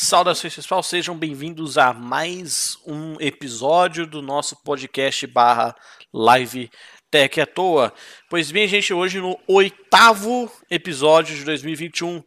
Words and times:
Saudações 0.00 0.54
pessoal, 0.54 0.80
sejam 0.80 1.18
bem-vindos 1.18 1.76
a 1.76 1.92
mais 1.92 2.78
um 2.86 3.20
episódio 3.20 4.06
do 4.06 4.22
nosso 4.22 4.54
podcast 4.62 5.26
barra 5.26 5.74
live 6.12 6.70
Tech 7.10 7.40
à 7.40 7.44
Toa. 7.44 7.92
Pois 8.30 8.52
bem, 8.52 8.68
gente, 8.68 8.94
hoje 8.94 9.20
no 9.20 9.36
oitavo 9.48 10.48
episódio 10.70 11.34
de 11.34 11.44
2021 11.44 12.22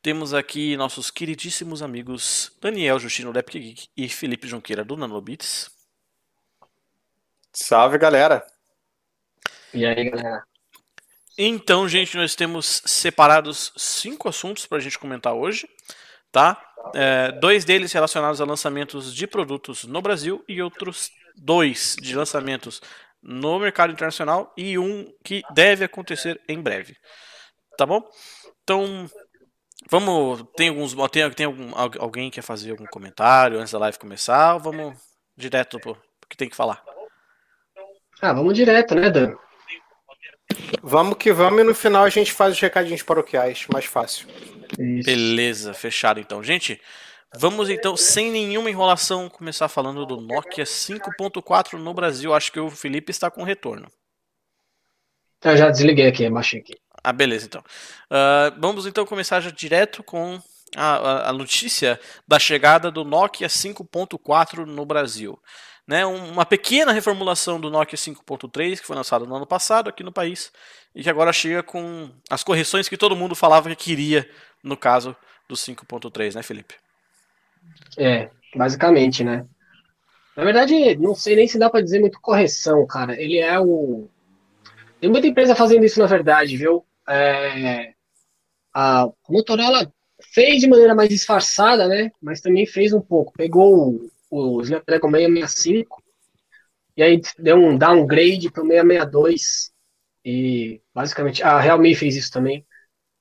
temos 0.00 0.32
aqui 0.32 0.76
nossos 0.76 1.10
queridíssimos 1.10 1.82
amigos 1.82 2.56
Daniel 2.62 2.96
Justino 3.00 3.36
Epic 3.36 3.60
Geek 3.60 3.88
e 3.96 4.08
Felipe 4.08 4.46
Junqueira 4.46 4.84
do 4.84 4.96
Nanobits. 4.96 5.68
Salve, 7.52 7.98
galera! 7.98 8.46
E 9.74 9.84
aí, 9.84 10.10
galera? 10.10 10.44
Então, 11.36 11.88
gente, 11.88 12.16
nós 12.16 12.36
temos 12.36 12.82
separados 12.86 13.72
cinco 13.76 14.28
assuntos 14.28 14.64
para 14.64 14.78
a 14.78 14.80
gente 14.80 14.96
comentar 14.96 15.34
hoje, 15.34 15.68
tá? 16.30 16.65
É, 16.94 17.32
dois 17.32 17.64
deles 17.64 17.92
relacionados 17.92 18.40
a 18.40 18.44
lançamentos 18.44 19.14
de 19.14 19.26
produtos 19.26 19.84
no 19.84 20.00
Brasil 20.00 20.44
e 20.48 20.62
outros 20.62 21.10
dois 21.36 21.96
de 22.00 22.14
lançamentos 22.14 22.80
no 23.22 23.58
mercado 23.58 23.92
internacional 23.92 24.52
e 24.56 24.78
um 24.78 25.12
que 25.24 25.42
deve 25.52 25.84
acontecer 25.84 26.40
em 26.48 26.60
breve. 26.60 26.96
Tá 27.76 27.84
bom? 27.84 28.02
Então, 28.62 29.06
vamos. 29.90 30.44
Tem 30.56 30.68
alguns. 30.68 30.94
Tem, 31.10 31.30
tem 31.30 31.46
algum, 31.46 31.72
alguém 31.74 32.30
que 32.30 32.36
quer 32.36 32.42
fazer 32.42 32.70
algum 32.70 32.86
comentário 32.86 33.58
antes 33.58 33.72
da 33.72 33.78
live 33.78 33.98
começar? 33.98 34.54
Ou 34.54 34.60
vamos 34.60 34.96
direto 35.36 35.78
pro 35.78 35.96
que 36.28 36.36
tem 36.36 36.48
que 36.48 36.56
falar? 36.56 36.82
Ah, 38.20 38.32
vamos 38.32 38.54
direto, 38.54 38.94
né, 38.94 39.10
Dan? 39.10 39.36
Vamos 40.82 41.16
que 41.18 41.32
vamos 41.32 41.60
e 41.60 41.64
no 41.64 41.74
final 41.74 42.04
a 42.04 42.08
gente 42.08 42.32
faz 42.32 42.54
os 42.54 42.60
recadinhos 42.60 43.02
paroquiais, 43.02 43.66
mais 43.72 43.84
fácil. 43.84 44.26
Isso. 44.78 45.06
Beleza, 45.06 45.74
fechado 45.74 46.20
então. 46.20 46.42
Gente, 46.42 46.80
vamos 47.34 47.68
então, 47.68 47.96
sem 47.96 48.30
nenhuma 48.30 48.70
enrolação, 48.70 49.28
começar 49.28 49.68
falando 49.68 50.04
do 50.06 50.20
Nokia 50.20 50.64
5.4 50.64 51.74
no 51.74 51.94
Brasil. 51.94 52.34
Acho 52.34 52.52
que 52.52 52.60
o 52.60 52.70
Felipe 52.70 53.10
está 53.10 53.30
com 53.30 53.42
retorno. 53.42 53.88
Eu 55.44 55.56
já 55.56 55.70
desliguei 55.70 56.06
aqui, 56.06 56.28
baixei 56.28 56.60
aqui. 56.60 56.74
Ah, 57.04 57.12
beleza 57.12 57.46
então. 57.46 57.62
Uh, 58.10 58.58
vamos 58.58 58.86
então 58.86 59.06
começar 59.06 59.40
já 59.40 59.50
direto 59.50 60.02
com 60.02 60.40
a, 60.74 60.96
a, 60.96 61.30
a 61.30 61.32
notícia 61.32 62.00
da 62.26 62.38
chegada 62.38 62.90
do 62.90 63.04
Nokia 63.04 63.46
5.4 63.46 64.64
no 64.64 64.84
Brasil 64.84 65.38
né, 65.86 66.04
uma 66.04 66.44
pequena 66.44 66.92
reformulação 66.92 67.60
do 67.60 67.70
Nokia 67.70 67.96
5.3 67.96 68.80
que 68.80 68.86
foi 68.86 68.96
lançado 68.96 69.24
no 69.24 69.36
ano 69.36 69.46
passado 69.46 69.88
aqui 69.88 70.02
no 70.02 70.10
país 70.10 70.52
e 70.94 71.02
que 71.02 71.10
agora 71.10 71.32
chega 71.32 71.62
com 71.62 72.10
as 72.28 72.42
correções 72.42 72.88
que 72.88 72.96
todo 72.96 73.14
mundo 73.14 73.36
falava 73.36 73.68
que 73.68 73.76
queria 73.76 74.28
no 74.66 74.76
caso 74.76 75.16
do 75.48 75.54
5.3, 75.54 76.34
né, 76.34 76.42
Felipe? 76.42 76.74
É, 77.96 78.28
basicamente, 78.54 79.22
né? 79.24 79.46
Na 80.36 80.44
verdade, 80.44 80.96
não 80.96 81.14
sei 81.14 81.36
nem 81.36 81.48
se 81.48 81.58
dá 81.58 81.70
para 81.70 81.82
dizer 81.82 82.00
muito 82.00 82.20
correção, 82.20 82.86
cara. 82.86 83.20
Ele 83.20 83.38
é 83.38 83.58
o 83.58 84.10
tem 85.00 85.10
muita 85.10 85.26
empresa 85.26 85.54
fazendo 85.54 85.84
isso 85.84 86.00
na 86.00 86.06
verdade, 86.06 86.56
viu? 86.56 86.84
É... 87.08 87.92
A 88.74 89.08
Motorola 89.28 89.90
fez 90.32 90.60
de 90.60 90.68
maneira 90.68 90.94
mais 90.94 91.08
disfarçada, 91.08 91.86
né? 91.86 92.10
Mas 92.20 92.40
também 92.40 92.66
fez 92.66 92.92
um 92.92 93.00
pouco. 93.00 93.32
Pegou 93.32 94.00
o 94.30 94.60
Snapdragon 94.62 95.10
665 95.10 96.02
e 96.96 97.02
aí 97.02 97.20
deu 97.38 97.56
um 97.56 97.76
downgrade 97.76 98.50
para 98.50 98.62
o 98.62 98.66
662 98.66 99.70
e 100.24 100.80
basicamente 100.94 101.42
a 101.42 101.60
Realme 101.60 101.94
fez 101.94 102.16
isso 102.16 102.32
também. 102.32 102.66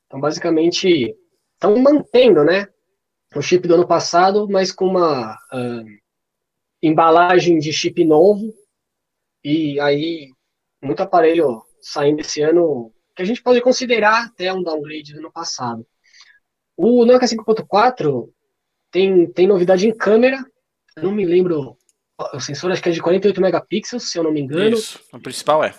Então 0.08 0.20
basicamente 0.20 1.16
estão 1.56 1.78
mantendo, 1.78 2.44
né, 2.44 2.68
o 3.36 3.42
chip 3.42 3.68
do 3.68 3.76
ano 3.76 3.88
passado, 3.88 4.48
mas 4.50 4.72
com 4.72 4.86
uma 4.86 5.34
uh, 5.34 5.86
embalagem 6.82 7.58
de 7.58 7.74
chip 7.74 8.04
novo 8.04 8.54
e 9.44 9.80
aí 9.80 10.30
muito 10.82 11.02
aparelho 11.02 11.64
saindo 11.82 12.22
esse 12.22 12.42
ano 12.42 12.92
que 13.16 13.22
a 13.22 13.26
gente 13.26 13.42
pode 13.42 13.62
considerar 13.62 14.26
até 14.26 14.54
um 14.54 14.62
downgrade 14.62 15.14
do 15.14 15.20
ano 15.20 15.32
passado. 15.32 15.86
O 16.78 17.06
Nokia 17.06 17.28
5.4 17.28 18.30
tem, 18.92 19.32
tem 19.32 19.48
novidade 19.48 19.88
em 19.88 19.96
câmera, 19.96 20.44
eu 20.96 21.04
não 21.04 21.12
me 21.12 21.26
lembro. 21.26 21.78
O 22.34 22.40
sensor 22.40 22.72
acho 22.72 22.82
que 22.82 22.90
é 22.90 22.92
de 22.92 23.02
48 23.02 23.42
megapixels, 23.42 24.10
se 24.10 24.18
eu 24.18 24.24
não 24.24 24.32
me 24.32 24.42
engano. 24.42 24.78
Isso, 24.78 25.02
o 25.12 25.20
principal 25.20 25.64
é. 25.64 25.74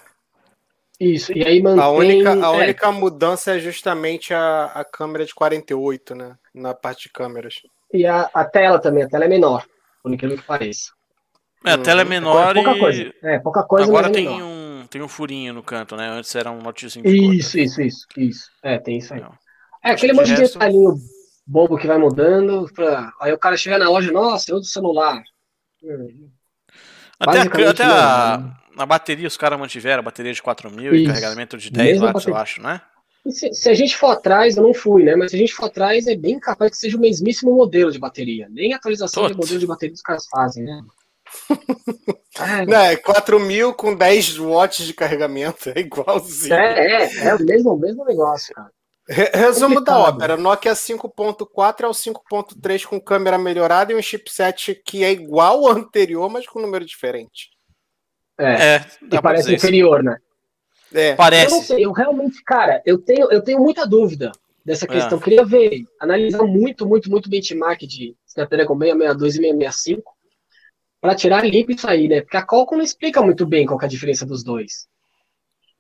Isso, 0.98 1.36
e 1.36 1.46
aí 1.46 1.62
mantém... 1.62 1.82
A 1.82 1.88
única, 1.90 2.32
a 2.32 2.54
é. 2.54 2.58
única 2.64 2.92
mudança 2.92 3.56
é 3.56 3.58
justamente 3.58 4.32
a, 4.32 4.66
a 4.66 4.84
câmera 4.84 5.24
de 5.24 5.34
48, 5.34 6.14
né? 6.14 6.36
Na 6.54 6.74
parte 6.74 7.04
de 7.04 7.12
câmeras. 7.12 7.56
E 7.92 8.06
a, 8.06 8.30
a 8.32 8.44
tela 8.44 8.78
também, 8.78 9.04
a 9.04 9.08
tela 9.08 9.24
é 9.24 9.28
menor, 9.28 9.66
por 10.02 10.12
incrível 10.12 10.38
que 10.38 10.44
pareça. 10.44 10.92
É, 11.64 11.72
a 11.72 11.78
tela 11.78 12.02
é 12.02 12.04
menor 12.04 12.56
é, 12.56 12.62
pouca 12.62 12.76
e... 12.76 12.80
coisa. 12.80 13.14
É, 13.22 13.38
pouca 13.38 13.62
coisa, 13.64 13.86
Agora 13.86 14.08
é 14.08 14.10
tem 14.10 14.28
menor. 14.28 14.42
um, 14.42 14.86
tem 14.88 15.02
um 15.02 15.08
furinho 15.08 15.52
no 15.52 15.62
canto, 15.62 15.96
né? 15.96 16.08
Antes 16.08 16.34
era 16.34 16.50
um 16.50 16.60
de 16.72 16.86
Isso, 16.86 17.58
isso, 17.58 17.82
isso, 17.82 18.06
isso. 18.16 18.50
É, 18.62 18.78
tem 18.78 18.98
isso 18.98 19.12
aí. 19.12 19.20
Não. 19.20 19.32
É, 19.84 19.90
aquele 19.90 20.12
monte 20.12 20.26
de 20.26 20.40
resto... 20.40 20.54
detalhinho 20.54 20.94
bobo 21.46 21.76
que 21.76 21.86
vai 21.86 21.98
mudando, 21.98 22.70
pra... 22.74 23.12
aí 23.20 23.32
o 23.32 23.38
cara 23.38 23.56
chega 23.56 23.78
na 23.78 23.88
loja, 23.88 24.10
nossa, 24.10 24.50
eu 24.50 24.58
do 24.58 24.64
celular. 24.64 25.22
Até, 27.20 27.40
a, 27.40 27.70
até 27.70 27.84
a, 27.84 28.38
né? 28.38 28.54
A, 28.76 28.86
bateria 28.86 29.26
os 29.26 29.36
caras 29.36 29.58
mantiveram, 29.58 30.00
a 30.00 30.02
bateria 30.02 30.32
de 30.32 30.42
4 30.42 30.70
mil 30.70 30.94
e 30.94 31.06
carregamento 31.06 31.56
de 31.56 31.70
10 31.70 32.00
watts, 32.00 32.12
bateria. 32.12 32.32
eu 32.32 32.36
acho, 32.36 32.62
né? 32.62 32.80
Se, 33.28 33.52
se, 33.52 33.68
a 33.68 33.74
gente 33.74 33.96
for 33.96 34.08
atrás, 34.08 34.56
eu 34.56 34.62
não 34.62 34.72
fui, 34.72 35.02
né? 35.02 35.16
Mas 35.16 35.30
se 35.30 35.36
a 35.36 35.40
gente 35.40 35.54
for 35.54 35.66
atrás, 35.66 36.06
é 36.06 36.14
bem 36.14 36.38
capaz 36.38 36.70
que 36.70 36.76
seja 36.76 36.96
o 36.96 37.00
mesmíssimo 37.00 37.52
modelo 37.54 37.90
de 37.90 37.98
bateria. 37.98 38.48
Nem 38.50 38.72
atualização 38.72 39.26
de 39.26 39.34
modelo 39.34 39.58
de 39.58 39.66
bateria 39.66 39.94
os 39.94 40.02
caras 40.02 40.26
fazem, 40.30 40.64
né? 40.64 40.80
é. 42.38 42.66
Não, 42.66 42.80
é 42.80 42.96
4 42.96 43.40
mil 43.40 43.74
com 43.74 43.94
10 43.94 44.38
watts 44.38 44.86
de 44.86 44.94
carregamento, 44.94 45.70
é 45.70 45.80
igualzinho. 45.80 46.54
É, 46.54 47.02
é, 47.02 47.28
é 47.28 47.34
o 47.34 47.42
mesmo, 47.42 47.72
o 47.72 47.78
mesmo 47.78 48.04
negócio, 48.04 48.54
cara. 48.54 48.70
Resumo 49.08 49.80
da 49.80 49.98
ópera: 49.98 50.36
Nokia 50.36 50.72
5.4 50.72 51.84
é 51.84 51.86
o 51.86 51.90
5.3 51.90 52.84
com 52.84 53.00
câmera 53.00 53.38
melhorada 53.38 53.92
e 53.92 53.96
um 53.96 54.02
chipset 54.02 54.74
que 54.84 55.04
é 55.04 55.12
igual 55.12 55.66
ao 55.66 55.72
anterior, 55.72 56.28
mas 56.28 56.46
com 56.46 56.60
número 56.60 56.84
diferente. 56.84 57.55
É, 58.38 58.76
é 58.76 58.86
e 59.12 59.20
parece 59.20 59.54
inferior, 59.54 60.02
né? 60.02 60.18
É. 60.92 61.14
Parece. 61.14 61.52
Eu 61.52 61.56
não 61.56 61.62
sei, 61.62 61.84
eu 61.84 61.92
realmente, 61.92 62.42
cara, 62.44 62.82
eu 62.84 62.98
tenho, 62.98 63.30
eu 63.30 63.42
tenho 63.42 63.60
muita 63.60 63.86
dúvida 63.86 64.32
dessa 64.64 64.84
é. 64.84 64.88
questão. 64.88 65.18
É. 65.18 65.20
Queria 65.20 65.44
ver, 65.44 65.84
analisar 66.00 66.42
muito, 66.42 66.86
muito, 66.86 67.10
muito 67.10 67.30
benchmark 67.30 67.80
de 67.82 68.16
Snapdragon 68.26 68.78
662 68.78 69.34
e 69.34 69.38
665 69.38 70.16
para 71.00 71.14
tirar 71.14 71.44
limpo 71.44 71.72
isso 71.72 71.88
aí, 71.88 72.08
né? 72.08 72.20
Porque 72.20 72.36
a 72.36 72.46
Qualcomm 72.46 72.78
não 72.78 72.84
explica 72.84 73.22
muito 73.22 73.46
bem 73.46 73.66
qual 73.66 73.80
é 73.80 73.84
a 73.84 73.88
diferença 73.88 74.26
dos 74.26 74.42
dois. 74.42 74.88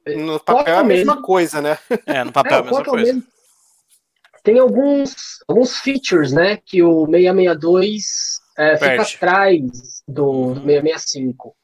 No 0.06 0.38
papel 0.38 0.74
é 0.74 0.78
a 0.78 0.84
mesma 0.84 1.14
mesmo. 1.14 1.26
coisa, 1.26 1.60
né? 1.60 1.78
É, 2.06 2.22
no 2.22 2.30
papel 2.32 2.52
é, 2.52 2.56
é 2.56 2.60
a 2.60 2.64
mesma 2.64 2.84
coisa. 2.84 3.12
Mesmo. 3.12 3.24
Tem 4.44 4.58
alguns, 4.60 5.42
alguns 5.48 5.78
features, 5.78 6.30
né, 6.30 6.56
que 6.56 6.80
o 6.80 7.06
662 7.06 8.04
é, 8.56 8.76
fica 8.76 9.02
atrás 9.02 10.02
do 10.06 10.54
665. 10.54 11.56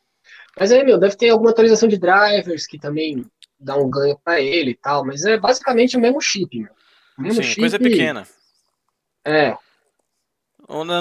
Mas 0.58 0.70
aí, 0.70 0.84
meu, 0.84 0.98
deve 0.98 1.16
ter 1.16 1.30
alguma 1.30 1.50
atualização 1.50 1.88
de 1.88 1.98
drivers 1.98 2.66
que 2.66 2.78
também 2.78 3.24
dá 3.58 3.76
um 3.76 3.88
ganho 3.88 4.18
para 4.22 4.40
ele 4.40 4.72
e 4.72 4.76
tal, 4.76 5.04
mas 5.04 5.24
é 5.24 5.38
basicamente 5.38 5.96
o 5.96 6.00
mesmo 6.00 6.20
chip, 6.20 6.58
meu. 6.58 6.72
O 7.18 7.22
mesmo 7.22 7.42
Sim, 7.42 7.48
chip, 7.48 7.60
coisa 7.60 7.78
pequena. 7.78 8.26
É. 9.24 9.56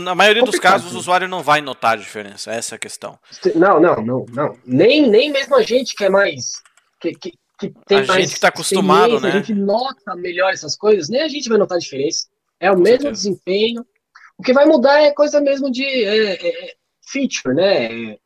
Na 0.02 0.16
maioria 0.16 0.44
dos 0.44 0.60
casos, 0.60 0.94
o 0.94 0.98
usuário 0.98 1.28
não 1.28 1.42
vai 1.42 1.62
notar 1.62 1.94
a 1.94 1.96
diferença, 1.96 2.52
essa 2.52 2.76
é 2.76 2.78
a 2.78 2.80
questão. 2.80 3.18
Não, 3.56 3.80
não, 3.80 3.96
não, 4.04 4.26
não. 4.30 4.58
Nem, 4.66 5.10
nem 5.10 5.32
mesmo 5.32 5.56
a 5.56 5.62
gente 5.62 5.96
que 5.96 6.04
é 6.04 6.10
mais 6.10 6.62
que, 7.00 7.14
que, 7.14 7.34
que 7.58 7.74
tem 7.88 8.00
a 8.00 8.06
mais 8.06 8.24
gente 8.24 8.34
está 8.34 8.50
acostumado, 8.50 9.20
né? 9.20 9.30
A 9.30 9.32
gente 9.32 9.54
nota 9.54 10.16
melhor 10.16 10.52
essas 10.52 10.76
coisas, 10.76 11.10
nem 11.10 11.22
a 11.22 11.28
gente 11.28 11.50
vai 11.50 11.58
notar 11.58 11.78
a 11.78 11.80
diferença. 11.80 12.28
É 12.60 12.70
o 12.70 12.76
Com 12.76 12.82
mesmo 12.82 13.02
certeza. 13.02 13.24
desempenho. 13.24 13.86
O 14.38 14.44
que 14.44 14.54
vai 14.54 14.66
mudar 14.66 15.02
é 15.02 15.12
coisa 15.12 15.42
mesmo 15.42 15.72
de 15.72 15.84
é, 15.84 16.34
é, 16.34 16.70
é 16.70 16.74
feature, 17.02 17.56
né? 17.56 18.18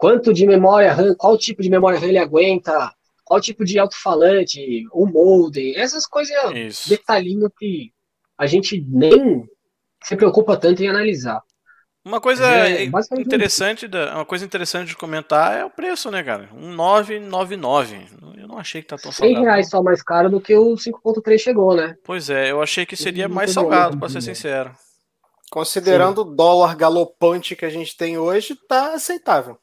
Quanto 0.00 0.32
de 0.32 0.46
memória 0.46 0.94
RAM, 0.94 1.14
qual 1.14 1.36
tipo 1.36 1.60
de 1.60 1.68
memória 1.68 1.98
RAM 1.98 2.06
ele 2.08 2.16
aguenta, 2.16 2.90
qual 3.22 3.38
tipo 3.38 3.66
de 3.66 3.78
alto-falante, 3.78 4.86
o 4.94 5.04
molde, 5.04 5.76
essas 5.76 6.06
coisas, 6.06 6.34
Isso. 6.54 6.88
detalhinho 6.88 7.50
que 7.50 7.92
a 8.38 8.46
gente 8.46 8.82
nem 8.88 9.44
se 10.02 10.16
preocupa 10.16 10.56
tanto 10.56 10.82
em 10.82 10.88
analisar. 10.88 11.42
Uma 12.02 12.18
coisa 12.18 12.46
é, 12.46 12.84
interessante, 13.18 13.86
da, 13.86 14.14
uma 14.14 14.24
coisa 14.24 14.42
interessante 14.42 14.88
de 14.88 14.96
comentar 14.96 15.58
é 15.58 15.66
o 15.66 15.70
preço, 15.70 16.10
né, 16.10 16.22
cara? 16.22 16.48
Um 16.54 16.72
999. 16.72 18.06
Eu 18.38 18.48
não 18.48 18.56
achei 18.56 18.80
que 18.80 18.88
tá 18.88 18.96
tão 18.96 19.12
100 19.12 19.18
salgado. 19.18 19.36
100 19.36 19.44
reais 19.44 19.68
só 19.68 19.82
mais 19.82 20.02
caro 20.02 20.30
do 20.30 20.40
que 20.40 20.56
o 20.56 20.76
5.3 20.76 21.38
chegou, 21.38 21.76
né? 21.76 21.94
Pois 22.02 22.30
é, 22.30 22.50
eu 22.50 22.62
achei 22.62 22.86
que 22.86 22.96
seria 22.96 23.28
mais 23.28 23.50
salgado, 23.50 23.98
para 23.98 24.08
ser 24.08 24.22
sincero. 24.22 24.74
Considerando 25.50 26.22
Sim. 26.22 26.28
o 26.30 26.34
dólar 26.34 26.74
galopante 26.74 27.54
que 27.54 27.66
a 27.66 27.70
gente 27.70 27.94
tem 27.94 28.16
hoje, 28.16 28.56
tá 28.66 28.94
aceitável. 28.94 29.58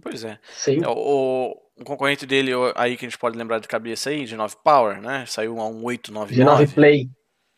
Pois 0.00 0.24
é. 0.24 0.38
Sim. 0.54 0.82
É, 0.82 0.88
o, 0.88 1.56
o 1.78 1.84
concorrente 1.84 2.26
dele 2.26 2.52
aí 2.74 2.96
que 2.96 3.04
a 3.04 3.08
gente 3.08 3.18
pode 3.18 3.36
lembrar 3.36 3.58
de 3.58 3.68
cabeça 3.68 4.10
aí, 4.10 4.24
de 4.24 4.36
9 4.36 4.56
Power, 4.62 5.00
né? 5.00 5.24
Saiu 5.26 5.58
a 5.60 5.66
um 5.66 5.84
899. 5.84 6.34
De 6.34 6.44
9 6.44 6.66
Play. 6.68 7.08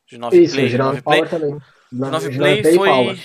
De 0.07 0.19
9 0.19 0.43
Isso, 0.43 0.55
Play. 0.55 0.69
de 0.69 0.79
9 0.79 1.03
Power 1.03 1.29
também. 1.29 1.59
19 1.93 2.37
Play, 2.37 2.63
Play 2.63 2.75
foi 2.77 2.89
Power. 2.89 3.19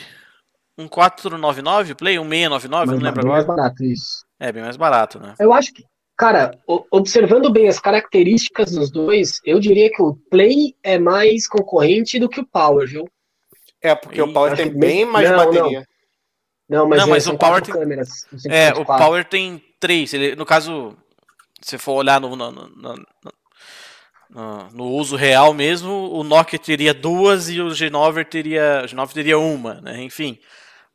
um 0.77 0.87
499 0.87 1.95
Play, 1.95 2.19
um 2.19 2.29
699, 2.29 2.85
Mas, 2.85 2.99
não 2.99 3.05
lembro 3.05 3.21
agora. 3.21 3.27
É 3.27 3.35
mais 3.35 3.45
barato 3.45 3.83
isso. 3.83 4.25
É, 4.39 4.51
bem 4.51 4.63
mais 4.63 4.77
barato, 4.77 5.19
né? 5.19 5.33
Eu 5.39 5.51
acho 5.51 5.73
que, 5.73 5.83
cara, 6.15 6.57
observando 6.91 7.51
bem 7.51 7.67
as 7.67 7.79
características 7.79 8.71
dos 8.71 8.91
dois, 8.91 9.39
eu 9.43 9.59
diria 9.59 9.89
que 9.89 10.01
o 10.01 10.15
Play 10.29 10.75
é 10.83 10.97
mais 10.97 11.47
concorrente 11.47 12.19
do 12.19 12.29
que 12.29 12.39
o 12.39 12.45
Power, 12.45 12.87
viu? 12.87 13.09
É, 13.81 13.95
porque 13.95 14.19
e 14.19 14.21
o 14.21 14.31
Power 14.31 14.55
tem 14.55 14.69
bem 14.69 15.05
mais 15.05 15.29
não, 15.29 15.37
bateria. 15.37 15.79
Não. 15.79 15.85
Não 16.69 16.87
mas, 16.87 16.99
não, 16.99 17.07
mas 17.07 17.27
o 17.27 17.37
Power 17.37 17.61
tem... 17.61 17.73
câmeras. 17.73 18.27
É, 18.47 18.71
o 18.73 18.85
Power 18.85 19.25
tem 19.25 19.63
três. 19.79 20.13
Ele, 20.13 20.35
no 20.35 20.45
caso, 20.45 20.95
se 21.61 21.77
for 21.77 21.93
olhar 21.93 22.21
no, 22.21 22.35
no, 22.35 22.51
no, 22.51 23.05
no, 24.71 24.85
uso 24.91 25.15
real 25.15 25.53
mesmo, 25.53 26.11
o 26.11 26.23
Nokia 26.23 26.59
teria 26.59 26.93
duas 26.93 27.49
e 27.49 27.59
o 27.59 27.69
G9 27.69 28.25
teria, 28.25 28.83
o 28.83 28.87
G9 28.87 29.13
teria 29.13 29.39
uma, 29.39 29.81
né? 29.81 30.03
Enfim, 30.03 30.39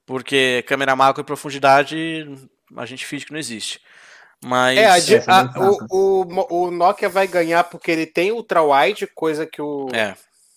porque 0.07 0.65
câmera 0.67 0.95
macro 0.95 1.23
e 1.23 1.25
profundidade 1.25 2.29
a 2.77 2.87
gente 2.87 3.05
finge 3.05 3.27
que 3.27 3.33
não 3.33 3.39
existe. 3.39 3.81
Mas 4.45 4.79
é, 4.79 5.25
a, 5.27 5.41
a, 5.41 5.53
o, 5.59 5.87
o, 5.91 6.67
o, 6.67 6.71
Nokia 6.71 7.09
vai 7.09 7.27
ganhar 7.27 7.65
porque 7.65 7.91
ele 7.91 8.07
tem 8.07 8.31
ultra 8.31 8.63
wide, 8.63 9.07
coisa 9.07 9.47
que 9.47 9.61
o 9.61 9.89
é. 9.93 10.15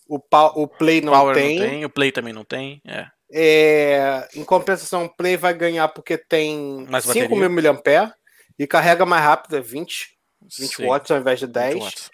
o, 0.07 0.19
o 0.55 0.67
Play 0.67 0.99
não 0.99 1.13
Power 1.13 1.33
tem. 1.33 1.59
não 1.59 1.67
tem. 1.67 1.85
O 1.85 1.89
Play 1.89 2.11
também 2.11 2.33
não 2.33 2.43
tem. 2.43 2.81
É. 2.85 3.07
É, 3.31 4.27
em 4.35 4.43
compensação, 4.43 5.05
o 5.05 5.09
Play 5.09 5.35
vai 5.35 5.53
ganhar 5.53 5.87
porque 5.89 6.17
tem 6.17 6.85
Mais 6.89 7.03
5 7.03 7.35
mil 7.35 7.49
mAh 7.49 8.13
e 8.57 8.65
carrega 8.65 9.05
mais 9.05 9.23
rápido, 9.23 9.57
é 9.57 9.61
20, 9.61 10.17
20 10.57 10.75
Sim. 10.75 10.85
watts 10.85 11.11
ao 11.11 11.17
invés 11.17 11.39
de 11.39 11.47
10. 11.47 12.09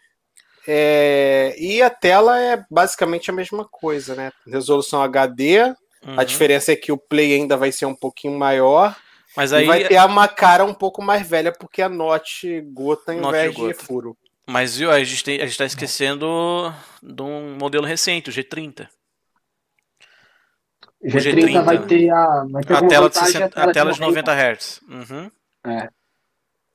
É, 0.68 1.56
e 1.58 1.82
a 1.82 1.90
tela 1.90 2.40
é 2.40 2.66
basicamente 2.70 3.30
a 3.30 3.34
mesma 3.34 3.66
coisa, 3.66 4.16
né? 4.16 4.32
Resolução 4.48 5.02
HD. 5.02 5.62
Uhum. 6.06 6.20
A 6.20 6.24
diferença 6.24 6.72
é 6.72 6.76
que 6.76 6.92
o 6.92 6.98
Play 6.98 7.34
ainda 7.34 7.56
vai 7.58 7.72
ser 7.72 7.86
um 7.86 7.96
pouquinho 7.96 8.38
maior. 8.38 8.96
Mas 9.36 9.52
aí 9.52 9.66
vai 9.66 9.88
ter 9.88 10.00
uma 10.06 10.28
cara 10.28 10.64
um 10.64 10.74
pouco 10.74 11.02
mais 11.02 11.28
velha 11.28 11.52
porque 11.52 11.82
a 11.82 11.90
Note 11.90 12.62
gota 12.72 13.14
em 13.14 13.22
vez 13.22 13.56
de 13.56 13.74
furo. 13.74 14.18
Mas 14.46 14.78
viu, 14.78 14.92
a 14.92 15.02
gente, 15.04 15.24
tem, 15.24 15.42
a 15.42 15.46
gente 15.46 15.58
tá 15.58 15.66
esquecendo 15.66 16.74
de 17.02 17.22
um 17.22 17.58
modelo 17.58 17.86
recente, 17.86 18.30
o 18.30 18.34
G30. 18.34 18.88
O 21.04 21.08
G30, 21.08 21.34
G30 21.34 21.64
vai 21.64 21.86
ter 21.86 22.10
a, 22.10 22.46
vai 22.50 22.64
ter 22.64 22.74
a, 22.74 22.88
tela, 22.88 23.10
de 23.10 23.18
60, 23.18 23.46
a 23.46 23.50
tela, 23.50 23.70
a 23.70 23.74
tela 23.74 23.92
de 23.92 24.00
90 24.00 24.32
Hz. 24.32 24.82
Uhum. 24.88 25.32
É. 25.66 25.90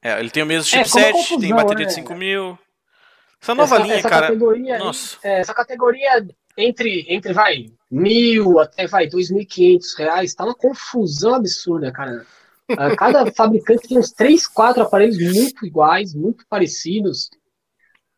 é. 0.03 0.21
Ele 0.21 0.31
tem 0.31 0.43
o 0.43 0.47
mesmo 0.47 0.79
é, 0.79 0.85
chipset, 0.85 1.35
é, 1.35 1.39
tem 1.41 1.55
bateria 1.55 1.87
de 1.87 1.95
5000. 1.95 2.51
Né? 2.53 2.59
Essa 3.41 3.55
nova 3.55 3.77
essa, 3.77 3.85
linha, 3.85 3.95
essa 3.97 4.09
cara. 4.09 4.27
Categoria 4.27 4.79
Nossa. 4.79 5.17
É, 5.23 5.41
essa 5.41 5.55
categoria 5.55 6.27
entre, 6.57 7.07
entre 7.09 7.33
vai, 7.33 7.71
mil 7.91 8.59
até 8.59 8.87
vai, 8.87 9.07
dois 9.07 9.31
mil 9.31 9.43
e 9.43 9.47
quinhentos 9.47 9.95
reais, 9.97 10.35
tá 10.35 10.45
uma 10.45 10.55
confusão 10.55 11.35
absurda, 11.35 11.93
cara. 11.93 12.27
Ah, 12.77 12.95
cada 12.97 13.31
fabricante 13.33 13.89
tem 13.89 13.99
uns 13.99 14.11
três, 14.11 14.47
quatro 14.47 14.83
aparelhos 14.83 15.19
muito 15.19 15.65
iguais, 15.65 16.15
muito 16.15 16.45
parecidos. 16.49 17.31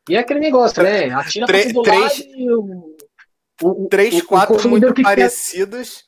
E 0.08 0.16
é 0.16 0.18
aquele 0.18 0.40
negócio, 0.40 0.82
né? 0.82 1.10
Atira 1.10 1.46
pra 1.46 1.62
todo 1.62 1.82
três, 1.82 2.00
lado 2.00 2.14
e 2.18 2.50
o, 3.62 3.88
três, 3.88 4.18
o, 4.18 4.26
quatro 4.26 4.66
o 4.66 4.70
muito 4.70 4.94
parecidos 5.02 6.04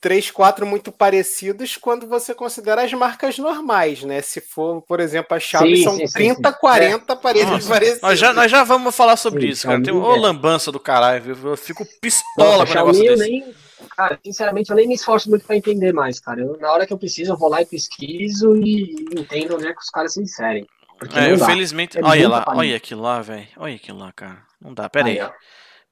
três, 0.00 0.30
quatro 0.30 0.66
muito 0.66 0.92
parecidos 0.92 1.76
quando 1.76 2.06
você 2.06 2.34
considera 2.34 2.82
as 2.82 2.92
marcas 2.92 3.38
normais, 3.38 4.02
né? 4.02 4.22
Se 4.22 4.40
for, 4.40 4.82
por 4.82 5.00
exemplo, 5.00 5.36
a 5.36 5.40
chave 5.40 5.76
sim, 5.76 5.82
são 5.84 5.96
sim, 5.96 6.06
30, 6.06 6.50
sim, 6.50 6.56
40 6.60 7.12
é. 7.12 7.16
parecidos. 7.16 8.00
Nós 8.00 8.18
já, 8.18 8.32
nós 8.32 8.50
já 8.50 8.64
vamos 8.64 8.94
falar 8.94 9.16
sobre 9.16 9.48
isso, 9.48 9.66
cara. 9.66 9.82
Tem 9.82 9.92
uma 9.92 10.16
é. 10.16 10.20
lambança 10.20 10.70
do 10.70 10.80
caralho. 10.80 11.36
Eu 11.44 11.56
fico 11.56 11.84
pistola 12.00 12.64
com 12.64 12.72
o 12.72 12.74
negócio 12.74 13.02
desse. 13.02 13.28
Nem, 13.28 13.54
cara, 13.96 14.18
sinceramente, 14.24 14.70
eu 14.70 14.76
nem 14.76 14.86
me 14.86 14.94
esforço 14.94 15.28
muito 15.28 15.44
para 15.44 15.56
entender 15.56 15.92
mais, 15.92 16.20
cara. 16.20 16.40
Eu, 16.40 16.56
na 16.58 16.70
hora 16.70 16.86
que 16.86 16.92
eu 16.92 16.98
preciso, 16.98 17.32
eu 17.32 17.36
vou 17.36 17.48
lá 17.48 17.60
e 17.62 17.66
pesquiso 17.66 18.56
e, 18.56 18.94
entendo 19.16 19.56
onde 19.56 19.66
é 19.66 19.72
que 19.72 19.80
os 19.80 19.90
caras 19.90 20.12
se 20.12 20.22
inserem. 20.22 20.66
É, 21.14 21.32
eu, 21.32 21.38
felizmente. 21.38 21.98
É 21.98 22.04
olha 22.04 22.28
lá, 22.28 22.44
olha 22.48 22.76
aquilo 22.76 23.02
lá, 23.02 23.20
velho. 23.20 23.46
Olha 23.56 23.74
aquilo 23.74 23.98
lá, 23.98 24.12
cara. 24.12 24.38
Não 24.60 24.74
dá, 24.74 24.88
pera 24.88 25.08
aí. 25.08 25.20
aí 25.20 25.28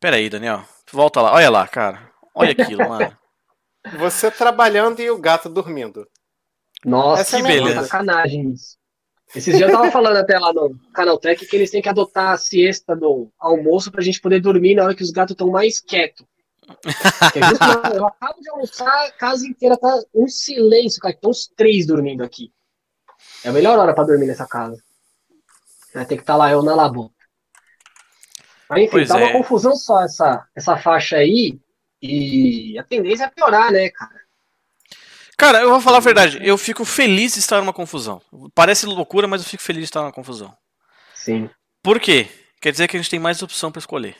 pera 0.01 0.17
aí, 0.17 0.29
Daniel. 0.29 0.65
Volta 0.93 1.21
lá, 1.21 1.35
olha 1.35 1.51
lá, 1.51 1.67
cara. 1.67 2.11
Olha 2.35 2.53
aquilo, 2.53 2.87
mano. 2.89 3.17
Você 3.99 4.31
trabalhando 4.31 5.01
e 5.01 5.11
o 5.11 5.19
gato 5.19 5.49
dormindo. 5.49 6.07
Nossa, 6.85 7.23
Essa 7.23 7.37
que 7.39 7.43
é 7.43 7.47
beleza. 7.47 7.83
sacanagem 7.83 8.53
isso. 8.53 8.77
Esses 9.35 9.57
dias 9.57 9.69
eu 9.69 9.77
tava 9.77 9.91
falando 9.91 10.17
até 10.17 10.39
lá 10.39 10.53
no 10.53 10.79
Canaltech 10.95 11.45
que 11.47 11.57
eles 11.57 11.71
têm 11.71 11.83
que 11.83 11.89
adotar 11.89 12.33
a 12.33 12.37
siesta 12.39 12.95
do 12.95 13.29
almoço 13.39 13.91
pra 13.91 14.03
gente 14.03 14.21
poder 14.21 14.41
dormir 14.41 14.77
na 14.77 14.85
hora 14.85 14.95
que 14.95 15.03
os 15.03 15.11
gatos 15.11 15.33
estão 15.33 15.51
mais 15.51 15.81
quietos. 15.81 16.25
eu 17.95 18.07
acabo 18.07 18.41
de 18.41 18.51
almoçar, 18.51 19.07
a 19.07 19.13
casa 19.13 19.47
inteira 19.47 19.77
tá 19.77 20.01
um 20.15 20.29
silêncio, 20.29 21.01
cara. 21.01 21.15
Estão 21.15 21.31
os 21.31 21.49
três 21.49 21.87
dormindo 21.87 22.23
aqui. 22.23 22.53
É 23.45 23.49
a 23.49 23.53
melhor 23.53 23.79
hora 23.79 23.95
pra 23.95 24.05
dormir 24.05 24.27
nessa 24.27 24.47
casa. 24.47 24.77
Tem 25.93 26.07
que 26.07 26.15
estar 26.15 26.35
tá 26.35 26.37
lá 26.37 26.51
eu 26.51 26.63
na 26.63 26.75
labo. 26.75 27.13
Mas 28.69 28.81
enfim, 28.81 28.91
pois 28.91 29.09
tá 29.09 29.21
é. 29.21 29.25
uma 29.25 29.33
confusão 29.33 29.75
só 29.77 30.03
essa, 30.03 30.47
essa 30.55 30.77
faixa 30.77 31.17
aí. 31.17 31.59
E 32.03 32.79
a 32.79 32.85
tendência 32.85 33.25
é 33.25 33.31
piorar, 33.31 33.73
né, 33.73 33.89
cara? 33.91 34.21
Cara, 35.37 35.61
eu 35.61 35.71
vou 35.71 35.81
falar 35.81 35.99
a 35.99 36.01
verdade. 36.01 36.39
Eu 36.43 36.57
fico 36.57 36.85
feliz 36.85 37.35
de 37.35 37.41
estar 37.41 37.61
numa 37.61 37.73
confusão. 37.73 38.23
Parece 38.55 38.87
loucura, 38.87 39.29
mas 39.29 39.43
eu 39.43 39.49
fico 39.49 39.63
feliz 39.63 39.81
de 39.81 39.87
estar 39.87 40.01
numa 40.01 40.13
confusão. 40.13 40.57
Sim. 41.15 41.51
Por 41.83 42.01
quê? 42.01 42.27
Quer 42.61 42.73
dizer 42.73 42.89
que 42.89 42.97
a 42.97 43.01
gente 43.01 43.11
tem 43.11 43.21
mais 43.21 43.43
opção 43.43 43.71
para 43.71 43.81
escolher. 43.81 44.17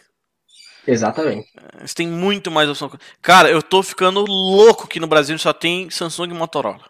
Exatamente. 0.87 1.49
A 1.75 1.81
gente 1.81 1.95
tem 1.95 2.07
muito 2.07 2.51
mais 2.51 2.69
opção. 2.69 2.91
Cara, 3.21 3.51
eu 3.51 3.63
tô 3.63 3.83
ficando 3.83 4.21
louco 4.21 4.87
que 4.87 5.01
no 5.01 5.07
Brasil 5.07 5.39
só 5.39 5.53
tem 5.53 5.91
Samsung 5.91 6.31
e 6.31 6.35
Motorola. 6.35 6.85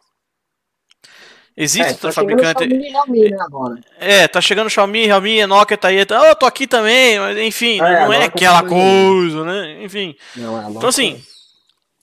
Existe 1.56 1.92
é, 1.92 1.96
tá 1.96 2.12
fabricante. 2.12 2.64
Xiaomi, 2.64 2.90
Realme, 2.90 3.30
né, 3.30 3.36
agora. 3.40 3.80
É, 3.98 4.28
tá 4.28 4.42
chegando 4.42 4.68
Xiaomi, 4.68 5.06
Realme, 5.06 5.46
Nokia 5.46 5.78
tá 5.78 5.88
aí. 5.88 6.04
Tá... 6.04 6.20
Oh, 6.20 6.26
eu 6.26 6.36
tô 6.36 6.44
aqui 6.44 6.66
também, 6.66 7.18
mas 7.18 7.38
enfim, 7.38 7.80
é, 7.80 8.04
não 8.04 8.12
é 8.12 8.24
aquela 8.24 8.62
coisa, 8.62 9.42
né? 9.42 9.82
Enfim. 9.82 10.14
Não, 10.36 10.60
é 10.60 10.70
então 10.70 10.88
assim, 10.88 11.24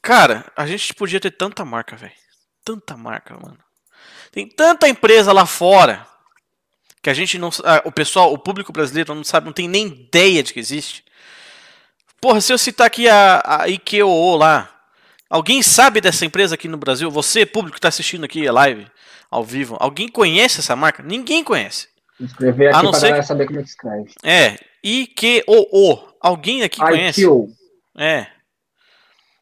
cara, 0.02 0.44
a 0.56 0.66
gente 0.66 0.92
podia 0.96 1.20
ter 1.20 1.30
tanta 1.30 1.64
marca, 1.64 1.96
velho. 1.96 2.14
Tanta 2.66 2.98
marca, 2.98 3.36
mano. 3.36 3.60
Tem 4.32 4.48
tanta 4.48 4.90
empresa 4.90 5.32
lá 5.32 5.46
fora 5.46 6.08
que 7.04 7.10
a 7.10 7.14
gente 7.14 7.38
não. 7.38 7.50
Ah, 7.64 7.84
o 7.86 7.92
pessoal, 7.92 8.34
o 8.34 8.38
público 8.40 8.74
brasileiro 8.74 9.14
não 9.14 9.24
sabe, 9.24 9.46
não 9.46 9.54
tem 9.54 9.68
nem 9.68 9.86
ideia 9.86 10.42
de 10.42 10.52
que 10.52 10.60
existe. 10.60 11.06
Porra, 12.20 12.42
se 12.42 12.52
eu 12.52 12.58
citar 12.58 12.88
aqui 12.88 13.08
a, 13.08 13.44
a 13.46 13.68
IKEO 13.68 14.36
lá, 14.36 14.68
alguém 15.30 15.62
sabe 15.62 16.02
dessa 16.02 16.26
empresa 16.26 16.56
aqui 16.56 16.68
no 16.68 16.78
Brasil? 16.78 17.12
Você, 17.12 17.46
público 17.46 17.74
que 17.74 17.80
está 17.80 17.90
assistindo 17.90 18.24
aqui 18.24 18.48
a 18.48 18.52
live, 18.52 18.88
ao 19.34 19.44
vivo. 19.44 19.76
Alguém 19.80 20.08
conhece 20.08 20.60
essa 20.60 20.76
marca? 20.76 21.02
Ninguém 21.02 21.44
conhece. 21.44 21.88
Escrever 22.20 22.68
aqui 22.68 22.78
a 22.78 22.84
não 22.84 22.94
ser 22.94 23.16
que... 23.16 23.24
saber 23.24 23.48
como 23.48 23.60
é 23.60 23.64
que 23.64 23.70
escreve. 23.70 24.12
É, 24.24 24.58
I-Q-O-O. 24.84 26.14
Alguém 26.22 26.62
aqui 26.62 26.80
conhece? 26.80 27.26
É. 27.98 28.28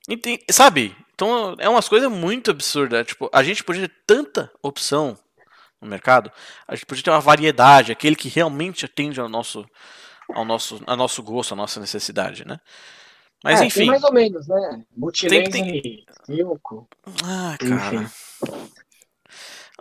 Entendi. 0.08 0.42
Sabe? 0.50 0.96
Então 1.14 1.56
é 1.60 1.68
umas 1.68 1.90
coisas 1.90 2.10
muito 2.10 2.52
absurdas. 2.52 3.06
Tipo, 3.06 3.30
a 3.34 3.44
gente 3.44 3.64
podia 3.64 3.88
ter 3.88 3.96
tanta 4.08 4.50
opção 4.64 5.18
no 5.82 5.88
mercado. 5.88 6.32
A 6.66 6.74
gente 6.74 6.86
podia 6.86 7.04
ter 7.04 7.10
uma 7.10 7.20
variedade, 7.20 7.92
aquele 7.92 8.16
que 8.16 8.30
realmente 8.30 8.86
atende 8.86 9.20
ao 9.20 9.28
nosso, 9.28 9.66
ao 10.34 10.46
nosso, 10.46 10.82
ao 10.88 10.96
nosso 10.96 11.22
gosto, 11.22 11.54
à 11.54 11.58
nossa 11.58 11.82
necessidade, 11.82 12.48
né? 12.48 12.60
Mas 13.44 13.60
é, 13.60 13.66
enfim. 13.66 13.86
mais 13.86 14.04
ou 14.04 14.14
menos, 14.14 14.48
né? 14.48 14.84
Multilaser 14.96 15.52
tem... 15.52 16.06
Ah, 17.26 17.58
cara. 17.60 17.96
Enfim. 17.96 18.10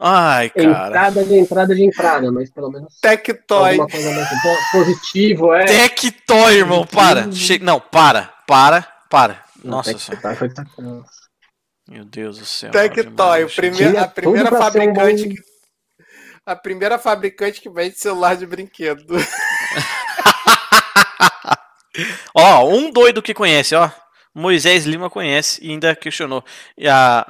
Ai, 0.02 0.49
cara. 0.49 0.87
Entrada 0.87 1.25
de 1.25 1.38
entrada 1.38 1.75
de 1.75 1.85
entrada, 1.85 2.33
mas 2.33 2.50
pelo 2.50 2.71
menos. 2.71 2.99
Tectoy. 3.00 3.73
Alguma 3.73 3.87
coisa 3.87 4.14
mais 4.14 4.30
positivo, 4.73 5.52
é. 5.52 5.66
Tectoy, 5.66 6.54
irmão, 6.54 6.87
para. 6.87 7.30
Che... 7.30 7.59
Não, 7.59 7.78
para, 7.78 8.33
para, 8.47 8.80
para. 9.11 9.45
Nossa 9.62 9.99
senhora. 9.99 10.35
Foi 10.35 10.49
Meu 11.87 12.07
Deus 12.07 12.38
do 12.38 12.47
céu. 12.47 12.71
Tectoy, 12.71 13.47
primeira, 13.54 14.00
a 14.00 14.09
primeira 14.09 14.50
fabricante. 14.50 15.26
Um 15.26 15.35
que... 15.35 15.50
A 16.47 16.57
primeira 16.57 16.99
fabricante 16.99 17.61
que 17.61 17.69
vende 17.69 17.99
celular 17.99 18.37
de 18.37 18.47
brinquedo. 18.47 19.04
ó, 22.35 22.66
um 22.66 22.90
doido 22.90 23.21
que 23.21 23.35
conhece, 23.35 23.75
ó. 23.75 23.90
Moisés 24.34 24.84
Lima 24.84 25.10
conhece 25.10 25.64
e 25.64 25.70
ainda 25.70 25.94
questionou. 25.96 26.44
E 26.78 26.88
a, 26.88 27.26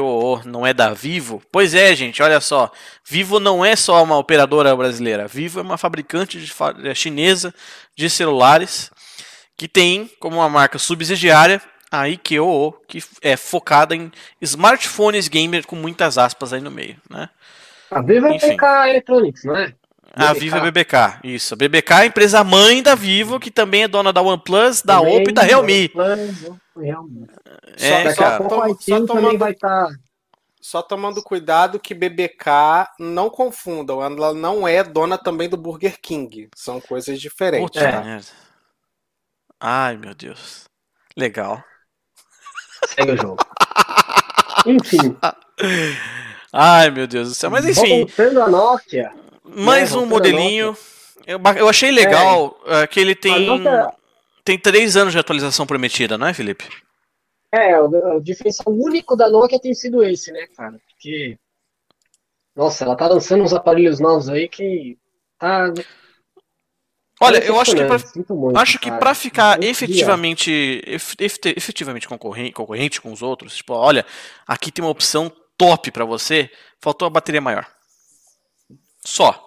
o 0.00 0.40
não 0.44 0.66
é 0.66 0.72
da 0.72 0.94
Vivo? 0.94 1.42
Pois 1.50 1.74
é, 1.74 1.94
gente, 1.96 2.22
olha 2.22 2.40
só. 2.40 2.70
Vivo 3.04 3.40
não 3.40 3.64
é 3.64 3.74
só 3.74 4.02
uma 4.02 4.16
operadora 4.16 4.74
brasileira. 4.76 5.26
Vivo 5.26 5.58
é 5.58 5.62
uma 5.62 5.76
fabricante 5.76 6.40
de, 6.40 6.52
é 6.88 6.94
chinesa 6.94 7.52
de 7.96 8.08
celulares 8.08 8.90
que 9.56 9.68
tem 9.68 10.10
como 10.18 10.36
uma 10.36 10.48
marca 10.48 10.78
subsidiária 10.78 11.60
a 11.90 12.08
IKEO, 12.08 12.74
que 12.88 12.98
é 13.22 13.36
focada 13.36 13.94
em 13.94 14.10
smartphones 14.40 15.28
gamer 15.28 15.64
com 15.64 15.76
muitas 15.76 16.18
aspas 16.18 16.52
aí 16.52 16.60
no 16.60 16.70
meio, 16.70 16.96
né? 17.08 17.28
A 17.90 18.02
Vivo 18.02 18.26
é 18.26 18.38
PK 18.38 18.88
Electronics, 18.90 19.44
não 19.44 19.56
é? 19.56 19.72
A 20.16 20.32
Vivo 20.32 20.56
é 20.56 20.60
BBK, 20.60 20.96
isso. 21.24 21.54
A 21.54 21.56
BBK 21.56 21.92
é 21.92 21.96
a 21.96 22.06
empresa 22.06 22.44
mãe 22.44 22.82
da 22.82 22.94
Vivo, 22.94 23.40
que 23.40 23.50
também 23.50 23.82
é 23.82 23.88
dona 23.88 24.12
da 24.12 24.22
OnePlus, 24.22 24.80
da 24.82 24.98
também 24.98 25.18
Oppo 25.18 25.30
e 25.30 25.32
da 25.32 25.42
Realme. 25.42 25.90
OnePlus, 25.94 26.58
Realme. 26.76 27.26
É, 27.78 28.12
só, 28.12 28.22
cara. 28.22 28.48
Só, 28.48 28.74
só 28.78 29.06
tomando, 29.06 29.38
vai 29.38 29.52
estar... 29.52 29.86
Tá... 29.86 29.94
Só 30.60 30.80
tomando 30.80 31.22
cuidado 31.22 31.78
que 31.78 31.92
BBK 31.92 32.88
não 32.98 33.28
confundam, 33.28 34.02
ela 34.02 34.32
não 34.32 34.66
é 34.66 34.82
dona 34.82 35.18
também 35.18 35.46
do 35.46 35.58
Burger 35.58 36.00
King. 36.00 36.48
São 36.56 36.80
coisas 36.80 37.20
diferentes. 37.20 37.66
Puta 37.66 37.84
é. 37.84 38.20
Ai, 39.60 39.98
meu 39.98 40.14
Deus. 40.14 40.64
Legal. 41.14 41.62
Segue 42.88 43.12
o 43.12 43.16
jogo. 43.16 43.36
enfim. 44.64 45.14
Ai, 46.50 46.90
meu 46.90 47.06
Deus 47.06 47.28
do 47.28 47.34
céu. 47.34 47.50
Mas 47.50 47.66
enfim. 47.66 48.06
Voltando 48.06 48.42
a 48.42 48.48
Nokia. 48.48 49.12
Mais 49.44 49.92
né, 49.92 49.98
um 49.98 50.06
modelinho. 50.06 50.76
Eu, 51.26 51.40
eu 51.56 51.68
achei 51.68 51.90
legal 51.90 52.58
é. 52.66 52.84
uh, 52.84 52.88
que 52.88 52.98
ele 52.98 53.14
tem. 53.14 53.46
Nokia... 53.46 53.92
Tem 54.44 54.58
três 54.58 54.96
anos 54.96 55.12
de 55.12 55.18
atualização 55.18 55.66
prometida, 55.66 56.18
não 56.18 56.26
é, 56.26 56.34
Felipe? 56.34 56.68
É, 57.52 57.80
o, 57.80 58.16
o 58.16 58.20
diferencial 58.20 58.74
único 58.74 59.16
da 59.16 59.28
Nokia 59.30 59.60
tem 59.60 59.72
sido 59.74 60.02
esse, 60.02 60.32
né, 60.32 60.46
cara? 60.56 60.78
Porque. 60.88 61.38
Nossa, 62.54 62.84
ela 62.84 62.96
tá 62.96 63.06
lançando 63.08 63.42
uns 63.42 63.52
aparelhos 63.52 64.00
novos 64.00 64.28
aí 64.28 64.48
que. 64.48 64.98
Tá. 65.38 65.72
Olha, 67.20 67.38
eu 67.44 67.58
acho 67.60 67.76
que 67.76 67.84
pra, 67.84 67.96
muito, 68.34 68.58
acho 68.58 68.78
que 68.78 68.90
para 68.90 69.14
ficar 69.14 69.62
efetivamente 69.62 70.82
efetivamente 71.56 72.08
concorrente, 72.08 72.52
concorrente 72.52 73.00
com 73.00 73.12
os 73.12 73.22
outros, 73.22 73.56
tipo, 73.56 73.72
olha, 73.72 74.04
aqui 74.46 74.72
tem 74.72 74.84
uma 74.84 74.90
opção 74.90 75.32
top 75.56 75.92
para 75.92 76.04
você, 76.04 76.50
faltou 76.80 77.06
a 77.06 77.10
bateria 77.10 77.40
maior. 77.40 77.66
Só. 79.04 79.46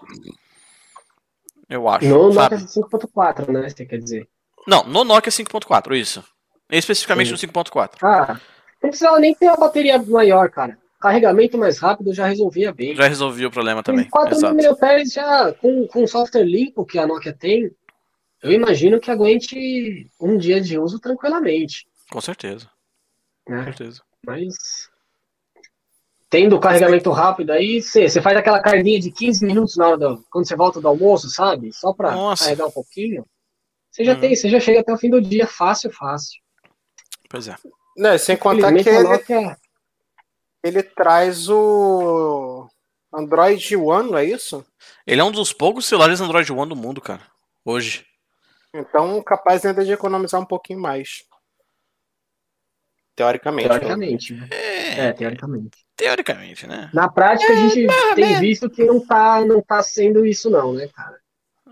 Eu 1.69 1.89
acho. 1.89 2.07
No 2.07 2.31
Nokia 2.31 2.57
5.4, 2.57 3.51
né? 3.51 3.69
Você 3.69 3.85
quer 3.85 3.97
dizer? 3.97 4.29
Não, 4.65 4.83
no 4.83 5.03
Nokia 5.03 5.31
5.4, 5.31 5.95
isso. 5.95 6.23
Especificamente 6.69 7.35
Sim. 7.37 7.47
no 7.47 7.53
5.4. 7.53 7.95
Ah, 8.03 8.39
não 8.81 8.89
precisava 8.89 9.19
nem 9.19 9.33
ter 9.33 9.47
a 9.47 9.55
bateria 9.55 9.97
maior, 10.03 10.49
cara. 10.49 10.77
Carregamento 10.99 11.57
mais 11.57 11.77
rápido 11.77 12.13
já 12.13 12.25
resolvia 12.25 12.73
bem. 12.73 12.95
Já 12.95 13.07
resolvia 13.07 13.47
o 13.47 13.51
problema 13.51 13.83
também. 13.83 14.09
4 14.09 14.39
mAh 14.41 15.05
já, 15.05 15.53
com, 15.53 15.87
com 15.87 16.07
software 16.07 16.43
limpo 16.43 16.85
que 16.85 16.97
a 16.97 17.05
Nokia 17.05 17.33
tem, 17.33 17.71
eu 18.41 18.51
imagino 18.51 18.99
que 18.99 19.11
aguente 19.11 20.09
um 20.19 20.37
dia 20.37 20.59
de 20.59 20.77
uso 20.77 20.99
tranquilamente. 20.99 21.87
Com 22.09 22.21
certeza. 22.21 22.69
É. 23.47 23.57
Com 23.57 23.63
certeza. 23.63 24.01
Mas 24.25 24.86
tendo 26.29 26.59
carregamento 26.59 27.09
rápido 27.11 27.51
aí, 27.51 27.81
você 27.81 28.21
faz 28.21 28.37
aquela 28.37 28.61
carguinha 28.61 28.99
de 28.99 29.11
15 29.11 29.45
minutos 29.45 29.77
na 29.77 29.87
hora 29.87 29.97
do, 29.97 30.25
quando 30.29 30.47
você 30.47 30.55
volta 30.55 30.81
do 30.81 30.87
almoço, 30.87 31.29
sabe? 31.29 31.71
Só 31.73 31.93
para 31.93 32.13
carregar 32.35 32.67
um 32.67 32.71
pouquinho. 32.71 33.25
Você 33.91 34.03
já 34.03 34.13
hum. 34.13 34.19
tem, 34.19 34.35
você 34.35 34.49
já 34.49 34.59
chega 34.59 34.81
até 34.81 34.93
o 34.93 34.97
fim 34.97 35.09
do 35.09 35.21
dia 35.21 35.47
fácil, 35.47 35.91
fácil. 35.91 36.39
Pois 37.29 37.47
é. 37.47 37.55
Não, 37.95 38.17
sem 38.17 38.37
contar 38.37 38.71
que 38.73 38.89
ele, 38.89 39.55
ele 40.63 40.83
traz 40.83 41.49
o 41.49 42.69
Android 43.13 43.75
One, 43.75 44.11
não 44.11 44.17
é 44.17 44.25
isso? 44.25 44.65
Ele 45.05 45.21
é 45.21 45.23
um 45.23 45.31
dos 45.31 45.53
poucos 45.53 45.85
celulares 45.85 46.21
Android 46.21 46.51
One 46.51 46.69
do 46.69 46.75
mundo, 46.75 47.01
cara. 47.01 47.23
Hoje. 47.65 48.05
Então, 48.73 49.21
capaz 49.23 49.65
ainda 49.65 49.83
de 49.83 49.91
economizar 49.91 50.39
um 50.39 50.45
pouquinho 50.45 50.79
mais. 50.79 51.23
Teoricamente. 53.15 53.67
Teoricamente. 53.67 54.33
Né? 54.33 54.49
É... 54.51 54.99
é, 55.07 55.13
teoricamente. 55.13 55.86
Teoricamente, 55.97 56.67
né? 56.67 56.91
Na 56.93 57.09
prática, 57.09 57.51
é, 57.51 57.55
a 57.55 57.67
gente 57.67 57.87
tem 58.15 58.39
visto 58.39 58.69
que 58.69 58.85
não 58.85 59.03
tá, 59.03 59.43
não 59.43 59.61
tá 59.61 59.81
sendo 59.81 60.23
isso, 60.25 60.47
não, 60.47 60.71
né, 60.71 60.87
cara? 60.87 61.17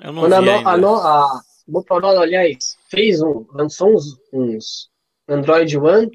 Eu 0.01 0.11
não 0.11 0.23
Quando 0.23 0.33
a, 0.33 0.41
no, 0.41 0.67
a, 0.67 0.77
no, 0.77 0.95
a 0.95 1.41
Motorola, 1.67 2.21
aliás, 2.21 2.75
fez 2.89 3.21
um, 3.21 3.45
lançou 3.53 3.93
uns, 3.93 4.19
uns 4.33 4.89
Android 5.29 5.77
One. 5.77 6.11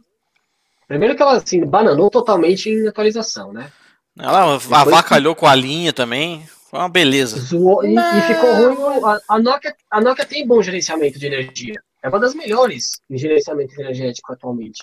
Primeiro 0.88 1.14
que 1.14 1.22
ela 1.22 1.36
assim, 1.36 1.64
bananou 1.64 2.10
totalmente 2.10 2.68
em 2.68 2.88
atualização, 2.88 3.52
né? 3.52 3.70
Ela 4.18 4.58
Depois 4.58 4.72
avacalhou 4.72 5.36
que... 5.36 5.40
com 5.40 5.46
a 5.46 5.54
linha 5.54 5.92
também. 5.92 6.44
Foi 6.68 6.80
uma 6.80 6.88
beleza. 6.88 7.38
Zoou, 7.38 7.84
e, 7.84 7.94
e, 7.94 8.22
ficou 8.22 8.52
ruim. 8.54 9.04
A, 9.04 9.34
a, 9.34 9.38
Nokia, 9.38 9.74
a 9.88 10.00
Nokia 10.00 10.24
tem 10.24 10.46
bom 10.46 10.60
gerenciamento 10.60 11.16
de 11.16 11.26
energia. 11.26 11.74
É 12.02 12.08
uma 12.08 12.18
das 12.18 12.34
melhores 12.34 13.00
em 13.08 13.16
gerenciamento 13.16 13.80
energético 13.80 14.32
atualmente. 14.32 14.82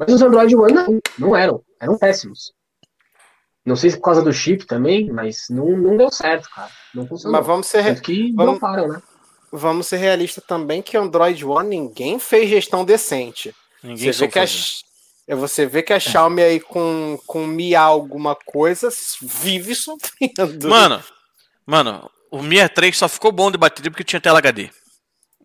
Mas 0.00 0.14
os 0.14 0.22
Android 0.22 0.56
One 0.56 0.72
não, 0.72 0.98
não 1.18 1.36
eram. 1.36 1.62
Eram 1.78 1.98
péssimos. 1.98 2.54
Não 3.66 3.76
sei 3.76 3.90
se 3.90 3.96
por 3.98 4.04
causa 4.04 4.22
do 4.22 4.32
chip 4.32 4.64
também, 4.64 5.12
mas 5.12 5.44
não, 5.50 5.76
não 5.76 5.94
deu 5.94 6.10
certo, 6.10 6.48
cara. 6.48 6.70
Não 6.94 7.06
funcionou. 7.06 7.38
Mas 7.38 7.46
vamos 7.46 7.66
ser. 7.66 8.00
que 8.00 8.32
vamos, 8.32 8.58
param, 8.58 8.88
né? 8.88 9.02
Vamos 9.52 9.86
ser 9.86 9.98
realistas 9.98 10.42
também 10.42 10.80
que 10.80 10.96
Android 10.96 11.44
One 11.44 11.68
ninguém 11.68 12.18
fez 12.18 12.48
gestão 12.48 12.82
decente. 12.82 13.54
Ninguém 13.82 14.10
você 14.10 14.26
vê 14.26 14.32
que 14.32 14.38
a, 14.38 14.44
é 15.28 15.34
você 15.34 15.66
vê 15.66 15.82
que 15.82 15.92
a 15.92 16.00
Xiaomi 16.00 16.42
aí 16.42 16.60
com, 16.60 17.18
com 17.26 17.46
Mi 17.46 17.74
alguma 17.74 18.34
coisa 18.34 18.88
vive 19.20 19.74
sofrendo. 19.74 20.66
Mano, 20.66 21.04
mano, 21.66 22.10
o 22.30 22.42
Mi 22.42 22.66
3 22.66 22.96
só 22.96 23.06
ficou 23.06 23.30
bom 23.30 23.50
de 23.50 23.58
bateria 23.58 23.90
porque 23.90 24.02
tinha 24.02 24.20
tela 24.20 24.38
HD. 24.38 24.70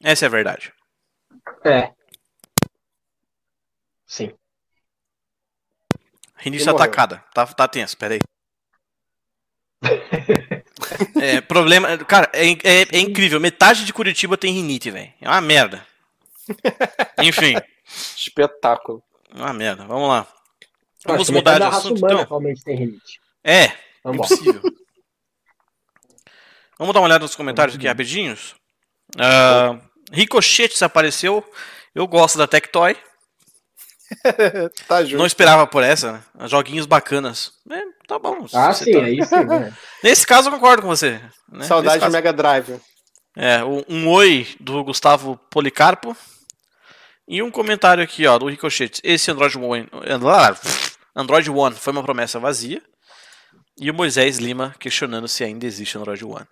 Essa 0.02 0.26
é 0.26 0.28
a 0.28 0.32
verdade. 0.32 0.72
É. 1.66 1.92
Sim. 4.08 4.32
Início 6.44 6.72
atacada. 6.72 7.24
Tá, 7.34 7.46
tá 7.46 7.68
tenso, 7.68 7.98
peraí. 7.98 8.20
é, 11.22 11.42
problema. 11.42 11.98
Cara, 12.00 12.30
é, 12.34 12.52
é, 12.52 12.88
é, 12.92 13.00
incrível. 13.00 13.40
Metade 13.40 13.86
de 13.86 13.94
Curitiba 13.94 14.38
tem 14.38 14.54
rinite, 14.54 14.92
velho. 14.92 15.14
É 15.22 15.28
uma 15.28 15.42
merda. 15.42 15.86
Enfim. 17.20 17.56
Espetáculo. 18.16 19.04
É 19.34 19.38
uma 19.38 19.54
merda. 19.54 19.86
Vamos 19.86 20.10
lá. 20.10 20.28
Vamos 21.06 21.30
mudar 21.30 21.58
de 21.58 21.64
assunto. 21.66 22.00
Humana, 22.00 22.22
então. 22.24 22.64
tem 22.64 22.76
rinite. 22.76 23.20
É, 23.44 23.72
Vamos 24.04 24.32
impossível. 24.32 24.62
Vamos 26.78 26.94
dar 26.94 27.00
uma 27.00 27.08
olhada 27.08 27.24
nos 27.24 27.36
comentários 27.36 27.76
aqui 27.76 27.88
rapidinhos. 27.88 28.56
Uh, 29.16 29.80
Ricochete 30.12 30.84
apareceu. 30.84 31.44
Eu 31.94 32.08
gosto 32.08 32.38
da 32.38 32.48
Tectoy. 32.48 32.98
tá 34.88 35.04
justo. 35.04 35.18
Não 35.18 35.26
esperava 35.26 35.66
por 35.68 35.84
essa, 35.84 36.14
né? 36.14 36.48
Joguinhos 36.48 36.86
bacanas. 36.86 37.54
É, 37.70 37.82
tá 38.08 38.20
bom. 38.20 38.46
Ah, 38.54 38.74
sim, 38.74 38.92
tá... 38.92 39.00
aí 39.00 39.26
sim. 39.26 39.44
Né? 39.46 39.74
Nesse 40.04 40.26
caso 40.26 40.50
eu 40.50 40.54
concordo 40.54 40.82
com 40.82 40.88
você. 40.88 41.22
Né? 41.52 41.66
Saudade 41.66 42.00
caso... 42.00 42.12
Mega 42.12 42.34
Drive. 42.34 42.80
É, 43.36 43.64
um 43.64 44.08
oi 44.10 44.48
do 44.60 44.84
Gustavo 44.84 45.40
Policarpo. 45.50 46.16
E 47.28 47.42
um 47.42 47.50
comentário 47.50 48.04
aqui, 48.04 48.28
ó, 48.28 48.38
do 48.38 48.48
Ricochete. 48.48 49.02
Esse 49.04 49.32
Android 49.32 49.58
One, 49.58 49.90
Android 51.16 51.50
One 51.50 51.76
foi 51.76 51.92
uma 51.92 52.04
promessa 52.04 52.40
vazia. 52.40 52.82
E 53.78 53.92
o 53.92 53.94
Moisés 53.94 54.38
Lima 54.38 54.74
questionando 54.80 55.28
se 55.28 55.44
ainda 55.44 55.66
existe 55.66 55.98
Android 55.98 56.24
One. 56.24 56.48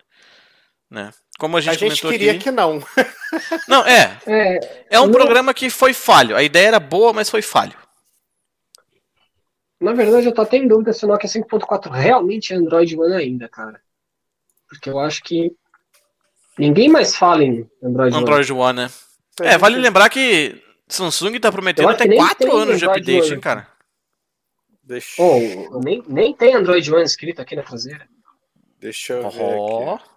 Né? 0.90 1.10
Como 1.38 1.56
a 1.56 1.60
gente, 1.60 1.84
a 1.84 1.88
gente 1.88 2.06
queria 2.06 2.32
aqui, 2.32 2.44
que 2.44 2.50
não. 2.50 2.82
Não, 3.66 3.84
é. 3.84 4.16
É, 4.26 4.86
é 4.90 5.00
um 5.00 5.10
programa 5.10 5.52
que 5.52 5.68
foi 5.68 5.92
falho. 5.92 6.36
A 6.36 6.42
ideia 6.44 6.68
era 6.68 6.78
boa, 6.78 7.12
mas 7.12 7.28
foi 7.28 7.42
falho. 7.42 7.76
Na 9.80 9.92
verdade, 9.92 10.26
eu 10.26 10.32
tô 10.32 10.42
até 10.42 10.56
em 10.56 10.68
dúvida 10.68 10.92
se 10.92 11.04
o 11.04 11.08
Nokia 11.08 11.28
5.4 11.28 11.90
realmente 11.90 12.52
é 12.52 12.56
Android 12.56 12.96
One 12.96 13.14
ainda, 13.14 13.48
cara. 13.48 13.80
Porque 14.68 14.88
eu 14.88 15.00
acho 15.00 15.22
que 15.24 15.52
ninguém 16.56 16.88
mais 16.88 17.16
fala 17.16 17.42
em 17.42 17.68
Android, 17.82 18.16
Android 18.16 18.52
One. 18.52 18.62
One 18.62 18.82
né? 18.82 18.90
É, 19.40 19.58
vale 19.58 19.76
lembrar 19.76 20.08
que 20.08 20.62
Samsung 20.88 21.38
tá 21.40 21.50
prometendo 21.50 21.88
até 21.88 22.06
4 22.14 22.56
anos 22.56 22.78
de 22.78 22.86
update, 22.86 23.34
hein, 23.34 23.40
cara. 23.40 23.66
Deixa... 24.82 25.20
Oh, 25.20 25.80
nem, 25.80 26.02
nem 26.06 26.34
tem 26.34 26.54
Android 26.54 26.92
One 26.92 27.04
escrito 27.04 27.42
aqui 27.42 27.56
na 27.56 27.62
traseira. 27.62 28.06
Deixa 28.78 29.14
eu 29.14 29.30
ver 29.30 29.42
oh. 29.42 29.94
aqui. 29.94 30.13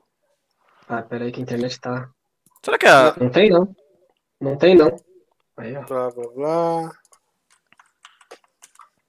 Ah, 0.88 1.02
peraí 1.02 1.32
que 1.32 1.40
a 1.40 1.44
internet 1.44 1.80
tá. 1.80 2.10
Será 2.64 2.78
que 2.78 2.86
é 2.86 2.90
a... 2.90 3.16
Não 3.20 3.30
tem 3.30 3.50
não. 3.50 3.76
Não 4.40 4.58
tem 4.58 4.76
não. 4.76 4.96
Aí, 5.58 5.76
ó. 5.76 5.82
Blá 5.84 6.10
blá 6.12 6.28
blá. 6.34 6.92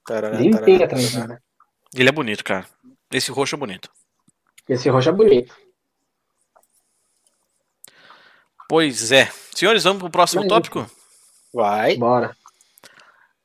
Tarará, 0.04 0.38
cara. 0.38 1.42
Ele 1.94 2.08
é 2.08 2.12
bonito, 2.12 2.42
cara. 2.42 2.66
Esse 3.12 3.30
roxo 3.30 3.54
é 3.54 3.58
bonito. 3.58 3.90
Esse 4.68 4.88
roxo 4.88 5.11
é 5.11 5.12
bonito. 5.12 5.54
Pois 8.68 9.12
é. 9.12 9.30
Senhores, 9.54 9.85
vamos 9.85 10.00
pro 10.00 10.11
próximo 10.11 10.42
Vai, 10.42 10.49
tópico? 10.49 10.90
Vai. 11.52 11.97
Bora. 11.97 12.37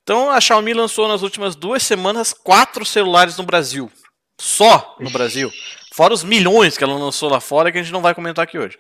Então 0.04 0.30
a 0.30 0.40
Xiaomi 0.40 0.74
lançou 0.74 1.08
nas 1.08 1.22
últimas 1.22 1.56
duas 1.56 1.84
semanas 1.84 2.34
quatro 2.34 2.86
celulares 2.86 3.38
no 3.38 3.46
Brasil. 3.46 3.92
Só 4.40 4.96
no 5.00 5.06
Ixi. 5.06 5.14
Brasil. 5.14 5.52
Fora 5.94 6.12
os 6.12 6.24
milhões 6.24 6.76
que 6.76 6.84
ela 6.84 6.96
lançou 6.96 7.30
lá 7.30 7.40
fora 7.40 7.72
que 7.72 7.78
a 7.78 7.84
gente 7.84 7.94
não 7.94 8.02
vai 8.02 8.16
comentar 8.16 8.42
aqui 8.42 8.58
hoje. 8.58 8.80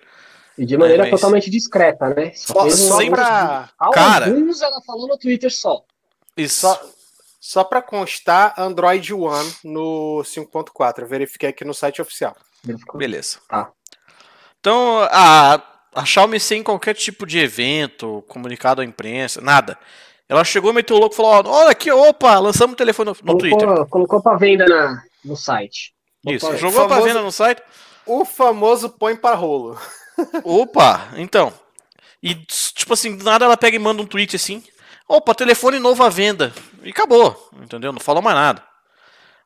E 0.57 0.65
de 0.65 0.75
maneira 0.75 1.07
é, 1.07 1.11
mas... 1.11 1.21
totalmente 1.21 1.47
discreta, 1.47 2.09
né? 2.09 2.31
Só, 2.33 2.67
só 2.71 3.07
pra... 3.07 3.69
Cara... 3.93 4.25
Alguns 4.25 4.63
ela 4.63 4.81
falou 4.81 5.07
no 5.07 5.15
Twitter 5.15 5.53
só. 5.53 5.83
Isso. 6.35 6.61
Só, 6.61 6.81
só 7.39 7.63
pra 7.63 7.83
constar, 7.83 8.55
Android 8.57 9.13
One 9.13 9.53
no 9.63 10.23
5.4. 10.25 11.01
Eu 11.01 11.07
verifiquei 11.07 11.49
aqui 11.49 11.63
no 11.63 11.71
site 11.75 12.01
oficial. 12.01 12.35
Verificou. 12.63 12.97
Beleza. 12.97 13.37
Tá. 13.47 13.69
Então, 14.59 15.07
a, 15.11 15.61
a 15.93 16.05
Xiaomi 16.05 16.39
sem 16.39 16.63
qualquer 16.63 16.95
tipo 16.95 17.27
de 17.27 17.37
evento, 17.37 18.23
comunicado 18.27 18.81
à 18.81 18.85
imprensa, 18.85 19.39
nada. 19.39 19.77
Ela 20.27 20.43
chegou, 20.43 20.73
meteu 20.73 20.95
o 20.95 20.99
louco 20.99 21.13
e 21.13 21.17
falou: 21.17 21.43
olha 21.45 21.69
aqui, 21.69 21.91
opa, 21.91 22.39
lançamos 22.39 22.73
o 22.73 22.77
telefone 22.77 23.11
no, 23.11 23.11
no 23.11 23.37
colocou, 23.37 23.37
Twitter. 23.37 23.85
Colocou 23.85 24.19
pra 24.19 24.35
venda 24.35 24.65
na, 24.65 25.03
no 25.23 25.37
site. 25.37 25.92
Isso, 26.25 26.45
Botou 26.45 26.59
jogou 26.59 26.81
famoso, 26.81 27.01
pra 27.01 27.05
venda 27.05 27.21
no 27.21 27.31
site. 27.31 27.61
O 28.05 28.25
famoso 28.25 28.89
põe 28.89 29.15
para 29.15 29.35
rolo. 29.35 29.77
Opa, 30.43 31.09
então. 31.17 31.53
E, 32.21 32.35
tipo 32.35 32.93
assim, 32.93 33.17
do 33.17 33.23
nada 33.23 33.45
ela 33.45 33.57
pega 33.57 33.75
e 33.75 33.79
manda 33.79 34.01
um 34.01 34.05
tweet 34.05 34.35
assim: 34.35 34.63
opa, 35.07 35.35
telefone 35.35 35.79
novo 35.79 36.03
à 36.03 36.09
venda. 36.09 36.53
E 36.81 36.89
acabou, 36.89 37.49
entendeu? 37.61 37.91
Não 37.91 37.99
falou 37.99 38.21
mais 38.21 38.35
nada. 38.35 38.63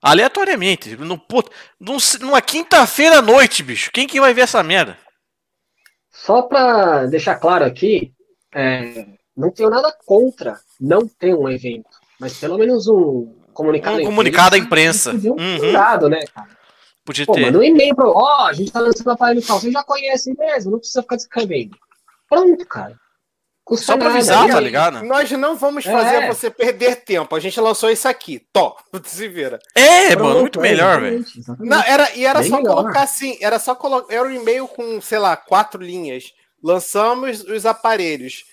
Aleatoriamente. 0.01 0.95
No, 0.95 1.17
puto, 1.17 1.51
numa 1.79 2.41
quinta-feira 2.41 3.17
à 3.17 3.21
noite, 3.21 3.63
bicho. 3.63 3.89
Quem 3.91 4.07
que 4.07 4.19
vai 4.19 4.33
ver 4.33 4.41
essa 4.41 4.61
merda? 4.61 4.97
Só 6.11 6.43
pra 6.43 7.05
deixar 7.05 7.35
claro 7.35 7.65
aqui, 7.65 8.13
é, 8.53 9.05
não 9.35 9.51
tenho 9.51 9.69
nada 9.69 9.95
contra 10.05 10.59
não 10.79 11.07
ter 11.07 11.33
um 11.33 11.49
evento. 11.49 11.89
Mas 12.19 12.37
pelo 12.39 12.57
menos 12.57 12.87
um 12.87 13.35
comunicado. 13.53 14.01
Um 14.01 14.05
comunicado 14.05 14.55
à 14.55 14.59
imprensa. 14.59 15.13
Um 15.13 15.59
cuidado, 15.59 16.09
né, 16.09 16.19
cara? 16.33 16.56
Podia 17.07 17.25
Pô, 17.25 17.35
ter. 17.35 17.45
Manda 17.45 17.59
um 17.59 17.63
e-mail 17.63 17.95
pra. 17.95 18.05
Ó, 18.05 18.11
oh, 18.11 18.47
a 18.47 18.51
gente 18.51 18.69
tá 18.69 18.81
lançando 18.81 19.09
aparelho 19.09 19.41
tal. 19.41 19.61
Você 19.61 19.71
já 19.71 19.81
conhece 19.81 20.35
mesmo, 20.37 20.71
não 20.71 20.79
precisa 20.79 21.01
ficar 21.01 21.15
descrevendo. 21.15 21.77
Pronto, 22.27 22.65
cara. 22.65 22.99
Custa 23.63 23.85
Só 23.85 23.97
pra 23.97 24.09
avisar, 24.09 24.49
tá 24.49 24.59
ligado? 24.59 25.05
Nós 25.05 25.31
não 25.31 25.55
vamos 25.55 25.85
fazer 25.85 26.23
é. 26.23 26.27
você 26.27 26.49
perder 26.49 26.97
tempo. 27.05 27.33
A 27.33 27.39
gente 27.39 27.61
lançou 27.61 27.89
isso 27.89 28.09
aqui. 28.09 28.45
Tó, 28.51 28.75
se 29.05 29.25
vira. 29.29 29.57
É, 29.73 30.17
Pronto, 30.17 30.23
mano, 30.25 30.39
muito 30.41 30.59
é, 30.59 30.61
melhor, 30.61 30.99
velho. 30.99 31.25
Não, 31.59 31.81
era, 31.83 32.13
e 32.13 32.25
era 32.25 32.41
Bem 32.41 32.49
só 32.49 32.57
melhor. 32.57 32.75
colocar 32.75 33.03
assim, 33.03 33.37
era 33.39 33.57
só 33.57 33.73
colocar. 33.73 34.13
Era 34.13 34.27
um 34.27 34.31
e-mail 34.31 34.67
com, 34.67 34.99
sei 34.99 35.19
lá, 35.19 35.37
quatro 35.37 35.81
linhas. 35.81 36.33
Lançamos 36.61 37.41
os 37.41 37.65
aparelhos. 37.65 38.43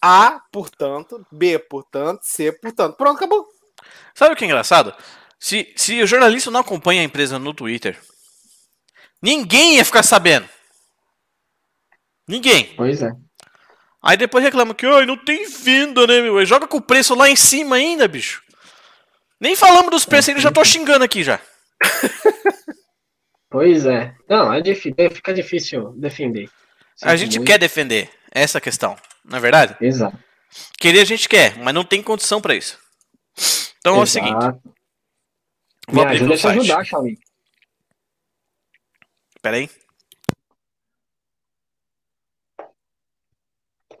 A, 0.00 0.40
portanto, 0.52 1.26
B, 1.32 1.58
portanto, 1.58 2.20
C, 2.22 2.52
portanto. 2.52 2.96
Pronto, 2.96 3.16
acabou. 3.16 3.44
Sabe 4.14 4.34
o 4.34 4.36
que 4.36 4.44
é 4.44 4.46
engraçado? 4.46 4.94
Se, 5.44 5.70
se 5.76 6.02
o 6.02 6.06
jornalista 6.06 6.50
não 6.50 6.60
acompanha 6.60 7.02
a 7.02 7.04
empresa 7.04 7.38
no 7.38 7.52
Twitter, 7.52 8.00
ninguém 9.20 9.76
ia 9.76 9.84
ficar 9.84 10.02
sabendo. 10.02 10.48
Ninguém. 12.26 12.72
Pois 12.74 13.02
é. 13.02 13.12
Aí 14.02 14.16
depois 14.16 14.42
reclama 14.42 14.74
que 14.74 14.86
oh, 14.86 15.04
não 15.04 15.18
tem 15.18 15.46
venda, 15.46 16.06
né, 16.06 16.22
meu? 16.22 16.42
Joga 16.46 16.66
com 16.66 16.78
o 16.78 16.82
preço 16.82 17.14
lá 17.14 17.28
em 17.28 17.36
cima 17.36 17.76
ainda, 17.76 18.08
bicho. 18.08 18.42
Nem 19.38 19.54
falamos 19.54 19.90
dos 19.90 20.06
preços 20.06 20.30
ainda, 20.30 20.40
já 20.40 20.50
tô 20.50 20.64
xingando 20.64 21.04
aqui 21.04 21.22
já. 21.22 21.38
Pois 23.50 23.86
é. 23.86 24.12
Não, 24.28 24.52
é 24.52 24.60
difícil, 24.60 25.10
fica 25.12 25.32
difícil 25.32 25.92
defender. 25.92 26.50
a 27.02 27.14
gente 27.14 27.38
quer 27.38 27.56
defender, 27.56 28.10
essa 28.32 28.58
é 28.58 28.60
questão, 28.60 28.96
não 29.24 29.38
é 29.38 29.40
verdade? 29.40 29.76
Exato. 29.80 30.18
Querer 30.76 31.02
a 31.02 31.04
gente 31.04 31.28
quer, 31.28 31.56
mas 31.58 31.72
não 31.72 31.84
tem 31.84 32.02
condição 32.02 32.40
para 32.40 32.56
isso. 32.56 32.76
Então 33.78 33.92
Exato. 33.92 34.00
é 34.00 34.02
o 34.02 34.06
seguinte. 34.06 34.74
Vou 35.86 35.96
Me 35.96 36.02
abrir 36.02 36.16
ajuda 36.16 36.34
a 36.34 36.36
te 36.36 36.46
ajudar, 36.46 36.84
Xiaomi. 36.84 37.18
Pera 39.42 39.56
aí. 39.56 39.70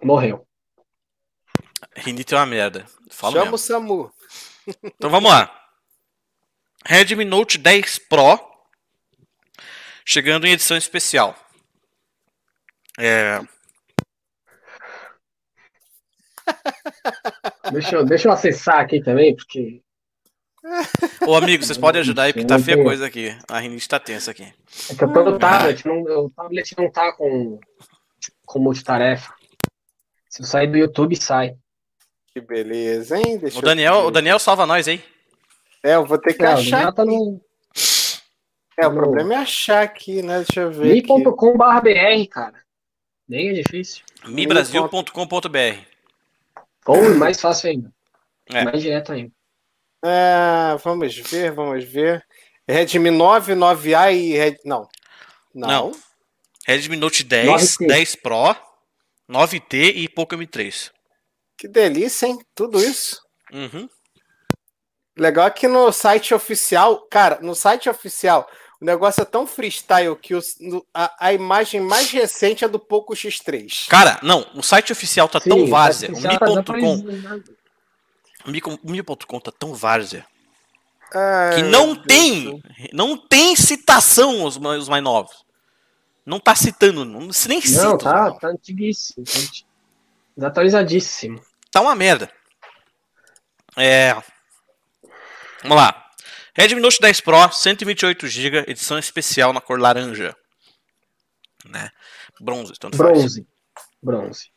Morreu. 0.02 0.46
Rinite 1.96 2.34
é 2.34 2.36
uma 2.36 2.46
merda. 2.46 2.86
Fala 3.10 3.32
Chama 3.32 3.44
mesmo. 3.44 3.54
o 3.54 3.58
Samu. 3.58 4.12
Então 4.82 5.10
vamos 5.10 5.30
lá. 5.30 5.70
Redmi 6.86 7.24
Note 7.24 7.58
10 7.58 7.98
Pro. 8.00 8.38
Chegando 10.04 10.46
em 10.46 10.52
edição 10.52 10.76
especial. 10.76 11.34
É... 12.98 13.40
deixa, 17.72 17.96
eu, 17.96 18.04
deixa 18.04 18.28
eu 18.28 18.32
acessar 18.32 18.80
aqui 18.80 19.02
também, 19.02 19.34
porque 19.34 19.82
Ô, 21.26 21.36
amigo, 21.36 21.62
vocês 21.62 21.76
podem 21.76 22.00
ajudar 22.00 22.24
aí, 22.24 22.32
porque 22.32 22.46
tá 22.46 22.58
feia 22.58 22.82
coisa 22.82 23.06
aqui. 23.06 23.36
A 23.48 23.58
rinite 23.58 23.88
tá 23.88 24.00
tensa 24.00 24.30
aqui. 24.30 24.44
É 24.90 24.94
que 24.94 25.04
eu 25.04 25.12
tô 25.12 25.22
no 25.22 25.38
tablet, 25.38 25.86
não, 25.86 26.02
o 26.02 26.30
tablet 26.30 26.74
não 26.78 26.90
tá 26.90 27.12
com, 27.12 27.60
com 28.46 28.58
multitarefa. 28.58 29.34
Se 30.28 30.42
eu 30.42 30.46
sair 30.46 30.66
do 30.66 30.78
YouTube, 30.78 31.14
sai. 31.16 31.54
Que 32.32 32.40
beleza, 32.40 33.18
hein? 33.18 33.38
Deixa 33.38 33.58
o, 33.58 33.62
Daniel, 33.62 34.06
o 34.06 34.10
Daniel 34.10 34.38
salva 34.38 34.66
nós 34.66 34.88
aí. 34.88 35.02
É, 35.82 35.96
eu 35.96 36.06
vou 36.06 36.18
ter 36.18 36.32
que 36.32 36.42
não, 36.42 36.52
achar. 36.52 36.92
Tá 36.92 37.04
no... 37.04 37.40
É, 38.76 38.86
o 38.86 38.94
problema 38.94 39.34
é 39.34 39.36
achar 39.36 39.82
aqui, 39.82 40.22
né? 40.22 40.38
Deixa 40.38 40.62
eu 40.62 40.72
ver. 40.72 40.94
mi.com.br, 40.94 42.28
cara. 42.30 42.64
Nem 43.28 43.50
é 43.50 43.52
difícil. 43.52 44.02
mibrasil.com.br. 44.26 45.78
Ou 46.86 47.14
mais 47.14 47.40
fácil 47.40 47.70
ainda. 47.70 47.92
É. 48.46 48.64
Mais 48.64 48.82
direto 48.82 49.12
ainda. 49.12 49.32
É, 50.04 50.76
vamos 50.84 51.16
ver, 51.16 51.52
vamos 51.52 51.82
ver. 51.82 52.22
Redmi 52.68 53.10
9, 53.10 53.54
9A 53.54 54.14
e 54.14 54.36
Red... 54.36 54.56
não. 54.64 54.86
não. 55.54 55.68
Não. 55.68 55.92
Redmi 56.66 56.96
Note 56.96 57.24
10, 57.24 57.76
10 57.78 58.16
Pro, 58.16 58.56
9T 59.30 59.92
e 59.96 60.08
Poco 60.08 60.34
M3. 60.34 60.90
Que 61.56 61.68
delícia, 61.68 62.26
hein? 62.26 62.38
Tudo 62.54 62.82
isso. 62.82 63.22
Uhum. 63.52 63.88
Legal 65.16 65.50
que 65.50 65.68
no 65.68 65.92
site 65.92 66.34
oficial, 66.34 67.06
cara, 67.08 67.38
no 67.40 67.54
site 67.54 67.88
oficial, 67.88 68.48
o 68.80 68.84
negócio 68.84 69.22
é 69.22 69.24
tão 69.24 69.46
freestyle 69.46 70.16
que 70.16 70.34
os, 70.34 70.56
a, 70.92 71.28
a, 71.28 71.32
imagem 71.32 71.80
mais 71.80 72.10
recente 72.10 72.64
é 72.64 72.68
do 72.68 72.78
Poco 72.78 73.14
X3. 73.14 73.88
Cara, 73.88 74.18
não, 74.22 74.46
o 74.54 74.62
site 74.62 74.90
oficial 74.90 75.28
tá 75.28 75.40
Sim, 75.40 75.50
tão 75.50 75.66
várzea. 75.66 76.10
O 76.10 76.20
mi.com 76.20 77.63
Mi.com 78.46 79.40
tá 79.40 79.50
tão 79.50 79.74
várzea 79.74 80.26
que 81.54 81.62
não 81.62 81.94
tem, 81.94 82.60
não 82.92 83.16
tem 83.16 83.54
citação 83.54 84.44
os, 84.44 84.56
os 84.56 84.88
mais 84.88 85.02
novos. 85.02 85.44
Não 86.26 86.40
tá 86.40 86.54
citando, 86.54 87.04
não, 87.04 87.20
nem 87.20 87.60
cita. 87.60 87.84
Não, 87.84 87.98
tá, 87.98 88.32
tá 88.32 88.48
antiguíssimo. 88.48 89.24
Tá 89.24 89.32
desatualizadíssimo. 90.36 91.40
Tá 91.70 91.80
uma 91.80 91.94
merda. 91.94 92.30
É. 93.76 94.14
Vamos 95.62 95.76
lá. 95.76 96.10
Redmi 96.56 96.80
Note 96.80 97.00
10 97.00 97.20
Pro, 97.20 97.36
128GB, 97.36 98.68
edição 98.68 98.98
especial 98.98 99.52
na 99.52 99.60
cor 99.60 99.78
laranja. 99.78 100.34
Né? 101.64 101.90
Bronze, 102.40 102.72
tanto 102.78 102.96
Bronze. 102.96 103.40
Faz. 103.42 103.84
Bronze. 104.02 104.50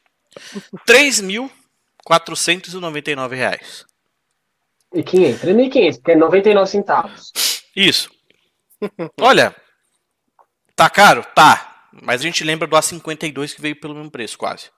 3 0.86 1.22
mil 1.22 1.52
499 2.08 3.36
reais. 3.36 3.86
E 4.94 5.04
500, 5.04 5.42
3.500, 5.42 5.96
porque 5.96 6.12
é 6.14 6.16
99 6.16 6.72
centavos. 6.72 7.34
Isso. 7.76 8.10
Olha, 9.20 9.54
tá 10.74 10.90
caro? 10.90 11.26
Tá. 11.36 11.90
Mas 12.02 12.22
a 12.22 12.24
gente 12.24 12.46
lembra 12.46 12.66
do 12.66 12.78
A52 12.78 13.56
que 13.56 13.62
veio 13.62 13.78
pelo 13.78 13.94
mesmo 13.94 14.10
preço, 14.10 14.38
quase. 14.38 14.72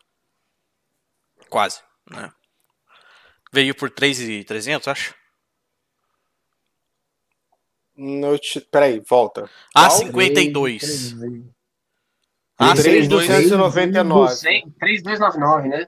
Quase, 1.49 1.83
né? 2.09 2.31
Veio 3.53 3.75
por 3.75 3.91
3.300, 3.91 4.87
acho. 4.87 5.13
Note... 7.95 8.59
Peraí, 8.71 9.03
volta. 9.07 9.47
A52. 9.77 11.13
A5299. 12.59 14.73
3299, 14.79 15.69
né? 15.69 15.87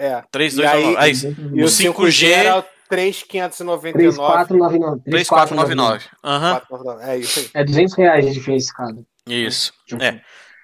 É. 0.00 0.24
3299. 0.32 0.96
É 0.96 1.10
isso. 1.10 1.28
E 1.28 1.62
o 1.62 1.66
5G 1.66 2.30
era 2.30 2.66
3,599. 2.88 5.02
3,499. 5.04 6.06
Uhum. 6.24 7.00
É 7.02 7.18
isso 7.18 7.40
aí. 7.40 7.50
É 7.52 7.62
200 7.62 7.94
reais 7.94 8.24
de 8.24 8.32
diferença 8.32 8.72
cada. 8.74 9.04
Isso. 9.26 9.74
É. 10.00 10.22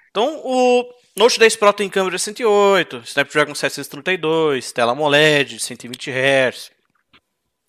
Então, 0.09 0.41
o 0.43 0.83
Note 1.15 1.37
10 1.37 1.55
Pro 1.55 1.71
tem 1.71 1.87
câmera 1.87 2.17
108, 2.17 3.03
Snapdragon 3.05 3.53
732, 3.53 4.71
tela 4.71 4.93
AMOLED, 4.93 5.59
120 5.59 6.09
Hz. 6.09 6.71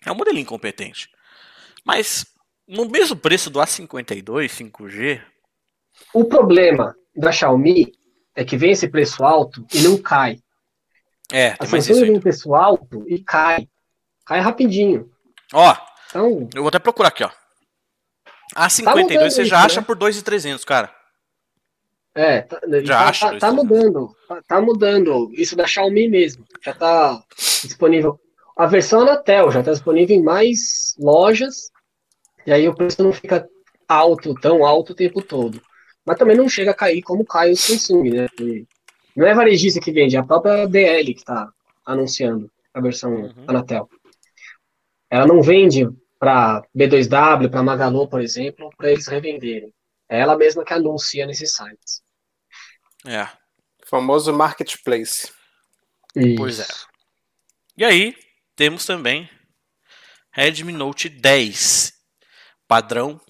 É 0.06 0.10
um 0.10 0.14
modelinho 0.14 0.46
competente. 0.46 1.10
Mas, 1.84 2.24
no 2.66 2.88
mesmo 2.88 3.14
preço 3.14 3.50
do 3.50 3.58
A52 3.58 4.48
5G... 4.48 5.20
O 6.14 6.24
problema 6.24 6.94
da 7.14 7.30
Xiaomi 7.30 7.92
é 8.34 8.42
que 8.44 8.56
vem 8.56 8.70
esse 8.70 8.88
preço 8.88 9.22
alto 9.24 9.66
e 9.74 9.80
não 9.80 9.98
cai. 9.98 10.38
É, 11.32 11.50
tem 11.50 11.68
a 11.68 11.70
mais 11.70 11.88
isso 11.88 12.00
vem 12.00 12.20
preço 12.20 12.54
alto 12.54 13.04
e 13.06 13.18
cai. 13.22 13.68
Cai 14.24 14.40
rapidinho. 14.40 15.10
Ó, 15.52 15.76
então, 16.08 16.48
eu 16.54 16.62
vou 16.62 16.68
até 16.68 16.78
procurar 16.78 17.08
aqui, 17.08 17.24
ó. 17.24 17.30
A 18.54 18.68
52 18.68 19.18
tá 19.18 19.30
você 19.30 19.44
já 19.44 19.56
isso, 19.58 19.66
acha 19.66 19.80
né? 19.80 19.86
por 19.86 19.96
2,300, 19.96 20.64
cara. 20.64 20.90
É, 22.14 22.42
tá, 22.42 22.58
já 22.82 22.98
tá, 22.98 23.08
acha 23.08 23.30
tá, 23.32 23.38
tá 23.38 23.52
mudando. 23.52 24.14
Tá, 24.26 24.42
tá, 24.48 24.60
mudando. 24.60 25.30
Isso 25.32 25.54
da 25.54 25.66
Xiaomi 25.66 26.08
mesmo. 26.08 26.44
Já 26.62 26.74
tá 26.74 27.22
disponível. 27.62 28.18
A 28.56 28.66
versão 28.66 29.02
Anatel 29.02 29.50
já 29.50 29.62
tá 29.62 29.70
disponível 29.70 30.16
em 30.16 30.22
mais 30.22 30.94
lojas. 30.98 31.70
E 32.46 32.52
aí 32.52 32.68
o 32.68 32.74
preço 32.74 33.02
não 33.02 33.12
fica 33.12 33.48
alto, 33.86 34.34
tão 34.34 34.64
alto 34.64 34.92
o 34.92 34.96
tempo 34.96 35.22
todo. 35.22 35.62
Mas 36.04 36.18
também 36.18 36.36
não 36.36 36.48
chega 36.48 36.70
a 36.70 36.74
cair 36.74 37.02
como 37.02 37.24
cai 37.24 37.52
o 37.52 37.56
Samsung, 37.56 38.10
né? 38.10 38.26
Não 39.18 39.26
é 39.26 39.34
varejista 39.34 39.80
que 39.80 39.90
vende, 39.90 40.14
é 40.14 40.20
a 40.20 40.24
própria 40.24 40.64
DL 40.68 41.12
que 41.12 41.18
está 41.18 41.52
anunciando 41.84 42.48
a 42.72 42.80
versão 42.80 43.12
uhum. 43.12 43.44
Anatel. 43.48 43.90
Ela 45.10 45.26
não 45.26 45.42
vende 45.42 45.88
para 46.20 46.62
B2W, 46.72 47.50
para 47.50 47.60
Magalu, 47.60 48.06
por 48.06 48.20
exemplo, 48.20 48.70
para 48.76 48.92
eles 48.92 49.08
revenderem. 49.08 49.74
É 50.08 50.20
ela 50.20 50.38
mesma 50.38 50.64
que 50.64 50.72
anuncia 50.72 51.26
nesses 51.26 51.52
sites. 51.52 52.00
É. 53.04 53.24
O 53.82 53.88
famoso 53.88 54.32
marketplace. 54.32 55.32
Isso. 56.14 56.36
Pois 56.36 56.60
é. 56.60 56.66
E 57.76 57.84
aí, 57.84 58.14
temos 58.54 58.86
também 58.86 59.28
Redmi 60.30 60.72
Note 60.72 61.08
10, 61.08 61.92
padrão, 62.68 63.20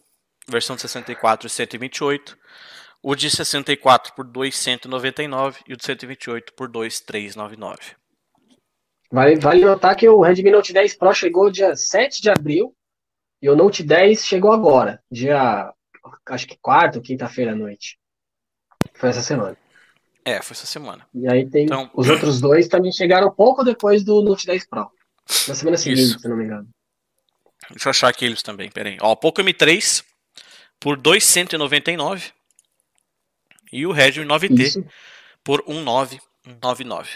versão 0.46 0.77
de 0.77 0.83
64 0.83 1.46
e 1.46 1.51
128. 1.51 2.37
O 3.03 3.15
de 3.15 3.31
64 3.31 4.15
por 4.15 4.25
299 4.25 5.61
e 5.69 5.73
o 5.73 5.77
de 5.77 5.85
128 5.85 6.53
por 6.55 6.69
2399. 6.69 7.97
Vale, 9.11 9.37
vale 9.37 9.65
notar 9.65 9.97
que 9.97 10.09
o 10.09 10.21
Redmi 10.21 10.51
Note 10.51 10.73
10 10.73 10.97
Pro 10.97 11.15
chegou 11.15 11.51
dia 11.51 11.75
7 11.75 12.21
de 12.21 12.31
abril 12.31 12.75
e 13.41 13.49
o 13.49 13.57
Note 13.57 13.83
10 13.83 14.27
chegou 14.27 14.53
agora, 14.53 15.03
dia 15.11 15.73
acho 16.27 16.47
que 16.47 16.59
quarta 16.61 16.99
ou 16.99 17.03
quinta-feira 17.03 17.53
à 17.53 17.55
noite. 17.55 17.99
Foi 18.95 19.09
essa 19.09 19.23
semana. 19.23 19.57
É, 20.25 20.43
foi 20.43 20.55
essa 20.55 20.67
semana. 20.67 21.07
E 21.15 21.27
aí 21.27 21.49
tem 21.49 21.65
então... 21.65 21.91
os 21.95 22.09
outros 22.09 22.41
dois 22.41 22.69
também 22.69 22.93
chegaram 22.93 23.31
pouco 23.31 23.65
depois 23.65 24.05
do 24.05 24.23
Note 24.23 24.47
10 24.47 24.67
Pro. 24.67 24.91
Na 25.47 25.55
semana 25.55 25.77
seguinte, 25.79 26.03
Isso. 26.03 26.19
se 26.19 26.29
não 26.29 26.37
me 26.37 26.45
engano. 26.45 26.69
Deixa 27.71 27.89
eu 27.89 27.91
achar 27.91 28.09
aqui 28.09 28.25
eles 28.25 28.43
também, 28.43 28.71
peraí. 28.71 28.99
Ó, 29.01 29.15
Poco 29.15 29.41
M3 29.41 30.05
por 30.81 30.97
299 30.97 32.33
e 33.73 33.87
o 33.87 33.93
Redmi 33.93 34.25
9T 34.25 34.59
Isso. 34.59 34.85
por 35.45 35.63
1999. 35.67 37.11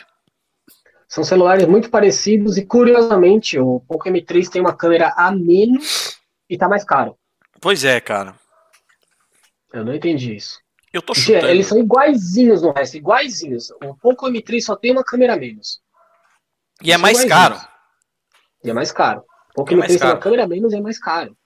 São 1.08 1.22
celulares 1.22 1.66
muito 1.66 1.90
parecidos 1.90 2.56
e 2.56 2.64
curiosamente 2.64 3.58
o 3.58 3.80
Poco 3.80 4.08
M3 4.08 4.48
tem 4.48 4.62
uma 4.62 4.74
câmera 4.74 5.12
a 5.14 5.30
menos 5.30 6.18
e 6.48 6.56
tá 6.56 6.68
mais 6.68 6.84
caro. 6.84 7.18
Pois 7.60 7.84
é, 7.84 8.00
cara. 8.00 8.34
Eu 9.72 9.84
não 9.84 9.94
entendi 9.94 10.34
isso. 10.34 10.58
Eu 10.92 11.02
tô 11.02 11.14
chutando. 11.14 11.48
Eles 11.48 11.66
são 11.66 11.78
iguaizinhos 11.78 12.62
no 12.62 12.72
resto, 12.72 12.96
iguaizinhos. 12.96 13.70
O 13.82 13.94
Poco 13.94 14.26
M3 14.26 14.60
só 14.60 14.76
tem 14.76 14.92
uma 14.92 15.04
câmera 15.04 15.34
a 15.34 15.36
menos. 15.36 15.80
E 16.82 16.92
é 16.92 16.96
mais 16.96 17.24
caro. 17.24 17.56
E 18.64 18.70
é 18.70 18.72
mais 18.72 18.90
caro. 18.90 19.24
O 19.50 19.54
Poco 19.56 19.72
é 19.72 19.76
M3 19.76 19.98
tem 19.98 20.08
uma 20.08 20.18
câmera 20.18 20.44
a 20.44 20.48
menos 20.48 20.72
e 20.72 20.76
é 20.76 20.80
mais 20.80 20.98
caro. 20.98 21.36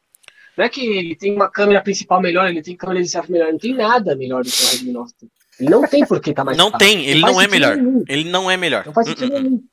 Não 0.56 0.64
é 0.64 0.68
que 0.68 0.80
ele 0.80 1.14
tem 1.14 1.34
uma 1.34 1.50
câmera 1.50 1.82
principal 1.82 2.20
melhor, 2.20 2.48
ele 2.48 2.62
tem 2.62 2.76
câmera 2.76 3.02
de 3.02 3.08
selfie 3.08 3.32
melhor, 3.32 3.52
não 3.52 3.58
tem 3.58 3.74
nada 3.74 4.16
melhor 4.16 4.42
do 4.42 4.50
que 4.50 4.62
o 4.62 4.66
Redmi 4.68 4.92
Note. 4.92 5.14
Ele 5.60 5.70
não 5.70 5.86
tem 5.86 6.06
por 6.06 6.20
que 6.20 6.32
tá 6.32 6.44
mais 6.44 6.56
Não 6.56 6.70
caro. 6.70 6.84
tem, 6.84 7.06
ele 7.06 7.20
não, 7.20 7.32
não 7.32 7.40
é 7.40 7.48
melhor. 7.48 7.76
Nenhum. 7.76 8.04
Ele 8.08 8.24
não 8.24 8.50
é 8.50 8.56
melhor. 8.56 8.86
Não 8.86 8.92
faz 8.92 9.08
sentido 9.08 9.32
uh 9.32 9.36
-uh. 9.36 9.42
nenhum. 9.42 9.64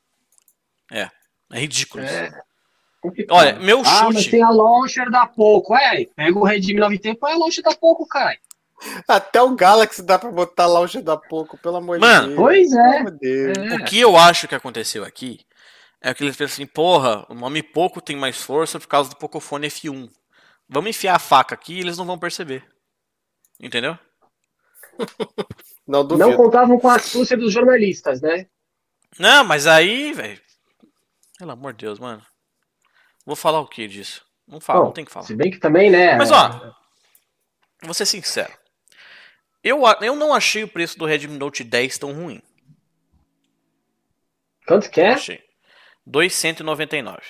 É, 0.91 1.09
é 1.51 1.59
ridículo. 1.59 2.03
É. 2.03 2.31
Olha, 3.29 3.59
meu 3.59 3.81
ah, 3.81 3.83
chute. 3.83 4.13
Mas 4.13 4.27
tem 4.27 4.43
a 4.43 4.49
launcher 4.49 5.09
da 5.11 5.25
Poco. 5.25 5.75
É, 5.75 6.05
pega 6.15 6.39
o 6.39 6.43
Redmi 6.43 6.79
9T 6.79 7.05
e 7.05 7.15
põe 7.15 7.33
a 7.33 7.37
launcher 7.37 7.63
da 7.63 7.75
Poco, 7.75 8.05
cara. 8.07 8.37
Até 9.07 9.41
o 9.41 9.55
Galaxy 9.55 10.01
dá 10.01 10.17
pra 10.19 10.31
botar 10.31 10.67
launcher 10.67 11.01
da 11.01 11.17
Poco, 11.17 11.57
pelo 11.57 11.77
amor 11.77 11.99
Mano, 11.99 12.21
de 12.21 12.35
Deus. 12.35 12.39
Pois 12.39 12.73
é. 12.73 13.73
é. 13.73 13.75
O 13.75 13.85
que 13.85 13.99
eu 13.99 14.15
acho 14.17 14.47
que 14.47 14.55
aconteceu 14.55 15.03
aqui 15.03 15.39
é 16.01 16.13
que 16.13 16.23
eles 16.23 16.35
pensam 16.35 16.53
assim, 16.53 16.65
porra, 16.65 17.25
o 17.29 17.33
nome 17.33 17.63
Poco 17.63 18.01
tem 18.01 18.15
mais 18.15 18.37
força 18.37 18.79
por 18.79 18.87
causa 18.87 19.09
do 19.09 19.17
Pocophone 19.17 19.67
F1. 19.67 20.09
Vamos 20.73 20.89
enfiar 20.89 21.15
a 21.15 21.19
faca 21.19 21.53
aqui 21.53 21.75
e 21.75 21.79
eles 21.81 21.99
não 21.99 22.05
vão 22.05 22.17
perceber. 22.17 22.67
Entendeu? 23.59 23.95
não, 25.87 26.03
não 26.03 26.35
contavam 26.35 26.79
com 26.79 26.89
a 26.89 26.95
astúcia 26.95 27.37
dos 27.37 27.53
jornalistas, 27.53 28.21
né? 28.21 28.47
Não, 29.19 29.43
mas 29.43 29.67
aí, 29.67 30.11
velho. 30.13 30.41
Pelo 31.37 31.51
amor 31.51 31.73
de 31.73 31.85
Deus, 31.85 31.99
mano. 31.99 32.25
Vou 33.23 33.35
falar 33.35 33.59
o 33.59 33.67
que 33.67 33.87
disso? 33.87 34.25
Não 34.47 34.59
fala, 34.59 34.79
Bom, 34.79 34.85
não 34.87 34.93
tem 34.93 35.05
que 35.05 35.11
falar. 35.11 35.27
Se 35.27 35.35
bem 35.35 35.51
que 35.51 35.59
também, 35.59 35.91
né? 35.91 36.15
Mas 36.15 36.31
ó, 36.31 36.75
vou 37.83 37.93
ser 37.93 38.07
sincero. 38.07 38.51
Eu, 39.63 39.83
eu 40.01 40.15
não 40.15 40.33
achei 40.33 40.63
o 40.63 40.67
preço 40.67 40.97
do 40.97 41.05
Redmi 41.05 41.37
Note 41.37 41.63
10 41.63 41.99
tão 41.99 42.11
ruim. 42.11 42.41
Quanto 44.65 44.89
que 44.89 44.99
é? 44.99 45.13
Achei. 45.13 45.43
299. 46.05 47.21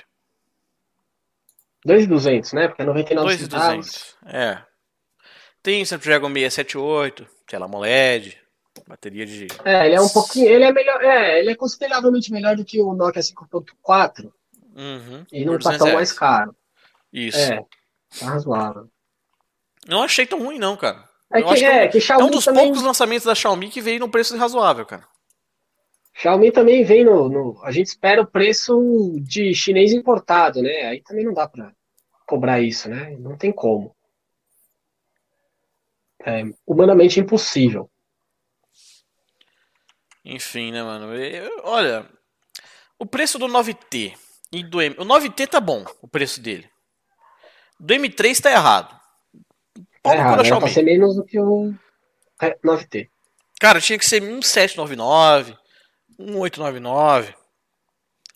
2,200, 1.86 2.54
né? 2.54 2.68
Porque 2.68 2.82
é 2.82 2.86
99 2.86 3.38
2,200. 3.38 4.16
É. 4.26 4.62
Tem 5.62 5.82
Snapdragon 5.82 6.28
678, 6.28 7.26
tela 7.48 7.66
AMOLED, 7.66 8.38
bateria 8.88 9.26
de. 9.26 9.48
É, 9.64 9.86
ele 9.86 9.96
é 9.96 10.02
um 10.02 10.10
pouquinho. 10.10 10.50
Ele 10.50 10.64
é 10.64 10.72
melhor. 10.72 11.02
É, 11.02 11.40
ele 11.40 11.52
é 11.52 11.56
consideravelmente 11.56 12.32
melhor 12.32 12.56
do 12.56 12.66
que 12.66 12.82
o 12.82 12.94
Nokia 12.94 13.22
5.4. 13.22 14.32
Uhum, 14.76 15.26
e 15.32 15.46
não 15.46 15.60
tá 15.60 15.78
tão 15.78 15.94
mais 15.94 16.12
caro. 16.12 16.56
Isso. 17.12 17.38
É, 17.38 17.64
tá 18.20 18.26
razoável. 18.26 18.90
Não 19.88 20.04
achei 20.04 20.26
tão 20.26 20.44
ruim, 20.44 20.58
não, 20.58 20.76
cara. 20.76 21.08
É, 21.32 21.42
que, 21.42 21.66
é, 21.66 21.88
que, 21.88 22.12
é 22.12 22.18
um 22.18 22.30
dos 22.30 22.46
também... 22.46 22.66
poucos 22.66 22.84
lançamentos 22.84 23.26
da 23.26 23.36
Xiaomi 23.36 23.70
que 23.70 23.82
veio 23.82 24.00
num 24.00 24.10
preço 24.10 24.38
razoável, 24.38 24.86
cara. 24.86 25.04
Xiaomi 26.14 26.52
também 26.52 26.84
vem 26.84 27.04
no, 27.04 27.28
no, 27.28 27.64
A 27.64 27.72
gente 27.72 27.88
espera 27.88 28.22
o 28.22 28.28
preço 28.28 29.16
de 29.22 29.54
chinês 29.54 29.92
importado, 29.92 30.62
né? 30.62 30.84
Aí 30.84 31.02
também 31.02 31.26
não 31.26 31.34
dá 31.34 31.48
pra 31.48 31.74
cobrar 32.28 32.62
isso, 32.62 32.88
né? 32.88 33.18
Não 33.20 33.36
tem 33.36 33.52
como. 33.52 33.96
É 36.26 36.44
humanamente 36.66 37.20
impossível. 37.20 37.90
Enfim, 40.24 40.72
né, 40.72 40.82
mano? 40.82 41.14
Eu, 41.14 41.62
olha, 41.64 42.10
o 42.98 43.06
preço 43.06 43.38
do 43.38 43.48
9T 43.48 44.14
e 44.52 44.64
do 44.64 44.82
M. 44.82 44.96
O 44.98 45.04
9T 45.04 45.48
tá 45.48 45.60
bom, 45.60 45.84
o 46.02 46.08
preço 46.08 46.40
dele. 46.40 46.70
Do 47.78 47.94
M3 47.94 48.40
tá 48.40 48.52
errado. 48.52 48.98
Tá 50.02 50.16
errado, 50.16 50.44
né? 50.44 50.68
ser 50.70 50.84
menos 50.84 51.16
do 51.16 51.26
que 51.26 51.40
o 51.40 51.74
9T. 52.64 53.10
Cara, 53.60 53.82
tinha 53.82 53.98
que 54.00 54.06
ser 54.06 54.22
1799, 54.22 55.58
1899. 56.20 57.34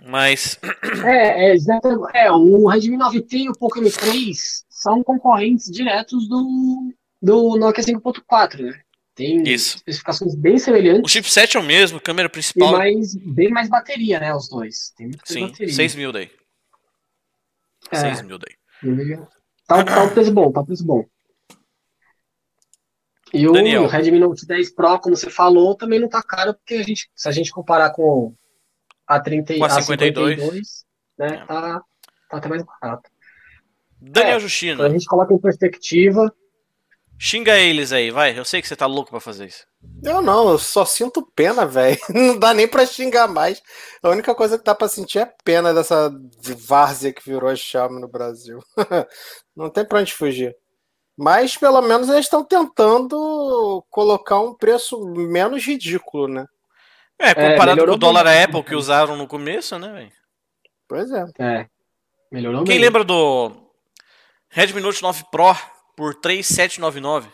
Mas. 0.05 0.59
É, 1.03 1.49
é, 1.49 1.53
exatamente. 1.53 2.15
É, 2.15 2.31
o 2.31 2.67
Redmi 2.67 2.97
9T 2.97 3.33
e 3.33 3.49
o 3.49 3.53
Poco 3.53 3.79
M3 3.79 4.35
são 4.69 5.03
concorrentes 5.03 5.71
diretos 5.71 6.27
do, 6.27 6.93
do 7.21 7.57
Nokia 7.57 7.83
5.4, 7.83 8.61
né? 8.61 8.81
Tem 9.15 9.41
Isso. 9.49 9.77
especificações 9.77 10.35
bem 10.35 10.59
semelhantes. 10.59 11.01
O 11.03 11.07
chipset 11.07 11.57
é 11.57 11.59
o 11.59 11.63
mesmo, 11.63 11.99
câmera 11.99 12.29
principal. 12.29 12.69
E 12.69 12.77
mais, 12.77 13.15
bem 13.15 13.49
mais 13.49 13.67
bateria, 13.67 14.19
né? 14.19 14.33
Os 14.33 14.47
dois. 14.47 14.93
Tem 14.95 15.07
muito 15.07 15.21
Sim, 15.25 15.47
bateria. 15.47 15.73
6 15.73 15.95
mil 15.95 16.11
daí. 16.11 16.29
É. 17.89 17.95
6 17.95 18.21
mil 18.21 18.37
daí. 18.37 18.55
Tá, 19.65 19.83
tá 19.83 20.03
um 20.03 20.09
preço 20.09 20.31
bom, 20.31 20.51
tá 20.51 20.61
um 20.61 20.65
preço 20.65 20.85
bom. 20.85 21.03
E 23.33 23.47
o 23.47 23.51
Daniel. 23.51 23.87
Redmi 23.87 24.19
Note 24.19 24.45
10 24.45 24.73
Pro, 24.73 24.99
como 24.99 25.15
você 25.15 25.29
falou, 25.29 25.75
também 25.75 25.99
não 25.99 26.07
tá 26.07 26.21
caro, 26.23 26.53
porque 26.53 26.75
a 26.75 26.83
gente, 26.83 27.09
se 27.15 27.27
a 27.27 27.31
gente 27.31 27.51
comparar 27.51 27.91
com 27.91 28.33
a, 29.05 29.19
30, 29.19 29.57
com 29.57 29.63
a, 29.63 29.67
a 29.67 29.81
52, 29.81 30.35
52 30.37 30.85
né, 31.17 31.27
é. 31.27 31.45
tá, 31.45 31.81
tá 32.29 32.37
até 32.37 32.47
mais 32.47 32.63
barato. 32.63 33.09
Daniel 33.99 34.37
é, 34.37 34.39
Justino. 34.39 34.83
A 34.83 34.89
gente 34.89 35.05
coloca 35.05 35.33
em 35.33 35.39
perspectiva. 35.39 36.31
Xinga 37.19 37.57
eles 37.57 37.91
aí, 37.91 38.11
vai. 38.11 38.37
Eu 38.37 38.45
sei 38.45 38.61
que 38.61 38.67
você 38.67 38.75
tá 38.75 38.85
louco 38.85 39.09
pra 39.09 39.19
fazer 39.19 39.47
isso. 39.47 39.65
Eu 40.03 40.21
não, 40.21 40.49
eu 40.51 40.59
só 40.59 40.85
sinto 40.85 41.27
pena, 41.35 41.65
velho. 41.65 41.97
Não 42.13 42.37
dá 42.37 42.53
nem 42.53 42.67
pra 42.67 42.85
xingar 42.85 43.27
mais. 43.27 43.61
A 44.03 44.09
única 44.09 44.35
coisa 44.35 44.57
que 44.57 44.63
dá 44.63 44.75
pra 44.75 44.87
sentir 44.87 45.19
é 45.19 45.33
pena 45.43 45.73
dessa 45.73 46.11
várzea 46.39 47.11
que 47.11 47.25
virou 47.25 47.49
a 47.49 47.55
Xiaomi 47.55 47.99
no 47.99 48.07
Brasil. 48.07 48.59
não 49.55 49.69
tem 49.69 49.83
pra 49.83 49.99
onde 49.99 50.13
fugir. 50.13 50.55
Mas 51.17 51.57
pelo 51.57 51.81
menos 51.81 52.09
eles 52.09 52.25
estão 52.25 52.43
tentando 52.43 53.83
colocar 53.89 54.39
um 54.39 54.53
preço 54.53 55.03
menos 55.15 55.65
ridículo, 55.65 56.27
né? 56.27 56.45
É, 57.17 57.33
comparado 57.33 57.81
é, 57.81 57.85
com 57.87 57.93
o 57.93 57.97
dólar 57.97 58.25
bem. 58.25 58.43
Apple 58.43 58.63
que 58.63 58.75
usaram 58.75 59.17
no 59.17 59.27
começo, 59.27 59.79
né, 59.79 59.91
velho? 59.91 60.11
Pois 60.87 61.11
é. 61.11 61.25
É. 61.39 61.67
Melhorou 62.31 62.63
Quem 62.63 62.75
bem. 62.75 62.85
lembra 62.85 63.03
do 63.03 63.51
Redmi 64.47 64.79
Note 64.79 65.01
9 65.01 65.23
Pro 65.31 65.55
por 65.95 66.13
3,799? 66.13 67.27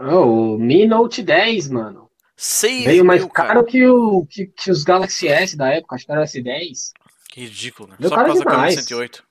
Oh, 0.00 0.54
o 0.54 0.58
Mi 0.58 0.86
Note 0.86 1.22
10, 1.22 1.68
mano. 1.68 2.10
6 2.36 2.84
Veio 2.84 3.04
mais 3.04 3.20
mil, 3.22 3.30
caro 3.30 3.64
que, 3.64 3.86
o, 3.86 4.26
que, 4.26 4.46
que, 4.46 4.70
os 4.70 4.84
Galaxy 4.84 5.26
S 5.28 5.56
da 5.56 5.70
época, 5.70 5.96
acho 5.96 6.06
que 6.06 6.12
era 6.12 6.20
o 6.20 6.24
S10. 6.24 6.92
Que 7.30 7.40
ridículo, 7.42 7.88
né? 7.90 7.96
Veio 7.98 8.08
Só 8.08 8.16
por 8.16 8.24
causa 8.26 8.40
demais. 8.40 8.54
da 8.54 8.56
câmera 8.56 8.82
108. 8.82 9.27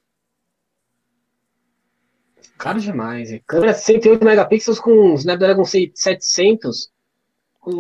Caro 2.58 2.80
demais. 2.80 3.30
Câmera 3.46 3.74
108 3.74 4.24
megapixels 4.24 4.80
com 4.80 5.14
Snapdragon 5.14 5.64
700. 5.64 6.92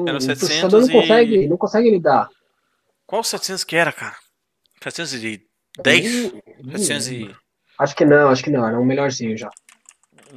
Era 0.05 0.17
o 0.17 0.21
700 0.21 0.87
não 0.87 0.87
consegue, 0.89 1.47
não 1.47 1.57
consegue 1.57 1.89
lidar. 1.89 2.29
Qual 3.05 3.23
700 3.23 3.63
que 3.63 3.75
era, 3.75 3.91
cara? 3.91 4.15
710? 4.83 6.33
700 6.71 7.07
e... 7.07 7.35
Acho 7.79 7.95
que 7.95 8.05
não, 8.05 8.29
acho 8.29 8.43
que 8.43 8.49
não. 8.49 8.67
Era 8.67 8.79
um 8.79 8.85
melhorzinho 8.85 9.37
já. 9.37 9.49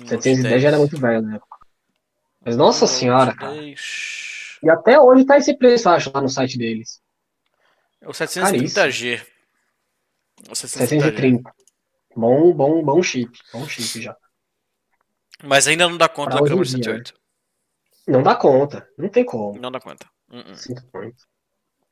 710 0.07 0.63
já 0.63 0.69
era 0.69 0.79
muito 0.79 0.99
velho 0.99 1.23
na 1.23 1.37
época. 1.37 1.57
Mas 2.45 2.57
nossa 2.57 2.87
senhora, 2.87 3.35
cara. 3.35 3.55
E 4.63 4.71
até 4.71 4.99
hoje 5.01 5.25
tá 5.25 5.37
esse 5.37 5.57
preço, 5.57 5.89
acho, 5.89 6.11
lá 6.15 6.21
no 6.21 6.29
site 6.29 6.57
deles. 6.57 7.01
É 8.01 8.09
o 8.09 8.13
730G. 8.13 9.21
O 10.49 10.55
730. 10.55 11.53
Bom, 12.17 12.53
bom, 12.53 12.83
bom 12.83 13.03
chip. 13.03 13.39
Bom 13.53 13.67
chip 13.69 14.01
já. 14.01 14.17
Mas 15.43 15.67
ainda 15.67 15.89
não 15.89 15.97
dá 15.97 16.09
conta 16.09 16.31
pra 16.31 16.41
da 16.41 16.49
câmera 16.49 16.69
108. 16.69 17.15
Não 18.07 18.23
dá 18.23 18.35
conta. 18.35 18.89
Não 18.99 19.09
tem 19.09 19.25
como. 19.25 19.61
Não 19.61 19.71
dá 19.71 19.81
conta. 19.81 20.07
Uh 20.31 20.39
-uh. 20.39 21.13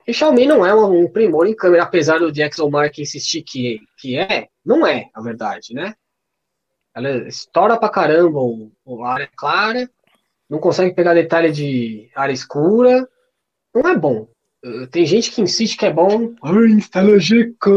E 0.07 0.15
Xiaomi 0.15 0.47
não 0.47 0.65
é 0.65 0.75
um 0.75 1.07
primor 1.11 1.47
em 1.47 1.55
câmera, 1.55 1.83
apesar 1.83 2.19
do 2.19 2.33
DxOMark 2.33 3.01
insistir 3.01 3.43
que, 3.43 3.79
que 3.99 4.17
é, 4.17 4.49
não 4.65 4.87
é, 4.87 5.11
a 5.13 5.21
verdade, 5.21 5.75
né? 5.75 5.95
Ela 6.95 7.29
estoura 7.29 7.79
pra 7.79 7.91
caramba 7.91 8.41
o, 8.41 8.73
o 8.87 9.05
área 9.05 9.29
clara, 9.37 9.89
não 10.49 10.59
consegue 10.59 10.95
pegar 10.95 11.13
detalhe 11.13 11.53
de 11.53 12.11
área 12.15 12.33
escura, 12.33 13.07
não 13.75 13.89
é 13.89 13.95
bom. 13.95 14.27
Tem 14.91 15.05
gente 15.05 15.31
que 15.31 15.43
insiste 15.43 15.77
que 15.77 15.87
é 15.87 15.93
bom. 15.93 16.35
Ai, 16.43 16.71
instala 16.71 17.19
GK. 17.19 17.71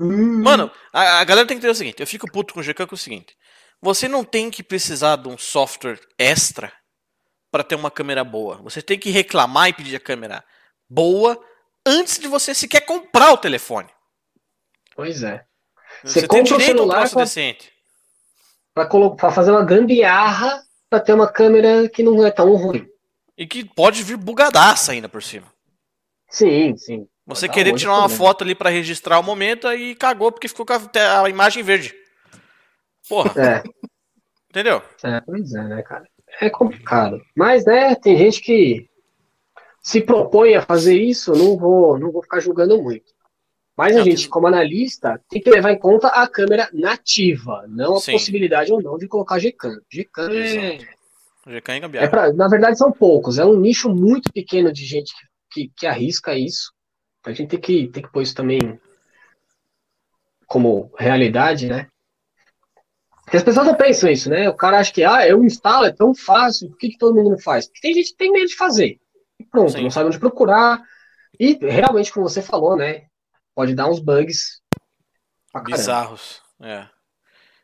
Hum. 0.00 0.42
Mano, 0.42 0.70
a, 0.92 1.20
a, 1.20 1.24
galera 1.24 1.46
tem 1.46 1.56
que 1.56 1.60
entender 1.60 1.72
o 1.72 1.76
seguinte: 1.76 2.00
eu 2.00 2.06
fico 2.06 2.30
puto 2.30 2.54
com 2.54 2.60
o 2.60 2.62
GK 2.62 2.86
com 2.86 2.94
o 2.94 2.98
seguinte. 2.98 3.36
Você 3.82 4.06
não 4.06 4.22
tem 4.22 4.48
que 4.48 4.62
precisar 4.62 5.16
de 5.16 5.28
um 5.28 5.36
software 5.36 5.98
extra 6.16 6.72
para 7.50 7.64
ter 7.64 7.74
uma 7.74 7.90
câmera 7.90 8.22
boa. 8.22 8.56
Você 8.62 8.80
tem 8.80 8.96
que 8.96 9.10
reclamar 9.10 9.68
e 9.68 9.72
pedir 9.72 9.96
a 9.96 10.00
câmera 10.00 10.44
boa 10.88 11.38
antes 11.84 12.18
de 12.18 12.28
você 12.28 12.54
sequer 12.54 12.82
comprar 12.82 13.32
o 13.32 13.36
telefone. 13.36 13.88
Pois 14.94 15.24
é. 15.24 15.44
Você, 16.04 16.20
você 16.20 16.28
tem 16.28 16.44
direito 16.44 16.80
a 16.80 16.84
um 16.84 16.88
troço 16.88 17.14
pra, 17.14 17.24
decente. 17.24 17.72
Para 18.72 19.30
fazer 19.32 19.50
uma 19.50 19.64
gambiarra 19.64 20.62
para 20.88 21.00
ter 21.00 21.14
uma 21.14 21.30
câmera 21.30 21.88
que 21.88 22.02
não 22.02 22.24
é 22.24 22.30
tão 22.30 22.54
ruim. 22.54 22.86
E 23.36 23.46
que 23.46 23.64
pode 23.64 24.02
vir 24.02 24.16
bugadaça 24.16 24.92
ainda 24.92 25.08
por 25.08 25.22
cima. 25.22 25.52
Sim, 26.30 26.76
sim. 26.76 27.08
Você 27.26 27.48
querer 27.48 27.74
tirar 27.74 27.98
uma 27.98 28.08
foto 28.08 28.44
ali 28.44 28.54
para 28.54 28.70
registrar 28.70 29.18
o 29.18 29.22
momento 29.22 29.70
e 29.72 29.94
cagou 29.94 30.30
porque 30.30 30.48
ficou 30.48 30.66
com 30.66 30.72
a, 30.72 31.22
a 31.22 31.28
imagem 31.28 31.62
verde. 31.62 31.94
Porra. 33.08 33.32
É. 33.40 33.62
Entendeu? 34.50 34.82
É, 35.02 35.20
pois 35.20 35.54
é, 35.54 35.62
né, 35.62 35.82
cara? 35.82 36.06
É 36.40 36.50
complicado. 36.50 37.20
Mas, 37.34 37.64
né, 37.64 37.94
tem 37.94 38.16
gente 38.16 38.40
que 38.40 38.88
se 39.82 40.00
propõe 40.00 40.54
a 40.54 40.62
fazer 40.62 40.96
isso, 40.96 41.32
não 41.32 41.56
vou, 41.56 41.98
não 41.98 42.12
vou 42.12 42.22
ficar 42.22 42.40
julgando 42.40 42.80
muito. 42.80 43.12
Mas 43.76 43.96
a 43.96 44.02
gente, 44.02 44.28
como 44.28 44.46
analista, 44.46 45.20
tem 45.28 45.40
que 45.40 45.50
levar 45.50 45.72
em 45.72 45.78
conta 45.78 46.08
a 46.08 46.28
câmera 46.28 46.68
nativa, 46.72 47.64
não 47.68 47.96
a 47.96 48.00
Sim. 48.00 48.12
possibilidade 48.12 48.70
ou 48.72 48.82
não 48.82 48.98
de 48.98 49.08
colocar 49.08 49.38
Gcam. 49.38 49.80
Gcam 49.90 50.30
é. 50.30 50.78
Gcam 51.46 51.90
é, 51.94 52.04
é 52.04 52.08
pra, 52.08 52.32
Na 52.32 52.48
verdade, 52.48 52.76
são 52.76 52.92
poucos. 52.92 53.38
É 53.38 53.44
um 53.44 53.56
nicho 53.56 53.88
muito 53.88 54.30
pequeno 54.32 54.72
de 54.72 54.84
gente 54.84 55.12
que, 55.50 55.68
que, 55.68 55.72
que 55.78 55.86
arrisca 55.86 56.36
isso. 56.36 56.72
A 57.24 57.32
gente 57.32 57.48
tem 57.48 57.60
que, 57.60 57.88
tem 57.88 58.02
que 58.02 58.12
pôr 58.12 58.22
isso 58.22 58.34
também 58.34 58.78
como 60.46 60.92
realidade, 60.98 61.66
né? 61.66 61.88
Porque 63.32 63.38
as 63.38 63.44
pessoas 63.44 63.66
não 63.66 63.74
pensam 63.74 64.10
isso, 64.10 64.28
né? 64.28 64.46
O 64.46 64.54
cara 64.54 64.78
acha 64.78 64.92
que, 64.92 65.02
ah, 65.02 65.26
eu 65.26 65.42
instalo, 65.42 65.86
é 65.86 65.90
tão 65.90 66.14
fácil, 66.14 66.68
por 66.68 66.76
que, 66.76 66.90
que 66.90 66.98
todo 66.98 67.14
mundo 67.14 67.30
não 67.30 67.38
faz? 67.38 67.64
Porque 67.64 67.80
tem 67.80 67.94
gente 67.94 68.10
que 68.10 68.16
tem 68.18 68.30
medo 68.30 68.46
de 68.46 68.54
fazer. 68.54 69.00
E 69.40 69.44
pronto, 69.46 69.72
Sim. 69.72 69.84
não 69.84 69.90
sabe 69.90 70.08
onde 70.08 70.18
procurar. 70.18 70.82
E 71.40 71.54
realmente, 71.62 72.12
como 72.12 72.28
você 72.28 72.42
falou, 72.42 72.76
né? 72.76 73.06
Pode 73.54 73.74
dar 73.74 73.88
uns 73.88 74.00
bugs 74.00 74.60
bizarros. 75.64 76.42
É. 76.60 76.86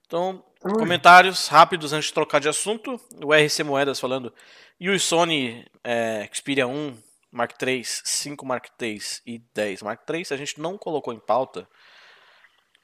Então, 0.07 0.43
então, 0.57 0.73
comentários 0.73 1.49
rápidos 1.49 1.93
antes 1.93 2.09
de 2.09 2.15
trocar 2.15 2.41
de 2.41 2.49
assunto. 2.49 2.99
O 3.23 3.35
RC 3.35 3.63
Moedas 3.63 4.01
falando. 4.01 4.33
E 4.81 4.89
o 4.89 4.99
Sony 4.99 5.67
é, 5.85 6.27
Xperia 6.33 6.67
1 6.67 6.97
Mark 7.31 7.63
III, 7.63 7.83
5 7.85 8.47
Mark 8.47 8.69
III 8.81 8.99
e 9.27 9.39
10 9.53 9.83
Mark 9.83 10.01
III, 10.09 10.29
a 10.31 10.37
gente 10.39 10.59
não 10.59 10.79
colocou 10.79 11.13
em 11.13 11.21
pauta, 11.21 11.69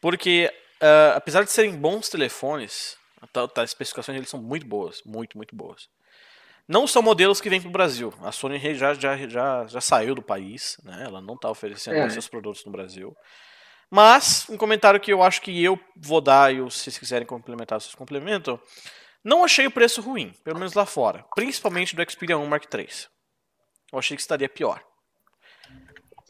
porque 0.02 0.52
uh, 0.84 1.16
apesar 1.16 1.42
de 1.44 1.50
serem 1.50 1.76
bons 1.76 2.08
telefones, 2.08 2.96
as 3.56 3.70
especificações 3.70 4.16
deles 4.16 4.28
são 4.28 4.40
muito 4.40 4.66
boas, 4.66 5.02
muito, 5.04 5.36
muito 5.36 5.56
boas. 5.56 5.88
Não 6.66 6.86
são 6.86 7.02
modelos 7.02 7.40
que 7.40 7.50
vêm 7.50 7.60
para 7.60 7.68
o 7.68 7.72
Brasil. 7.72 8.12
A 8.22 8.32
Sony 8.32 8.58
já, 8.74 8.94
já, 8.94 9.16
já, 9.16 9.66
já 9.66 9.80
saiu 9.80 10.14
do 10.14 10.22
país, 10.22 10.78
né? 10.82 11.04
ela 11.06 11.20
não 11.20 11.34
está 11.34 11.50
oferecendo 11.50 11.96
é. 11.96 12.08
seus 12.08 12.28
produtos 12.28 12.64
no 12.64 12.72
Brasil. 12.72 13.14
Mas, 13.90 14.46
um 14.48 14.56
comentário 14.56 14.98
que 14.98 15.12
eu 15.12 15.22
acho 15.22 15.42
que 15.42 15.62
eu 15.62 15.78
vou 15.96 16.20
dar, 16.20 16.52
e 16.52 16.56
se 16.70 16.78
vocês 16.78 16.98
quiserem 16.98 17.26
complementar, 17.26 17.80
vocês 17.80 17.94
complementam. 17.94 18.58
Não 19.22 19.44
achei 19.44 19.66
o 19.66 19.70
preço 19.70 20.00
ruim, 20.00 20.32
pelo 20.42 20.58
menos 20.58 20.74
lá 20.74 20.86
fora. 20.86 21.24
Principalmente 21.34 21.94
do 21.94 22.10
Xperia 22.10 22.38
1 22.38 22.46
Mark 22.46 22.64
III. 22.72 22.88
Eu 23.92 23.98
achei 23.98 24.16
que 24.16 24.22
estaria 24.22 24.48
pior. 24.48 24.82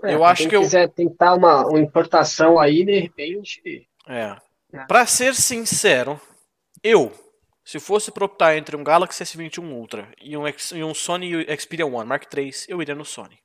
É, 0.02 0.14
eu 0.14 0.24
acho 0.24 0.48
que 0.48 0.56
eu. 0.56 0.60
quiser 0.60 0.88
tentar 0.90 1.34
uma, 1.34 1.66
uma 1.66 1.80
importação 1.80 2.58
aí, 2.58 2.84
de 2.84 2.98
repente. 2.98 3.88
É. 4.06 4.36
é. 4.72 4.84
Pra 4.86 5.06
ser 5.06 5.34
sincero, 5.34 6.20
eu, 6.82 7.12
se 7.64 7.80
fosse 7.80 8.10
para 8.10 8.24
optar 8.24 8.56
entre 8.56 8.76
um 8.76 8.84
Galaxy 8.84 9.24
S21 9.24 9.72
Ultra 9.72 10.12
e 10.20 10.36
um, 10.36 10.44
e 10.46 10.84
um 10.84 10.94
Sony 10.94 11.46
Xperia 11.58 11.86
One 11.86 12.08
Mark 12.08 12.24
III, 12.32 12.50
eu 12.68 12.82
iria 12.82 12.94
no 12.94 13.04
Sony. 13.04 13.38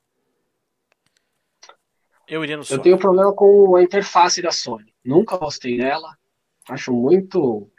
Eu 2.28 2.43
iria 2.43 2.58
no 2.58 2.63
Sony. 2.63 2.80
Eu 2.80 2.84
tenho 2.84 3.00
problema 3.00 3.34
com 3.34 3.76
a 3.76 3.82
interface 3.82 4.41
da 4.41 4.52
Sony. 4.52 4.93
Nunca 5.04 5.38
gostei 5.38 5.78
dela. 5.78 6.15
Acho 6.69 6.93
muito. 6.93 7.72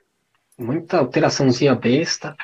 Muita 0.59 0.99
alteraçãozinha 0.99 1.75
besta. 1.75 2.35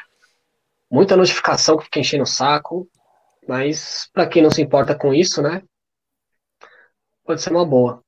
Muita 0.91 1.17
notificação 1.17 1.77
que 1.77 1.85
fica 1.85 1.99
enchendo 1.99 2.23
o 2.23 2.27
saco. 2.27 2.89
Mas 3.49 4.09
para 4.13 4.27
quem 4.29 4.43
não 4.43 4.51
se 4.51 4.63
importa 4.63 4.95
com 4.95 5.13
isso, 5.13 5.43
né? 5.43 5.63
Pode 7.25 7.43
ser 7.43 7.51
uma 7.51 7.67
boa. 7.67 8.05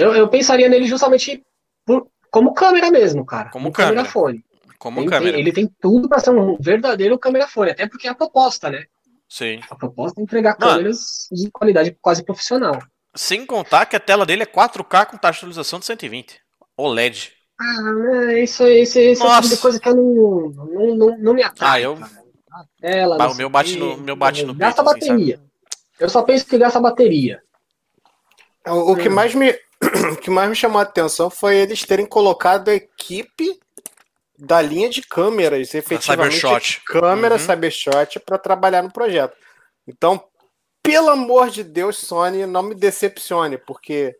Eu, 0.00 0.14
eu 0.14 0.28
pensaria 0.28 0.68
nele 0.68 0.86
justamente 0.86 1.42
por, 1.84 2.08
como 2.30 2.54
câmera 2.54 2.90
mesmo, 2.90 3.24
cara. 3.24 3.50
Como, 3.50 3.70
câmera. 3.70 3.96
câmera 3.96 4.12
fone. 4.12 4.44
Como 4.78 5.00
ele 5.00 5.08
câmera. 5.08 5.32
Tem, 5.32 5.40
ele 5.40 5.52
tem 5.52 5.70
tudo 5.80 6.08
para 6.08 6.20
ser 6.20 6.30
um 6.30 6.56
verdadeiro 6.58 7.18
câmera 7.18 7.46
fone, 7.46 7.70
até 7.70 7.86
porque 7.86 8.06
é 8.08 8.10
a 8.10 8.14
proposta, 8.14 8.70
né? 8.70 8.84
Sim. 9.28 9.60
A 9.70 9.76
proposta 9.76 10.20
é 10.20 10.24
entregar 10.24 10.56
Mano, 10.58 10.72
câmeras 10.72 11.28
de 11.30 11.50
qualidade 11.50 11.96
quase 12.00 12.24
profissional. 12.24 12.78
Sem 13.14 13.44
contar 13.46 13.86
que 13.86 13.96
a 13.96 14.00
tela 14.00 14.26
dele 14.26 14.42
é 14.42 14.46
4K 14.46 15.06
com 15.06 15.16
taxa 15.16 15.38
de 15.38 15.38
atualização 15.38 15.78
de 15.78 15.86
120. 15.86 16.40
OLED. 16.76 17.32
Ah, 17.60 18.32
isso, 18.38 18.66
isso, 18.66 18.98
isso 18.98 19.26
é 19.26 19.42
tipo 19.42 19.58
coisa 19.58 19.78
que 19.78 19.88
eu 19.88 19.94
não, 19.94 20.50
não, 20.50 20.96
não, 20.96 21.18
não 21.18 21.34
me 21.34 21.42
atrai. 21.42 21.70
Ah, 21.70 21.80
eu, 21.80 21.96
cara 21.96 22.20
tela. 22.80 23.30
o 23.30 23.34
meu 23.34 23.48
bate 23.48 23.76
no, 23.76 23.96
meu 23.98 24.16
bate 24.16 24.44
no 24.44 24.54
Gasta 24.54 24.82
peito, 24.82 24.96
assim, 24.96 25.08
bateria. 25.10 25.34
Assim, 25.36 25.44
eu 25.98 26.08
só 26.08 26.22
penso 26.22 26.46
que 26.46 26.58
gasta 26.58 26.80
bateria. 26.80 27.42
O, 28.66 28.92
o 28.92 28.96
que 28.96 29.08
mais 29.08 29.34
me 29.34 29.50
o 30.12 30.16
que 30.16 30.30
mais 30.30 30.48
me 30.48 30.54
chamou 30.54 30.78
a 30.78 30.82
atenção 30.82 31.30
foi 31.30 31.56
eles 31.56 31.84
terem 31.84 32.06
colocado 32.06 32.68
a 32.68 32.74
equipe 32.74 33.58
da 34.38 34.60
linha 34.60 34.88
de 34.88 35.02
câmeras, 35.02 35.74
efetivamente 35.74 36.82
câmera 36.86 37.34
uhum. 37.34 37.40
Cybershot 37.40 38.20
para 38.20 38.38
trabalhar 38.38 38.82
no 38.82 38.92
projeto. 38.92 39.36
Então, 39.86 40.22
pelo 40.82 41.10
amor 41.10 41.50
de 41.50 41.62
Deus, 41.62 41.98
Sony, 41.98 42.46
não 42.46 42.62
me 42.62 42.74
decepcione, 42.74 43.58
porque 43.58 44.16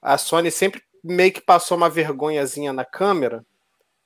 a 0.00 0.18
Sony 0.18 0.50
sempre 0.50 0.82
meio 1.02 1.32
que 1.32 1.40
passou 1.40 1.76
uma 1.76 1.88
vergonhazinha 1.88 2.72
na 2.72 2.84
câmera 2.84 3.44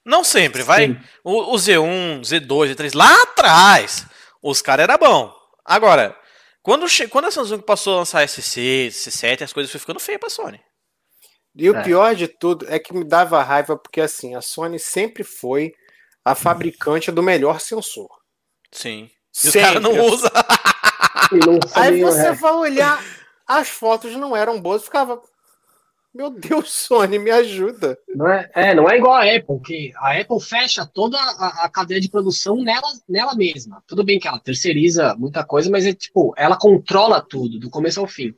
não 0.07 0.23
sempre, 0.23 0.62
vai. 0.62 0.97
O, 1.25 1.53
o, 1.53 1.57
Z1, 1.57 2.21
Z2, 2.21 2.77
Z3, 2.77 2.95
lá 2.95 3.23
atrás, 3.25 4.07
os 4.41 4.62
caras 4.62 4.85
era 4.85 4.97
bom. 4.97 5.35
Agora, 5.65 6.17
quando, 6.66 6.85
quando 7.11 7.26
a 7.26 7.31
Samsung 7.31 7.61
passou 7.61 7.94
a 7.94 7.98
lançar 7.98 8.26
S6, 8.26 8.88
S7, 8.88 9.42
as 9.42 9.52
coisas 9.52 9.70
foram 9.70 9.81
ficando 9.81 10.00
feias 10.00 10.18
pra 10.18 10.29
Sony. 10.29 10.61
E 11.55 11.70
o 11.70 11.76
é. 11.76 11.83
pior 11.85 12.12
de 12.16 12.26
tudo 12.26 12.66
é 12.68 12.76
que 12.76 12.92
me 12.92 13.05
dava 13.05 13.40
raiva 13.40 13.79
porque 13.79 14.00
assim, 14.00 14.35
a 14.35 14.40
Sony 14.42 14.76
sempre 14.76 15.22
foi 15.22 15.72
a 16.24 16.35
fabricante 16.35 17.12
do 17.12 17.22
melhor 17.22 17.61
sensor. 17.61 18.09
Sim. 18.72 19.09
E 19.33 19.52
sempre. 19.52 19.61
o 19.62 19.62
cara 19.62 19.79
não 19.79 20.07
usa. 20.07 20.29
Aí 21.76 22.02
você 22.02 22.33
vai 22.33 22.52
olhar, 22.55 23.00
as 23.46 23.68
fotos 23.68 24.16
não 24.16 24.37
eram 24.37 24.61
boas, 24.61 24.83
ficava, 24.83 25.22
meu 26.16 26.31
Deus, 26.31 26.72
Sony, 26.72 27.18
me 27.18 27.31
ajuda. 27.31 27.98
Não 28.14 28.26
é, 28.26 28.50
é, 28.55 28.74
não 28.74 28.88
é 28.88 28.96
igual 28.96 29.14
a 29.14 29.22
Apple, 29.22 29.61
que 29.62 29.92
a 29.96 30.18
Apple 30.18 30.40
fecha 30.40 30.87
toda 30.87 31.18
a, 31.18 31.64
a, 31.64 31.68
cadeia 31.68 32.00
de 32.00 32.09
produção 32.09 32.57
nela, 32.57 32.88
nela 33.07 33.35
mesma. 33.35 33.83
Tudo 33.87 34.02
bem 34.02 34.18
que 34.18 34.26
ela 34.26 34.40
terceiriza 34.40 35.14
muita 35.16 35.44
coisa, 35.44 35.70
mas 35.70 35.85
é 35.85 35.92
tipo, 35.92 36.33
ela 36.37 36.57
controla 36.57 37.20
tudo, 37.20 37.61
do 37.61 37.68
começo 37.68 38.00
ao 38.00 38.07
fim. 38.07 38.35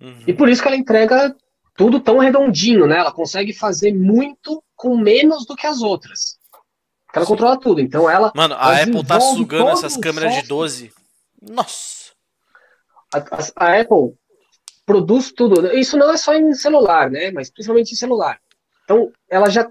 Uhum. 0.00 0.24
E 0.26 0.32
por 0.32 0.48
isso 0.48 0.60
que 0.60 0.66
ela 0.66 0.76
entrega 0.76 1.34
tudo 1.76 2.00
tão 2.00 2.18
redondinho, 2.18 2.86
né? 2.86 2.98
Ela 2.98 3.12
consegue 3.12 3.52
fazer 3.52 3.94
muito 3.94 4.62
com 4.74 4.96
menos 4.96 5.46
do 5.46 5.54
que 5.54 5.66
as 5.66 5.80
outras. 5.80 6.36
Ela 7.14 7.24
Sim. 7.24 7.30
controla 7.30 7.60
tudo. 7.60 7.80
Então 7.80 8.10
ela. 8.10 8.32
Mano, 8.34 8.54
a 8.56 8.82
Apple 8.82 9.06
tá 9.06 9.20
sugando 9.20 9.70
essas 9.70 9.96
câmeras 9.96 10.34
de 10.34 10.48
12. 10.48 10.92
Nossa! 11.40 12.12
A, 13.14 13.18
a, 13.18 13.66
a 13.66 13.80
Apple 13.80 14.14
produz 14.88 15.30
tudo. 15.30 15.70
Isso 15.76 15.98
não 15.98 16.10
é 16.10 16.16
só 16.16 16.34
em 16.34 16.54
celular, 16.54 17.10
né? 17.10 17.30
Mas 17.30 17.50
principalmente 17.50 17.92
em 17.92 17.96
celular. 17.96 18.40
Então, 18.84 19.12
ela 19.28 19.50
já, 19.50 19.70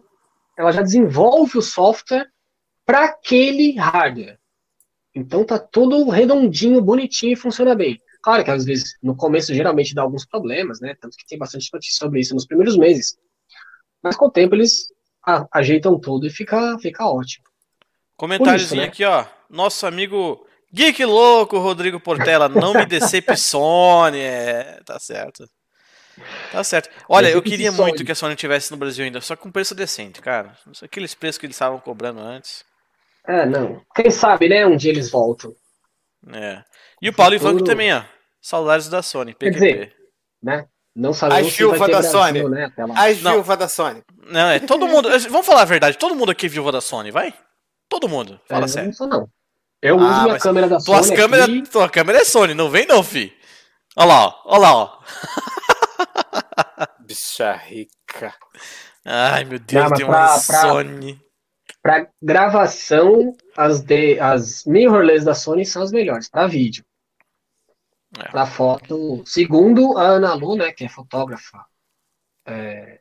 ela 0.56 0.72
já 0.72 0.84
desenvolve 0.84 1.58
o 1.58 1.62
software 1.62 2.28
para 2.86 3.06
aquele 3.06 3.76
hardware. 3.76 4.38
Então 5.16 5.44
tá 5.44 5.58
tudo 5.58 6.08
redondinho, 6.08 6.80
bonitinho 6.80 7.34
e 7.34 7.36
funciona 7.36 7.74
bem. 7.74 8.00
Claro 8.22 8.44
que 8.44 8.52
às 8.52 8.64
vezes 8.64 8.96
no 9.02 9.16
começo 9.16 9.56
geralmente 9.56 9.96
dá 9.96 10.04
alguns 10.04 10.24
problemas, 10.24 10.80
né? 10.80 10.96
Tanto 11.02 11.18
que 11.18 11.26
tem 11.26 11.40
bastante 11.40 11.68
notícia 11.74 11.98
sobre 11.98 12.20
isso 12.20 12.36
nos 12.36 12.46
primeiros 12.46 12.78
meses. 12.78 13.18
Mas 14.04 14.16
com 14.16 14.28
o 14.28 14.32
tempo 14.32 14.54
eles 14.54 14.94
ajeitam 15.52 16.00
tudo 16.00 16.28
e 16.28 16.30
fica, 16.30 16.78
fica 16.78 17.08
ótimo. 17.08 17.44
Comentáriozinho 18.16 18.82
né? 18.82 18.88
aqui, 18.88 19.04
ó. 19.04 19.26
Nosso 19.50 19.88
amigo 19.88 20.47
Geek 20.72 21.04
Louco, 21.06 21.58
Rodrigo 21.58 22.00
Portela, 22.00 22.50
não 22.50 22.74
me 22.74 22.86
decepcione. 22.86 24.20
É, 24.20 24.80
tá 24.86 25.00
certo. 25.00 25.48
Tá 26.52 26.64
certo. 26.64 26.90
Olha, 27.08 27.30
eu 27.30 27.42
queria 27.42 27.72
muito 27.72 28.04
que 28.04 28.12
a 28.12 28.16
Sony 28.16 28.36
tivesse 28.36 28.72
no 28.72 28.78
Brasil 28.78 29.06
ainda, 29.06 29.22
só 29.22 29.36
com 29.36 29.52
preço 29.52 29.76
decente, 29.76 30.22
cara. 30.22 30.58
Aqueles 30.82 31.14
preços 31.14 31.38
que 31.38 31.46
eles 31.46 31.56
estavam 31.56 31.80
cobrando 31.80 32.20
antes. 32.20 32.66
É, 33.26 33.46
não. 33.46 33.82
Quem 33.96 34.10
sabe, 34.10 34.50
né? 34.50 34.66
Um 34.66 34.76
dia 34.76 34.92
eles 34.92 35.12
voltam. 35.12 35.54
É. 36.34 36.64
E 37.02 37.10
o 37.10 37.14
Paulo 37.14 37.34
Futuro... 37.34 37.52
Ivanco 37.52 37.66
também, 37.66 37.94
ó. 37.94 38.04
Saudades 38.42 38.90
da 38.90 39.02
Sony, 39.02 39.34
PQP. 39.34 39.60
Quer 39.60 39.74
dizer, 39.74 39.96
né? 40.42 40.66
Não 40.96 41.14
sabemos 41.14 41.54
a 41.54 41.56
viúva 41.56 41.80
da 41.80 41.86
Brasil, 41.86 42.12
Sony. 42.12 42.50
Né, 42.50 42.74
a 42.96 43.12
viúva 43.12 43.58
da 43.58 43.68
Sony. 43.68 44.04
Não, 44.26 44.50
é 44.50 44.60
todo 44.60 44.88
mundo. 44.88 45.10
vamos 45.30 45.46
falar 45.46 45.62
a 45.62 45.66
verdade, 45.66 45.98
todo 45.98 46.16
mundo 46.16 46.32
aqui 46.32 46.48
é 46.48 46.50
viúva 46.50 46.72
da 46.72 46.82
Sony, 46.82 47.12
vai? 47.12 47.34
Todo 47.88 48.10
mundo. 48.10 48.40
Fala 48.48 48.66
é, 48.66 48.68
sério. 48.68 48.92
Não, 49.00 49.08
não. 49.08 49.30
Eu 49.88 50.00
ah, 50.00 50.10
uso 50.10 50.24
minha 50.24 50.40
câmera 50.40 50.68
da 50.68 50.78
tuas 50.80 51.06
Sony. 51.06 51.18
Câmera, 51.18 51.44
aqui... 51.46 51.62
Tua 51.64 51.90
câmera 51.90 52.20
é 52.20 52.26
Sony, 52.26 52.54
não 52.54 52.70
vem 52.70 52.86
não, 52.86 53.02
fi. 53.02 53.34
Olha 53.96 54.08
lá, 54.08 54.28
ó. 54.28 54.42
Olha 54.46 54.60
lá, 54.60 54.76
ó. 54.76 55.00
Bicha 57.00 57.54
rica. 57.54 58.36
Ai, 59.06 59.46
meu 59.46 59.60
Deus, 59.60 59.90
não, 59.90 59.98
tem 59.98 60.06
pra, 60.06 60.16
uma 60.16 60.28
pra, 60.28 60.38
Sony. 60.38 61.22
Pra 61.82 62.08
gravação, 62.22 63.34
as, 63.56 63.80
de, 63.80 64.20
as 64.20 64.66
mirrorless 64.66 65.24
da 65.24 65.34
Sony 65.34 65.66
são 65.66 65.82
as 65.82 65.92
melhores. 65.92 66.30
Pra 66.30 66.48
vídeo. 66.48 66.84
É. 68.20 68.30
Pra 68.30 68.46
foto. 68.46 69.24
Segundo 69.26 69.98
a 69.98 70.04
Ana 70.04 70.34
Lu, 70.34 70.58
né, 70.58 70.72
que 70.72 70.84
é 70.84 70.90
fotógrafa, 70.90 71.66
é, 72.46 73.00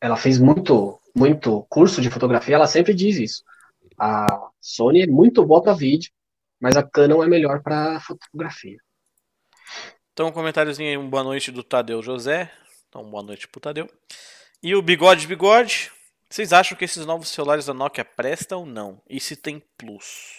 ela 0.00 0.16
fez 0.16 0.38
muito, 0.38 1.00
muito 1.14 1.66
curso 1.68 2.00
de 2.00 2.08
fotografia, 2.08 2.54
ela 2.54 2.66
sempre 2.66 2.94
diz 2.94 3.16
isso. 3.16 3.44
A 3.98 4.26
Sony 4.60 5.02
é 5.02 5.06
muito 5.06 5.44
boa 5.44 5.62
para 5.62 5.74
vídeo, 5.74 6.10
mas 6.60 6.76
a 6.76 6.82
Canon 6.82 7.24
é 7.24 7.26
melhor 7.26 7.62
para 7.62 7.98
fotografia. 8.00 8.76
Então, 10.12 10.28
um 10.28 10.32
comentáriozinho 10.32 10.90
aí, 10.90 10.96
um 10.96 11.08
boa 11.08 11.24
noite 11.24 11.50
do 11.50 11.62
Tadeu 11.62 12.02
José. 12.02 12.52
Então, 12.88 13.02
boa 13.04 13.22
noite 13.22 13.48
pro 13.48 13.60
Tadeu. 13.60 13.88
E 14.62 14.74
o 14.74 14.82
Bigode 14.82 15.26
Bigode. 15.26 15.90
Vocês 16.28 16.52
acham 16.52 16.76
que 16.76 16.84
esses 16.84 17.04
novos 17.06 17.28
celulares 17.28 17.66
da 17.66 17.74
Nokia 17.74 18.04
prestam 18.04 18.60
ou 18.60 18.66
não? 18.66 19.00
E 19.08 19.18
se 19.18 19.34
tem 19.34 19.62
plus? 19.76 20.38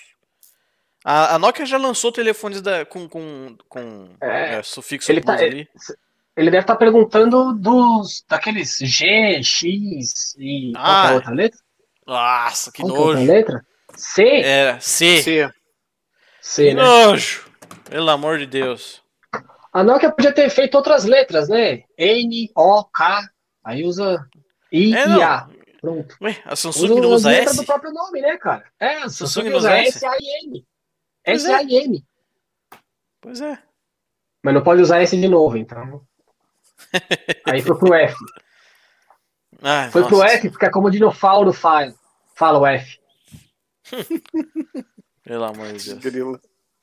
A, 1.03 1.35
a 1.35 1.39
Nokia 1.39 1.65
já 1.65 1.77
lançou 1.77 2.11
telefones 2.11 2.61
da, 2.61 2.85
com, 2.85 3.09
com, 3.09 3.57
com 3.67 4.09
é, 4.21 4.55
é, 4.55 4.63
sufixo 4.63 5.11
ele 5.11 5.21
plus 5.21 5.35
tá, 5.35 5.43
ali. 5.43 5.67
Ele 6.37 6.51
deve 6.51 6.63
estar 6.63 6.73
tá 6.75 6.79
perguntando 6.79 7.53
dos 7.53 8.23
daqueles 8.29 8.77
G, 8.77 9.41
X 9.43 10.35
e 10.37 10.71
ah, 10.75 10.81
qual 10.81 11.05
é 11.05 11.09
a 11.09 11.13
outra 11.15 11.31
letra? 11.33 11.59
Nossa, 12.05 12.71
que 12.71 12.81
qual 12.81 12.95
nojo. 12.95 13.19
É 13.19 13.25
letra? 13.25 13.65
C? 13.95 14.23
É, 14.23 14.79
C. 14.79 15.21
C. 15.23 15.53
C 16.41 16.69
que 16.69 16.73
né? 16.73 16.81
nojo. 16.81 17.45
Pelo 17.89 18.09
amor 18.09 18.39
de 18.39 18.47
Deus. 18.47 19.01
A 19.71 19.83
Nokia 19.83 20.11
podia 20.11 20.33
ter 20.33 20.49
feito 20.49 20.75
outras 20.75 21.05
letras, 21.05 21.47
né? 21.47 21.83
N, 21.97 22.51
O, 22.55 22.83
K. 22.85 23.29
Aí 23.63 23.85
usa 23.85 24.27
I 24.71 24.93
é, 24.95 25.07
e 25.07 25.21
A. 25.21 25.47
Pronto. 25.79 26.15
Ué, 26.21 26.41
a 26.45 26.55
Samsung 26.55 26.91
usa 26.91 27.01
não 27.01 27.09
usa 27.09 27.31
S? 27.31 27.55
do 27.57 27.65
próprio 27.65 27.91
nome, 27.93 28.21
né, 28.21 28.37
cara? 28.37 28.65
É, 28.79 28.97
a 28.97 29.09
Samsung, 29.09 29.27
Samsung 29.27 29.53
usa 29.53 29.77
S-A-I-N. 29.77 30.65
S-A-I-N. 31.23 32.05
Pois 33.21 33.39
é. 33.39 33.57
Mas 34.43 34.53
não 34.53 34.63
pode 34.63 34.81
usar 34.81 35.01
S 35.01 35.15
de 35.15 35.27
novo, 35.27 35.57
então. 35.57 36.01
Aí 37.47 37.61
foi 37.61 37.77
pro 37.77 37.93
F. 37.93 38.15
Ai, 39.61 39.91
foi 39.91 40.01
nossa. 40.01 40.15
pro 40.15 40.23
F, 40.23 40.49
porque 40.49 40.65
é 40.65 40.71
como 40.71 40.87
o 40.87 40.91
dinossauro 40.91 41.53
fala, 41.53 41.93
fala 42.35 42.59
o 42.59 42.65
F. 42.65 42.99
Pelo 45.23 45.43
amor 45.45 45.73
de 45.73 45.93
Deus. 45.95 46.39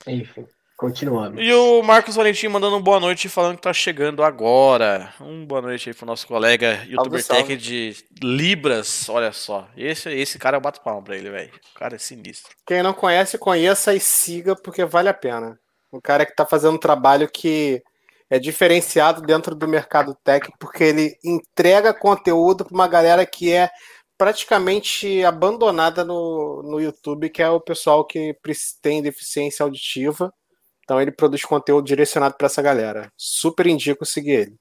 Enfim, 0.07 0.46
continuando. 0.77 1.40
E 1.40 1.53
o 1.53 1.83
Marcos 1.83 2.14
Valentim 2.14 2.48
mandando 2.48 2.77
um 2.77 2.83
boa 2.83 3.01
noite 3.01 3.29
falando 3.29 3.57
que 3.57 3.62
tá 3.62 3.72
chegando 3.72 4.22
agora. 4.22 5.12
Um 5.20 5.44
boa 5.44 5.61
noite 5.61 5.88
aí 5.88 5.94
pro 5.94 6.07
nosso 6.07 6.27
colega 6.27 6.85
youtuber 6.87 7.24
tech 7.27 7.57
de 7.57 7.96
Libras. 8.22 9.09
Olha 9.09 9.33
só. 9.33 9.68
Esse, 9.77 10.09
esse 10.11 10.38
cara 10.38 10.57
eu 10.57 10.61
bato 10.61 10.81
palma 10.81 11.03
pra 11.03 11.16
ele, 11.16 11.31
velho. 11.31 11.51
O 11.74 11.79
cara 11.79 11.96
é 11.96 11.98
sinistro. 11.98 12.55
Quem 12.64 12.83
não 12.83 12.94
conhece, 12.94 13.37
conheça 13.37 13.92
e 13.94 14.01
siga 14.01 14.55
porque 14.55 14.85
vale 14.85 15.09
a 15.09 15.14
pena. 15.14 15.59
O 15.90 16.01
cara 16.01 16.24
que 16.24 16.35
tá 16.35 16.46
fazendo 16.46 16.74
um 16.74 16.79
trabalho 16.79 17.29
que 17.29 17.83
é 18.31 18.38
diferenciado 18.38 19.22
dentro 19.22 19.55
do 19.55 19.66
mercado 19.66 20.16
tech 20.22 20.48
porque 20.61 20.85
ele 20.85 21.18
entrega 21.24 21.94
conteúdo 21.94 22.64
para 22.64 22.74
uma 22.74 22.87
galera 22.87 23.24
que 23.24 23.53
é 23.53 23.70
praticamente 24.18 25.24
abandonada 25.24 26.04
no, 26.04 26.62
no 26.64 26.81
YouTube, 26.81 27.31
que 27.31 27.40
é 27.40 27.48
o 27.48 27.61
pessoal 27.61 28.04
que 28.04 28.37
tem 28.83 29.00
deficiência 29.00 29.62
auditiva. 29.62 30.35
Então 30.83 31.00
ele 31.00 31.12
produz 31.12 31.44
conteúdo 31.44 31.87
direcionado 31.87 32.35
para 32.37 32.46
essa 32.46 32.61
galera. 32.61 33.12
Super 33.16 33.68
indico 33.68 34.04
seguir 34.04 34.31
ele. 34.33 34.57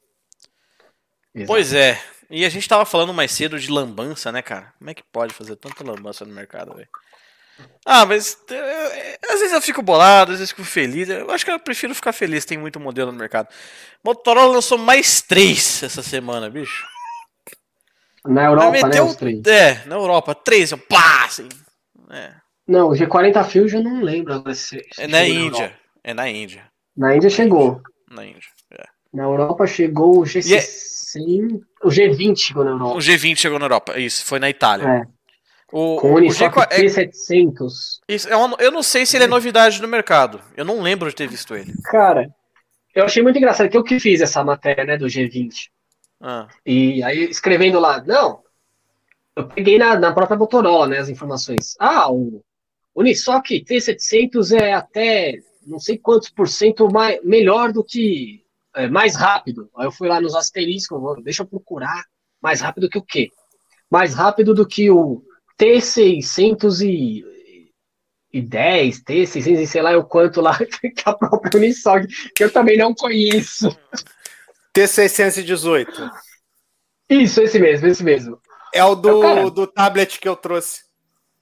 Exato. 1.34 1.48
Pois 1.48 1.74
é. 1.74 2.00
E 2.30 2.46
a 2.46 2.50
gente 2.50 2.68
tava 2.68 2.86
falando 2.86 3.14
mais 3.14 3.32
cedo 3.32 3.58
de 3.58 3.72
lambança, 3.72 4.32
né, 4.32 4.42
cara? 4.42 4.74
Como 4.78 4.90
é 4.90 4.94
que 4.94 5.04
pode 5.12 5.34
fazer 5.34 5.56
tanta 5.56 5.84
lambança 5.84 6.26
no 6.26 6.34
mercado, 6.34 6.76
velho? 6.76 6.90
Ah, 7.86 8.06
mas 8.06 8.38
eu, 8.50 8.58
eu, 8.58 9.34
às 9.34 9.40
vezes 9.40 9.54
eu 9.54 9.62
fico 9.62 9.82
bolado, 9.82 10.34
às 10.34 10.40
vezes 10.40 10.52
eu 10.52 10.58
fico 10.58 10.68
feliz. 10.68 11.10
Eu 11.10 11.32
acho 11.32 11.46
que 11.46 11.50
eu 11.50 11.60
prefiro 11.60 11.96
ficar 11.96 12.14
feliz, 12.14 12.46
tem 12.46 12.58
muito 12.58 12.80
modelo 12.80 13.12
no 13.12 13.18
mercado. 13.18 13.48
Motorola 14.04 14.54
lançou 14.54 14.78
mais 14.78 15.22
três 15.22 15.82
essa 15.82 16.04
semana, 16.04 16.50
bicho. 16.50 16.86
Na 18.28 18.46
Europa, 18.46 18.72
meteu, 18.72 18.90
né, 18.90 19.02
os 19.02 19.16
três. 19.16 19.46
É, 19.46 19.84
na 19.86 19.96
Europa, 19.96 20.36
três, 20.36 20.74
pá, 20.74 21.26
assim. 21.26 21.48
É. 22.12 22.34
Não, 22.68 22.90
o 22.90 22.92
G40 22.92 23.44
Fusion 23.46 23.80
eu 23.80 23.84
não 23.84 24.02
lembro 24.02 24.44
se, 24.54 24.84
se 24.92 25.02
É 25.02 25.08
na 25.08 25.26
Índia. 25.26 25.68
Na 26.04 26.12
é 26.12 26.14
na 26.14 26.30
Índia. 26.30 26.64
Na 26.96 27.16
Índia 27.16 27.30
chegou. 27.30 27.82
Na 28.10 28.26
Índia, 28.26 28.50
é. 28.72 28.84
Na 29.14 29.24
Europa 29.24 29.66
chegou 29.66 30.20
o 30.20 30.24
G100, 30.24 30.56
é... 30.56 31.86
o 31.86 31.90
G20 31.90 32.38
chegou 32.38 32.64
na 32.64 32.72
Europa. 32.72 32.96
O 32.96 33.00
G20 33.00 33.38
chegou 33.38 33.60
na 33.60 33.66
Europa, 33.66 34.00
isso, 34.00 34.26
foi 34.26 34.40
na 34.40 34.50
Itália. 34.50 34.88
É. 34.88 35.18
O, 35.72 35.98
Com 35.98 36.14
o, 36.14 36.16
o 36.16 36.20
G4 36.20 36.70
T700. 36.70 38.00
Isso, 38.08 38.30
é 38.30 38.36
uma, 38.36 38.56
eu 38.60 38.72
não 38.72 38.82
sei 38.82 39.06
se 39.06 39.18
ele 39.18 39.26
é 39.26 39.28
novidade 39.28 39.82
no 39.82 39.88
mercado. 39.88 40.40
Eu 40.56 40.64
não 40.64 40.82
lembro 40.82 41.10
de 41.10 41.16
ter 41.16 41.28
visto 41.28 41.56
ele. 41.56 41.74
Cara, 41.84 42.30
eu 42.96 43.04
achei 43.04 43.22
muito 43.22 43.38
engraçado 43.38 43.70
que 43.70 43.78
eu 43.78 43.84
que 43.84 44.00
fiz 44.00 44.22
essa 44.22 44.44
matéria, 44.44 44.86
né, 44.86 44.98
do 44.98 45.08
G20. 45.08 45.68
Ah. 46.22 46.48
E 46.66 47.04
aí, 47.04 47.30
escrevendo 47.30 47.80
lá, 47.80 48.04
não, 48.04 48.44
eu 49.36 49.48
peguei 49.48 49.78
na, 49.78 49.98
na 49.98 50.14
própria 50.14 50.38
Motorola, 50.38 50.88
né, 50.88 50.98
as 50.98 51.10
informações. 51.10 51.76
Ah, 51.80 52.12
o 52.12 52.44
Unisoc 52.96 53.46
T700 53.46 54.60
é 54.60 54.74
até 54.74 55.40
não 55.68 55.78
sei 55.78 55.98
quantos 55.98 56.30
por 56.30 56.48
cento 56.48 56.90
mais, 56.90 57.22
melhor 57.24 57.72
do 57.72 57.84
que, 57.84 58.44
é, 58.76 58.88
mais 58.88 59.16
rápido. 59.16 59.70
Aí 59.76 59.86
eu 59.86 59.92
fui 59.92 60.08
lá 60.08 60.22
nos 60.22 60.34
asteriscos, 60.34 61.00
deixa 61.24 61.44
eu 61.44 61.48
procurar, 61.48 62.06
mais 62.42 62.62
rápido 62.62 62.90
que 62.90 62.98
o 62.98 63.04
quê? 63.04 63.30
Mais 63.92 64.14
rápido 64.14 64.54
do 64.54 64.66
que 64.66 64.90
o 64.90 65.22
T610, 65.60 67.24
T600 68.34 69.60
e 69.60 69.68
sei 69.68 69.82
lá 69.82 69.98
o 69.98 70.06
quanto 70.06 70.40
lá 70.42 70.58
que 70.66 70.94
a 71.06 71.14
própria 71.14 71.58
Unisoc, 71.58 72.06
que 72.34 72.44
eu 72.44 72.52
também 72.52 72.78
não 72.78 72.94
conheço. 72.94 73.68
T618. 74.78 76.12
Isso, 77.10 77.42
esse 77.42 77.58
mesmo, 77.58 77.88
esse 77.88 78.04
mesmo. 78.04 78.40
É 78.72 78.84
o 78.84 78.94
do, 78.94 79.24
é 79.24 79.50
do 79.50 79.66
tablet 79.66 80.20
que 80.20 80.30
eu 80.30 80.36
trouxe. 80.36 80.86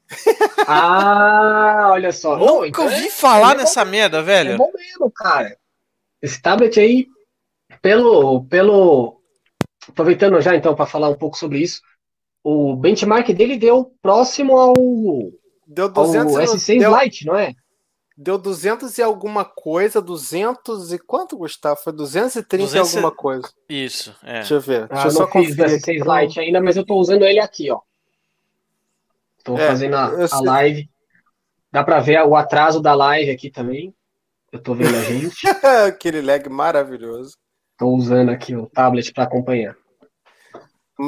Ah, 0.67 1.89
olha 1.91 2.11
só. 2.11 2.37
Nunca 2.37 2.51
oh, 2.51 2.65
então 2.65 2.85
ouvi 2.85 3.05
é, 3.05 3.11
falar 3.11 3.53
é 3.53 3.57
nessa 3.57 3.85
bom, 3.85 3.91
merda, 3.91 4.23
velho. 4.23 4.53
É 4.53 4.57
bom 4.57 4.71
mesmo, 4.73 5.11
cara. 5.11 5.55
Esse 6.19 6.41
tablet 6.41 6.79
aí, 6.79 7.07
pelo. 7.83 8.45
pelo 8.45 9.21
aproveitando 9.87 10.41
já 10.41 10.55
então 10.55 10.73
para 10.73 10.87
falar 10.87 11.09
um 11.09 11.15
pouco 11.15 11.37
sobre 11.37 11.59
isso, 11.59 11.81
o 12.43 12.75
benchmark 12.75 13.27
dele 13.31 13.57
deu 13.57 13.93
próximo 14.01 14.57
ao. 14.57 14.73
Deu 15.67 15.87
200 15.87 16.35
ao 16.35 16.41
S6 16.41 16.79
deu... 16.79 16.99
Lite, 16.99 17.25
não 17.27 17.37
é? 17.37 17.53
Deu 18.17 18.37
200 18.37 18.97
e 18.97 19.03
alguma 19.03 19.43
coisa, 19.43 20.01
200 20.01 20.93
e 20.93 20.99
quanto, 20.99 21.37
Gustavo? 21.37 21.79
Foi 21.81 21.91
230 21.91 22.63
200... 22.63 22.93
e 22.93 22.97
alguma 22.97 23.13
coisa. 23.13 23.51
Isso, 23.67 24.15
é. 24.23 24.35
Deixa 24.35 24.53
eu 24.53 24.61
ver. 24.61 24.83
Ah, 24.83 24.93
Deixa 24.93 25.07
eu 25.07 25.11
só 25.11 25.27
conferir. 25.27 25.81
S6 25.81 26.21
Lite 26.21 26.39
ainda, 26.39 26.61
mas 26.61 26.77
eu 26.77 26.85
tô 26.85 26.95
usando 26.95 27.25
ele 27.25 27.41
aqui, 27.41 27.69
ó. 27.69 27.81
Tô 29.43 29.57
é, 29.57 29.67
fazendo 29.67 29.95
a, 29.95 30.11
a 30.31 30.39
live. 30.41 30.89
Dá 31.69 31.83
pra 31.83 31.99
ver 31.99 32.25
o 32.25 32.37
atraso 32.37 32.81
da 32.81 32.95
live 32.95 33.29
aqui 33.29 33.51
também. 33.51 33.93
Eu 34.49 34.61
tô 34.61 34.73
vendo 34.73 34.95
a 34.95 35.01
gente. 35.01 35.35
Aquele 35.85 36.21
lag 36.21 36.47
maravilhoso. 36.47 37.37
Tô 37.77 37.87
usando 37.87 38.29
aqui 38.29 38.55
o 38.55 38.67
tablet 38.67 39.11
para 39.11 39.25
acompanhar. 39.25 39.75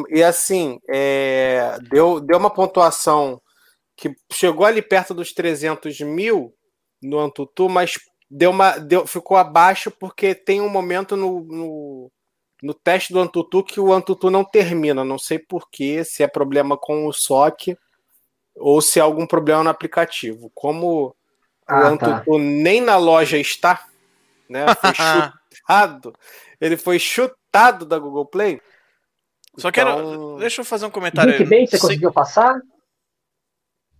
E 0.10 0.22
assim, 0.22 0.78
é, 0.89 1.78
deu, 1.89 2.20
deu 2.20 2.38
uma 2.38 2.49
pontuação 2.49 3.41
que 3.95 4.14
chegou 4.32 4.66
ali 4.66 4.82
perto 4.82 5.14
dos 5.14 5.32
300 5.34 6.01
mil 6.01 6.53
no 7.01 7.19
Antutu, 7.19 7.69
mas 7.69 7.97
deu 8.29 8.51
uma, 8.51 8.77
deu, 8.77 9.05
ficou 9.07 9.37
abaixo 9.37 9.91
porque 9.91 10.35
tem 10.35 10.61
um 10.61 10.69
momento 10.69 11.15
no, 11.15 11.41
no, 11.41 12.11
no 12.61 12.73
teste 12.73 13.13
do 13.13 13.19
Antutu 13.19 13.63
que 13.63 13.79
o 13.79 13.93
Antutu 13.93 14.29
não 14.29 14.43
termina. 14.43 15.03
Não 15.03 15.17
sei 15.17 15.39
porquê, 15.39 16.03
se 16.03 16.23
é 16.23 16.27
problema 16.27 16.77
com 16.77 17.07
o 17.07 17.13
SOC 17.13 17.77
ou 18.55 18.81
se 18.81 18.99
é 18.99 19.01
algum 19.01 19.25
problema 19.25 19.63
no 19.63 19.69
aplicativo. 19.69 20.51
Como 20.53 21.15
ah, 21.67 21.81
o 21.81 21.85
Antutu 21.85 22.31
tá. 22.31 22.37
nem 22.37 22.81
na 22.81 22.97
loja 22.97 23.37
está, 23.37 23.85
né? 24.49 24.65
Foi 24.75 24.93
chutado. 25.55 26.13
Ele 26.59 26.77
foi 26.77 26.99
chutado 26.99 27.85
da 27.85 27.99
Google 27.99 28.25
Play. 28.25 28.61
Só 29.57 29.69
então... 29.69 29.71
quero. 29.71 30.37
Deixa 30.37 30.61
eu 30.61 30.65
fazer 30.65 30.85
um 30.85 30.91
comentário. 30.91 31.37
Geekbench, 31.37 31.71
você 31.71 31.79
conseguiu 31.79 32.11
passar? 32.11 32.59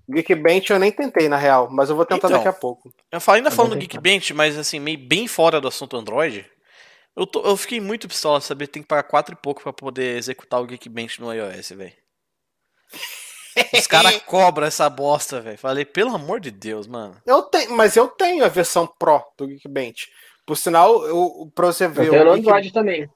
Geekbench 0.10 0.72
eu 0.72 0.80
nem 0.80 0.92
tentei, 0.92 1.28
na 1.28 1.38
real, 1.38 1.70
mas 1.70 1.90
eu 1.90 1.96
vou 1.96 2.06
tentar 2.06 2.28
então, 2.28 2.38
daqui 2.38 2.48
a 2.48 2.54
pouco. 2.54 2.94
Eu 3.12 3.20
falo, 3.20 3.38
ainda 3.38 3.52
falando 3.52 3.72
do 3.72 3.80
Geekbench, 3.80 4.34
mas 4.34 4.58
assim, 4.58 4.80
meio 4.80 4.98
bem 4.98 5.28
fora 5.28 5.60
do 5.60 5.68
assunto 5.68 5.98
Android. 5.98 6.50
Eu, 7.16 7.26
tô, 7.26 7.42
eu 7.42 7.58
fiquei 7.58 7.82
muito 7.82 8.08
pistola 8.08 8.40
saber 8.40 8.68
que 8.68 8.74
tem 8.74 8.82
que 8.84 8.88
pagar 8.88 9.04
4 9.04 9.34
e 9.34 9.42
pouco 9.42 9.64
pra 9.64 9.74
poder 9.74 10.18
executar 10.18 10.62
o 10.62 10.68
Geekbench 10.68 11.20
no 11.20 11.34
iOS, 11.34 11.70
velho. 11.72 11.94
Os 13.74 13.88
caras 13.88 14.22
cobram 14.24 14.68
essa 14.68 14.90
bosta, 14.90 15.42
velho. 15.42 15.58
Falei, 15.58 15.84
pelo 15.84 16.16
amor 16.16 16.40
de 16.40 16.52
Deus, 16.52 16.88
mano. 16.88 17.20
Eu 17.26 17.42
tenho, 17.42 17.72
mas 17.72 17.98
eu 17.98 18.08
tenho 18.08 18.46
a 18.46 18.50
versão 18.50 18.88
Pro 19.00 19.24
do 19.38 19.48
Geekbench. 19.48 20.08
Por 20.46 20.56
sinal, 20.56 21.04
eu, 21.06 21.52
pra 21.54 21.68
você 21.68 21.88
ver. 21.88 22.06
Eu 22.06 22.12
tenho 22.12 22.26
no 22.26 22.32
Android 22.32 22.72
também. 22.72 23.10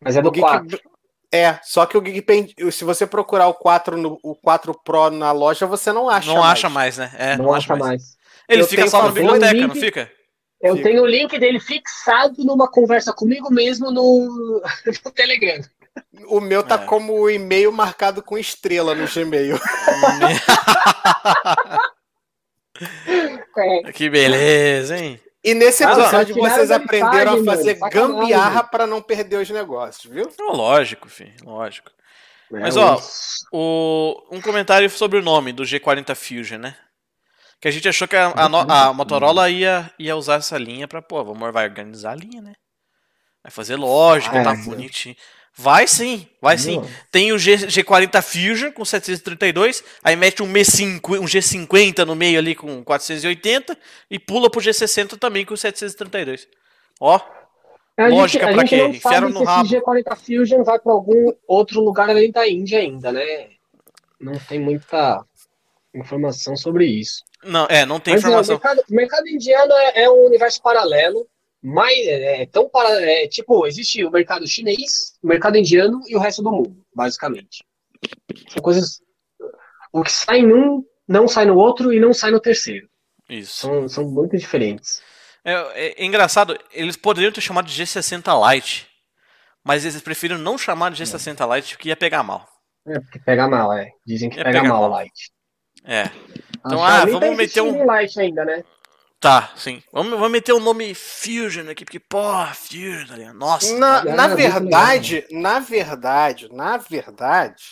Mas 0.00 0.16
é 0.16 0.22
do 0.22 0.30
Geek... 0.30 0.46
4. 0.46 0.80
É, 1.32 1.58
só 1.62 1.86
que 1.86 1.96
o 1.96 2.00
Geekbench, 2.00 2.54
se 2.72 2.84
você 2.84 3.06
procurar 3.06 3.46
o 3.46 3.54
4, 3.54 3.96
no, 3.96 4.18
o 4.22 4.34
4 4.34 4.74
Pro 4.82 5.10
na 5.10 5.30
loja, 5.30 5.64
você 5.64 5.92
não 5.92 6.10
acha 6.10 6.26
não 6.28 6.40
mais. 6.40 6.52
acha 6.52 6.68
mais, 6.68 6.98
né? 6.98 7.12
É, 7.16 7.36
não, 7.36 7.44
não 7.46 7.54
acha 7.54 7.76
mais. 7.76 7.82
mais. 7.82 8.16
Ele 8.48 8.62
eu 8.62 8.66
fica 8.66 8.88
só 8.88 9.04
na 9.04 9.12
biblioteca, 9.12 9.52
link, 9.52 9.68
não 9.68 9.74
fica? 9.76 10.10
Eu 10.60 10.76
fica. 10.76 10.88
tenho 10.88 11.02
o 11.02 11.06
link 11.06 11.38
dele 11.38 11.60
fixado 11.60 12.44
numa 12.44 12.68
conversa 12.68 13.12
comigo 13.12 13.48
mesmo 13.52 13.92
no, 13.92 14.60
no 15.04 15.10
Telegram. 15.12 15.60
O 16.28 16.40
meu 16.40 16.64
tá 16.64 16.74
é. 16.74 16.78
como 16.84 17.30
e-mail 17.30 17.70
marcado 17.70 18.22
com 18.22 18.36
estrela 18.36 18.94
no 18.94 19.06
Gmail. 19.06 19.56
é. 23.86 23.92
Que 23.92 24.10
beleza, 24.10 24.98
hein? 24.98 25.20
E 25.42 25.54
nesse 25.54 25.82
episódio 25.82 26.36
ah, 26.44 26.48
vocês 26.48 26.70
aprenderam 26.70 27.40
a 27.40 27.44
fazer 27.44 27.78
mano, 27.78 27.92
gambiarra 27.92 28.62
para 28.62 28.86
não 28.86 29.00
perder 29.00 29.40
os 29.40 29.48
negócios, 29.48 30.12
viu? 30.12 30.30
Lógico, 30.38 31.08
filho, 31.08 31.32
lógico. 31.44 31.90
É, 32.52 32.58
Mas 32.58 32.76
ó, 32.76 33.00
o, 33.52 34.22
um 34.30 34.40
comentário 34.40 34.90
sobre 34.90 35.18
o 35.18 35.22
nome 35.22 35.52
do 35.52 35.62
G40 35.62 36.14
Fusion, 36.14 36.58
né? 36.58 36.76
Que 37.60 37.68
a 37.68 37.70
gente 37.70 37.88
achou 37.88 38.08
que 38.08 38.16
a, 38.16 38.28
a, 38.28 38.88
a 38.88 38.92
Motorola 38.92 39.48
ia, 39.48 39.90
ia 39.98 40.16
usar 40.16 40.36
essa 40.36 40.58
linha 40.58 40.88
pra, 40.88 41.00
pô, 41.00 41.24
vamos 41.24 41.52
vai 41.52 41.66
organizar 41.66 42.12
a 42.12 42.16
linha, 42.16 42.42
né? 42.42 42.54
Vai 43.42 43.50
fazer 43.50 43.76
lógica, 43.76 44.40
ah, 44.40 44.44
tá 44.44 44.52
é, 44.52 44.56
bonitinho. 44.56 45.16
Vai 45.56 45.86
sim, 45.86 46.26
vai 46.40 46.56
sim. 46.56 46.82
Tem 47.10 47.32
o 47.32 47.38
G, 47.38 47.54
G40 47.56 48.22
Fusion 48.22 48.72
com 48.72 48.84
732, 48.84 49.84
aí 50.02 50.16
mete 50.16 50.42
um, 50.42 50.50
M5, 50.50 51.20
um 51.20 51.24
G50 51.24 52.04
no 52.06 52.14
meio 52.14 52.38
ali 52.38 52.54
com 52.54 52.82
480 52.82 53.76
e 54.10 54.18
pula 54.18 54.50
pro 54.50 54.60
G60 54.60 55.18
também 55.18 55.44
com 55.44 55.56
732. 55.56 56.48
Ó, 56.98 57.20
a 57.98 58.08
lógica 58.08 58.46
gente, 58.46 58.54
pra 58.54 58.64
quê? 58.64 58.86
Enfiaram 58.86 59.28
no 59.28 59.44
rabo. 59.44 59.66
Esse 59.66 59.76
G40 59.76 60.16
Fusion 60.16 60.64
vai 60.64 60.78
para 60.78 60.92
algum 60.92 61.32
outro 61.46 61.80
lugar 61.82 62.08
além 62.08 62.30
da 62.30 62.48
Índia 62.48 62.78
ainda, 62.78 63.12
né? 63.12 63.50
Não 64.18 64.38
tem 64.38 64.58
muita 64.58 65.22
informação 65.94 66.56
sobre 66.56 66.86
isso. 66.86 67.22
Não, 67.44 67.66
é, 67.66 67.84
não 67.84 68.00
tem 68.00 68.14
Mas, 68.14 68.22
informação. 68.22 68.56
o, 68.56 68.58
mercado, 68.58 68.84
o 68.88 68.94
mercado 68.94 69.28
indiano 69.28 69.72
é, 69.72 70.04
é 70.04 70.10
um 70.10 70.26
universo 70.26 70.62
paralelo 70.62 71.26
mais 71.62 71.96
é, 72.06 72.46
tão 72.46 72.68
para 72.68 72.88
é, 73.02 73.26
tipo 73.28 73.66
existe 73.66 74.04
o 74.04 74.10
mercado 74.10 74.46
chinês, 74.46 75.18
o 75.22 75.26
mercado 75.26 75.56
indiano 75.56 76.00
e 76.06 76.16
o 76.16 76.18
resto 76.18 76.42
do 76.42 76.50
mundo, 76.50 76.84
basicamente. 76.94 77.64
São 78.48 78.62
coisas 78.62 79.00
o 79.92 80.02
que 80.02 80.12
sai 80.12 80.42
num 80.42 80.84
não 81.06 81.26
sai 81.26 81.44
no 81.44 81.56
outro 81.56 81.92
e 81.92 81.98
não 81.98 82.14
sai 82.14 82.30
no 82.30 82.40
terceiro. 82.40 82.88
Isso. 83.28 83.66
São, 83.66 83.88
são 83.88 84.08
muito 84.08 84.36
diferentes. 84.36 85.02
É, 85.44 85.52
é, 85.52 86.02
é 86.02 86.04
engraçado, 86.04 86.56
eles 86.72 86.96
poderiam 86.96 87.32
ter 87.32 87.40
chamado 87.40 87.66
de 87.66 87.82
G60 87.82 88.54
Lite, 88.54 88.88
mas 89.64 89.84
eles 89.84 90.00
preferiram 90.00 90.40
não 90.40 90.56
chamar 90.56 90.90
de 90.90 91.02
G60 91.02 91.56
Lite 91.56 91.74
porque 91.74 91.88
ia 91.88 91.96
pegar 91.96 92.22
mal. 92.22 92.46
É, 92.86 92.98
porque 93.00 93.18
pega 93.18 93.48
mal, 93.48 93.72
é. 93.72 93.90
Dizem 94.06 94.30
que 94.30 94.38
ia 94.38 94.44
pega 94.44 94.62
mal, 94.62 94.88
mal 94.88 95.02
Lite. 95.02 95.32
É. 95.84 96.10
Então, 96.64 96.84
ah, 96.84 97.04
vamos 97.04 97.20
tá 97.20 97.34
meter 97.34 97.60
um. 97.62 97.98
Lite 97.98 98.20
ainda, 98.20 98.44
né? 98.44 98.64
Tá, 99.20 99.52
sim. 99.54 99.82
Vamos, 99.92 100.12
vamos 100.12 100.30
meter 100.30 100.54
o 100.54 100.56
um 100.56 100.60
nome 100.60 100.94
Fusion 100.94 101.68
aqui, 101.68 101.84
porque, 101.84 102.00
pô, 102.00 102.22
Fusion, 102.54 103.06
tá 103.06 103.34
nossa. 103.34 103.78
Na, 103.78 104.02
na 104.02 104.28
verdade, 104.28 105.26
na 105.30 105.60
verdade, 105.60 106.48
na 106.50 106.76
verdade, 106.78 107.64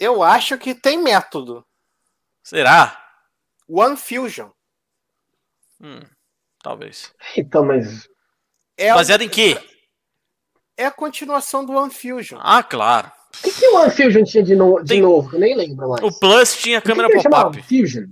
eu 0.00 0.22
acho 0.22 0.56
que 0.56 0.74
tem 0.74 0.96
método. 0.96 1.66
Será? 2.42 2.98
One 3.68 3.94
Fusion. 3.94 4.48
Hum, 5.78 6.00
talvez. 6.62 7.12
Então, 7.36 7.62
mas. 7.62 8.08
É 8.78 8.92
Baseado 8.94 9.20
em 9.20 9.28
quê? 9.28 9.58
É 10.78 10.86
a 10.86 10.90
continuação 10.90 11.62
do 11.62 11.74
One 11.74 11.92
Fusion. 11.92 12.38
Ah, 12.40 12.62
claro. 12.62 13.12
O 13.38 13.42
que, 13.42 13.52
que 13.52 13.68
o 13.68 13.76
One 13.76 13.90
Fusion 13.90 14.24
tinha 14.24 14.42
de, 14.42 14.56
no... 14.56 14.80
de 14.80 14.88
tem... 14.88 15.02
novo? 15.02 15.36
Eu 15.36 15.40
nem 15.40 15.54
lembro 15.54 15.90
mais. 15.90 16.02
O 16.02 16.18
Plus 16.18 16.56
tinha 16.56 16.80
câmera 16.80 17.10
pop-up. 17.10 17.62
Fusion? 17.62 18.06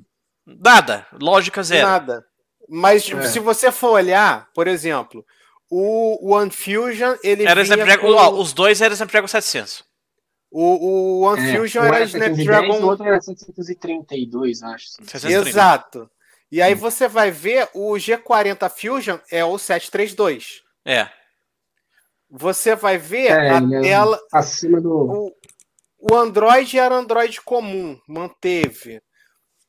Nada. 0.44 1.07
Lógica 1.18 1.62
zero. 1.62 1.88
Nada. 1.88 2.32
Mas 2.75 3.07
é. 3.11 3.23
se 3.25 3.39
você 3.39 3.70
for 3.70 3.91
olhar, 3.91 4.49
por 4.55 4.66
exemplo, 4.66 5.23
o 5.70 6.33
One 6.33 6.51
Fusion, 6.51 7.16
ele 7.23 7.45
era 7.45 7.61
Snapdragon, 7.61 8.14
com... 8.14 8.41
os 8.41 8.55
dois 8.55 8.81
eram 8.81 8.95
Snapdragon 8.95 9.29
700. 9.29 9.85
O, 10.51 10.62
o 10.62 11.20
One 11.20 11.51
é, 11.51 11.55
Fusion 11.55 11.85
era 11.85 12.05
Snapdragon. 12.05 12.81
O 12.81 12.87
outro 12.87 13.07
era 13.07 13.20
732, 13.20 14.62
acho. 14.62 14.87
730. 15.05 15.49
Exato. 15.51 16.11
E 16.51 16.62
aí 16.62 16.73
hum. 16.73 16.79
você 16.79 17.07
vai 17.09 17.31
ver 17.31 17.68
o 17.75 17.93
G40 17.93 18.70
Fusion 18.70 19.18
é 19.31 19.45
o 19.45 19.59
732. 19.59 20.62
É. 20.87 21.11
Você 22.31 22.75
vai 22.75 22.97
ver 22.97 23.33
é, 23.33 23.51
a 23.51 23.57
é 23.59 23.81
tela. 23.83 24.18
Acima 24.33 24.81
do. 24.81 24.91
O, 24.91 25.37
o 26.11 26.16
Android 26.16 26.79
era 26.79 26.95
Android 26.95 27.39
comum, 27.43 28.01
manteve. 28.09 29.03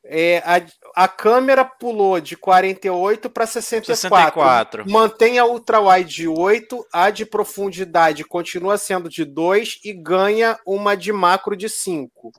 É, 0.05 0.43
a, 0.45 1.03
a 1.03 1.07
câmera 1.07 1.63
pulou 1.63 2.19
de 2.19 2.35
48 2.35 3.29
para 3.29 3.45
64. 3.45 3.95
64. 3.95 4.91
Mantém 4.91 5.39
a 5.39 5.45
ultrawide 5.45 6.13
de 6.13 6.27
8, 6.27 6.85
a 6.91 7.09
de 7.09 7.25
profundidade 7.25 8.25
continua 8.25 8.77
sendo 8.77 9.07
de 9.09 9.23
2 9.23 9.79
e 9.83 9.93
ganha 9.93 10.59
uma 10.65 10.95
de 10.95 11.13
macro 11.13 11.55
de 11.55 11.69
5. 11.69 12.31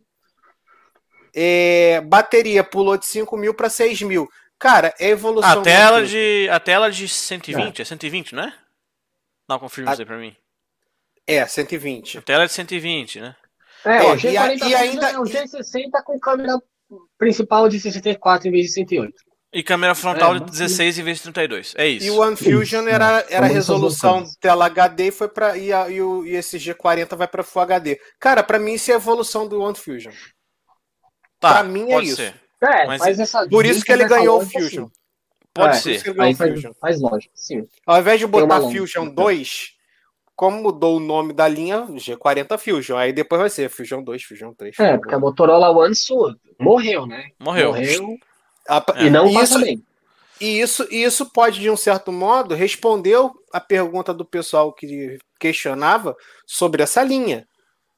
É, 1.34 2.02
bateria 2.02 2.62
pulou 2.62 2.98
de 2.98 3.06
5 3.06 3.34
mil 3.36 3.54
para 3.54 3.70
6 3.70 4.02
mil. 4.02 4.28
Cara, 4.58 4.94
é 5.00 5.08
evolução. 5.08 5.60
A 5.60 5.62
tela, 5.62 6.06
de, 6.06 6.48
a 6.50 6.60
tela 6.60 6.90
de 6.90 7.08
120, 7.08 7.78
é, 7.78 7.82
é 7.82 7.84
120, 7.84 8.34
não 8.34 8.44
é? 8.44 8.54
Não, 9.48 9.58
confirma 9.58 9.90
a... 9.90 9.92
isso 9.94 10.02
aí 10.02 10.06
pra 10.06 10.18
mim. 10.18 10.36
É, 11.26 11.46
120. 11.46 12.18
A 12.18 12.22
tela 12.22 12.44
é 12.44 12.46
de 12.46 12.52
120, 12.52 13.20
né? 13.20 13.36
É, 13.84 13.96
é 13.96 14.02
o 14.02 14.16
G40 14.16 14.62
e, 14.62 14.68
e 14.68 14.74
ainda 14.74 15.10
é 15.10 15.18
um 15.18 15.24
G60 15.24 16.02
com 16.04 16.18
câmera 16.20 16.58
principal 17.18 17.68
de 17.68 17.80
64 17.80 18.48
em 18.48 18.50
vez 18.50 18.66
de 18.66 18.72
108. 18.72 19.14
E 19.52 19.62
câmera 19.62 19.94
frontal 19.94 20.34
é, 20.34 20.40
de 20.40 20.46
16 20.46 20.98
em 20.98 21.02
vez 21.04 21.18
de 21.18 21.22
32. 21.24 21.74
É 21.76 21.86
isso. 21.86 22.06
E 22.06 22.10
o 22.10 22.18
One 22.20 22.36
Fusion 22.36 22.88
era, 22.88 23.24
era 23.30 23.46
resolução 23.46 24.24
tela 24.40 24.66
HD 24.66 25.06
e 25.06 25.10
foi 25.12 25.28
para 25.28 25.56
e, 25.56 25.70
e, 25.70 26.02
o, 26.02 26.26
e 26.26 26.34
esse 26.34 26.58
G40 26.58 27.16
vai 27.16 27.28
para 27.28 27.44
Full 27.44 27.62
HD. 27.62 28.00
Cara, 28.18 28.42
para 28.42 28.58
mim 28.58 28.72
isso 28.72 28.90
é 28.90 28.94
a 28.94 28.96
evolução 28.96 29.46
do 29.46 29.60
One 29.60 29.76
Fusion. 29.76 30.10
Tá, 31.38 31.54
para 31.54 31.62
mim 31.62 31.92
é 31.92 32.02
isso. 32.02 32.16
Ser. 32.16 32.34
É, 32.60 32.86
mas, 32.86 33.00
mas 33.00 33.20
essa, 33.20 33.46
por 33.48 33.64
isso 33.64 33.84
que 33.84 33.92
ele 33.92 34.08
ganhou 34.08 34.40
o 34.40 34.46
Fusion. 34.46 34.86
Assim. 34.86 34.92
Pode 35.54 35.76
é, 35.76 35.80
ser. 35.98 36.20
Aí 36.20 36.34
faz, 36.34 36.62
faz 36.80 37.00
lógica, 37.00 37.32
sim. 37.36 37.64
Ao 37.86 38.00
invés 38.00 38.18
de 38.18 38.26
botar 38.26 38.60
Fusion 38.60 39.08
2, 39.08 39.68
como 40.34 40.62
mudou 40.62 40.96
o 40.96 41.00
nome 41.00 41.32
da 41.32 41.46
linha, 41.46 41.82
G40 41.82 42.58
Fusion. 42.58 42.96
Aí 42.96 43.12
depois 43.12 43.40
vai 43.40 43.50
ser 43.50 43.68
Fusion 43.68 44.02
2, 44.02 44.24
Fusion 44.24 44.52
3. 44.52 44.78
É, 44.80 44.98
porque 44.98 45.14
a 45.14 45.18
Motorola 45.18 45.70
One 45.70 45.94
morreu, 46.58 47.06
né? 47.06 47.30
Morreu. 47.38 47.68
Morreu. 47.68 48.18
A, 48.68 48.84
e 48.98 49.10
não 49.10 49.26
isso, 49.26 49.34
passa 49.34 49.58
bem. 49.58 49.84
E 50.40 50.60
isso, 50.60 50.86
isso 50.90 51.30
pode, 51.30 51.60
de 51.60 51.70
um 51.70 51.76
certo 51.76 52.10
modo, 52.10 52.54
responder 52.54 53.16
a 53.52 53.60
pergunta 53.60 54.12
do 54.12 54.24
pessoal 54.24 54.72
que 54.72 55.18
questionava 55.38 56.16
sobre 56.46 56.82
essa 56.82 57.02
linha. 57.02 57.46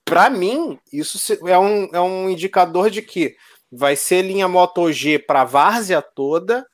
Para 0.05 0.31
mim, 0.31 0.79
isso 0.93 1.19
é 1.49 1.59
um, 1.59 1.89
é 1.93 2.01
um 2.01 2.29
indicador 2.29 2.91
de 2.91 3.03
que 3.03 3.35
vai 3.71 3.97
ser 3.97 4.23
linha 4.23 4.47
Moto 4.47 4.91
G 4.93 5.19
para 5.19 5.45
várzea 5.45 6.01
toda 6.01 6.67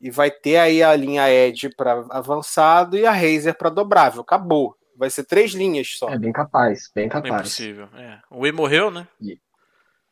e 0.00 0.10
vai 0.10 0.30
ter 0.30 0.56
aí 0.56 0.82
a 0.82 0.94
linha 0.96 1.30
Edge 1.30 1.68
para 1.76 2.04
avançado 2.10 2.96
e 2.96 3.06
a 3.06 3.12
Razer 3.12 3.56
para 3.56 3.70
dobrável. 3.70 4.22
Acabou. 4.22 4.76
Vai 4.96 5.10
ser 5.10 5.24
três 5.24 5.52
linhas 5.52 5.96
só. 5.96 6.08
É 6.08 6.18
bem 6.18 6.32
capaz, 6.32 6.90
bem 6.92 7.08
capaz. 7.08 7.34
É 7.34 7.38
possível. 7.38 7.88
É. 7.94 8.18
O 8.28 8.44
E 8.44 8.50
morreu, 8.50 8.90
né? 8.90 9.06
E, 9.20 9.38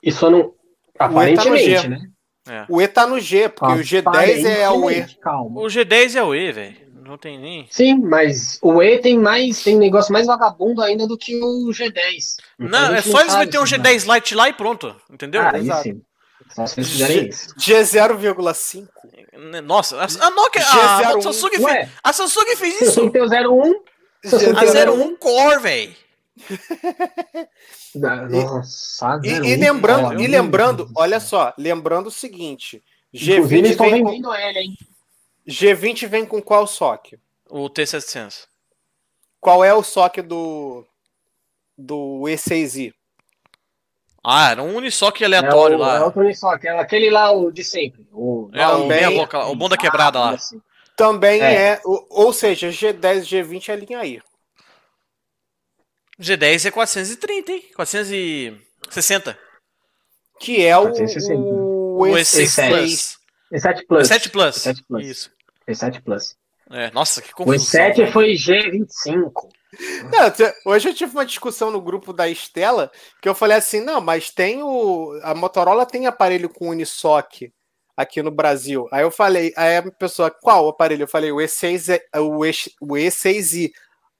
e 0.02 0.12
só 0.12 0.30
não. 0.30 0.54
Aparentemente, 1.01 1.82
tá 1.82 1.88
né? 1.88 2.01
É. 2.48 2.64
O 2.68 2.80
E 2.80 2.88
tá 2.88 3.07
no 3.07 3.20
G, 3.20 3.48
porque 3.48 3.74
o 3.74 3.78
G10 3.78 4.44
é 4.44 4.68
o 4.70 4.90
E. 4.90 5.05
Calma. 5.20 5.61
O 5.61 5.66
G10 5.66 6.16
é 6.16 6.22
o 6.22 6.34
E, 6.34 6.53
velho. 6.53 6.76
Não 7.05 7.18
tem 7.18 7.38
nem. 7.38 7.66
Sim, 7.70 7.98
mas 7.98 8.59
o 8.62 8.82
E 8.82 8.98
tem 8.98 9.18
mais, 9.18 9.62
tem 9.62 9.76
negócio 9.76 10.12
mais 10.12 10.26
vagabundo 10.26 10.80
ainda 10.82 11.07
do 11.07 11.18
que 11.18 11.36
o 11.42 11.70
G10. 11.70 12.36
Então 12.59 12.68
não, 12.68 12.94
é 12.94 13.03
só 13.03 13.20
eles 13.20 13.34
meterem 13.36 13.61
um 13.61 13.64
G10 13.64 14.07
né? 14.07 14.14
Lite 14.14 14.34
lá 14.34 14.48
e 14.48 14.53
pronto, 14.53 14.94
entendeu? 15.11 15.42
Ah, 15.42 15.59
Exato. 15.59 15.82
Sim. 15.82 16.03
Só 16.55 16.66
se 16.66 16.80
eles 16.80 16.90
fizerem 16.90 17.28
isso. 17.28 17.55
G0,5. 17.57 18.88
Nossa, 19.62 19.96
a 19.96 20.30
Nokia. 20.30 20.62
A, 20.62 21.16
a, 21.16 21.20
Samsung 21.20 21.51
fez, 21.51 21.88
a 22.03 22.12
Samsung 22.12 22.57
fez 22.57 22.80
isso. 22.80 23.11
Tem 23.11 23.22
o 23.22 23.26
01. 23.26 23.74
A 24.57 24.92
01 24.92 25.16
Core, 25.16 25.61
velho. 25.61 25.94
Nossa, 27.95 29.20
e, 29.24 29.28
e, 29.28 29.57
lembrando, 29.57 30.20
e 30.20 30.26
lembrando, 30.26 30.91
olha 30.95 31.20
só, 31.20 31.53
lembrando 31.59 32.07
o 32.07 32.11
seguinte: 32.11 32.82
G20 33.14 33.76
vem 33.91 34.22
com... 34.22 34.34
ele, 34.34 34.59
hein? 34.59 34.78
G20 35.49 36.07
vem 36.07 36.24
com 36.24 36.41
qual 36.41 36.66
SOC? 36.66 37.18
O 37.49 37.68
T700. 37.68 38.47
Qual 39.41 39.64
é 39.64 39.74
o 39.74 39.82
SOC 39.82 40.22
do 40.22 40.86
do 41.76 42.22
E6i? 42.26 42.93
Ah, 44.22 44.51
era 44.51 44.62
um 44.62 44.76
Unisoc 44.76 45.22
aleatório 45.22 45.74
é 45.74 45.76
o, 45.76 45.80
lá. 45.80 45.97
É 45.97 46.01
outro 46.03 46.20
Unisoc, 46.20 46.62
é 46.64 46.78
aquele 46.78 47.09
lá 47.11 47.32
o 47.32 47.51
de 47.51 47.64
sempre. 47.64 48.07
O, 48.12 48.51
é, 48.53 48.66
também, 48.66 49.07
o, 49.07 49.14
boca, 49.16 49.47
o 49.47 49.57
bunda 49.57 49.78
quebrada 49.78 50.20
lá. 50.20 50.30
Assim. 50.32 50.61
Também 50.95 51.41
é, 51.41 51.55
é 51.55 51.80
ou, 51.84 52.07
ou 52.11 52.32
seja, 52.32 52.68
G10 52.68 53.22
G20 53.22 53.68
é 53.70 53.76
linha 53.76 53.99
aí. 53.99 54.20
G10 56.20 56.66
é 56.66 56.70
430, 56.70 57.52
hein? 57.52 57.64
460. 57.74 59.38
Que 60.38 60.64
é 60.64 60.76
o, 60.76 60.82
460. 60.82 61.34
o, 61.34 61.98
o 61.98 62.04
E6 62.06 62.68
Plus. 62.68 63.18
E7 63.52 63.86
Plus. 63.86 64.08
E7 64.08 64.30
Plus. 64.30 64.56
E7 64.56 64.84
Plus. 64.86 65.04
Isso. 65.04 65.30
E7 65.66 66.02
Plus. 66.02 66.36
É, 66.70 66.90
nossa, 66.92 67.20
que 67.20 67.32
confusão. 67.32 67.80
O 67.80 67.92
E7 67.92 68.12
foi 68.12 68.32
G25. 68.34 69.32
Não, 70.10 70.72
hoje 70.72 70.88
eu 70.88 70.94
tive 70.94 71.12
uma 71.12 71.24
discussão 71.24 71.70
no 71.70 71.80
grupo 71.80 72.12
da 72.12 72.28
Estela 72.28 72.90
que 73.22 73.28
eu 73.28 73.34
falei 73.34 73.56
assim: 73.56 73.80
não, 73.80 74.00
mas 74.00 74.30
tem 74.30 74.62
o. 74.62 75.18
A 75.22 75.34
Motorola 75.34 75.86
tem 75.86 76.06
aparelho 76.06 76.48
com 76.48 76.68
Unisoc 76.68 77.50
aqui 77.96 78.22
no 78.22 78.30
Brasil. 78.30 78.88
Aí 78.90 79.02
eu 79.02 79.10
falei, 79.10 79.52
aí 79.56 79.76
a 79.76 79.82
pessoa, 79.92 80.30
qual 80.30 80.68
aparelho? 80.68 81.02
Eu 81.04 81.08
falei, 81.08 81.30
o 81.30 81.36
E6 81.36 82.00
é 82.12 82.20
o, 82.20 82.44
e, 82.44 82.50
o 82.80 82.94
E6i. 82.94 83.70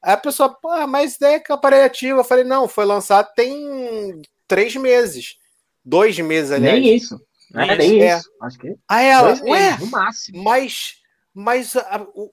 Aí 0.03 0.15
a 0.15 0.17
pessoa, 0.17 0.57
ah, 0.67 0.87
mas 0.87 1.21
é 1.21 1.39
que 1.39 1.53
aparelho 1.53 1.85
ativo. 1.85 2.21
Eu 2.21 2.25
falei, 2.25 2.45
não, 2.45 2.67
foi 2.67 2.85
lançado 2.85 3.29
tem 3.35 4.23
três 4.49 4.75
meses. 4.77 5.37
Dois 5.85 6.19
meses, 6.19 6.51
aliás. 6.51 6.81
Nem 6.81 6.95
isso. 6.95 7.21
Não 7.53 7.63
é 7.63 7.77
nem 7.77 8.03
é. 8.03 8.17
isso. 8.17 8.31
Acho 8.43 8.59
que. 8.59 8.75
Aí 8.89 9.07
ela, 9.07 9.39
ué, 9.43 9.77
no 9.79 9.87
máximo. 9.87 10.43
Mas, 10.43 10.95
mas 11.35 11.77
a, 11.77 12.07
o 12.15 12.31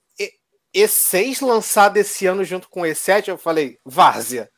E6 0.76 1.46
lançado 1.46 1.98
esse 1.98 2.26
ano 2.26 2.44
junto 2.44 2.70
com 2.70 2.82
o 2.82 2.86
E7, 2.86 3.30
eu 3.30 3.38
falei, 3.38 3.78
várzea. 3.84 4.50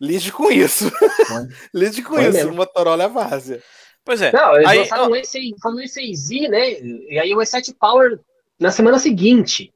Lide 0.00 0.32
com 0.32 0.50
isso. 0.50 0.90
Lide 1.72 2.02
com 2.02 2.14
Foi 2.14 2.24
isso. 2.24 2.32
Mesmo. 2.32 2.52
O 2.52 2.56
Motorola 2.56 3.04
é 3.04 3.08
várzea. 3.08 3.62
Pois 4.04 4.20
é. 4.20 4.32
Não, 4.32 4.56
eles 4.56 4.68
aí, 4.68 4.78
lançaram 4.78 5.06
o 5.06 5.14
E6, 5.14 5.52
o 5.64 5.76
E6i, 5.76 6.48
né? 6.48 6.70
E 6.80 7.18
aí 7.18 7.32
o 7.34 7.38
E7 7.38 7.74
Power 7.78 8.18
na 8.58 8.70
semana 8.70 8.98
seguinte. 8.98 9.72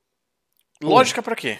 Lógica 0.82 1.22
para 1.22 1.36
quê? 1.36 1.58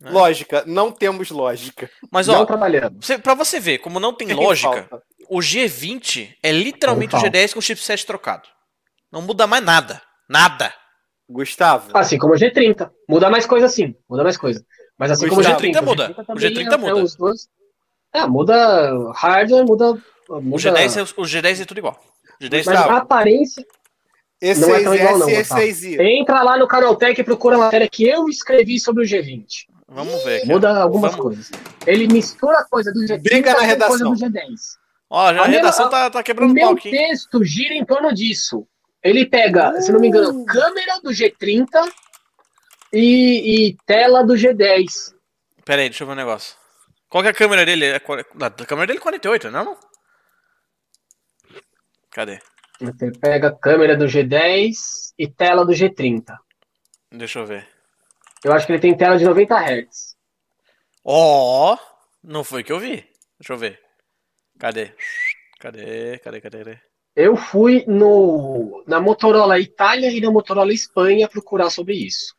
Né? 0.00 0.10
Lógica, 0.10 0.64
não 0.66 0.92
temos 0.92 1.30
lógica. 1.30 1.90
Mas 2.10 2.28
ó, 2.28 2.44
para 2.44 3.34
você 3.34 3.58
ver, 3.58 3.78
como 3.78 3.98
não 3.98 4.12
tem, 4.12 4.28
tem 4.28 4.36
lógica, 4.36 4.88
o 5.28 5.38
G20 5.38 6.34
é 6.42 6.52
literalmente 6.52 7.16
o 7.16 7.18
G10 7.18 7.52
com 7.52 7.58
o 7.58 7.62
chipset 7.62 8.04
trocado. 8.06 8.48
Não 9.10 9.22
muda 9.22 9.46
mais 9.46 9.64
nada. 9.64 10.02
Nada. 10.28 10.72
Gustavo. 11.28 11.90
Assim 11.94 12.18
como 12.18 12.34
o 12.34 12.36
G30. 12.36 12.90
Muda 13.08 13.30
mais 13.30 13.46
coisa 13.46 13.68
sim. 13.68 13.94
Muda 14.08 14.22
mais 14.22 14.36
coisa. 14.36 14.64
Mas 14.98 15.10
assim 15.10 15.28
Gustavo, 15.28 15.56
como 15.56 15.68
o 15.68 15.72
G30. 15.72 15.82
muda. 15.82 16.14
O 16.28 16.34
G30, 16.34 16.72
é, 16.72 16.76
muda. 16.76 17.00
É, 17.00 17.16
dois... 17.18 17.48
é, 18.14 18.26
muda 18.26 19.12
hardware, 19.12 19.64
muda. 19.64 19.92
muda... 19.92 20.02
O, 20.28 20.40
G10 20.40 20.98
é, 20.98 21.02
o 21.02 21.24
G10 21.24 21.62
é 21.62 21.64
tudo 21.64 21.78
igual. 21.78 22.00
G10 22.40 22.64
Mas 22.66 22.80
tá... 22.80 22.92
a 22.92 22.96
aparência. 22.98 23.66
E6S, 24.42 24.60
não 24.60 24.74
é 24.74 24.82
tão 24.82 24.94
igual, 24.94 25.18
não, 25.18 25.26
E6I. 25.28 25.98
Entra 25.98 26.42
lá 26.42 26.58
no 26.58 26.68
Canaltech 26.68 27.18
e 27.18 27.24
procura 27.24 27.56
a 27.56 27.58
matéria 27.58 27.88
que 27.88 28.06
eu 28.06 28.28
escrevi 28.28 28.78
sobre 28.78 29.02
o 29.02 29.06
G20. 29.06 29.66
Vamos 29.88 30.24
ver. 30.24 30.38
Aqui. 30.38 30.48
Muda 30.48 30.82
algumas 30.82 31.12
Vamos... 31.12 31.24
coisas. 31.24 31.50
Ele 31.86 32.08
mistura 32.08 32.64
coisa 32.64 32.92
do 32.92 33.00
G30 33.00 33.22
Briga 33.22 33.52
na 33.52 33.60
redação. 33.60 34.08
coisa 34.08 34.28
do 34.28 34.34
G10. 34.34 34.44
Ó, 35.08 35.32
já 35.32 35.40
a, 35.40 35.44
a 35.44 35.46
redação 35.46 35.88
tá, 35.88 36.10
tá 36.10 36.22
quebrando 36.22 36.50
o 36.50 36.54
meu 36.54 36.66
pau 36.66 36.76
texto 36.76 37.44
gira 37.44 37.74
em 37.74 37.84
torno 37.84 38.12
disso. 38.12 38.66
Ele 39.02 39.24
pega, 39.24 39.70
uh. 39.70 39.80
se 39.80 39.92
não 39.92 40.00
me 40.00 40.08
engano, 40.08 40.44
câmera 40.44 41.00
do 41.00 41.10
G30 41.10 41.68
e, 42.92 43.68
e, 43.68 43.76
tela 43.86 44.24
do 44.24 44.34
G10. 44.34 45.14
Pera 45.64 45.82
aí, 45.82 45.88
deixa 45.88 46.02
eu 46.02 46.08
ver 46.08 46.14
um 46.14 46.16
negócio. 46.16 46.56
Qual 47.08 47.22
que 47.22 47.28
é 47.28 47.30
a 47.30 47.34
câmera 47.34 47.64
dele? 47.64 47.84
É, 47.86 47.96
a 47.96 48.00
câmera 48.66 48.86
dele 48.86 48.98
é 48.98 49.02
48, 49.02 49.50
não? 49.50 49.76
Cadê? 52.10 52.40
Você 52.80 53.12
pega 53.12 53.56
câmera 53.56 53.96
do 53.96 54.06
G10 54.06 54.74
e 55.18 55.28
tela 55.28 55.64
do 55.64 55.72
G30. 55.72 56.36
Deixa 57.12 57.38
eu 57.38 57.46
ver. 57.46 57.75
Eu 58.46 58.52
acho 58.52 58.64
que 58.64 58.72
ele 58.72 58.80
tem 58.80 58.96
tela 58.96 59.18
de 59.18 59.24
90 59.24 59.56
Hz. 59.56 60.14
Ó, 61.04 61.74
oh, 61.74 61.78
não 62.22 62.44
foi 62.44 62.62
que 62.62 62.72
eu 62.72 62.78
vi. 62.78 63.04
Deixa 63.40 63.52
eu 63.52 63.58
ver. 63.58 63.80
Cadê? 64.56 64.94
Cadê? 65.58 66.18
Cadê? 66.20 66.40
Cadê? 66.40 66.58
Cadê? 66.58 66.78
Eu 67.16 67.34
fui 67.36 67.84
no, 67.88 68.84
na 68.86 69.00
Motorola 69.00 69.58
Itália 69.58 70.12
e 70.12 70.20
na 70.20 70.30
Motorola 70.30 70.72
Espanha 70.72 71.28
procurar 71.28 71.70
sobre 71.70 71.96
isso. 71.96 72.36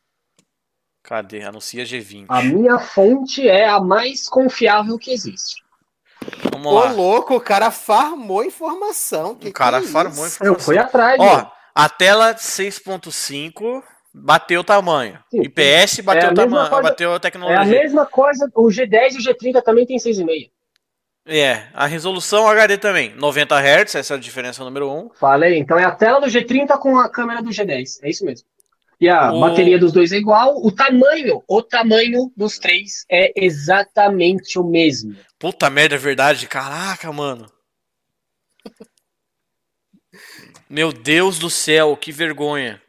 Cadê? 1.02 1.42
Anuncia 1.42 1.84
G20. 1.84 2.24
A 2.30 2.40
minha 2.40 2.78
fonte 2.78 3.46
é 3.46 3.68
a 3.68 3.78
mais 3.78 4.30
confiável 4.30 4.96
que 4.96 5.12
existe. 5.12 5.62
Vamos 6.50 6.72
lá. 6.72 6.90
Ô, 6.90 6.96
louco, 6.96 7.36
o 7.36 7.40
cara 7.40 7.70
farmou 7.70 8.42
informação. 8.42 9.34
Que 9.34 9.48
o 9.48 9.52
cara 9.52 9.78
que 9.78 9.88
é 9.88 9.90
farmou 9.90 10.26
informação. 10.26 10.46
Eu 10.46 10.58
fui 10.58 10.78
atrás. 10.78 11.20
Ó, 11.20 11.52
a 11.74 11.88
tela 11.90 12.34
6.5 12.34 13.84
bateu 14.14 14.60
o 14.60 14.64
tamanho. 14.64 15.18
Sim, 15.30 15.42
IPS 15.42 16.00
bateu 16.00 16.30
é 16.30 16.32
o 16.32 16.34
tamanho, 16.34 16.68
coisa, 16.68 16.82
bateu 16.82 17.14
a 17.14 17.20
tecnologia. 17.20 17.58
É 17.58 17.62
a 17.62 17.64
mesma 17.64 18.06
coisa, 18.06 18.50
o 18.54 18.68
G10 18.68 19.14
e 19.14 19.18
o 19.18 19.22
G30 19.22 19.62
também 19.62 19.86
tem 19.86 19.96
6,5. 19.96 20.50
É, 21.30 21.68
a 21.74 21.86
resolução 21.86 22.48
HD 22.48 22.78
também, 22.78 23.14
90 23.14 23.54
Hz, 23.54 23.94
essa 23.96 24.14
é 24.14 24.16
a 24.16 24.20
diferença 24.20 24.64
número 24.64 24.90
1. 24.90 25.10
Falei, 25.10 25.58
então 25.58 25.78
é 25.78 25.84
a 25.84 25.90
tela 25.90 26.20
do 26.20 26.26
G30 26.26 26.78
com 26.78 26.98
a 26.98 27.08
câmera 27.08 27.42
do 27.42 27.50
G10, 27.50 27.98
é 28.02 28.08
isso 28.08 28.24
mesmo. 28.24 28.46
E 29.00 29.08
a 29.08 29.32
o... 29.32 29.40
bateria 29.40 29.78
dos 29.78 29.92
dois 29.92 30.10
é 30.10 30.16
igual, 30.16 30.56
o 30.56 30.72
tamanho, 30.72 31.42
o 31.46 31.62
tamanho 31.62 32.32
dos 32.34 32.58
três 32.58 33.04
é 33.10 33.30
exatamente 33.36 34.58
o 34.58 34.64
mesmo. 34.64 35.14
Puta 35.38 35.68
merda, 35.68 35.94
é 35.96 35.98
verdade, 35.98 36.48
caraca, 36.48 37.12
mano. 37.12 37.46
Meu 40.68 40.92
Deus 40.92 41.38
do 41.38 41.48
céu, 41.48 41.96
que 41.96 42.10
vergonha. 42.10 42.82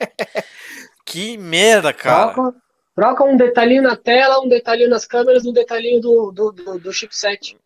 que 1.04 1.36
merda, 1.36 1.92
cara. 1.92 2.32
Troca, 2.32 2.58
troca, 2.94 3.24
um 3.24 3.36
detalhinho 3.36 3.82
na 3.82 3.96
tela, 3.96 4.40
um 4.40 4.48
detalhinho 4.48 4.90
nas 4.90 5.04
câmeras, 5.04 5.44
um 5.44 5.52
detalhinho 5.52 6.00
do, 6.00 6.32
do, 6.32 6.52
do, 6.52 6.78
do 6.78 6.92
chipset. 6.92 7.58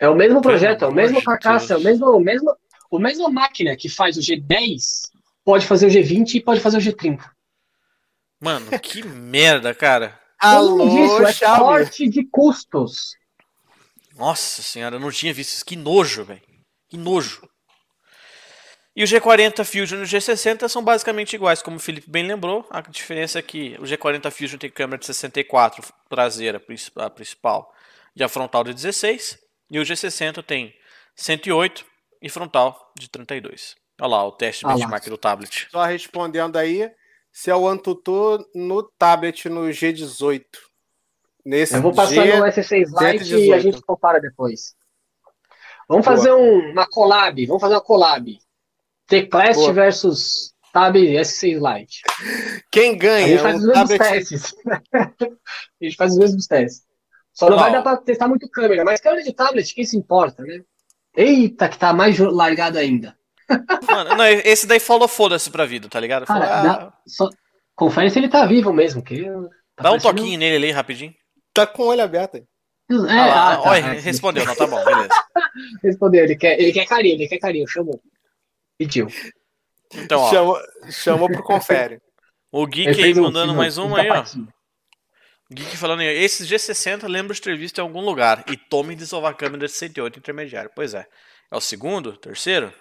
É 0.00 0.08
o 0.08 0.14
mesmo 0.14 0.40
projeto, 0.40 0.84
é 0.84 0.88
o 0.88 0.92
mesmo 0.92 1.22
carcaça, 1.22 1.74
é 1.74 1.76
o 1.76 1.80
mesmo, 1.80 2.06
o 2.06 2.20
mesmo, 2.20 2.56
o 2.90 2.98
mesmo 2.98 3.30
máquina 3.30 3.76
que 3.76 3.88
faz 3.88 4.16
o 4.16 4.20
G10 4.20 5.08
pode 5.44 5.66
fazer 5.66 5.86
o 5.86 5.90
G20 5.90 6.34
e 6.34 6.40
pode 6.40 6.60
fazer 6.60 6.78
o 6.78 6.80
G30. 6.80 7.20
Mano, 8.40 8.78
que 8.80 9.02
merda, 9.04 9.74
cara. 9.74 10.18
Alô, 10.40 10.88
disso, 10.88 11.44
é 11.44 11.58
corte 11.58 12.08
de 12.08 12.24
custos. 12.26 13.16
Nossa 14.16 14.62
senhora, 14.62 14.96
eu 14.96 15.00
não 15.00 15.10
tinha 15.10 15.32
visto 15.32 15.52
isso. 15.52 15.64
Que 15.64 15.76
nojo, 15.76 16.24
velho. 16.24 16.42
Que 16.88 16.96
nojo. 16.96 17.48
E 18.96 19.02
o 19.02 19.06
G40 19.06 19.64
Fusion 19.64 19.98
e 19.98 20.02
o 20.02 20.06
G60 20.06 20.68
são 20.68 20.82
basicamente 20.82 21.34
iguais, 21.34 21.60
como 21.60 21.76
o 21.76 21.80
Felipe 21.80 22.08
bem 22.08 22.24
lembrou. 22.24 22.64
A 22.70 22.80
diferença 22.80 23.40
é 23.40 23.42
que 23.42 23.76
o 23.80 23.82
G40 23.82 24.30
Fusion 24.30 24.56
tem 24.56 24.70
câmera 24.70 24.98
de 24.98 25.06
64 25.06 25.84
traseira, 26.08 26.62
a 26.96 27.10
principal, 27.10 27.74
e 28.14 28.22
a 28.22 28.28
frontal 28.28 28.62
de 28.62 28.72
16. 28.72 29.38
E 29.70 29.80
o 29.80 29.82
G60 29.82 30.44
tem 30.44 30.72
108 31.16 31.84
e 32.22 32.28
frontal 32.28 32.92
de 32.96 33.08
32. 33.08 33.74
Olha 34.00 34.08
lá 34.08 34.26
o 34.26 34.32
teste 34.32 34.64
ah, 34.64 34.68
benchmark 34.68 35.08
do 35.08 35.18
tablet. 35.18 35.68
Só 35.70 35.84
respondendo 35.84 36.56
aí, 36.56 36.88
se 37.32 37.50
é 37.50 37.56
o 37.56 37.66
Antutu 37.66 38.48
no 38.54 38.82
tablet 38.82 39.48
no 39.48 39.62
G18. 39.62 40.44
Nesse 41.44 41.74
Eu 41.74 41.82
vou 41.82 41.92
passar 41.92 42.24
G... 42.24 42.36
no 42.36 42.44
S6 42.44 43.12
Lite 43.12 43.34
e 43.34 43.52
a 43.52 43.58
gente 43.58 43.82
compara 43.82 44.20
depois. 44.20 44.76
Vamos 45.88 46.06
Boa. 46.06 46.16
fazer 46.16 46.32
um, 46.32 46.70
uma 46.70 46.86
collab. 46.86 47.44
Vamos 47.46 47.60
fazer 47.60 47.74
uma 47.74 47.80
collab. 47.80 48.38
T-Class 49.06 49.66
versus 49.68 50.54
Tab 50.72 50.96
S6 50.96 51.58
Lite. 51.60 52.02
Quem 52.70 52.96
ganha? 52.96 53.26
A 53.26 53.28
gente 53.28 53.42
faz 53.42 53.56
os 53.56 53.66
mesmos 53.66 53.88
tablet... 53.88 53.98
testes. 53.98 54.54
a 54.92 55.84
gente 55.84 55.96
faz 55.96 56.12
os 56.12 56.18
mesmos 56.18 56.46
testes. 56.46 56.82
Só 57.32 57.46
não, 57.46 57.56
não 57.56 57.62
vai 57.62 57.72
dar 57.72 57.82
para 57.82 57.96
testar 57.98 58.28
muito 58.28 58.48
câmera, 58.48 58.84
mas 58.84 59.00
câmera 59.00 59.22
de 59.22 59.32
tablet, 59.32 59.74
quem 59.74 59.84
se 59.84 59.96
importa, 59.96 60.42
né? 60.42 60.60
Eita, 61.16 61.68
que 61.68 61.78
tá 61.78 61.92
mais 61.92 62.18
largado 62.18 62.78
ainda. 62.78 63.16
Mano, 63.88 64.16
não, 64.16 64.24
esse 64.24 64.66
daí 64.66 64.80
falou 64.80 65.06
foda-se 65.06 65.50
pra 65.50 65.66
vida, 65.66 65.88
tá 65.88 66.00
ligado? 66.00 66.26
Cara, 66.26 66.46
falou, 66.46 66.70
ah... 66.70 66.92
só... 67.06 67.28
Confere 67.74 68.08
se 68.08 68.18
ele 68.20 68.28
tá 68.28 68.46
vivo 68.46 68.72
mesmo. 68.72 69.02
Que 69.02 69.24
tá 69.74 69.82
Dá 69.82 69.92
um 69.92 69.98
toquinho 69.98 70.38
nele 70.38 70.56
ali 70.56 70.70
rapidinho. 70.70 71.12
Tá 71.52 71.66
com 71.66 71.82
o 71.82 71.86
olho 71.86 72.02
aberto 72.02 72.36
aí. 72.36 72.44
É, 72.90 73.18
ah, 73.18 73.52
ah, 73.52 73.56
tá, 73.56 73.78
é, 73.78 73.80
respondeu, 73.98 74.44
não, 74.44 74.54
tá 74.54 74.66
bom, 74.66 74.84
beleza. 74.84 75.08
respondeu, 75.82 76.24
ele 76.24 76.36
quer, 76.36 76.60
ele 76.60 76.70
quer 76.70 76.84
carinho, 76.84 77.14
ele 77.14 77.26
quer 77.26 77.38
carinho, 77.38 77.66
chamou. 77.66 78.00
Pediu. 78.78 79.08
Então, 79.94 80.20
ó. 80.20 80.30
Chamou, 80.30 80.58
chamou 80.90 81.28
pro 81.28 81.42
confere. 81.42 82.00
O 82.50 82.66
Geek 82.66 83.02
aí 83.02 83.14
mandando 83.14 83.52
um, 83.52 83.56
mais 83.56 83.78
uma 83.78 84.00
aí, 84.00 84.10
ó. 84.10 84.24
Geek 85.52 85.76
falando 85.76 86.00
aí, 86.00 86.06
esse 86.06 86.44
G60 86.44 87.06
lembra 87.08 87.34
de 87.34 87.40
ter 87.40 87.56
visto 87.56 87.78
em 87.78 87.82
algum 87.82 88.00
lugar. 88.00 88.44
E 88.48 88.56
tome 88.56 88.94
de 88.94 89.06
salvar 89.06 89.32
a 89.32 89.34
câmera 89.34 89.66
de 89.66 89.72
68 89.72 90.18
intermediário. 90.18 90.70
Pois 90.74 90.94
é. 90.94 91.06
É 91.50 91.56
o 91.56 91.60
segundo? 91.60 92.16
Terceiro? 92.16 92.72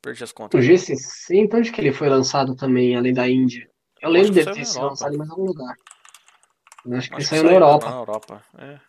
Perdi 0.00 0.22
as 0.22 0.32
contas. 0.32 0.64
O 0.64 0.68
G60, 0.68 1.54
onde 1.54 1.72
que 1.72 1.80
ele 1.80 1.92
foi 1.92 2.08
lançado 2.08 2.54
também, 2.54 2.96
além 2.96 3.12
da 3.12 3.28
Índia? 3.28 3.68
Eu 4.00 4.10
lembro 4.10 4.32
de 4.32 4.44
ter 4.44 4.64
sido 4.64 4.82
lançado 4.82 5.14
em 5.14 5.18
mais 5.18 5.30
algum 5.30 5.44
lugar. 5.44 5.74
Eu 6.84 6.96
acho 6.96 7.08
que 7.08 7.16
acho 7.16 7.34
ele 7.34 7.40
saiu 7.40 7.44
na 7.44 7.52
Europa. 7.52 7.90
Na 7.90 7.96
Europa. 7.96 8.44
É. 8.58 8.80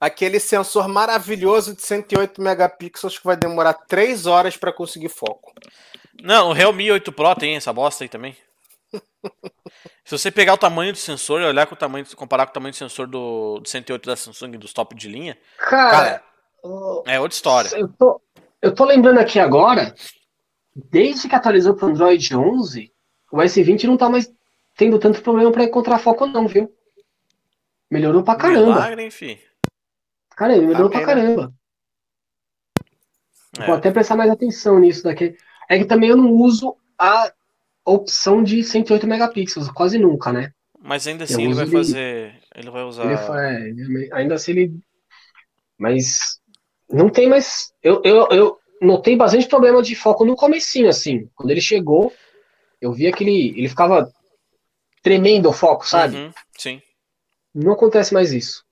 Aquele 0.00 0.38
sensor 0.38 0.88
maravilhoso 0.88 1.74
de 1.74 1.82
108 1.82 2.40
megapixels 2.40 3.18
que 3.18 3.24
vai 3.24 3.36
demorar 3.36 3.74
3 3.74 4.26
horas 4.26 4.56
para 4.56 4.72
conseguir 4.72 5.08
foco. 5.08 5.52
Não, 6.22 6.50
o 6.50 6.52
Realme 6.52 6.90
8 6.90 7.12
Pro 7.12 7.34
tem 7.34 7.56
essa 7.56 7.72
bosta 7.72 8.04
aí 8.04 8.08
também. 8.08 8.36
Se 10.04 10.16
você 10.16 10.30
pegar 10.30 10.54
o 10.54 10.58
tamanho 10.58 10.92
do 10.92 10.98
sensor 10.98 11.40
e 11.40 11.44
olhar 11.44 11.66
com 11.66 11.74
o 11.74 11.78
tamanho, 11.78 12.06
comparar 12.14 12.46
com 12.46 12.50
o 12.50 12.54
tamanho 12.54 12.72
do 12.72 12.76
sensor 12.76 13.06
do, 13.06 13.58
do 13.58 13.68
108 13.68 14.06
da 14.06 14.16
Samsung 14.16 14.52
dos 14.52 14.72
top 14.72 14.94
de 14.94 15.08
linha, 15.08 15.36
cara, 15.58 15.90
cara 15.90 16.22
é 17.06 17.20
outra 17.20 17.34
história. 17.34 17.70
Eu 17.76 17.88
tô, 17.88 18.20
eu 18.62 18.74
tô 18.74 18.84
lembrando 18.84 19.18
aqui 19.18 19.38
agora, 19.38 19.94
desde 20.74 21.28
que 21.28 21.34
atualizou 21.34 21.74
para 21.74 21.88
Android 21.88 22.36
11, 22.36 22.92
o 23.32 23.36
S20 23.38 23.84
não 23.84 23.96
tá 23.96 24.08
mais 24.08 24.32
tendo 24.76 24.98
tanto 24.98 25.22
problema 25.22 25.50
para 25.50 25.64
encontrar 25.64 25.98
foco 25.98 26.26
não, 26.26 26.46
viu? 26.46 26.72
Melhorou 27.90 28.22
pra 28.22 28.36
caramba. 28.36 28.74
Milagre, 28.74 29.06
enfim. 29.06 29.38
Cara, 30.36 30.54
ele 30.54 30.66
melhorou 30.66 30.90
pra 30.90 31.04
caramba. 31.04 31.52
É. 33.58 33.66
Vou 33.66 33.74
até 33.74 33.90
prestar 33.90 34.16
mais 34.16 34.30
atenção 34.30 34.78
nisso 34.78 35.02
daqui. 35.02 35.34
É 35.68 35.78
que 35.78 35.86
também 35.86 36.10
eu 36.10 36.16
não 36.16 36.30
uso 36.30 36.76
a 36.98 37.32
opção 37.84 38.42
de 38.42 38.62
108 38.62 39.06
megapixels, 39.06 39.70
quase 39.70 39.98
nunca, 39.98 40.32
né? 40.32 40.52
Mas 40.78 41.06
ainda 41.06 41.24
assim 41.24 41.34
eu 41.34 41.40
ele 41.40 41.54
vai 41.54 41.66
fazer. 41.66 42.34
Ele 42.54 42.70
vai 42.70 42.84
usar. 42.84 43.04
Ele 43.06 43.16
faz, 43.16 44.12
ainda 44.12 44.34
assim 44.34 44.50
ele. 44.52 44.80
Mas 45.78 46.38
não 46.88 47.08
tem 47.08 47.28
mais. 47.28 47.72
Eu, 47.82 48.02
eu, 48.04 48.28
eu 48.30 48.58
notei 48.80 49.16
bastante 49.16 49.48
problema 49.48 49.82
de 49.82 49.94
foco 49.94 50.24
no 50.24 50.36
comecinho, 50.36 50.88
assim. 50.88 51.28
Quando 51.34 51.50
ele 51.50 51.60
chegou, 51.60 52.12
eu 52.80 52.92
via 52.92 53.10
que 53.12 53.24
ele, 53.24 53.58
ele 53.58 53.68
ficava 53.68 54.12
tremendo 55.02 55.48
o 55.48 55.52
foco, 55.52 55.86
sabe? 55.88 56.16
Uhum, 56.16 56.32
sim. 56.58 56.82
Não 57.54 57.72
acontece 57.72 58.12
mais 58.12 58.32
isso. 58.32 58.65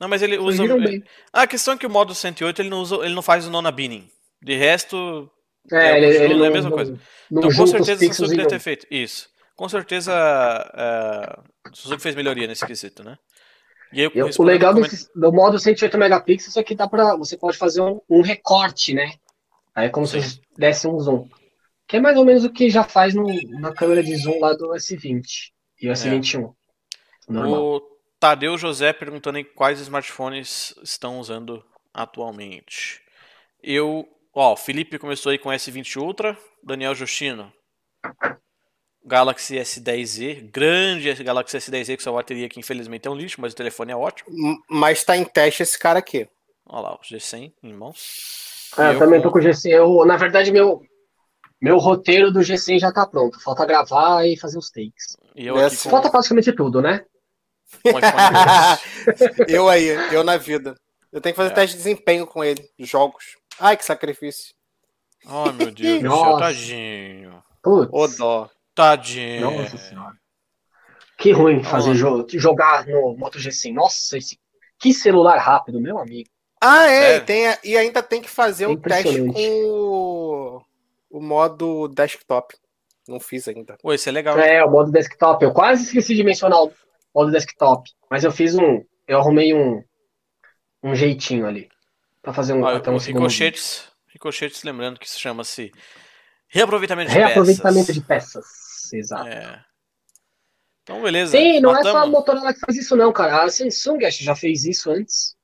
Não, 0.00 0.08
mas 0.08 0.22
ele 0.22 0.38
usa. 0.38 0.64
Ele... 0.64 1.04
Ah, 1.32 1.42
a 1.42 1.46
questão 1.46 1.74
é 1.74 1.76
que 1.76 1.86
o 1.86 1.90
modo 1.90 2.14
108 2.14 2.62
ele 2.62 2.68
não, 2.68 2.80
usa, 2.80 2.96
ele 2.96 3.14
não 3.14 3.22
faz 3.22 3.46
o 3.46 3.50
nona 3.50 3.70
binning. 3.70 4.08
De 4.40 4.56
resto, 4.56 5.28
é, 5.72 5.76
é, 5.76 5.98
ele, 5.98 6.24
ele 6.24 6.34
não, 6.34 6.44
é 6.44 6.48
a 6.48 6.50
mesma 6.50 6.70
não, 6.70 6.76
coisa. 6.76 6.92
Não 7.30 7.42
então, 7.42 7.56
com 7.56 7.66
certeza 7.66 8.06
o 8.06 8.14
Suzuki 8.14 8.36
deve 8.36 8.48
ter 8.48 8.60
feito. 8.60 8.86
Isso. 8.90 9.28
Com 9.56 9.68
certeza 9.68 10.12
é, 10.14 11.68
o 11.70 11.76
Suzuki 11.76 12.02
fez 12.02 12.14
melhoria 12.14 12.46
nesse 12.46 12.64
quesito, 12.64 13.02
né? 13.02 13.18
Eu, 13.92 14.10
o 14.38 14.42
legal 14.42 14.74
do, 14.74 14.82
do, 15.14 15.32
modo 15.32 15.58
108 15.58 15.96
megapixels 15.96 16.56
é 16.58 16.62
que 16.62 16.74
dá 16.74 16.86
para 16.86 17.16
você 17.16 17.38
pode 17.38 17.56
fazer 17.56 17.80
um, 17.80 17.98
um, 18.08 18.20
recorte, 18.20 18.92
né? 18.92 19.14
Aí 19.74 19.86
é 19.86 19.88
como 19.88 20.06
Sim. 20.06 20.20
se 20.20 20.40
desse 20.56 20.86
um 20.86 20.98
zoom. 21.00 21.26
Que 21.86 21.96
é 21.96 22.00
mais 22.00 22.18
ou 22.18 22.24
menos 22.24 22.44
o 22.44 22.50
que 22.50 22.68
já 22.68 22.84
faz 22.84 23.14
no, 23.14 23.26
na 23.58 23.72
câmera 23.72 24.02
de 24.02 24.14
zoom 24.14 24.40
lá 24.40 24.52
do 24.52 24.68
S20 24.72 25.22
e 25.80 25.88
o 25.88 25.92
S21. 25.92 26.52
É. 27.30 27.32
O 27.32 27.80
Tadeu 28.20 28.58
José 28.58 28.92
perguntando 28.92 29.38
em 29.38 29.44
quais 29.44 29.80
smartphones 29.80 30.74
estão 30.82 31.18
usando 31.20 31.64
atualmente. 31.92 33.00
Eu 33.62 34.08
Ó, 34.40 34.52
o 34.52 34.56
Felipe 34.56 35.00
começou 35.00 35.30
aí 35.32 35.38
com 35.38 35.48
S20 35.48 35.96
Ultra, 35.96 36.38
Daniel 36.62 36.94
Justino, 36.94 37.52
Galaxy 39.04 39.56
S10e, 39.56 40.48
grande 40.52 41.12
Galaxy 41.24 41.56
S10e 41.56 41.96
com 41.96 42.02
sua 42.04 42.12
bateria 42.12 42.48
que 42.48 42.60
infelizmente 42.60 43.08
é 43.08 43.10
um 43.10 43.16
lixo, 43.16 43.40
mas 43.40 43.52
o 43.52 43.56
telefone 43.56 43.90
é 43.90 43.96
ótimo. 43.96 44.30
Mas 44.70 45.02
tá 45.02 45.16
em 45.16 45.24
teste 45.24 45.64
esse 45.64 45.76
cara 45.76 45.98
aqui. 45.98 46.28
Olha 46.66 46.82
lá, 46.82 46.94
o 46.94 47.00
G100 47.00 47.52
em 47.64 47.72
mãos. 47.72 48.70
Ah, 48.76 48.92
eu 48.92 48.98
também 49.00 49.20
tô 49.20 49.32
com 49.32 49.40
o 49.40 49.42
G100. 49.42 49.70
Eu, 49.70 50.04
na 50.04 50.16
verdade, 50.16 50.52
meu, 50.52 50.82
meu 51.60 51.78
roteiro 51.78 52.30
do 52.30 52.38
G100 52.38 52.78
já 52.78 52.92
tá 52.92 53.04
pronto. 53.04 53.42
Falta 53.42 53.66
gravar 53.66 54.24
e 54.24 54.36
fazer 54.36 54.58
os 54.58 54.70
takes. 54.70 55.16
E 55.34 55.48
eu 55.48 55.56
com... 55.56 55.70
Falta 55.70 56.10
praticamente 56.10 56.52
tudo, 56.52 56.80
né? 56.80 57.04
eu 59.48 59.68
aí, 59.68 59.88
eu 60.12 60.24
na 60.24 60.36
vida. 60.36 60.74
Eu 61.12 61.20
tenho 61.20 61.34
que 61.34 61.36
fazer 61.36 61.52
é. 61.52 61.54
teste 61.54 61.76
de 61.76 61.82
desempenho 61.82 62.26
com 62.26 62.44
ele, 62.44 62.68
jogos. 62.78 63.36
Ai, 63.58 63.76
que 63.76 63.84
sacrifício. 63.84 64.54
Ai, 65.26 65.52
meu 65.52 65.70
Deus 65.70 66.02
do 66.02 66.10
céu, 66.10 66.38
tadinho. 66.38 67.42
Putz. 67.62 67.88
Ô 67.92 68.08
dó. 68.08 68.50
Tadinho. 68.74 69.50
Nossa 69.50 69.76
senhora. 69.76 70.14
Que 71.18 71.32
ruim 71.32 71.64
fazer 71.64 71.94
jo 71.94 72.24
jogar 72.34 72.86
no 72.86 73.16
Moto 73.16 73.38
G100. 73.38 73.74
Nossa, 73.74 74.16
esse... 74.16 74.38
que 74.78 74.94
celular 74.94 75.36
rápido, 75.38 75.80
meu 75.80 75.98
amigo. 75.98 76.30
Ah, 76.60 76.86
é, 76.88 77.16
é. 77.16 77.20
Tem, 77.20 77.56
e 77.64 77.76
ainda 77.76 78.02
tem 78.02 78.20
que 78.20 78.28
fazer 78.28 78.66
o 78.66 78.72
um 78.72 78.76
teste 78.76 79.18
com 79.18 80.64
o, 81.10 81.20
modo 81.20 81.88
desktop. 81.88 82.54
Não 83.06 83.18
fiz 83.18 83.48
ainda. 83.48 83.76
Pô, 83.80 83.92
esse 83.92 84.08
é 84.08 84.12
legal. 84.12 84.38
É, 84.38 84.64
o 84.64 84.70
modo 84.70 84.92
desktop. 84.92 85.44
Eu 85.44 85.52
quase 85.52 85.84
esqueci 85.84 86.14
de 86.14 86.22
mencionar 86.22 86.62
o 87.12 87.20
modo 87.20 87.32
desktop. 87.32 87.90
Mas 88.10 88.24
eu 88.24 88.32
fiz 88.32 88.54
um. 88.54 88.84
Eu 89.06 89.18
arrumei 89.18 89.54
um, 89.54 89.82
um 90.82 90.94
jeitinho 90.94 91.46
ali 91.46 91.68
para 92.22 92.32
fazer 92.32 92.52
um, 92.52 92.66
até 92.66 92.90
um 92.90 92.98
ricochetes, 92.98 93.90
ricochetes, 94.08 94.62
lembrando 94.62 94.98
que 94.98 95.06
isso 95.06 95.18
chama-se 95.18 95.72
reaproveitamento 96.48 97.10
de 97.10 97.16
reaproveitamento 97.16 97.86
peças. 97.86 97.94
de 97.94 98.00
peças, 98.02 98.92
exato. 98.92 99.28
É. 99.28 99.64
Então, 100.82 101.02
beleza. 101.02 101.32
Sim, 101.32 101.60
não 101.60 101.72
Matamos. 101.72 101.88
é 101.88 101.92
só 101.92 101.98
a 101.98 102.06
Motorola 102.06 102.54
que 102.54 102.60
faz 102.60 102.76
isso, 102.76 102.96
não, 102.96 103.12
cara. 103.12 103.44
A 103.44 103.50
Samsung 103.50 104.06
acho, 104.06 104.24
já 104.24 104.34
fez 104.34 104.64
isso 104.64 104.90
antes. 104.90 105.36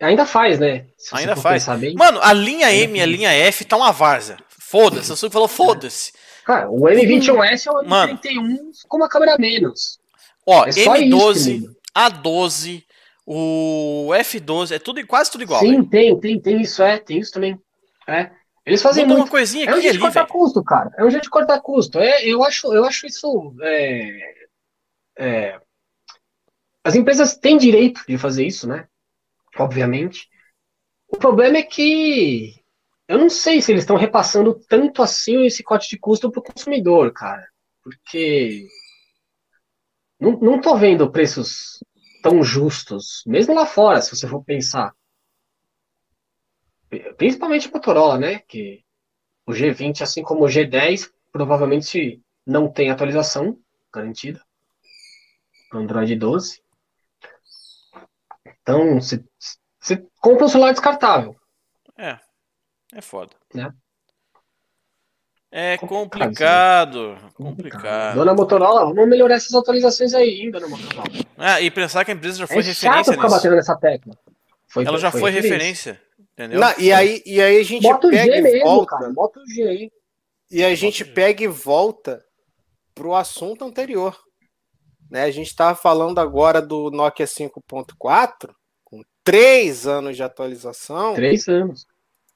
Ainda 0.00 0.26
faz, 0.26 0.58
né? 0.58 0.86
Se 0.96 1.14
Ainda 1.14 1.36
faz. 1.36 1.66
Mano, 1.94 2.20
a 2.22 2.32
linha 2.32 2.72
M 2.72 2.98
e 2.98 3.02
a 3.02 3.06
linha 3.06 3.30
F 3.30 3.64
tá 3.64 3.76
uma 3.76 3.92
várzea. 3.92 4.38
Foda-se. 4.48 5.12
A 5.12 5.16
Samsung 5.16 5.30
falou 5.30 5.46
foda-se. 5.46 6.12
Cara, 6.44 6.68
o 6.68 6.80
M21S 6.80 7.66
é 7.66 7.70
o 7.70 7.82
M31 7.84 8.56
com 8.88 8.96
uma 8.96 9.08
câmera 9.08 9.36
menos. 9.38 9.99
Ó, 10.50 10.66
é 10.66 10.70
M12, 10.70 11.64
A12, 11.96 12.84
o 13.24 14.08
F12, 14.12 14.72
é 14.72 14.78
tudo 14.80 15.06
quase 15.06 15.30
tudo 15.30 15.44
igual. 15.44 15.60
Sim, 15.60 15.84
tem, 15.84 16.18
tem, 16.18 16.40
tem 16.40 16.60
isso, 16.60 16.82
é, 16.82 16.98
tem 16.98 17.18
isso 17.20 17.32
também. 17.32 17.56
É. 18.08 18.32
Eles 18.66 18.82
fazem 18.82 19.06
muito... 19.06 19.20
uma 19.20 19.28
coisinha 19.28 19.64
aqui 19.64 19.72
é 19.72 19.76
um 19.76 19.80
jeito 19.80 19.94
de 19.94 20.00
cortar 20.00 20.26
custo, 20.26 20.64
cara. 20.64 20.90
É 20.98 21.04
um 21.04 21.10
jeito 21.10 21.22
de 21.22 21.30
cortar 21.30 21.60
custo. 21.60 22.00
É, 22.00 22.26
eu 22.26 22.42
acho, 22.42 22.74
eu 22.74 22.84
acho 22.84 23.06
isso. 23.06 23.54
É, 23.62 24.34
é... 25.18 25.60
As 26.82 26.96
empresas 26.96 27.36
têm 27.36 27.56
direito 27.56 28.02
de 28.08 28.18
fazer 28.18 28.44
isso, 28.44 28.66
né? 28.66 28.88
Obviamente. 29.56 30.28
O 31.08 31.16
problema 31.16 31.58
é 31.58 31.62
que 31.62 32.54
eu 33.06 33.18
não 33.18 33.30
sei 33.30 33.62
se 33.62 33.70
eles 33.70 33.82
estão 33.82 33.96
repassando 33.96 34.60
tanto 34.68 35.00
assim 35.02 35.44
esse 35.44 35.62
corte 35.62 35.88
de 35.90 35.98
custo 35.98 36.30
para 36.30 36.40
o 36.40 36.44
consumidor, 36.44 37.12
cara. 37.12 37.46
Porque 37.82 38.66
não, 40.20 40.32
não 40.32 40.60
tô 40.60 40.76
vendo 40.76 41.10
preços 41.10 41.82
tão 42.22 42.42
justos, 42.42 43.22
mesmo 43.26 43.54
lá 43.54 43.64
fora, 43.64 44.02
se 44.02 44.14
você 44.14 44.28
for 44.28 44.44
pensar. 44.44 44.94
Principalmente 47.16 47.68
o 47.68 47.72
Motorola, 47.72 48.18
né? 48.18 48.40
Que 48.40 48.84
o 49.46 49.52
G20, 49.52 50.02
assim 50.02 50.22
como 50.22 50.44
o 50.44 50.48
G10, 50.48 51.10
provavelmente 51.32 52.22
não 52.46 52.70
tem 52.70 52.90
atualização 52.90 53.58
garantida 53.92 54.44
para 55.70 55.80
Android 55.80 56.14
12. 56.16 56.62
Então, 58.62 59.00
você, 59.00 59.24
você 59.78 60.06
compra 60.20 60.44
um 60.44 60.48
celular 60.48 60.72
descartável. 60.72 61.36
É, 61.96 62.18
é 62.92 63.00
foda. 63.00 63.34
Né? 63.54 63.72
É 65.52 65.76
complicado, 65.78 67.16
complicado. 67.34 68.14
Dona 68.14 68.32
Motorola, 68.34 68.84
vamos 68.94 69.08
melhorar 69.08 69.34
essas 69.34 69.52
atualizações 69.52 70.14
aí, 70.14 70.42
hein, 70.42 70.50
Dona 70.52 70.68
Motorola. 70.68 71.08
Ah, 71.36 71.60
e 71.60 71.70
pensar 71.72 72.04
que 72.04 72.12
a 72.12 72.14
empresa 72.14 72.38
já 72.38 72.46
foi 72.46 72.58
é 72.58 72.62
referência 72.62 73.12
ficar 73.12 73.28
batendo 73.28 73.56
nessa 73.56 73.76
tecla. 73.76 74.16
Foi, 74.68 74.84
Ela 74.84 74.98
já 74.98 75.10
foi, 75.10 75.20
foi 75.20 75.30
referência. 75.32 76.00
entendeu? 76.32 76.60
Não, 76.60 76.72
e, 76.78 76.92
aí, 76.92 77.20
e 77.26 77.42
aí 77.42 77.58
a 77.58 77.64
gente 77.64 77.82
Moto 77.82 78.08
pega 78.08 78.32
G 78.32 78.38
e 78.38 78.42
mesmo, 78.42 78.64
volta. 78.64 78.96
Cara, 78.96 79.12
Moto 79.12 79.40
G. 79.48 79.90
E 80.52 80.64
a 80.64 80.74
gente 80.76 81.04
pega 81.04 81.42
e 81.42 81.48
volta 81.48 82.24
pro 82.94 83.14
assunto 83.16 83.64
anterior. 83.64 84.16
Né? 85.10 85.24
A 85.24 85.30
gente 85.32 85.48
estava 85.48 85.74
falando 85.74 86.20
agora 86.20 86.62
do 86.62 86.90
Nokia 86.92 87.26
5.4, 87.26 88.50
com 88.84 89.02
três 89.24 89.88
anos 89.88 90.14
de 90.14 90.22
atualização. 90.22 91.14
Três 91.14 91.48
anos. 91.48 91.86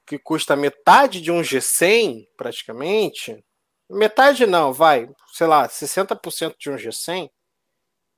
Que 0.07 0.19
custa 0.19 0.57
metade 0.57 1.21
de 1.21 1.33
um 1.33 1.41
G100, 1.41 2.27
praticamente, 2.37 3.45
metade 3.91 4.47
não, 4.47 4.73
vai, 4.73 5.09
sei 5.33 5.47
lá, 5.47 5.69
60% 5.69 6.55
de 6.59 6.71
um 6.71 6.77
G100, 6.77 7.31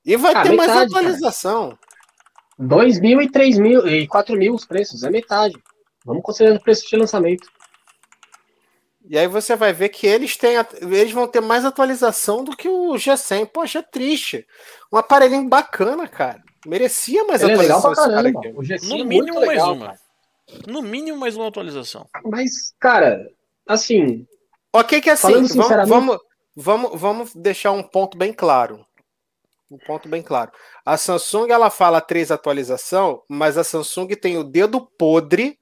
e 0.05 0.17
vai 0.17 0.35
ah, 0.35 0.43
ter 0.43 0.51
metade, 0.51 0.69
mais 0.73 0.83
atualização. 0.93 1.71
Cara. 1.71 1.81
2 2.59 3.01
mil 3.01 3.21
e 3.21 3.31
3 3.31 3.59
mil 3.59 3.87
e 3.87 4.07
4 4.07 4.37
mil 4.37 4.55
os 4.55 4.65
preços, 4.65 5.03
é 5.03 5.11
metade. 5.11 5.55
Vamos 6.05 6.23
considerar 6.23 6.57
o 6.57 6.63
preço 6.63 6.89
de 6.89 6.97
lançamento. 6.97 7.49
E 9.09 9.17
aí 9.17 9.29
você 9.29 9.55
vai 9.55 9.73
ver 9.73 9.89
que 9.91 10.07
eles 10.07 10.37
têm, 10.37 10.57
eles 10.81 11.13
vão 11.13 11.29
ter 11.29 11.41
mais 11.41 11.65
atualização 11.65 12.43
do 12.43 12.57
que 12.57 12.69
o 12.69 12.95
G100. 12.95 13.47
Poxa, 13.47 13.79
é 13.79 13.83
triste. 13.83 14.47
Um 14.93 14.97
aparelhinho 14.97 15.49
bacana, 15.49 16.09
cara. 16.09 16.43
Merecia 16.67 17.25
mais 17.25 17.43
Ele 17.43 17.53
atualização. 17.53 17.93
É 17.93 18.07
legal 18.17 18.33
pra 18.33 18.43
caramba. 18.43 18.59
O 18.59 18.63
G100 18.63 18.89
no 18.89 19.01
é 19.01 19.05
mínimo 19.05 19.37
mais 19.37 19.49
legal, 19.49 19.75
uma. 19.75 19.87
Cara. 19.87 20.06
No 20.67 20.83
mínimo 20.83 21.19
mais 21.19 21.37
uma 21.37 21.49
atualização. 21.49 22.09
Mas, 22.25 22.75
cara, 22.79 23.29
assim. 23.67 24.27
Ok, 24.73 25.01
que 25.01 25.11
assim, 25.11 25.33
vamos, 25.33 25.89
vamos, 25.89 26.19
vamos, 26.55 27.01
vamos 27.01 27.35
deixar 27.35 27.73
um 27.73 27.83
ponto 27.83 28.17
bem 28.17 28.33
claro. 28.33 28.87
Um 29.71 29.79
ponto 29.79 30.09
bem 30.09 30.23
claro. 30.23 30.53
A 30.85 30.97
Samsung 30.97 31.51
ela 31.51 31.71
fala 31.71 32.01
três 32.01 32.31
atualização, 32.31 33.23
mas 33.29 33.59
a 33.59 33.65
Samsung 33.65 34.09
tem 34.09 34.39
o 34.39 34.45
dedo 34.45 34.81
podre 34.81 35.59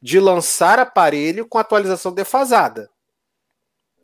de 0.00 0.18
lançar 0.18 0.78
aparelho 0.78 1.46
com 1.46 1.58
atualização 1.58 2.12
defasada. 2.12 2.88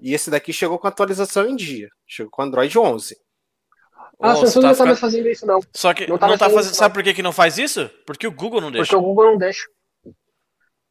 E 0.01 0.15
esse 0.15 0.31
daqui 0.31 0.53
chegou 0.53 0.79
com 0.79 0.87
atualização 0.87 1.49
em 1.49 1.57
dia. 1.57 1.89
Chegou 2.07 2.31
com 2.31 2.43
Android 2.43 2.79
11. 2.79 3.17
Ah, 4.21 4.33
a 4.33 4.37
Samsung 4.37 4.61
tá 4.61 4.69
não 4.69 4.77
tá 4.77 4.85
mais 4.87 5.01
fazendo 5.01 5.29
isso, 5.29 5.47
não. 5.47 5.61
Só 5.75 5.95
que 5.95 6.07
não 6.07 6.19
tá, 6.19 6.29
não 6.29 6.37
tá 6.37 6.51
fazendo. 6.51 6.75
Sabe 6.75 6.95
por 6.95 7.03
que, 7.03 7.15
que 7.15 7.23
não 7.23 7.33
faz 7.33 7.57
isso? 7.57 7.91
Porque 8.07 8.27
o 8.27 8.33
Google 8.33 8.61
não 8.61 8.71
deixa. 8.71 8.85
Porque 8.85 8.97
o 8.97 9.03
Google 9.03 9.33
não 9.33 9.39
deixa. 9.39 9.67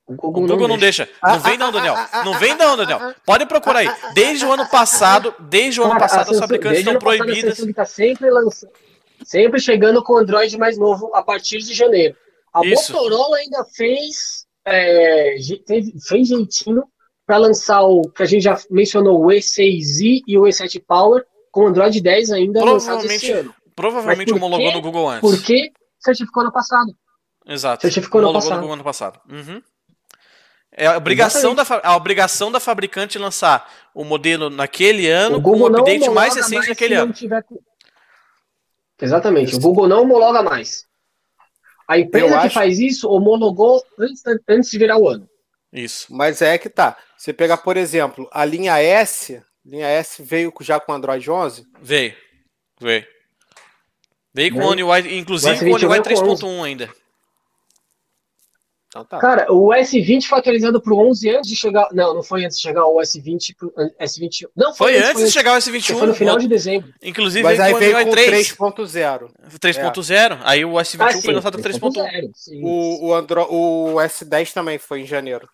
O 0.07 0.15
Google, 0.15 0.43
o 0.43 0.47
Google 0.47 0.67
não, 0.69 0.77
deixa. 0.77 1.05
deixa. 1.05 1.19
Não 1.21 1.39
vem 1.41 1.57
não, 1.57 1.71
Daniel. 1.71 1.95
Não 2.23 2.39
vem 2.39 2.55
não, 2.55 2.77
Daniel. 2.77 3.13
Pode 3.25 3.45
procurar 3.45 3.79
aí. 3.79 3.89
Desde 4.13 4.45
o 4.45 4.51
ano 4.53 4.65
passado, 4.69 5.35
desde 5.37 5.81
o 5.81 5.83
ano 5.83 5.99
passado, 5.99 6.31
as 6.31 6.39
fabricantes 6.39 6.79
estão 6.79 6.97
proibidas. 6.97 7.53
A 7.53 7.55
Samsung 7.55 7.73
tá 7.73 7.85
sempre 7.85 8.31
lançando, 8.31 8.71
sempre 9.25 9.59
chegando 9.59 10.01
com 10.01 10.13
o 10.13 10.17
Android 10.17 10.57
mais 10.57 10.77
novo 10.77 11.13
a 11.13 11.21
partir 11.21 11.57
de 11.57 11.73
janeiro. 11.73 12.15
A 12.53 12.65
Isso. 12.65 12.93
Motorola 12.93 13.37
ainda 13.37 13.65
fez 13.75 14.45
é, 14.65 15.35
fez 16.07 16.27
jeitinho 16.27 16.83
para 17.25 17.37
lançar 17.37 17.81
o 17.81 18.03
que 18.09 18.23
a 18.23 18.25
gente 18.25 18.43
já 18.43 18.57
mencionou, 18.71 19.21
o 19.21 19.27
E6i 19.27 20.21
e 20.25 20.37
o 20.37 20.43
E7 20.43 20.81
Power 20.87 21.25
com 21.51 21.67
Android 21.67 21.99
10 21.99 22.31
ainda 22.31 22.63
lançados 22.63 23.03
esse 23.05 23.31
ano. 23.31 23.53
Provavelmente 23.75 24.33
homologou 24.33 24.71
no 24.71 24.81
Google 24.81 25.09
antes. 25.09 25.29
Porque 25.29 25.71
certificou 25.99 26.43
no 26.43 26.51
passado. 26.51 26.95
Exato. 27.45 27.81
Certificou 27.81 28.21
no 28.21 28.33
passado. 28.33 28.61
no 28.61 28.71
ano 28.71 28.83
passado. 28.83 29.19
Uhum. 29.29 29.61
É 30.79 30.85
a 30.85 30.95
obrigação, 30.95 31.55
da, 31.55 31.63
a 31.83 31.95
obrigação 31.95 32.51
da 32.51 32.59
fabricante 32.59 33.17
lançar 33.17 33.67
o 33.95 34.03
modelo 34.03 34.47
naquele 34.47 35.09
ano 35.09 35.41
com 35.41 35.59
o 35.59 35.65
update 35.65 36.07
mais 36.11 36.35
recente 36.35 36.69
naquele 36.69 36.93
ano. 36.93 37.11
Tiver... 37.11 37.43
Exatamente. 39.01 39.55
O 39.55 39.59
Google 39.59 39.87
não 39.87 40.03
homologa 40.03 40.43
mais. 40.43 40.85
A 41.87 41.97
empresa 41.97 42.27
Eu 42.27 42.29
que 42.29 42.45
acho... 42.45 42.53
faz 42.53 42.77
isso 42.77 43.09
homologou 43.09 43.83
antes, 43.97 44.21
antes 44.47 44.69
de 44.69 44.77
virar 44.77 44.97
o 44.97 45.09
ano. 45.09 45.27
Isso. 45.73 46.13
Mas 46.13 46.43
é 46.43 46.55
que 46.59 46.69
tá. 46.69 46.95
Você 47.17 47.33
pegar, 47.33 47.57
por 47.57 47.75
exemplo, 47.75 48.29
a 48.31 48.45
linha 48.45 48.79
S, 48.79 49.41
linha 49.65 49.87
S 49.87 50.21
veio 50.21 50.53
já 50.61 50.79
com 50.79 50.93
Android 50.93 51.27
11? 51.27 51.65
Veio. 51.81 52.13
Veio. 52.79 53.03
Veio 54.31 54.53
com 54.53 54.59
o 54.59 54.67
One 54.67 54.83
UI, 54.83 55.17
inclusive 55.17 55.57
com 55.57 55.71
o 55.71 55.73
One 55.73 55.85
UI 55.85 55.99
3.1 56.01 56.63
ainda. 56.63 56.89
Então 58.97 59.05
tá. 59.05 59.19
Cara, 59.19 59.51
o 59.51 59.69
S20 59.69 60.25
foi 60.25 60.39
atualizado 60.39 60.81
pro 60.81 60.97
11 60.97 61.29
antes 61.29 61.49
de 61.49 61.55
chegar. 61.55 61.87
Não, 61.91 62.15
não 62.15 62.23
foi 62.23 62.45
antes 62.45 62.57
de 62.57 62.63
chegar 62.63 62.85
o 62.87 62.97
S20 62.97 63.55
pro 63.55 63.71
S21. 64.01 64.47
Não, 64.55 64.73
foi, 64.73 64.93
foi 64.93 64.97
antes, 64.97 65.09
antes 65.09 65.25
de 65.25 65.31
chegar 65.31 65.53
o 65.53 65.57
S21. 65.57 65.97
Foi 65.97 66.07
no 66.07 66.15
final 66.15 66.37
de 66.37 66.47
dezembro. 66.47 66.93
Inclusive, 67.01 67.43
Mas 67.43 67.59
aí 67.59 67.73
veio 67.73 68.03
com 68.03 68.11
3.0. 68.11 69.29
3.0. 69.59 70.11
É. 70.11 70.39
Aí 70.43 70.65
o 70.65 70.73
S21 70.73 71.01
ah, 71.01 71.21
foi 71.21 71.33
lançado 71.33 71.57
3.1. 71.59 72.31
O, 72.63 73.07
o, 73.07 73.13
Andro... 73.13 73.41
o 73.49 73.95
S10 73.95 74.53
também 74.53 74.77
foi 74.77 75.01
em 75.01 75.05
janeiro. 75.05 75.47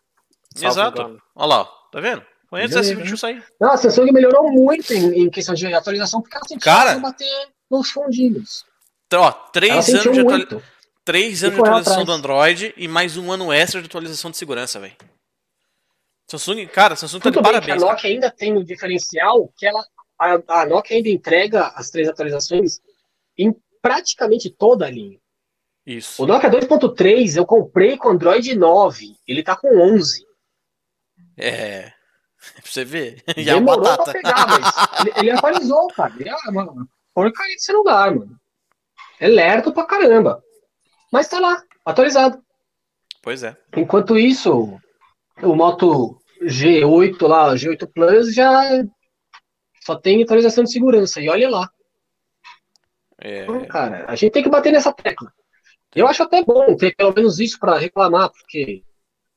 Exato. 0.56 1.20
Olha 1.36 1.48
lá, 1.48 1.66
tá 1.92 2.00
vendo? 2.00 2.24
Foi 2.50 2.62
antes 2.62 2.76
do 2.76 2.82
S21 2.82 3.18
sair. 3.18 3.44
Não, 3.60 3.72
a 3.72 3.78
Samsung 3.78 4.12
melhorou 4.12 4.52
muito 4.52 4.94
em, 4.94 5.24
em 5.24 5.30
questão 5.30 5.56
de 5.56 5.74
atualização, 5.74 6.22
porque 6.22 6.38
ela 6.38 6.48
sentiu 6.48 6.64
Cara, 6.64 7.00
bater 7.00 7.48
nos 7.70 7.90
fundinhos. 7.90 8.64
Então, 9.08 9.24
ó, 9.24 9.32
três 9.32 9.90
anos 9.90 10.04
de 10.04 10.20
atualização. 10.20 10.62
Três 11.06 11.44
anos 11.44 11.56
de 11.56 11.62
atualização 11.62 12.02
atrás. 12.02 12.06
do 12.08 12.12
Android 12.14 12.74
e 12.78 12.88
mais 12.88 13.18
um 13.18 13.32
ano 13.32 13.52
extra 13.52 13.82
de 13.82 13.88
atualização 13.88 14.32
de 14.32 14.38
segurança, 14.38 14.80
velho. 14.80 14.96
Samsung, 16.30 16.66
cara, 16.68 16.96
Samsung 16.96 17.20
tá 17.20 17.24
Tudo 17.26 17.34
de 17.38 17.42
bem 17.44 17.52
parabéns. 17.52 17.84
a 17.84 17.86
Nokia 17.86 18.10
ainda 18.10 18.32
tem 18.32 18.54
um 18.58 18.64
diferencial 18.64 19.52
que 19.58 19.66
ela. 19.66 19.84
A, 20.18 20.62
a 20.62 20.66
Nokia 20.66 20.96
ainda 20.96 21.10
entrega 21.10 21.68
as 21.76 21.90
três 21.90 22.08
atualizações 22.08 22.80
em 23.38 23.54
praticamente 23.82 24.50
toda 24.50 24.86
a 24.86 24.90
linha. 24.90 25.20
Isso. 25.86 26.24
O 26.24 26.26
Nokia 26.26 26.50
2.3 26.50 27.36
eu 27.36 27.46
comprei 27.46 27.98
com 27.98 28.10
Android 28.10 28.56
9. 28.56 29.18
Ele 29.28 29.44
tá 29.44 29.58
com 29.58 29.78
11. 29.78 30.26
É. 31.38 31.92
Pra 32.62 32.72
você 32.72 32.86
ver. 32.86 33.22
E 33.36 33.44
Demorou 33.44 33.88
a 33.88 33.98
pra 33.98 34.14
pegar, 34.14 34.48
mas 34.48 35.02
ele, 35.02 35.14
ele 35.20 35.32
atualizou, 35.32 35.88
cara. 35.90 36.14
Ele 36.18 36.30
é 36.30 36.36
uma 36.50 36.88
porcaria 37.14 37.56
desse 37.56 37.74
lugar, 37.74 38.16
mano. 38.16 38.40
É 39.20 39.28
lerdo 39.28 39.74
pra 39.74 39.86
caramba. 39.86 40.42
Mas 41.14 41.28
tá 41.28 41.40
lá, 41.40 41.64
atualizado. 41.86 42.44
Pois 43.22 43.44
é. 43.44 43.56
Enquanto 43.78 44.18
isso, 44.18 44.80
o 45.44 45.56
Moto 45.56 46.20
G8 46.42 47.28
lá, 47.28 47.54
G8 47.54 47.88
Plus, 47.94 48.34
já 48.34 48.84
só 49.86 49.96
tem 49.96 50.24
atualização 50.24 50.64
de 50.64 50.72
segurança. 50.72 51.22
E 51.22 51.30
olha 51.30 51.48
lá. 51.52 51.70
É... 53.22 53.44
Então, 53.44 53.64
cara, 53.68 54.06
a 54.08 54.16
gente 54.16 54.32
tem 54.32 54.42
que 54.42 54.50
bater 54.50 54.74
nessa 54.74 54.92
tecla. 54.92 55.32
Eu 55.96 56.08
acho 56.08 56.24
até 56.24 56.44
bom 56.44 56.76
ter 56.76 56.96
pelo 56.96 57.14
menos 57.14 57.40
isso 57.40 57.60
para 57.60 57.78
reclamar, 57.78 58.32
porque 58.32 58.84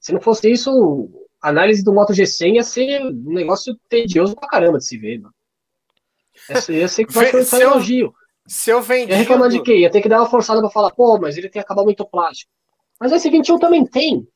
se 0.01 0.15
não 0.15 0.21
fosse 0.21 0.51
isso, 0.51 1.11
a 1.43 1.51
análise 1.51 1.85
do 1.85 1.93
Moto 1.93 2.15
G100 2.15 2.55
ia 2.55 2.63
ser 2.63 3.03
um 3.03 3.35
negócio 3.35 3.79
tedioso 3.87 4.35
pra 4.35 4.49
caramba 4.49 4.79
de 4.79 4.87
se 4.87 4.97
ver, 4.97 5.19
mano. 5.19 5.35
Ia 6.71 6.89
ser 6.89 7.05
que 7.05 7.13
vai 7.13 7.45
ser 7.45 7.69
um 7.69 7.73
elogio. 7.73 8.15
Se 8.47 8.71
eu 8.71 8.81
vendi. 8.81 9.11
Ia 9.11 9.19
reclamar 9.19 9.49
de 9.49 9.63
quê? 9.63 9.79
Ia 9.79 9.91
ter 9.91 10.01
que 10.01 10.09
dar 10.09 10.19
uma 10.21 10.31
forçada 10.31 10.61
pra 10.61 10.71
falar, 10.71 10.91
pô, 10.93 11.19
mas 11.19 11.37
ele 11.37 11.49
tem 11.49 11.61
acabamento 11.61 12.07
plástico. 12.07 12.51
Mas 13.01 13.13
esse 13.13 13.29
21 13.29 13.59
também 13.59 13.85
tem. 13.85 14.27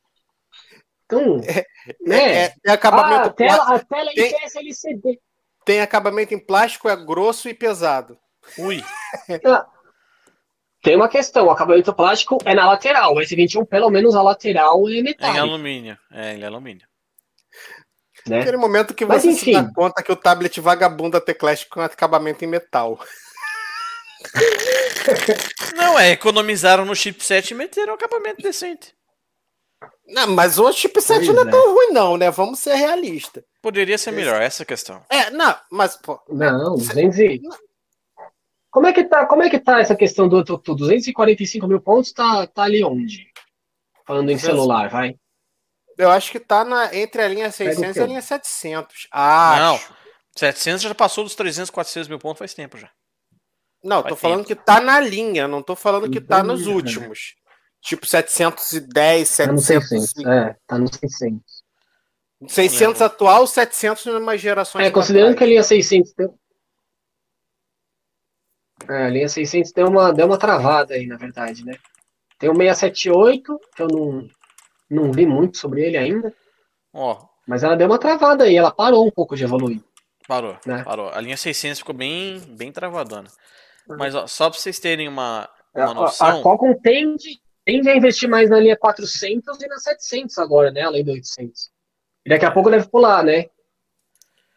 Então, 1.05 1.41
é, 1.45 1.65
né? 2.05 2.45
É, 2.45 2.53
é 2.65 2.71
acabamento 2.71 3.23
ah, 3.23 3.25
a 3.25 3.33
tela, 3.33 3.75
a 3.75 3.79
tela 3.79 4.11
tem, 4.13 4.33
LCD. 4.55 5.19
Tem 5.65 5.81
acabamento 5.81 6.33
em 6.33 6.39
plástico, 6.39 6.87
é 6.87 6.95
grosso 6.95 7.49
e 7.49 7.53
pesado. 7.53 8.17
Ui. 8.57 8.83
Ah, 9.45 9.67
tem 10.81 10.95
uma 10.95 11.07
questão, 11.07 11.45
o 11.45 11.51
acabamento 11.51 11.93
plástico 11.93 12.37
é 12.43 12.55
na 12.55 12.65
lateral. 12.65 13.13
O 13.13 13.19
S21, 13.19 13.67
pelo 13.67 13.89
menos 13.89 14.15
a 14.15 14.21
lateral 14.21 14.89
é 14.89 15.01
metálico. 15.01 15.37
É 15.37 15.39
em 15.39 15.39
alumínio. 15.39 15.97
É, 16.11 16.33
ele 16.33 16.43
é 16.43 16.47
alumínio. 16.47 16.87
Né? 18.27 18.39
Aquele 18.39 18.57
momento 18.57 18.93
que 18.93 19.05
você 19.05 19.33
se 19.33 19.51
dá 19.51 19.69
conta 19.73 20.01
que 20.01 20.11
o 20.11 20.15
tablet 20.15 20.59
vagabundo 20.59 21.11
da 21.11 21.21
Teclast 21.21 21.67
com 21.69 21.81
acabamento 21.81 22.43
em 22.43 22.47
metal. 22.47 22.99
Não, 25.75 25.97
é, 25.97 26.11
economizaram 26.11 26.85
no 26.85 26.95
chipset 26.95 27.51
e 27.51 27.55
meteram 27.55 27.93
um 27.93 27.95
acabamento 27.95 28.41
decente. 28.41 28.93
Não, 30.07 30.27
mas 30.27 30.59
o 30.59 30.71
chipset 30.71 31.25
pois 31.25 31.35
não 31.35 31.43
é, 31.43 31.47
é 31.47 31.51
tão 31.51 31.73
ruim, 31.73 31.91
não, 31.91 32.17
né? 32.17 32.29
Vamos 32.29 32.59
ser 32.59 32.75
realistas. 32.75 33.43
Poderia 33.61 33.97
ser 33.97 34.11
melhor, 34.11 34.41
essa 34.41 34.61
é 34.61 34.65
a 34.65 34.67
questão. 34.67 35.03
É, 35.09 35.29
não, 35.31 35.55
mas. 35.71 35.95
Pô, 35.97 36.19
não, 36.29 36.75
200 36.75 37.17
Como 38.69 38.87
é 38.87 38.93
que 38.93 39.03
tá, 39.03 39.25
como 39.25 39.43
é 39.43 39.49
que 39.49 39.59
tá 39.59 39.79
essa 39.79 39.95
questão 39.95 40.27
do 40.27 40.43
245 40.43 41.67
mil 41.67 41.81
pontos? 41.81 42.11
Tá, 42.11 42.45
tá 42.47 42.63
ali 42.63 42.83
onde? 42.83 43.27
Falando 44.05 44.29
em 44.29 44.37
celular, 44.37 44.89
vai. 44.89 45.15
Eu 45.97 46.09
acho 46.09 46.31
que 46.31 46.39
tá 46.39 46.63
na, 46.65 46.95
entre 46.95 47.21
a 47.21 47.27
linha 47.27 47.51
600 47.51 47.95
e 47.95 47.99
a 47.99 48.05
linha 48.07 48.21
700. 48.21 49.07
Ah, 49.11 49.57
não. 49.59 49.79
700 50.35 50.81
já 50.81 50.95
passou 50.95 51.23
dos 51.23 51.35
300, 51.35 51.69
400 51.69 52.07
mil 52.07 52.19
pontos 52.19 52.39
faz 52.39 52.53
tempo 52.53 52.77
já. 52.77 52.89
Não, 53.83 54.03
tô 54.03 54.15
falando 54.15 54.45
que 54.45 54.55
tá 54.55 54.79
na 54.79 54.99
linha, 54.99 55.47
não 55.47 55.63
tô 55.63 55.75
falando 55.75 56.09
que 56.09 56.21
tá 56.21 56.43
nos 56.43 56.67
né? 56.67 56.73
últimos. 56.73 57.35
Tipo 57.81 58.05
710, 58.05 59.27
700. 59.27 59.37
Tá 59.37 59.51
no 59.51 59.59
600, 59.59 60.25
é, 60.25 60.55
tá 60.67 60.77
no 60.77 60.93
600. 60.93 61.61
600 62.47 63.01
atual, 63.01 63.45
700 63.47 64.05
numa 64.05 64.37
gerações. 64.37 64.85
É, 64.85 64.91
considerando 64.91 65.35
que 65.35 65.43
a 65.43 65.47
linha 65.47 65.63
600 65.63 66.13
tem... 66.13 66.29
É, 68.89 69.05
a 69.05 69.09
linha 69.09 69.29
600 69.29 69.71
deu 69.71 69.87
uma, 69.87 70.11
deu 70.11 70.25
uma 70.25 70.37
travada 70.37 70.93
aí, 70.93 71.05
na 71.05 71.17
verdade, 71.17 71.65
né? 71.65 71.73
Tem 72.39 72.49
o 72.49 72.55
678, 72.55 73.59
que 73.75 73.81
eu 73.83 73.87
não, 73.87 74.27
não 74.89 75.11
vi 75.11 75.25
muito 75.25 75.57
sobre 75.57 75.83
ele 75.83 75.97
ainda. 75.97 76.33
Ó. 76.93 77.25
Mas 77.47 77.63
ela 77.63 77.75
deu 77.75 77.87
uma 77.87 77.99
travada 77.99 78.43
aí, 78.43 78.55
ela 78.55 78.71
parou 78.71 79.05
um 79.05 79.11
pouco 79.11 79.35
de 79.35 79.43
evoluir. 79.43 79.81
Parou, 80.27 80.57
né? 80.65 80.83
parou. 80.83 81.09
A 81.09 81.19
linha 81.19 81.37
600 81.37 81.79
ficou 81.79 81.93
bem, 81.95 82.39
bem 82.39 82.71
travadona. 82.71 83.27
Mas 83.97 84.15
ó, 84.15 84.27
só 84.27 84.49
para 84.49 84.59
vocês 84.59 84.79
terem 84.79 85.07
uma, 85.07 85.49
uma 85.73 85.93
noção. 85.93 86.27
A, 86.27 86.39
a 86.39 86.41
Qualcomm 86.41 86.73
tende, 86.81 87.41
tende 87.65 87.89
a 87.89 87.95
investir 87.95 88.29
mais 88.29 88.49
na 88.49 88.59
linha 88.59 88.77
400 88.77 89.61
e 89.61 89.67
na 89.67 89.77
700 89.77 90.37
agora, 90.37 90.71
né? 90.71 90.81
Além 90.81 91.03
do 91.03 91.11
800. 91.11 91.69
E 92.25 92.29
daqui 92.29 92.45
a 92.45 92.51
pouco 92.51 92.69
deve 92.69 92.87
pular, 92.87 93.23
né? 93.23 93.45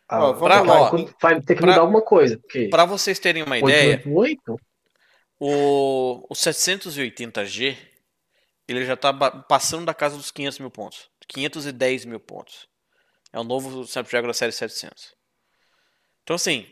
Ah, 0.08 0.32
pra, 0.34 0.62
ó, 0.62 0.90
vai 1.20 1.40
ter 1.40 1.54
que 1.54 1.60
pra, 1.60 1.70
mudar 1.70 1.80
alguma 1.80 2.02
coisa. 2.02 2.38
Para 2.70 2.84
vocês 2.84 3.18
terem 3.18 3.42
uma 3.42 3.56
888? 3.56 4.42
ideia, 4.42 4.60
o, 5.40 6.26
o 6.28 6.34
780G 6.34 7.76
ele 8.68 8.84
já 8.84 8.94
está 8.94 9.12
passando 9.12 9.86
da 9.86 9.94
casa 9.94 10.16
dos 10.16 10.30
500 10.30 10.58
mil 10.58 10.70
pontos. 10.70 11.10
510 11.28 12.04
mil 12.04 12.20
pontos. 12.20 12.66
É 13.32 13.38
o 13.38 13.44
novo 13.44 13.82
Snapdragon 13.82 14.28
da 14.28 14.34
série 14.34 14.52
700. 14.52 15.14
Então, 16.22 16.36
assim, 16.36 16.66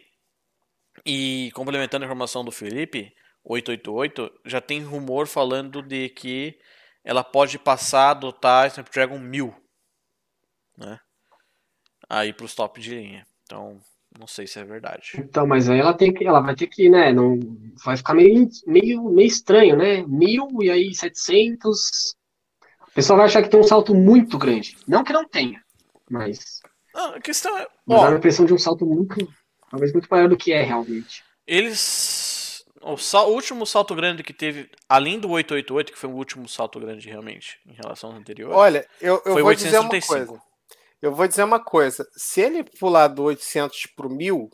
e 1.04 1.50
complementando 1.54 2.04
a 2.04 2.06
informação 2.06 2.44
do 2.44 2.52
Felipe, 2.52 3.12
888 3.44 4.30
já 4.46 4.60
tem 4.60 4.82
rumor 4.82 5.26
falando 5.26 5.82
de 5.82 6.08
que 6.10 6.58
ela 7.04 7.24
pode 7.24 7.58
passar 7.58 8.08
a 8.08 8.10
adotar 8.10 8.68
Snapdragon 8.68 9.18
1000, 9.18 9.54
né? 10.78 10.98
Aí 12.08 12.32
para 12.32 12.46
os 12.46 12.54
top 12.54 12.80
de 12.80 12.94
linha. 12.94 13.26
Então, 13.42 13.80
não 14.18 14.26
sei 14.26 14.46
se 14.46 14.58
é 14.58 14.64
verdade. 14.64 15.12
Então, 15.16 15.46
mas 15.46 15.68
aí 15.68 15.80
ela 15.80 15.94
tem 15.94 16.12
que, 16.12 16.24
ela 16.24 16.40
vai 16.40 16.54
ter 16.54 16.66
que, 16.66 16.88
né, 16.88 17.12
não 17.12 17.40
vai 17.84 17.96
ficar 17.96 18.14
meio 18.14 18.48
meio, 18.66 19.10
meio 19.10 19.26
estranho, 19.26 19.76
né? 19.76 20.04
1000 20.06 20.48
e 20.62 20.70
aí 20.70 20.94
700. 20.94 22.14
O 22.88 22.94
pessoal 22.94 23.16
vai 23.16 23.26
achar 23.26 23.42
que 23.42 23.48
tem 23.48 23.58
um 23.58 23.64
salto 23.64 23.94
muito 23.94 24.38
grande. 24.38 24.76
Não 24.86 25.02
que 25.02 25.12
não 25.12 25.26
tenha, 25.26 25.60
mas 26.10 26.60
a 26.94 27.20
questão 27.20 27.56
é, 27.56 27.66
mas 27.86 28.02
dá 28.02 28.08
a 28.10 28.16
impressão 28.16 28.44
de 28.44 28.52
um 28.52 28.58
salto 28.58 28.84
muito, 28.84 29.26
talvez 29.72 29.90
muito 29.92 30.06
maior 30.10 30.28
do 30.28 30.36
que 30.36 30.52
é 30.52 30.62
realmente. 30.62 31.24
Eles 31.46 32.62
o, 32.82 32.96
sal, 32.98 33.30
o, 33.30 33.34
último 33.34 33.66
salto 33.66 33.94
grande 33.94 34.22
que 34.22 34.34
teve, 34.34 34.70
além 34.86 35.18
do 35.18 35.30
888, 35.30 35.92
que 35.92 35.98
foi 35.98 36.10
o 36.10 36.14
último 36.14 36.46
salto 36.46 36.78
grande 36.78 37.08
realmente, 37.08 37.58
em 37.66 37.72
relação 37.72 38.10
ao 38.10 38.16
anterior. 38.16 38.52
Olha, 38.52 38.86
eu, 39.00 39.22
eu 39.24 39.42
vou 39.42 39.54
dizer 39.54 39.78
uma 39.78 39.88
coisa. 39.88 40.42
Eu 41.00 41.14
vou 41.14 41.26
dizer 41.26 41.42
uma 41.42 41.58
coisa. 41.58 42.06
Se 42.14 42.42
ele 42.42 42.62
pular 42.62 43.08
do 43.08 43.22
800 43.24 43.86
para 43.96 44.06
o 44.06 44.10
1000, 44.10 44.50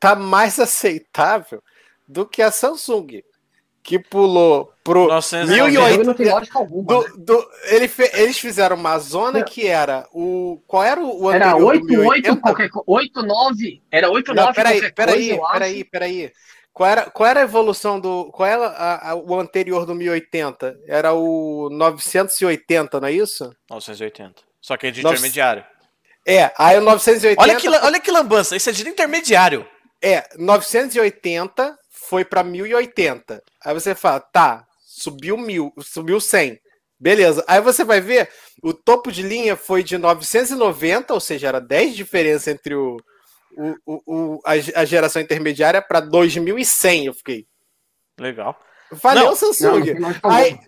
tá 0.00 0.16
mais 0.16 0.58
aceitável 0.60 1.62
do 2.06 2.26
que 2.26 2.42
a 2.42 2.50
Samsung, 2.50 3.22
que 3.84 3.98
pulou 3.98 4.72
pro 4.82 5.08
1080. 5.08 6.54
Do, 6.86 7.16
do, 7.18 7.50
ele 7.64 7.86
fe, 7.86 8.10
eles 8.14 8.38
fizeram 8.38 8.76
uma 8.76 8.98
zona 8.98 9.44
que 9.44 9.66
era 9.66 10.08
o. 10.10 10.58
Qual 10.66 10.82
era 10.82 10.98
o, 10.98 11.24
o 11.24 11.30
Era 11.30 11.54
88 11.54 12.40
qualquer 12.40 12.70
coisa. 12.70 12.84
89. 12.86 13.82
Era 13.92 14.10
89 14.10 14.46
Não, 14.46 14.54
peraí, 14.54 14.92
peraí, 14.92 15.38
peraí, 15.52 15.84
peraí. 15.84 16.32
Qual 16.72 16.88
era, 16.88 17.10
qual 17.10 17.28
era 17.28 17.40
a 17.40 17.44
evolução 17.44 18.00
do. 18.00 18.32
Qual 18.32 18.48
era 18.48 18.66
a, 18.68 19.10
a, 19.10 19.14
o 19.14 19.38
anterior 19.38 19.84
do 19.84 19.94
1080? 19.94 20.80
Era 20.88 21.12
o 21.12 21.68
980, 21.70 23.00
não 23.00 23.08
é 23.08 23.12
isso? 23.12 23.54
980. 23.70 24.42
Só 24.62 24.78
que 24.78 24.86
é 24.86 24.90
de 24.90 25.02
9... 25.02 25.14
intermediário. 25.14 25.62
É, 26.26 26.50
aí 26.56 26.78
o 26.78 26.80
980. 26.80 27.42
Olha 27.42 27.56
que, 27.56 27.68
olha 27.68 28.00
que 28.00 28.10
lambança, 28.10 28.56
isso 28.56 28.70
é 28.70 28.72
de 28.72 28.88
intermediário. 28.88 29.68
É, 30.02 30.26
980 30.38 31.78
foi 32.08 32.24
para 32.24 32.44
1080. 32.44 33.42
Aí 33.64 33.74
você 33.74 33.94
fala, 33.94 34.20
tá, 34.20 34.66
subiu 34.78 35.36
mil, 35.36 35.72
subiu 35.80 36.20
100. 36.20 36.60
Beleza. 36.98 37.44
Aí 37.46 37.60
você 37.60 37.84
vai 37.84 38.00
ver, 38.00 38.30
o 38.62 38.72
topo 38.72 39.10
de 39.10 39.22
linha 39.22 39.56
foi 39.56 39.82
de 39.82 39.98
990, 39.98 41.12
ou 41.12 41.20
seja, 41.20 41.48
era 41.48 41.60
10 41.60 41.94
diferença 41.94 42.50
entre 42.50 42.74
o, 42.74 42.96
o, 43.56 44.02
o, 44.06 44.40
a, 44.44 44.52
a 44.52 44.84
geração 44.84 45.20
intermediária 45.20 45.82
para 45.82 46.00
2100, 46.00 47.06
eu 47.06 47.14
fiquei. 47.14 47.46
Legal. 48.18 48.58
Valeu, 48.90 49.26
não, 49.26 49.36
Samsung. 49.36 49.94
Não, 49.94 50.10
não 50.10 50.30
aí, 50.30 50.58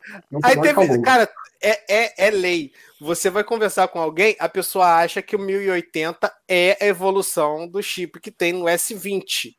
aí 0.42 0.60
teve, 0.60 1.02
cara, 1.02 1.28
é, 1.62 1.94
é, 2.04 2.26
é 2.26 2.30
lei. 2.30 2.72
Você 3.00 3.30
vai 3.30 3.44
conversar 3.44 3.88
com 3.88 4.00
alguém, 4.00 4.36
a 4.38 4.48
pessoa 4.48 4.96
acha 4.96 5.22
que 5.22 5.36
o 5.36 5.38
1080 5.38 6.32
é 6.48 6.76
a 6.80 6.86
evolução 6.86 7.68
do 7.68 7.82
chip 7.82 8.20
que 8.20 8.30
tem 8.30 8.52
no 8.52 8.64
S20. 8.64 9.54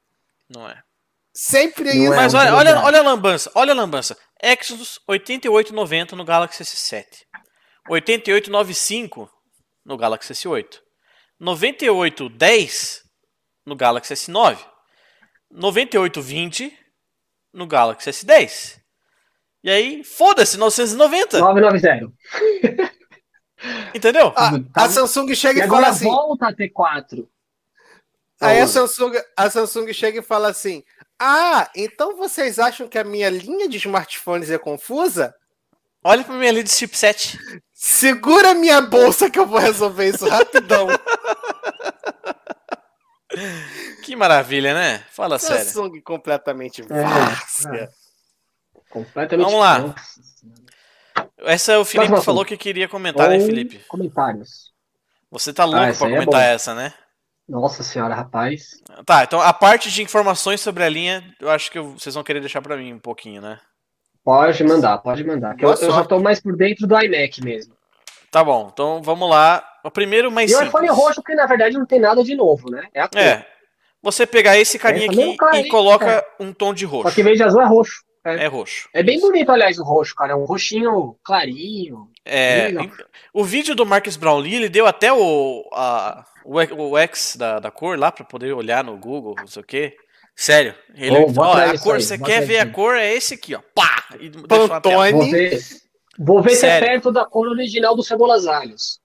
Não 0.50 0.68
é. 0.68 0.82
Sempre 1.40 1.90
é 1.90 1.96
isso. 1.96 2.16
Mas 2.16 2.34
olha, 2.34 2.56
olha, 2.56 2.80
olha 2.80 3.00
a 3.00 3.04
lambança, 3.04 3.52
olha 3.54 3.72
a 3.72 3.76
lambança. 3.76 4.18
Exodus 4.42 5.00
8890 5.08 6.16
no 6.16 6.26
Galaxy 6.26 6.64
S7. 6.64 7.06
8895 7.88 9.30
no 9.86 9.96
Galaxy 9.96 10.34
S8. 10.34 10.80
9810 11.40 13.04
no 13.64 13.76
Galaxy 13.76 14.16
S9, 14.16 14.58
9820 15.52 16.76
no 17.54 17.68
Galaxy 17.68 18.10
S10. 18.10 18.80
E 19.64 19.70
aí, 19.70 20.04
foda-se, 20.04 20.58
990. 20.58 21.40
990. 21.40 22.14
Entendeu? 23.94 24.34
A, 24.36 24.52
a 24.74 24.90
Samsung 24.90 25.36
chega 25.36 25.62
e, 25.62 25.66
e 25.66 25.68
fala 25.68 25.90
assim. 25.90 26.06
volta 26.06 26.48
a 26.48 26.56
ter 26.56 26.70
4. 26.70 27.30
Aí 28.40 28.60
a 28.60 28.68
Samsung, 28.68 29.14
a 29.36 29.50
Samsung 29.50 29.92
chega 29.94 30.20
e 30.20 30.24
fala 30.24 30.50
assim: 30.50 30.84
Ah, 31.20 31.70
então 31.76 32.16
vocês 32.16 32.60
acham 32.60 32.88
que 32.88 32.98
a 32.98 33.04
minha 33.04 33.30
linha 33.30 33.68
de 33.68 33.78
smartphones 33.78 34.52
é 34.52 34.58
confusa? 34.58 35.34
Olha 36.04 36.24
pra 36.24 36.36
minha 36.36 36.52
linha 36.52 36.64
de 36.64 36.72
chipset. 36.72 37.38
Segura 37.74 38.54
minha 38.54 38.80
bolsa 38.82 39.30
que 39.30 39.40
eu 39.40 39.46
vou 39.46 39.60
resolver 39.60 40.10
isso 40.10 40.28
rapidão. 40.28 40.88
Que 44.04 44.16
maravilha, 44.16 44.74
né? 44.74 45.04
Fala 45.12 45.38
Samsung 45.38 45.58
sério. 45.58 45.72
Samsung 45.72 46.02
completamente 46.02 46.82
é, 46.82 47.84
é. 47.84 47.90
Completamente 48.90 49.46
Vamos 49.46 49.60
lá. 49.60 49.94
Essa 51.40 51.74
é 51.74 51.78
o 51.78 51.86
Felipe 51.86 52.16
que 52.16 52.22
falou 52.22 52.46
que 52.46 52.58
queria 52.58 52.88
comentar, 52.88 53.30
né, 53.30 53.40
Felipe? 53.40 53.80
Comentários. 53.88 54.72
Você 55.30 55.54
tá 55.54 55.66
louco 55.66 55.82
ah, 55.82 55.94
pra 55.94 56.08
é 56.08 56.12
comentar 56.12 56.42
é 56.42 56.54
essa, 56.54 56.74
né? 56.74 56.94
Nossa 57.48 57.82
senhora, 57.82 58.14
rapaz. 58.14 58.82
Tá, 59.06 59.24
então 59.24 59.40
a 59.40 59.54
parte 59.54 59.90
de 59.90 60.04
informações 60.04 60.60
sobre 60.60 60.84
a 60.84 60.90
linha, 60.90 61.24
eu 61.40 61.50
acho 61.50 61.72
que 61.72 61.80
vocês 61.80 62.14
vão 62.14 62.24
querer 62.24 62.42
deixar 62.42 62.62
para 62.62 62.76
mim 62.76 62.94
um 62.94 63.00
pouquinho, 63.00 63.42
né? 63.42 63.60
Pode 64.24 64.62
mandar, 64.66 64.98
pode 64.98 65.24
mandar. 65.24 65.56
Que 65.56 65.64
eu, 65.64 65.70
eu, 65.70 65.92
já 65.92 66.04
tô 66.04 66.20
mais 66.20 66.42
por 66.42 66.58
dentro 66.58 66.86
do 66.86 67.00
iMac 67.00 67.42
mesmo. 67.42 67.74
Tá 68.30 68.44
bom, 68.44 68.70
então 68.74 69.02
vamos 69.02 69.30
lá. 69.30 69.64
O 69.86 69.90
primeiro 69.90 70.30
mais 70.30 70.52
e 70.52 70.54
simples. 70.54 70.74
o 70.74 70.78
iPhone 70.78 70.90
roxo, 70.90 71.24
que 71.24 71.34
na 71.34 71.46
verdade 71.46 71.78
não 71.78 71.86
tem 71.86 72.00
nada 72.00 72.22
de 72.22 72.36
novo, 72.36 72.70
né? 72.70 72.84
É, 72.94 73.02
a 73.02 73.08
cor. 73.08 73.22
é. 73.22 73.48
Você 74.02 74.28
pegar 74.28 74.58
esse 74.58 74.78
carinha 74.78 75.08
aqui 75.08 75.38
e 75.56 75.68
coloca 75.70 76.06
é. 76.06 76.26
um 76.40 76.52
tom 76.52 76.74
de 76.74 76.86
roxo. 76.86 77.10
Só 77.10 77.16
que 77.16 77.22
em 77.22 77.24
vez 77.24 77.38
de 77.38 77.44
azul 77.44 77.62
é 77.62 77.66
roxo. 77.66 78.04
É. 78.24 78.44
é 78.44 78.48
roxo. 78.48 78.90
É 78.94 79.02
bem 79.02 79.20
bonito, 79.20 79.50
aliás, 79.50 79.80
o 79.80 79.84
roxo, 79.84 80.14
cara. 80.14 80.34
É 80.34 80.36
um 80.36 80.44
roxinho 80.44 81.16
clarinho. 81.24 82.10
É. 82.26 82.74
O 83.34 83.44
vídeo 83.44 83.74
do 83.74 83.86
Marcus 83.86 84.18
Brownlee, 84.18 84.56
ele 84.56 84.70
deu 84.70 84.86
até 84.86 85.12
o, 85.14 85.68
a, 85.72 86.26
o, 86.48 86.98
X 86.98 87.36
da, 87.38 87.60
da 87.60 87.70
cor 87.70 88.00
lá 88.00 88.12
para 88.12 88.24
poder 88.24 88.54
olhar 88.54 88.84
no 88.84 88.98
Google, 88.98 89.36
não 89.38 89.48
sei 89.48 89.62
o 89.62 89.66
quê. 89.66 89.98
Sério. 90.36 90.76
Ele, 90.96 91.18
oh, 91.18 91.34
ó, 91.42 91.54
a 91.54 91.78
cor, 91.78 91.96
aí, 91.96 92.02
você 92.02 92.18
quer 92.18 92.46
ver 92.46 92.60
a 92.60 92.72
cor, 92.72 92.96
é 92.96 93.14
esse 93.14 93.34
aqui, 93.34 93.56
ó. 93.56 93.62
Pá! 93.76 94.06
E 94.20 94.30
Pantone. 94.30 95.12
Vou 95.12 95.30
ver, 95.30 95.60
vou 96.18 96.42
ver 96.42 96.56
se 96.56 96.66
é 96.66 96.80
perto 96.80 97.12
da 97.12 97.26
cor 97.26 97.48
original 97.48 97.96
do 97.96 98.04
Cebolas 98.04 98.48
Alhos. 98.48 99.00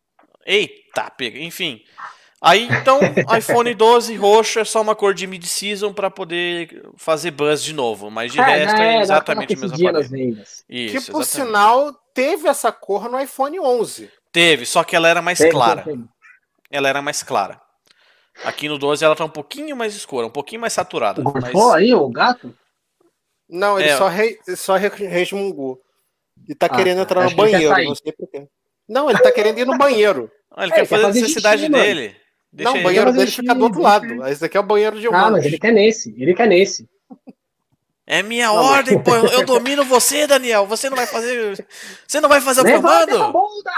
Eita, 0.46 1.10
pega. 1.10 1.38
Enfim. 1.38 1.82
Aí 2.40 2.68
então, 2.70 3.00
iPhone 3.38 3.72
12 3.72 4.14
roxo 4.16 4.60
é 4.60 4.64
só 4.64 4.82
uma 4.82 4.94
cor 4.94 5.14
de 5.14 5.26
mid-season 5.26 5.92
para 5.92 6.10
poder 6.10 6.84
fazer 6.96 7.30
buzz 7.30 7.62
de 7.62 7.72
novo, 7.72 8.10
mas 8.10 8.32
de 8.32 8.40
é, 8.40 8.42
resto 8.42 8.80
é, 8.80 8.96
é 8.96 9.00
exatamente 9.00 9.54
a 9.54 9.56
mesma 9.56 9.78
cor. 9.78 10.00
Isso, 10.00 10.64
que 10.68 11.12
por 11.12 11.22
exatamente. 11.22 11.26
sinal 11.28 11.92
teve 12.12 12.48
essa 12.48 12.70
cor 12.70 13.08
no 13.08 13.18
iPhone 13.18 13.58
11. 13.58 14.10
Teve, 14.30 14.66
só 14.66 14.82
que 14.84 14.94
ela 14.96 15.08
era 15.08 15.22
mais 15.22 15.38
teve, 15.38 15.50
clara. 15.50 15.82
Teve. 15.82 16.04
Ela 16.72 16.88
era 16.88 17.02
mais 17.02 17.22
clara. 17.22 17.60
Aqui 18.44 18.68
no 18.68 18.78
12 18.78 19.04
ela 19.04 19.14
tá 19.14 19.24
um 19.24 19.30
pouquinho 19.30 19.76
mais 19.76 19.94
escura, 19.94 20.26
um 20.26 20.30
pouquinho 20.30 20.62
mais 20.62 20.72
saturada. 20.72 21.22
Gostou 21.22 21.68
mas... 21.68 21.74
aí 21.74 21.94
o 21.94 22.08
gato? 22.08 22.56
Não, 23.48 23.78
ele 23.78 23.90
é. 23.90 23.96
só, 23.96 24.08
re... 24.08 24.38
só 24.56 24.76
resmungou. 24.76 25.78
E 26.48 26.54
tá 26.54 26.66
ah, 26.66 26.74
querendo 26.74 27.02
entrar 27.02 27.28
no 27.28 27.36
banheiro, 27.36 27.84
não 27.84 27.94
sei 27.94 28.10
porquê. 28.12 28.48
Não, 28.88 29.10
ele 29.10 29.18
tá 29.20 29.30
querendo 29.30 29.58
ir 29.58 29.66
no 29.66 29.76
banheiro. 29.76 30.30
Ah, 30.50 30.64
ele 30.64 30.72
é, 30.72 30.76
quer 30.76 30.86
fazer 30.86 31.04
a 31.04 31.08
necessidade 31.08 31.68
dele. 31.68 32.16
Deixa 32.50 32.72
não, 32.72 32.80
o 32.80 32.82
banheiro 32.82 33.12
dele 33.12 33.30
fica 33.30 33.54
do 33.54 33.64
outro 33.64 33.80
lado. 33.80 34.26
Esse 34.26 34.40
daqui 34.40 34.56
é 34.56 34.60
o 34.60 34.64
banheiro 34.64 34.98
de 34.98 35.08
humanos. 35.08 35.28
Ah, 35.28 35.30
mas 35.30 35.44
ele 35.44 35.58
quer 35.58 35.72
nesse. 35.72 36.14
Ele 36.20 36.34
quer 36.34 36.48
nesse. 36.48 36.88
É 38.06 38.22
minha 38.22 38.48
não, 38.48 38.56
ordem, 38.56 39.02
pô. 39.02 39.14
Eu, 39.14 39.26
eu, 39.26 39.44
domino 39.46 39.84
você, 39.84 40.26
Daniel. 40.26 40.66
Você 40.66 40.90
não 40.90 40.96
vai 40.96 41.06
fazer. 41.06 41.64
Você 42.06 42.20
não 42.20 42.28
vai 42.28 42.40
fazer 42.40 42.60
o 42.62 42.64
comando? 42.64 43.34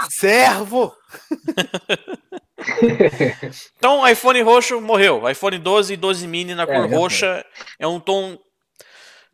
Servo! 0.09 0.93
então, 3.77 4.07
iPhone 4.07 4.41
roxo 4.41 4.79
morreu. 4.79 5.29
iPhone 5.29 5.57
12 5.57 5.93
e 5.93 5.97
12 5.97 6.27
mini 6.27 6.55
na 6.55 6.65
cor 6.65 6.75
é, 6.75 6.87
roxa. 6.87 7.45
É 7.77 7.87
um 7.87 7.99
tom. 7.99 8.37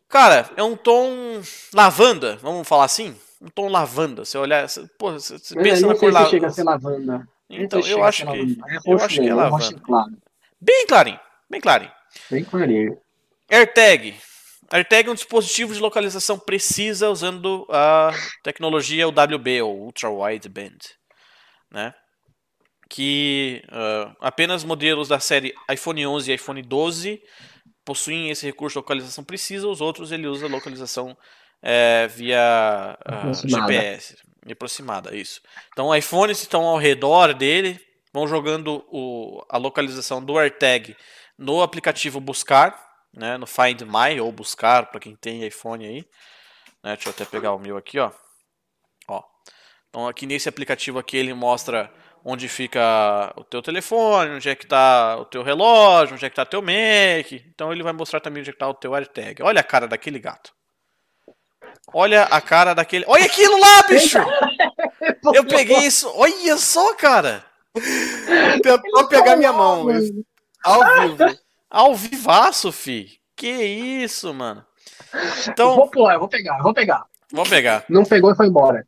Cara, 0.08 0.50
é 0.56 0.62
um 0.62 0.76
tom 0.76 1.40
lavanda, 1.72 2.36
vamos 2.42 2.66
falar 2.66 2.84
assim? 2.84 3.16
Um 3.40 3.48
tom 3.48 3.68
lavanda. 3.68 4.24
Você 4.24 4.36
olhar. 4.36 4.66
Pô, 4.98 5.12
você 5.12 5.54
pensa 5.54 5.86
na 5.86 5.94
cor 5.94 6.12
lavanda. 6.12 6.30
chega 6.30 6.46
a 6.48 6.50
ser 6.50 6.64
lavanda. 6.64 7.28
Então, 7.48 7.80
eu 7.80 8.02
acho 8.02 8.26
que. 8.26 8.58
É 8.68 8.92
eu 8.92 8.96
acho 8.98 9.20
que 9.20 9.28
é 9.28 9.34
lavanda. 9.34 9.80
Claro. 9.80 10.12
Bem 10.60 10.86
clarinho. 10.86 11.20
Bem 11.48 11.60
clarinho. 11.60 11.92
Bem 12.30 12.44
clarinho. 12.44 12.98
AirTag. 13.50 14.14
AirTag 14.70 15.08
é 15.08 15.12
um 15.12 15.14
dispositivo 15.14 15.74
de 15.74 15.80
localização 15.80 16.38
precisa 16.38 17.10
usando 17.10 17.66
a 17.68 18.10
tecnologia 18.42 19.06
UWB, 19.06 19.60
ou 19.60 19.78
Ultra 19.82 20.08
Wideband, 20.08 20.78
né? 21.70 21.92
Que 22.94 23.62
uh, 23.68 24.14
apenas 24.20 24.64
modelos 24.64 25.08
da 25.08 25.18
série 25.18 25.54
iPhone 25.70 26.06
11 26.06 26.30
e 26.30 26.34
iPhone 26.34 26.60
12 26.60 27.22
possuem 27.86 28.28
esse 28.28 28.44
recurso 28.44 28.74
de 28.74 28.80
localização 28.80 29.24
precisa, 29.24 29.66
os 29.66 29.80
outros 29.80 30.12
ele 30.12 30.26
usa 30.26 30.46
localização 30.46 31.16
é, 31.62 32.06
via 32.08 32.98
uh, 33.00 33.48
GPS, 33.48 34.18
aproximada, 34.50 35.16
isso. 35.16 35.40
Então, 35.72 35.96
iPhones 35.96 36.42
estão 36.42 36.64
ao 36.64 36.76
redor 36.76 37.32
dele, 37.32 37.80
vão 38.12 38.28
jogando 38.28 38.84
o, 38.90 39.42
a 39.48 39.56
localização 39.56 40.22
do 40.22 40.36
AirTag 40.36 40.94
no 41.38 41.62
aplicativo 41.62 42.20
Buscar, 42.20 42.78
né, 43.14 43.38
no 43.38 43.46
Find 43.46 43.82
My 43.82 44.20
ou 44.20 44.30
buscar 44.30 44.86
para 44.86 45.00
quem 45.00 45.16
tem 45.16 45.46
iPhone 45.46 45.86
aí. 45.86 46.04
Né, 46.82 46.94
deixa 46.94 47.08
eu 47.08 47.12
até 47.12 47.24
pegar 47.24 47.52
o 47.52 47.58
meu 47.58 47.78
aqui, 47.78 47.98
ó. 47.98 48.12
ó. 49.08 49.22
Então 49.88 50.06
aqui 50.06 50.26
nesse 50.26 50.48
aplicativo 50.48 50.98
aqui 50.98 51.16
ele 51.16 51.32
mostra 51.32 51.92
onde 52.24 52.48
fica 52.48 53.32
o 53.36 53.44
teu 53.44 53.60
telefone, 53.60 54.36
onde 54.36 54.48
é 54.48 54.54
que 54.54 54.64
está 54.64 55.16
o 55.18 55.24
teu 55.24 55.42
relógio, 55.42 56.14
onde 56.14 56.24
é 56.24 56.28
que 56.28 56.32
está 56.32 56.42
o 56.42 56.46
teu 56.46 56.62
Mac. 56.62 57.32
Então 57.32 57.72
ele 57.72 57.82
vai 57.82 57.92
mostrar 57.92 58.20
também 58.20 58.40
onde 58.40 58.50
é 58.50 58.52
que 58.52 58.56
está 58.56 58.68
o 58.68 58.74
teu 58.74 58.94
AirTag. 58.94 59.42
Olha 59.42 59.60
a 59.60 59.64
cara 59.64 59.86
daquele 59.86 60.18
gato. 60.18 60.52
Olha 61.92 62.24
a 62.24 62.40
cara 62.40 62.74
daquele. 62.74 63.04
Olha 63.08 63.26
aquilo 63.26 63.58
lá, 63.58 63.82
bicho! 63.82 64.18
Eu 65.34 65.44
peguei 65.44 65.78
isso. 65.78 66.10
Olha 66.14 66.56
só, 66.56 66.94
cara! 66.94 67.44
Tentou 68.62 69.08
pegar 69.08 69.36
minha 69.36 69.52
mão. 69.52 69.86
Ao 70.64 71.00
vivo. 71.00 71.38
Ao 71.70 71.94
vivaço, 71.94 72.70
fi. 72.70 73.18
Que 73.34 73.48
isso, 73.48 74.32
mano. 74.32 74.64
Então, 75.48 75.70
eu 75.70 75.76
vou 75.76 75.90
pôr, 75.90 76.12
eu 76.12 76.18
vou 76.18 76.28
pegar, 76.28 76.58
eu 76.58 76.62
vou 76.62 76.74
pegar. 76.74 77.04
Vou 77.32 77.44
pegar. 77.44 77.84
Não 77.88 78.04
pegou 78.04 78.30
e 78.30 78.36
foi 78.36 78.46
embora. 78.46 78.86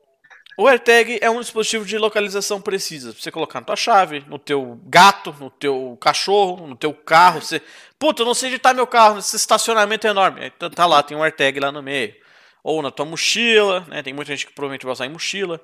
O 0.57 0.69
AirTag 0.69 1.19
é 1.21 1.29
um 1.29 1.41
dispositivo 1.41 1.85
de 1.85 1.99
localização 1.99 2.61
precisa. 2.61 3.13
Pra 3.13 3.21
você 3.21 3.31
colocar 3.31 3.61
na 3.61 3.67
tua 3.67 3.77
chave, 3.77 4.25
no 4.29 4.39
teu 4.39 4.81
gato, 4.85 5.35
no 5.41 5.51
teu 5.51 5.99
cachorro, 6.01 6.67
no 6.67 6.77
teu 6.77 6.95
carro. 6.95 7.41
Você... 7.41 7.61
Puta, 7.99 8.23
eu 8.23 8.27
não 8.27 8.35
sei 8.35 8.51
onde 8.51 8.59
tá 8.59 8.73
meu 8.73 8.87
carro, 8.87 9.19
esse 9.19 9.35
estacionamento 9.35 10.07
é 10.07 10.11
enorme. 10.11 10.47
Então, 10.47 10.71
tá 10.71 10.87
lá, 10.87 11.03
tem 11.03 11.17
um 11.17 11.23
AirTag 11.23 11.59
lá 11.59 11.73
no 11.73 11.83
meio. 11.83 12.15
Ou 12.63 12.81
na 12.81 12.91
tua 12.91 13.05
mochila, 13.05 13.85
né? 13.89 14.03
Tem 14.03 14.13
muita 14.13 14.33
gente 14.33 14.47
que 14.47 14.53
provavelmente 14.55 14.85
vai 14.85 14.93
usar 14.93 15.07
em 15.07 15.11
mochila. 15.11 15.61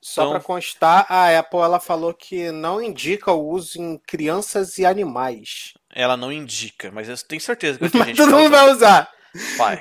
Só 0.00 0.22
então... 0.22 0.32
para 0.32 0.40
constar, 0.40 1.06
a 1.08 1.38
Apple 1.38 1.60
ela 1.60 1.78
falou 1.78 2.12
que 2.12 2.50
não 2.50 2.82
indica 2.82 3.30
o 3.30 3.48
uso 3.48 3.80
em 3.80 3.96
crianças 3.98 4.76
e 4.76 4.84
animais. 4.84 5.74
Ela 5.94 6.16
não 6.16 6.32
indica, 6.32 6.90
mas 6.90 7.08
eu 7.08 7.16
tenho 7.18 7.40
certeza 7.40 7.78
que 7.78 7.96
mas 7.96 8.16
todo 8.16 8.32
mundo 8.32 8.50
vai 8.50 8.68
usar. 8.70 9.08
Vai. 9.56 9.80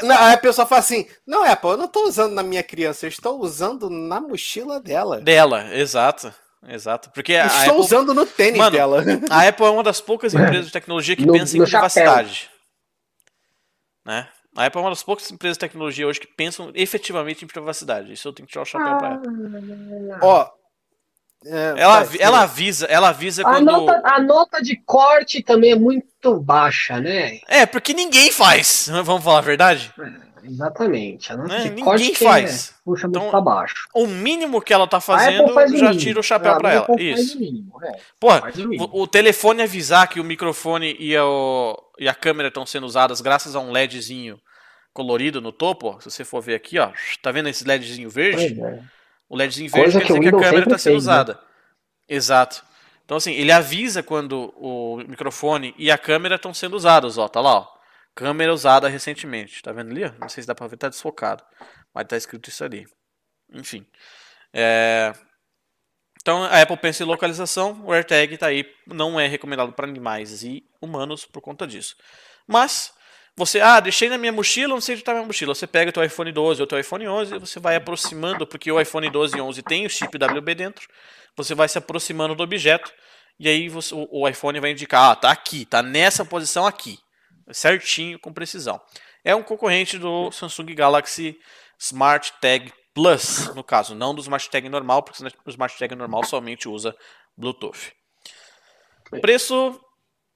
Aí 0.00 0.34
a 0.34 0.38
pessoa 0.38 0.66
fala 0.66 0.80
assim: 0.80 1.06
Não, 1.26 1.42
Apple, 1.44 1.70
eu 1.70 1.76
não 1.76 1.86
estou 1.86 2.06
usando 2.06 2.32
na 2.32 2.42
minha 2.42 2.62
criança, 2.62 3.06
eu 3.06 3.08
estou 3.08 3.40
usando 3.40 3.90
na 3.90 4.20
mochila 4.20 4.80
dela. 4.80 5.20
Dela, 5.20 5.74
exato. 5.74 6.32
Exato. 6.68 7.10
Porque 7.10 7.34
a 7.34 7.46
Estou 7.46 7.60
Apple... 7.60 7.80
usando 7.80 8.14
no 8.14 8.24
tênis 8.24 8.58
Mano, 8.58 8.70
dela. 8.70 9.04
A 9.28 9.48
Apple 9.48 9.66
é 9.66 9.70
uma 9.70 9.82
das 9.82 10.00
poucas 10.00 10.32
empresas 10.32 10.66
de 10.66 10.72
tecnologia 10.72 11.16
que 11.16 11.26
no, 11.26 11.32
pensa 11.32 11.58
em 11.58 11.64
privacidade. 11.64 12.50
Né? 14.04 14.28
A 14.54 14.66
Apple 14.66 14.78
é 14.78 14.84
uma 14.84 14.90
das 14.90 15.02
poucas 15.02 15.30
empresas 15.30 15.56
de 15.56 15.60
tecnologia 15.60 16.06
hoje 16.06 16.20
que 16.20 16.26
pensam 16.26 16.70
efetivamente 16.74 17.44
em 17.44 17.48
privacidade. 17.48 18.12
Isso 18.12 18.28
eu 18.28 18.32
tenho 18.32 18.46
que 18.46 18.52
tirar 18.52 18.62
o 18.62 18.66
chapéu 18.66 18.94
ah, 18.94 18.96
pra 18.96 19.08
ela. 19.08 20.18
Ó, 20.22 20.50
é, 21.44 21.74
ela, 21.76 22.08
ela 22.18 22.40
avisa, 22.42 22.86
ela 22.86 23.08
avisa 23.08 23.42
quando. 23.42 23.68
A 23.68 23.72
nota, 23.72 24.02
a 24.04 24.22
nota 24.22 24.62
de 24.62 24.76
corte 24.76 25.42
também 25.42 25.72
é 25.72 25.76
muito 25.76 26.38
baixa, 26.40 27.00
né? 27.00 27.40
É, 27.48 27.66
porque 27.66 27.92
ninguém 27.92 28.30
faz. 28.30 28.88
Vamos 29.04 29.24
falar 29.24 29.38
a 29.38 29.42
verdade? 29.42 29.92
É, 29.98 30.46
exatamente. 30.46 31.32
A 31.32 31.36
nota 31.36 31.48
né? 31.48 31.62
de 31.62 31.68
ninguém 31.70 31.84
corte 31.84 32.14
faz. 32.14 32.70
É, 32.70 32.74
puxa 32.84 33.06
então, 33.06 33.22
muito 33.22 33.32
pra 33.32 33.40
baixo. 33.40 33.88
O 33.94 34.06
mínimo 34.06 34.60
que 34.60 34.72
ela 34.72 34.86
tá 34.86 35.00
fazendo, 35.00 35.52
já 35.76 35.96
tira 35.96 36.20
o 36.20 36.22
chapéu 36.22 36.56
para 36.56 36.72
ela. 36.72 36.86
Isso. 36.98 37.36
O, 37.36 37.40
mínimo, 37.40 37.84
é. 37.84 37.96
Porra, 38.20 38.52
o, 38.78 39.02
o, 39.02 39.06
telefone 39.06 39.62
avisar 39.62 40.08
que 40.08 40.20
o 40.20 40.24
microfone 40.24 40.96
e, 40.98 41.16
o, 41.18 41.76
e 41.98 42.08
a 42.08 42.14
câmera 42.14 42.48
estão 42.48 42.64
sendo 42.64 42.86
usadas 42.86 43.20
graças 43.20 43.56
a 43.56 43.60
um 43.60 43.72
LEDzinho 43.72 44.38
colorido 44.92 45.40
no 45.40 45.50
topo. 45.50 45.98
Se 46.00 46.10
você 46.10 46.24
for 46.24 46.40
ver 46.40 46.54
aqui, 46.54 46.78
ó. 46.78 46.90
Tá 47.20 47.32
vendo 47.32 47.48
esse 47.48 47.64
LEDzinho 47.64 48.10
verde? 48.10 48.54
Pois 48.54 48.74
é. 48.74 49.01
O 49.32 49.36
LEDzinho 49.36 49.70
verde 49.70 49.92
quer 49.92 50.04
dizer 50.04 50.20
que, 50.20 50.20
que 50.20 50.28
a 50.28 50.38
câmera 50.38 50.64
está 50.64 50.76
sendo 50.76 50.92
né? 50.92 50.98
usada. 50.98 51.32
Né? 51.32 51.40
Exato. 52.06 52.62
Então, 53.02 53.16
assim, 53.16 53.32
ele 53.32 53.50
avisa 53.50 54.02
quando 54.02 54.52
o 54.58 54.98
microfone 55.08 55.74
e 55.78 55.90
a 55.90 55.96
câmera 55.96 56.34
estão 56.34 56.52
sendo 56.52 56.76
usados, 56.76 57.16
ó. 57.16 57.26
Tá 57.28 57.40
lá, 57.40 57.60
ó. 57.60 57.68
Câmera 58.14 58.52
usada 58.52 58.90
recentemente. 58.90 59.62
Tá 59.62 59.72
vendo 59.72 59.90
ali? 59.90 60.02
Não 60.20 60.28
sei 60.28 60.42
se 60.42 60.46
dá 60.46 60.54
pra 60.54 60.66
ver, 60.66 60.76
tá 60.76 60.90
desfocado. 60.90 61.42
Mas 61.94 62.06
tá 62.08 62.14
escrito 62.14 62.50
isso 62.50 62.62
ali. 62.62 62.86
Enfim. 63.54 63.86
É... 64.52 65.14
Então, 66.20 66.44
a 66.44 66.60
Apple 66.60 66.76
pensa 66.76 67.02
em 67.02 67.06
localização. 67.06 67.82
O 67.86 67.90
AirTag 67.90 68.36
tá 68.36 68.48
aí. 68.48 68.66
Não 68.86 69.18
é 69.18 69.26
recomendado 69.26 69.72
para 69.72 69.86
animais 69.86 70.42
e 70.42 70.62
humanos 70.78 71.24
por 71.24 71.40
conta 71.40 71.66
disso. 71.66 71.96
Mas, 72.46 72.92
você, 73.36 73.60
ah, 73.60 73.80
deixei 73.80 74.08
na 74.08 74.18
minha 74.18 74.32
mochila, 74.32 74.74
não 74.74 74.80
sei 74.80 74.94
onde 74.94 75.02
está 75.02 75.12
minha 75.12 75.24
mochila. 75.24 75.54
Você 75.54 75.66
pega 75.66 75.88
o 75.90 75.92
teu 75.92 76.04
iPhone 76.04 76.30
12 76.30 76.60
ou 76.60 76.64
o 76.64 76.66
teu 76.66 76.78
iPhone 76.78 77.08
11 77.08 77.34
e 77.34 77.38
você 77.38 77.58
vai 77.58 77.76
aproximando, 77.76 78.46
porque 78.46 78.70
o 78.70 78.80
iPhone 78.80 79.08
12 79.08 79.36
e 79.36 79.40
11 79.40 79.62
tem 79.62 79.86
o 79.86 79.90
chip 79.90 80.18
WB 80.18 80.54
dentro. 80.54 80.86
Você 81.36 81.54
vai 81.54 81.68
se 81.68 81.78
aproximando 81.78 82.34
do 82.34 82.42
objeto 82.42 82.92
e 83.40 83.48
aí 83.48 83.68
você, 83.68 83.94
o, 83.94 84.06
o, 84.10 84.28
iPhone 84.28 84.60
vai 84.60 84.72
indicar, 84.72 85.10
ah, 85.10 85.16
tá 85.16 85.30
aqui, 85.30 85.64
tá 85.64 85.82
nessa 85.82 86.24
posição 86.24 86.66
aqui, 86.66 86.98
certinho, 87.50 88.18
com 88.18 88.32
precisão. 88.32 88.80
É 89.24 89.34
um 89.34 89.42
concorrente 89.42 89.98
do 89.98 90.30
Samsung 90.30 90.74
Galaxy 90.74 91.38
Smart 91.78 92.34
Tag 92.40 92.72
Plus, 92.94 93.52
no 93.54 93.64
caso, 93.64 93.94
não 93.94 94.14
do 94.14 94.20
Smart 94.20 94.50
Tag 94.50 94.68
normal, 94.68 95.02
porque 95.02 95.24
o 95.24 95.50
Smart 95.50 95.78
Tag 95.78 95.94
normal 95.94 96.24
somente 96.24 96.68
usa 96.68 96.94
Bluetooth. 97.36 97.92
Preço 99.22 99.80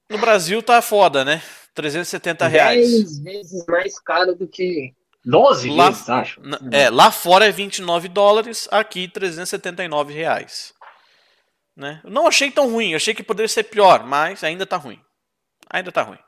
no 0.09 0.19
Brasil 0.19 0.63
tá 0.63 0.81
foda, 0.81 1.25
né? 1.25 1.43
370 1.77 2.49
reais. 2.49 2.91
10 2.91 3.19
vezes 3.21 3.67
mais 3.67 4.01
caro 4.01 4.35
do 4.35 4.49
que 4.49 4.95
12 5.25 5.71
lá, 5.71 5.91
vezes, 5.91 6.09
acho. 6.09 6.41
É, 6.73 6.89
lá 6.89 7.13
fora 7.13 7.47
é 7.47 7.53
29 7.53 8.09
dólares, 8.09 8.67
aqui 8.73 9.07
379 9.07 10.13
reais. 10.13 10.75
Né? 11.77 12.01
não 12.05 12.27
achei 12.27 12.51
tão 12.51 12.71
ruim, 12.73 12.95
achei 12.95 13.13
que 13.13 13.23
poderia 13.23 13.49
ser 13.49 13.65
pior, 13.65 14.07
mas 14.07 14.43
ainda 14.43 14.65
tá 14.65 14.79
ruim. 14.79 14.99
Ainda 15.69 15.93
tá 15.93 16.03
ruim. 16.03 16.19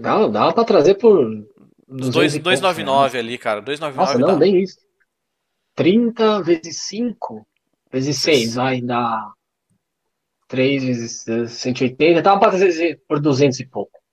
Dá, 0.00 0.26
dá 0.26 0.52
pra 0.52 0.64
trazer 0.64 0.96
por. 0.96 1.30
299 1.86 3.14
né? 3.14 3.20
ali, 3.20 3.38
cara. 3.38 3.60
299 3.62 3.96
Nossa, 3.96 4.18
não, 4.18 4.36
dá. 4.36 4.44
nem 4.44 4.60
isso. 4.60 4.78
30 5.76 6.42
vezes 6.42 6.82
5 6.82 7.46
vezes 7.92 8.18
6 8.18 8.54
vai 8.56 8.80
dar 8.80 9.32
3 10.48 10.82
vezes 10.82 11.24
180. 11.52 12.20
Dá 12.20 12.36
pra 12.36 12.50
trazer 12.50 13.00
por 13.06 13.20
200 13.20 13.60
e 13.60 13.66
pouco. 13.66 14.03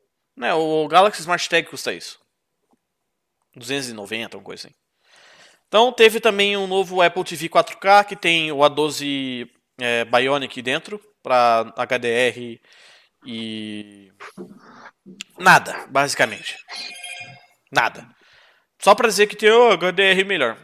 Né, 0.41 0.55
o 0.55 0.87
Galaxy 0.87 1.21
Smart 1.21 1.47
Tag 1.47 1.67
custa 1.69 1.93
isso. 1.93 2.19
290, 3.55 4.37
alguma 4.37 4.43
coisa 4.43 4.65
assim. 4.65 4.75
Então 5.67 5.93
teve 5.93 6.19
também 6.19 6.57
um 6.57 6.65
novo 6.65 6.99
Apple 6.99 7.23
TV 7.23 7.47
4K 7.47 8.05
que 8.05 8.15
tem 8.15 8.51
o 8.51 8.57
A12 8.57 9.47
é, 9.79 10.03
Bionic 10.03 10.59
dentro 10.63 10.99
para 11.21 11.71
HDR 11.77 12.59
e 13.23 14.11
nada, 15.37 15.85
basicamente. 15.89 16.57
Nada. 17.71 18.09
Só 18.79 18.95
para 18.95 19.09
dizer 19.09 19.27
que 19.27 19.35
tem 19.35 19.51
o 19.51 19.77
HDR 19.77 20.25
melhor. 20.25 20.57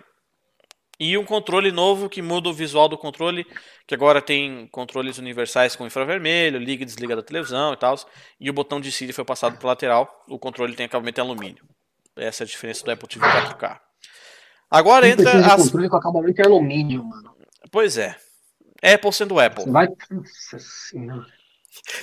E 1.00 1.16
um 1.18 1.24
controle 1.24 1.72
novo 1.72 2.10
que 2.10 2.24
muda 2.24 2.50
o 2.50 2.54
visual 2.54 2.90
do 2.90 2.98
controle, 2.98 3.46
que 3.86 3.94
agora 3.94 4.20
tem 4.20 4.68
controles 4.72 5.20
universais 5.20 5.76
com 5.76 5.86
infravermelho, 5.86 6.58
liga 6.58 6.82
e 6.82 6.86
desliga 6.86 7.16
da 7.16 7.22
televisão 7.22 7.74
e 7.74 7.78
tal. 7.78 7.96
E 8.40 8.50
o 8.50 8.54
botão 8.54 8.82
de 8.82 8.92
Siri 8.92 9.14
foi 9.14 9.24
passado 9.24 9.58
para 9.58 9.68
lateral. 9.68 10.26
O 10.28 10.40
controle 10.40 10.76
tem 10.76 10.88
acabamento 10.88 11.22
em 11.22 11.24
alumínio. 11.24 11.64
Essa 12.16 12.44
é 12.44 12.46
a 12.46 12.48
diferença 12.48 12.84
do 12.84 12.92
Apple 12.92 13.08
TV 13.08 13.26
4K. 13.26 13.80
Agora 14.72 15.08
entra 15.08 15.54
as... 15.54 15.64
controle 15.64 15.88
com 15.88 15.98
acabamento 15.98 16.42
em 16.42 16.46
alumínio, 16.46 17.04
mano. 17.04 17.38
Pois 17.72 17.98
é. 17.98 18.18
Apple 18.82 19.14
sendo 19.14 19.40
Apple. 19.40 19.66
Você 19.66 19.72
vai... 19.72 19.88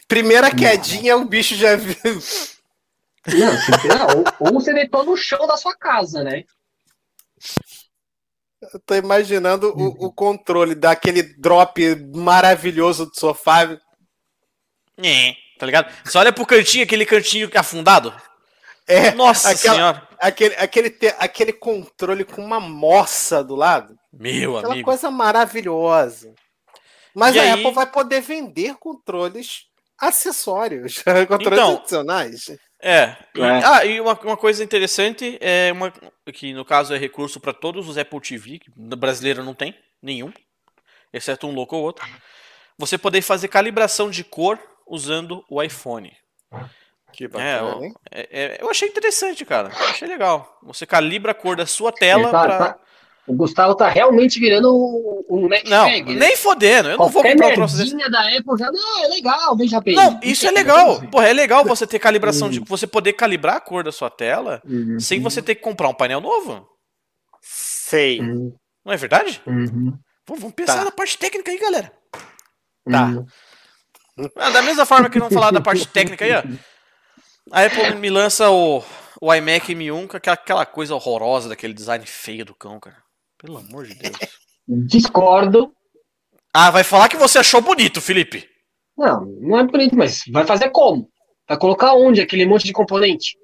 Primeira 0.06 0.54
quedinha, 0.54 1.16
o 1.16 1.24
bicho 1.24 1.56
já 1.56 1.74
viu. 1.74 1.96
Não, 3.26 3.56
você... 3.56 4.16
ou, 4.16 4.24
ou 4.46 4.52
você 4.52 4.72
deitou 4.72 5.04
no 5.04 5.16
chão 5.16 5.46
da 5.48 5.56
sua 5.56 5.76
casa, 5.76 6.22
né? 6.22 6.44
Eu 8.72 8.80
tô 8.80 8.94
imaginando 8.94 9.72
o, 9.76 10.06
o, 10.06 10.12
controle 10.12 10.74
daquele 10.74 11.22
drop 11.22 11.80
maravilhoso 12.14 13.06
do 13.06 13.18
sofá. 13.18 13.78
É, 14.98 15.34
tá 15.58 15.66
ligado? 15.66 15.92
Você 16.04 16.16
olha 16.18 16.32
pro 16.32 16.46
cantinho, 16.46 16.84
aquele 16.84 17.04
cantinho 17.04 17.50
afundado. 17.54 18.14
É, 18.86 19.12
Nossa 19.12 19.50
aquela, 19.50 19.74
senhora. 19.74 20.08
Aquele, 20.18 20.54
aquele, 20.56 20.96
aquele 21.18 21.52
controle 21.52 22.24
com 22.24 22.44
uma 22.44 22.60
moça 22.60 23.42
do 23.42 23.54
lado. 23.54 23.98
Meu 24.12 24.56
Aquela 24.56 24.74
amigo. 24.74 24.86
coisa 24.86 25.10
maravilhosa. 25.10 26.34
Mas 27.14 27.34
e 27.34 27.38
a 27.38 27.42
aí... 27.42 27.50
Apple 27.50 27.72
vai 27.72 27.86
poder 27.86 28.20
vender 28.20 28.74
controles 28.76 29.66
acessórios, 29.98 31.02
controles 31.28 31.58
então, 31.58 31.76
adicionais. 31.76 32.50
É. 32.84 33.16
É. 33.34 33.64
Ah, 33.64 33.84
e 33.86 33.98
uma, 33.98 34.12
uma 34.12 34.36
coisa 34.36 34.62
interessante 34.62 35.38
é 35.40 35.72
uma 35.72 35.90
que 36.34 36.52
no 36.52 36.66
caso 36.66 36.94
é 36.94 36.98
recurso 36.98 37.40
para 37.40 37.54
todos 37.54 37.88
os 37.88 37.96
Apple 37.96 38.20
TV, 38.20 38.58
que 38.58 38.70
no 38.76 38.94
brasileiro 38.94 39.42
não 39.42 39.54
tem 39.54 39.74
nenhum, 40.02 40.30
exceto 41.10 41.46
um 41.46 41.54
louco 41.54 41.74
ou 41.74 41.82
outro. 41.82 42.06
Você 42.76 42.98
poder 42.98 43.22
fazer 43.22 43.48
calibração 43.48 44.10
de 44.10 44.22
cor 44.22 44.58
usando 44.86 45.42
o 45.48 45.62
iPhone. 45.62 46.14
Que 47.10 47.26
bacana, 47.26 47.94
é, 48.10 48.20
é, 48.20 48.28
é, 48.30 48.58
eu 48.60 48.68
achei 48.68 48.88
interessante, 48.88 49.46
cara. 49.46 49.70
Eu 49.70 49.86
achei 49.86 50.06
legal. 50.06 50.58
Você 50.64 50.84
calibra 50.84 51.32
a 51.32 51.34
cor 51.34 51.56
da 51.56 51.64
sua 51.64 51.90
tela 51.90 52.30
tá, 52.30 52.42
pra... 52.42 52.58
tá, 52.58 52.78
o 53.26 53.34
Gustavo 53.34 53.74
tá 53.74 53.88
realmente 53.88 54.38
virando 54.38 54.70
um 55.28 55.48
Mac 55.48 55.64
Não, 55.64 55.86
né? 55.86 56.02
nem 56.02 56.36
fodendo. 56.36 56.90
Eu 56.90 56.96
Qualquer 56.98 57.14
não 57.14 57.22
vou 57.22 57.22
comprar 57.22 57.48
um 57.48 57.54
troço 57.54 57.76
desse. 57.78 58.10
da 58.10 58.20
Apple 58.20 58.58
já, 58.58 58.70
não, 58.70 59.04
é 59.04 59.08
legal, 59.08 59.56
veja 59.56 59.80
bem. 59.80 59.94
Não, 59.94 60.20
isso 60.22 60.46
é 60.46 60.50
legal. 60.50 61.00
Porra, 61.08 61.28
é 61.28 61.32
legal 61.32 61.64
você 61.64 61.86
ter 61.86 61.98
calibração, 61.98 62.50
de 62.50 62.60
você 62.60 62.86
poder 62.86 63.14
calibrar 63.14 63.56
a 63.56 63.60
cor 63.60 63.82
da 63.82 63.90
sua 63.90 64.10
tela 64.10 64.60
uhum. 64.66 65.00
sem 65.00 65.20
você 65.20 65.40
ter 65.40 65.54
que 65.54 65.62
comprar 65.62 65.88
um 65.88 65.94
painel 65.94 66.20
novo. 66.20 66.66
Sei. 67.40 68.20
Uhum. 68.20 68.54
Não 68.84 68.92
é 68.92 68.96
verdade? 68.96 69.40
Uhum. 69.46 69.96
vamos 70.28 70.52
pensar 70.52 70.78
tá. 70.78 70.84
na 70.84 70.90
parte 70.90 71.16
técnica 71.16 71.50
aí, 71.50 71.58
galera. 71.58 71.90
Tá. 72.90 73.06
Uhum. 73.06 73.26
Ah, 74.36 74.50
da 74.50 74.62
mesma 74.62 74.84
forma 74.84 75.08
que 75.08 75.18
vamos 75.18 75.34
falar 75.34 75.50
da 75.50 75.62
parte 75.62 75.88
técnica 75.88 76.24
aí, 76.24 76.32
ó. 76.32 76.42
A 77.50 77.64
Apple 77.64 77.96
me 77.96 78.10
lança 78.10 78.50
o, 78.50 78.82
o 79.20 79.34
iMac 79.34 79.74
M1 79.74 80.06
com 80.08 80.16
aquela 80.16 80.66
coisa 80.66 80.94
horrorosa 80.94 81.48
daquele 81.48 81.72
design 81.72 82.04
feio 82.06 82.44
do 82.44 82.54
cão, 82.54 82.78
cara. 82.78 83.03
Pelo 83.44 83.58
amor 83.58 83.84
de 83.84 83.94
Deus. 83.94 84.16
Discordo. 84.66 85.70
Ah, 86.50 86.70
vai 86.70 86.82
falar 86.82 87.10
que 87.10 87.16
você 87.18 87.38
achou 87.38 87.60
bonito, 87.60 88.00
Felipe. 88.00 88.48
Não, 88.96 89.26
não 89.26 89.58
é 89.58 89.64
bonito, 89.64 89.94
mas 89.94 90.24
vai 90.32 90.46
fazer 90.46 90.70
como? 90.70 91.10
Vai 91.46 91.58
colocar 91.58 91.92
onde 91.92 92.22
aquele 92.22 92.46
monte 92.46 92.64
de 92.64 92.72
componente? 92.72 93.36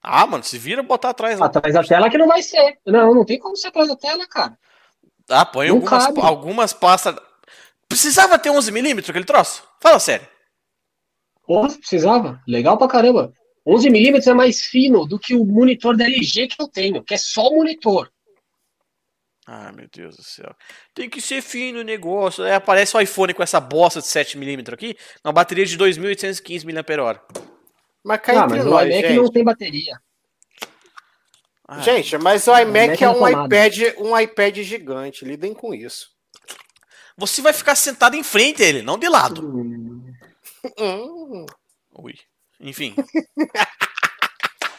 Ah, 0.00 0.24
mano, 0.24 0.44
se 0.44 0.56
vira 0.56 0.84
botar 0.84 1.10
atrás. 1.10 1.40
Atrás 1.40 1.74
da 1.74 1.82
tela 1.82 2.08
que 2.08 2.16
não 2.16 2.28
vai 2.28 2.42
ser. 2.42 2.78
Não, 2.86 3.12
não 3.12 3.24
tem 3.24 3.36
como 3.36 3.56
ser 3.56 3.68
atrás 3.68 3.88
da 3.88 3.96
tela, 3.96 4.24
cara. 4.28 4.56
Ah, 5.28 5.44
põe 5.44 5.68
algumas, 5.68 6.16
algumas 6.16 6.72
pastas. 6.72 7.16
Precisava 7.88 8.38
ter 8.38 8.50
11mm 8.50 9.10
aquele 9.10 9.24
troço? 9.24 9.64
Fala 9.80 9.98
sério. 9.98 10.28
Porra, 11.44 11.76
precisava. 11.76 12.40
Legal 12.46 12.78
pra 12.78 12.86
caramba. 12.86 13.32
11mm 13.66 14.28
é 14.28 14.34
mais 14.34 14.60
fino 14.60 15.04
do 15.04 15.18
que 15.18 15.34
o 15.34 15.44
monitor 15.44 15.96
da 15.96 16.04
LG 16.04 16.46
que 16.46 16.62
eu 16.62 16.68
tenho, 16.68 17.02
que 17.02 17.14
é 17.14 17.18
só 17.18 17.50
monitor. 17.50 18.13
Ah, 19.46 19.70
meu 19.72 19.86
Deus 19.92 20.16
do 20.16 20.22
céu. 20.22 20.54
Tem 20.94 21.08
que 21.08 21.20
ser 21.20 21.42
fino 21.42 21.80
o 21.80 21.84
negócio. 21.84 22.44
Aí 22.44 22.52
aparece 22.52 22.96
o 22.96 23.00
iPhone 23.00 23.34
com 23.34 23.42
essa 23.42 23.60
bosta 23.60 24.00
de 24.00 24.06
7mm 24.06 24.72
aqui, 24.72 24.96
uma 25.22 25.32
bateria 25.32 25.66
de 25.66 25.76
2.815 25.76 26.64
mAh. 26.64 27.20
Mas 28.02 28.20
cai 28.20 28.36
ah, 28.36 28.46
mas 28.46 28.64
o 28.64 28.68
iMac 28.68 28.90
gente. 28.90 29.14
não 29.14 29.30
tem 29.30 29.44
bateria. 29.44 30.00
Ah, 31.66 31.80
gente, 31.80 32.18
mas 32.18 32.46
o 32.46 32.58
iMac 32.58 33.02
é, 33.02 33.06
é 33.06 33.10
um 33.10 33.28
iPad, 33.28 33.78
um 33.98 34.18
iPad 34.18 34.58
gigante. 34.58 35.24
Lidem 35.24 35.54
com 35.54 35.74
isso. 35.74 36.10
Você 37.16 37.40
vai 37.40 37.52
ficar 37.52 37.74
sentado 37.74 38.16
em 38.16 38.22
frente 38.22 38.62
a 38.62 38.66
ele, 38.66 38.82
não 38.82 38.98
de 38.98 39.08
lado. 39.08 39.42
Hum. 40.78 41.46
Ui. 41.96 42.14
Enfim. 42.60 42.94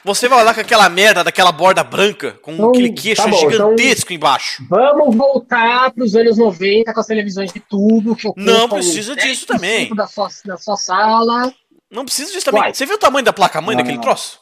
Você 0.06 0.30
vai 0.30 0.44
lá 0.44 0.54
com 0.54 0.62
aquela 0.62 0.88
merda 0.88 1.24
daquela 1.24 1.52
borda 1.52 1.84
branca, 1.84 2.34
com 2.34 2.54
então, 2.54 2.70
aquele 2.70 2.94
queixo 2.94 3.24
tá 3.24 3.28
bom, 3.28 3.50
gigantesco 3.50 4.14
então, 4.14 4.16
embaixo. 4.16 4.64
Vamos 4.70 5.16
voltar 5.16 5.92
para 5.92 6.04
os 6.04 6.16
anos 6.16 6.38
90 6.38 6.94
com 6.94 7.00
as 7.00 7.08
televisões 7.08 7.52
de 7.52 7.60
tubo. 7.60 8.16
Que 8.16 8.32
Não 8.38 8.70
precisa 8.70 9.16
disso 9.16 9.48
também. 9.48 9.94
Da 9.96 10.06
sua, 10.06 10.30
da 10.46 10.58
sua 10.58 10.78
sala. 10.78 11.52
Não 11.90 12.06
precisa 12.06 12.32
disso 12.32 12.46
também. 12.46 12.62
Uai. 12.62 12.74
Você 12.76 12.86
viu 12.86 12.98
o 12.98 13.00
tamanho 13.00 13.26
da 13.26 13.34
placa-mãe 13.34 13.76
daquele 13.76 14.00
troço? 14.00 14.40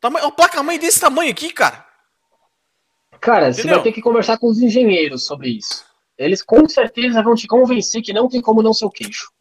Tamanho, 0.00 0.26
uma 0.26 0.30
placa-mãe 0.30 0.78
desse 0.78 1.00
tamanho 1.00 1.32
aqui, 1.32 1.52
cara. 1.52 1.84
Cara, 3.20 3.48
Entendeu? 3.48 3.62
você 3.62 3.74
vai 3.74 3.82
ter 3.82 3.92
que 3.92 4.00
conversar 4.00 4.38
com 4.38 4.46
os 4.46 4.62
engenheiros 4.62 5.26
sobre 5.26 5.48
isso. 5.48 5.84
Eles 6.16 6.40
com 6.40 6.68
certeza 6.68 7.20
vão 7.20 7.34
te 7.34 7.48
convencer 7.48 8.00
que 8.00 8.12
não 8.12 8.28
tem 8.28 8.40
como 8.40 8.62
não 8.62 8.72
ser 8.72 8.84
o 8.84 8.90
queixo. 8.90 9.32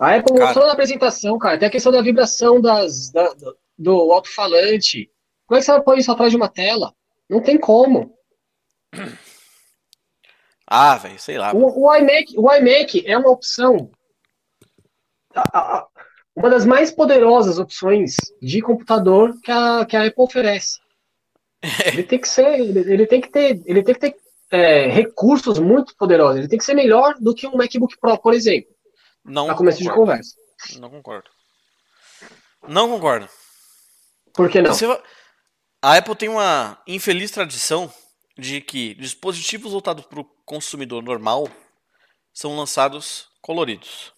A 0.00 0.16
Apple 0.16 0.32
cara. 0.32 0.46
mostrou 0.46 0.66
na 0.66 0.72
apresentação, 0.72 1.38
cara, 1.38 1.58
tem 1.58 1.68
a 1.68 1.70
questão 1.70 1.92
da 1.92 2.00
vibração 2.00 2.58
das, 2.58 3.10
da, 3.10 3.34
do 3.78 4.10
alto-falante. 4.10 5.10
Como 5.46 5.58
é 5.58 5.60
que 5.60 5.66
você 5.66 5.72
vai 5.72 5.82
pôr 5.82 5.98
isso 5.98 6.10
atrás 6.10 6.30
de 6.30 6.38
uma 6.38 6.48
tela? 6.48 6.94
Não 7.28 7.42
tem 7.42 7.58
como. 7.58 8.16
Ah, 10.72 10.96
velho, 10.98 11.18
sei 11.18 11.36
lá. 11.36 11.52
O, 11.52 11.84
o, 11.84 11.96
iMac, 11.96 12.32
o 12.38 12.54
iMac 12.54 13.04
é 13.04 13.18
uma 13.18 13.30
opção. 13.30 13.90
uma 16.32 16.48
das 16.48 16.64
mais 16.64 16.92
poderosas 16.92 17.58
opções 17.58 18.14
de 18.40 18.62
computador 18.62 19.34
que 19.42 19.50
a, 19.50 19.84
que 19.84 19.96
a 19.96 20.06
Apple 20.06 20.22
oferece. 20.22 20.78
ele 21.92 22.04
tem 22.04 22.20
que 22.20 22.28
ser. 22.28 22.60
Ele, 22.60 22.78
ele, 22.78 23.04
tem 23.04 23.20
que 23.20 23.28
ter. 23.28 23.60
Ele 23.66 23.82
tem 23.82 23.94
que 23.96 24.00
ter 24.00 24.16
é, 24.52 24.86
recursos 24.86 25.58
muito 25.58 25.96
poderosos. 25.96 26.38
Ele 26.38 26.48
tem 26.48 26.58
que 26.60 26.64
ser 26.64 26.74
melhor 26.74 27.16
do 27.18 27.34
que 27.34 27.48
um 27.48 27.56
MacBook 27.56 27.98
Pro, 27.98 28.16
por 28.16 28.32
exemplo. 28.32 28.72
Não 29.24 29.46
pra 29.46 29.54
começo 29.54 29.78
concordo. 29.78 29.94
de 29.94 30.00
conversa. 30.00 30.36
Não 30.78 30.90
concordo. 30.90 31.30
Não 32.68 32.88
concordo. 32.88 33.28
Por 34.32 34.50
que 34.50 34.60
não? 34.60 34.72
Você... 34.72 34.86
A 35.82 35.96
Apple 35.96 36.14
tem 36.14 36.28
uma 36.28 36.80
infeliz 36.86 37.30
tradição 37.30 37.92
de 38.38 38.60
que 38.60 38.94
dispositivos 38.94 39.72
voltados 39.72 40.04
para 40.04 40.20
o 40.20 40.24
consumidor 40.44 41.02
normal 41.02 41.48
são 42.32 42.56
lançados 42.56 43.28
coloridos. 43.40 44.12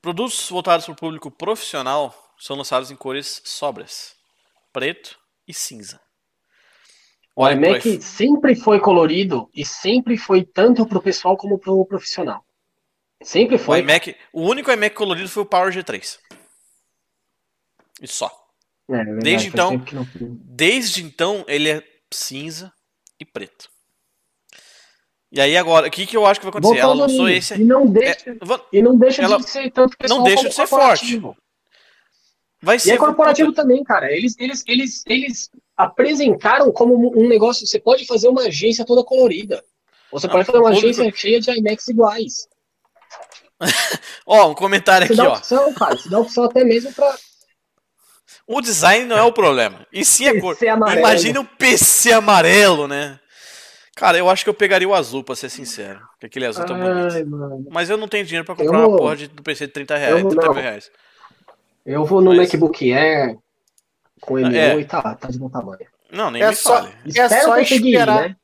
Produtos 0.00 0.48
voltados 0.48 0.84
para 0.86 0.92
o 0.92 0.96
público 0.96 1.30
profissional 1.30 2.14
são 2.38 2.56
lançados 2.56 2.90
em 2.90 2.96
cores 2.96 3.42
sóbrias, 3.44 4.14
preto 4.72 5.18
e 5.48 5.54
cinza. 5.54 6.00
O 7.34 7.48
iMac 7.48 8.00
sempre 8.00 8.54
foi 8.54 8.80
colorido 8.80 9.50
e 9.52 9.64
sempre 9.64 10.16
foi 10.16 10.44
tanto 10.44 10.86
para 10.86 10.98
o 10.98 11.02
pessoal 11.02 11.36
como 11.36 11.58
para 11.58 11.72
o 11.72 11.84
profissional. 11.84 12.45
Sempre 13.22 13.58
foi. 13.58 13.78
O, 13.78 13.82
iMac, 13.82 14.16
o 14.32 14.42
único 14.42 14.70
iMac 14.70 14.94
colorido 14.94 15.28
foi 15.28 15.42
o 15.42 15.46
Power 15.46 15.72
G3. 15.72 16.18
E 18.00 18.06
só. 18.06 18.30
É, 18.88 18.94
é 18.94 19.04
verdade, 19.04 19.22
desde 19.22 19.48
então, 19.48 19.84
desde 20.20 21.02
então 21.02 21.44
ele 21.48 21.70
é 21.70 21.82
cinza 22.12 22.72
e 23.18 23.24
preto. 23.24 23.68
E 25.32 25.40
aí 25.40 25.56
agora, 25.56 25.88
o 25.88 25.90
que, 25.90 26.06
que 26.06 26.16
eu 26.16 26.24
acho 26.24 26.38
que 26.38 26.46
vai 26.46 26.50
acontecer? 26.50 26.78
Ela 26.78 26.94
lançou 26.94 27.28
esse. 27.28 27.54
E 27.54 27.64
não 27.64 27.86
deixa, 27.86 28.30
é, 28.30 28.36
e 28.72 28.80
não 28.80 28.96
deixa 28.96 29.22
ela, 29.22 29.38
de 29.38 29.50
ser 29.50 29.70
tanto 29.70 29.96
pessoal 29.96 30.20
Não 30.20 30.24
deixa 30.24 30.48
de 30.48 30.54
ser 30.54 30.66
forte. 30.66 31.20
Vai 32.62 32.78
ser 32.78 32.90
e 32.90 32.92
é 32.92 32.96
corporativo 32.96 33.52
também, 33.52 33.82
cara. 33.82 34.10
Eles, 34.10 34.34
eles, 34.38 34.62
eles, 34.66 35.02
eles 35.06 35.50
apresentaram 35.76 36.72
como 36.72 37.12
um 37.18 37.28
negócio. 37.28 37.66
Você 37.66 37.78
pode 37.78 38.06
fazer 38.06 38.28
uma 38.28 38.42
agência 38.42 38.84
toda 38.84 39.04
colorida. 39.04 39.62
Você 40.12 40.26
não, 40.26 40.32
pode 40.32 40.46
fazer 40.46 40.58
uma 40.58 40.70
agência 40.70 41.12
cheia 41.14 41.40
de 41.40 41.50
IMAX 41.50 41.88
iguais. 41.88 42.48
ó, 44.26 44.50
um 44.50 44.54
comentário 44.54 45.06
aqui, 45.06 45.20
ó. 45.20 45.36
Opção, 45.36 45.72
cara, 45.74 45.98
dá 46.06 46.18
opção 46.18 46.44
até 46.44 46.64
mesmo 46.64 46.92
pra. 46.92 47.16
O 48.46 48.60
design 48.60 49.06
não 49.06 49.16
é 49.16 49.22
o 49.22 49.32
problema. 49.32 49.86
E 49.92 50.04
sim 50.04 50.28
a 50.28 50.40
cor. 50.40 50.56
Imagina 50.96 51.40
o 51.40 51.44
PC 51.44 52.12
amarelo, 52.12 52.86
né? 52.86 53.18
Cara, 53.96 54.18
eu 54.18 54.28
acho 54.28 54.44
que 54.44 54.50
eu 54.50 54.54
pegaria 54.54 54.86
o 54.86 54.94
azul, 54.94 55.24
pra 55.24 55.34
ser 55.34 55.48
sincero. 55.48 56.00
Porque 56.12 56.26
aquele 56.26 56.46
azul 56.46 56.66
tá 56.66 56.74
bonito. 56.74 57.30
Mano. 57.30 57.66
Mas 57.70 57.88
eu 57.88 57.96
não 57.96 58.06
tenho 58.06 58.26
dinheiro 58.26 58.44
pra 58.44 58.54
comprar 58.54 58.78
vou... 58.78 58.90
uma 58.90 58.96
porra 58.98 59.16
de, 59.16 59.26
do 59.26 59.42
PC 59.42 59.66
de 59.66 59.72
30 59.72 59.96
reais, 59.96 60.22
eu 60.22 60.28
30 60.28 60.52
mil 60.52 60.62
reais. 60.62 60.90
Eu 61.84 62.04
vou 62.04 62.20
no 62.20 62.34
Mas... 62.34 62.52
MacBook 62.52 62.92
Air 62.92 63.38
com 64.20 64.34
M1 64.34 64.54
é. 64.54 64.78
e 64.80 64.84
tá, 64.84 65.14
tá 65.14 65.28
de 65.28 65.38
bom 65.38 65.48
tamanho. 65.48 65.86
Não, 66.12 66.30
nem 66.30 66.42
é 66.42 66.48
me 66.48 66.54
só, 66.54 66.82
fale. 66.82 66.94
É 67.16 67.28
só 67.40 67.58
esperar. 67.58 68.28
né? 68.28 68.36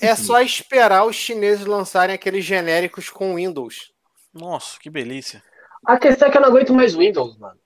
É 0.00 0.14
só 0.14 0.40
esperar 0.40 1.04
os 1.04 1.16
chineses 1.16 1.66
lançarem 1.66 2.14
aqueles 2.14 2.44
genéricos 2.44 3.10
com 3.10 3.34
Windows. 3.34 3.91
Nossa, 4.32 4.78
que 4.80 4.88
delícia. 4.88 5.42
A 5.86 5.98
questão 5.98 6.28
é 6.28 6.30
que 6.30 6.38
eu 6.38 6.42
não 6.42 6.48
aguento 6.48 6.72
mais 6.74 6.94
Windows, 6.94 7.36
mano. 7.38 7.58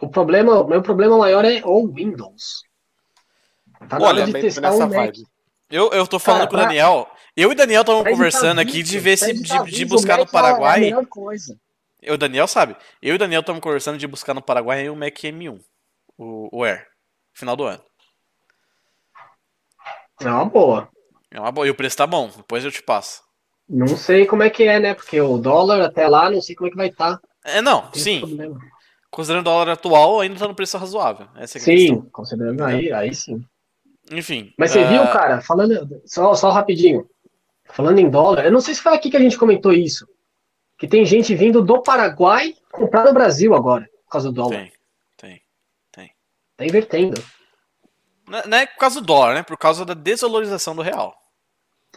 O 0.00 0.08
problema, 0.08 0.60
o 0.60 0.68
meu 0.68 0.82
problema 0.82 1.18
maior 1.18 1.44
é 1.44 1.62
o 1.64 1.86
Windows. 1.86 2.62
Tá 3.88 3.98
hora 4.00 4.24
de 4.24 4.32
testar 4.32 4.72
um 4.72 4.88
Mac. 4.88 5.14
Eu, 5.70 5.90
eu 5.90 6.06
tô 6.06 6.18
falando 6.18 6.42
Cara, 6.42 6.50
com 6.50 6.56
o 6.56 6.60
Daniel. 6.60 7.10
Eu 7.36 7.50
e 7.50 7.52
o 7.52 7.56
Daniel 7.56 7.80
estamos 7.80 8.08
conversando 8.08 8.60
aqui 8.60 8.82
de 8.82 8.98
ver 8.98 9.16
se 9.16 9.32
de, 9.32 9.64
de 9.64 9.84
buscar 9.84 10.18
no 10.18 10.26
Paraguai. 10.26 10.92
É 10.92 10.94
eu, 12.02 12.14
o 12.14 12.18
Daniel 12.18 12.46
sabe. 12.46 12.76
Eu 13.02 13.14
e 13.14 13.16
o 13.16 13.18
Daniel 13.18 13.40
estamos 13.40 13.60
conversando 13.60 13.98
de 13.98 14.06
buscar 14.06 14.34
no 14.34 14.42
Paraguai 14.42 14.88
o 14.88 14.96
Mac 14.96 15.16
M1. 15.16 15.60
O, 16.16 16.58
o 16.58 16.64
Air. 16.64 16.86
Final 17.32 17.56
do 17.56 17.64
ano. 17.64 17.82
É 20.20 20.28
uma 20.28 20.44
boa. 20.44 20.88
É 21.30 21.40
uma 21.40 21.50
boa. 21.50 21.66
E 21.66 21.70
o 21.70 21.74
preço 21.74 21.96
tá 21.96 22.06
bom. 22.06 22.28
Depois 22.28 22.64
eu 22.64 22.70
te 22.70 22.82
passo. 22.82 23.23
Não 23.68 23.88
sei 23.88 24.26
como 24.26 24.42
é 24.42 24.50
que 24.50 24.64
é, 24.64 24.78
né? 24.78 24.94
Porque 24.94 25.20
o 25.20 25.38
dólar 25.38 25.80
até 25.80 26.06
lá, 26.06 26.30
não 26.30 26.40
sei 26.40 26.54
como 26.54 26.68
é 26.68 26.70
que 26.70 26.76
vai 26.76 26.88
estar. 26.88 27.18
Tá. 27.18 27.28
É, 27.44 27.62
não, 27.62 27.90
sim. 27.92 28.22
Considerando 29.10 29.46
o 29.46 29.50
dólar 29.50 29.70
atual, 29.70 30.20
ainda 30.20 30.38
tá 30.38 30.48
no 30.48 30.54
preço 30.54 30.76
razoável. 30.76 31.28
Essa 31.36 31.58
é 31.58 31.60
sim, 31.60 31.76
questão. 31.76 32.10
considerando 32.10 32.64
aí, 32.64 32.92
aí 32.92 33.14
sim. 33.14 33.44
Enfim. 34.10 34.52
Mas 34.58 34.72
você 34.72 34.84
uh... 34.84 34.88
viu, 34.88 35.02
cara, 35.04 35.40
falando. 35.40 36.02
Só, 36.04 36.34
só 36.34 36.50
rapidinho. 36.50 37.08
Falando 37.66 37.98
em 37.98 38.10
dólar, 38.10 38.44
eu 38.44 38.52
não 38.52 38.60
sei 38.60 38.74
se 38.74 38.82
foi 38.82 38.94
aqui 38.94 39.10
que 39.10 39.16
a 39.16 39.20
gente 39.20 39.38
comentou 39.38 39.72
isso. 39.72 40.06
Que 40.78 40.86
tem 40.86 41.04
gente 41.04 41.34
vindo 41.34 41.62
do 41.62 41.82
Paraguai 41.82 42.54
comprar 42.70 43.04
no 43.04 43.14
Brasil 43.14 43.54
agora. 43.54 43.88
causa 44.10 44.28
do 44.28 44.34
dólar. 44.34 44.56
Tem, 44.56 44.72
tem, 45.16 45.42
tem. 45.90 46.10
Tá 46.56 46.64
invertendo. 46.64 47.22
Não, 48.28 48.42
não 48.46 48.58
é 48.58 48.66
por 48.66 48.78
causa 48.78 49.00
do 49.00 49.06
dólar, 49.06 49.34
né? 49.34 49.42
Por 49.42 49.56
causa 49.56 49.84
da 49.84 49.94
desvalorização 49.94 50.74
do 50.74 50.82
real. 50.82 51.16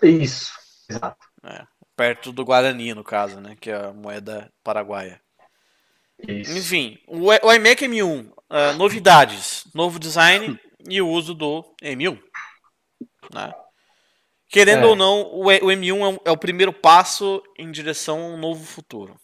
Isso, 0.01 0.53
exato. 0.89 1.26
É, 1.47 1.63
perto 1.95 2.31
do 2.31 2.43
Guarani, 2.45 2.93
no 2.93 3.03
caso, 3.03 3.39
né? 3.39 3.55
Que 3.59 3.69
é 3.71 3.75
a 3.85 3.93
moeda 3.93 4.51
paraguaia. 4.63 5.21
Isso. 6.27 6.57
Enfim, 6.57 6.97
o, 7.07 7.27
o 7.27 7.53
iMac 7.53 7.85
M1, 7.87 8.29
uh, 8.31 8.77
novidades, 8.77 9.63
novo 9.73 9.99
design 9.99 10.59
e 10.89 11.01
o 11.01 11.07
uso 11.07 11.33
do 11.33 11.63
M1. 11.81 12.19
Né? 13.33 13.53
Querendo 14.49 14.85
É. 14.85 14.87
ou 14.87 14.95
não, 14.95 15.21
o, 15.33 15.51
E- 15.51 15.59
o 15.59 15.67
M1 15.67 15.99
é 16.01 16.07
o, 16.15 16.21
é 16.25 16.31
o 16.31 16.37
primeiro 16.37 16.73
passo 16.73 17.41
em 17.57 17.69
direção 17.71 18.19
a 18.19 18.25
um 18.29 18.37
novo 18.37 18.63
futuro. 18.65 19.15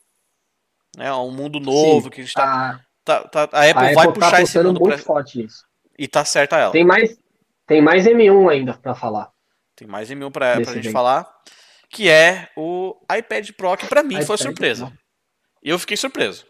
Né? 0.96 1.08
A 1.08 1.18
um 1.18 1.32
mundo 1.32 1.60
novo 1.60 2.04
Sim, 2.04 2.10
que 2.10 2.22
a 2.22 2.24
gente 2.24 2.34
tá, 2.34 2.44
a, 2.72 2.80
tá, 3.04 3.28
tá- 3.28 3.50
a 3.52 3.62
a 3.62 3.70
Apple 3.70 3.84
Apple 3.86 3.96
vai 3.96 4.08
tá 4.08 4.14
puxar 4.14 4.42
esse 4.42 4.58
mundo 4.62 4.80
muito 4.80 4.96
pra, 4.96 4.98
forte 5.04 5.38
nisso. 5.40 5.66
e 5.98 6.08
tá 6.08 6.24
certa 6.24 6.58
ela. 6.58 6.72
Tem 6.72 6.86
mais, 6.86 7.18
tem 7.66 7.82
mais 7.82 8.06
M1 8.06 8.52
ainda 8.52 8.74
pra 8.76 8.94
falar. 8.94 9.32
Tem 9.76 9.88
mais 9.88 10.12
M1 10.12 10.30
pra, 10.32 10.52
pra 10.52 10.56
Desse 10.60 10.74
gente 10.76 10.92
falar, 10.92 11.28
que 11.94 12.10
é 12.10 12.50
o 12.58 12.96
iPad 13.16 13.52
Pro, 13.52 13.78
que 13.78 13.86
pra 13.88 14.02
mim 14.04 14.16
foi 14.16 14.24
iPad 14.36 14.40
surpresa. 14.40 14.88
Pro. 14.88 14.98
E 15.64 15.70
eu 15.70 15.80
fiquei 15.80 15.96
surpreso. 15.96 16.46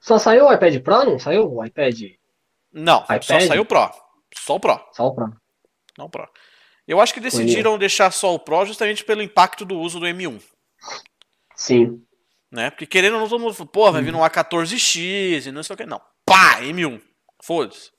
Só 0.00 0.18
saiu 0.18 0.46
o 0.46 0.52
iPad 0.52 0.80
Pro? 0.82 1.04
Não 1.04 1.18
saiu 1.18 1.52
o 1.52 1.64
iPad? 1.64 2.00
Não, 2.72 3.04
só 3.06 3.14
iPad? 3.14 3.46
saiu 3.46 3.62
o 3.62 3.66
Pro. 3.66 3.90
Só 4.34 4.56
o 4.56 4.60
Pro. 4.60 4.80
Só 4.92 5.06
o 5.06 5.14
Pro. 5.14 5.32
Não 5.98 6.06
o 6.06 6.10
Pro. 6.10 6.28
Eu 6.88 7.00
acho 7.00 7.12
que 7.12 7.20
decidiram 7.20 7.76
deixar 7.78 8.10
só 8.12 8.34
o 8.34 8.38
Pro 8.38 8.64
justamente 8.64 9.04
pelo 9.04 9.22
impacto 9.22 9.64
do 9.64 9.78
uso 9.78 9.98
do 10.00 10.06
M1. 10.06 10.40
Sim. 11.54 12.02
Né? 12.50 12.70
Porque 12.70 12.86
querendo 12.86 13.14
ou 13.14 13.20
não, 13.20 13.28
todo 13.28 13.40
mundo 13.40 13.54
falou, 13.54 13.70
pô, 13.72 13.92
vai 13.92 14.02
vir 14.02 14.14
um 14.14 14.20
A14X 14.20 15.46
e 15.46 15.52
não 15.52 15.62
sei 15.62 15.74
o 15.74 15.76
que. 15.76 15.86
Não. 15.86 16.00
Pá, 16.24 16.60
M1. 16.62 17.00
Foda-se. 17.42 17.90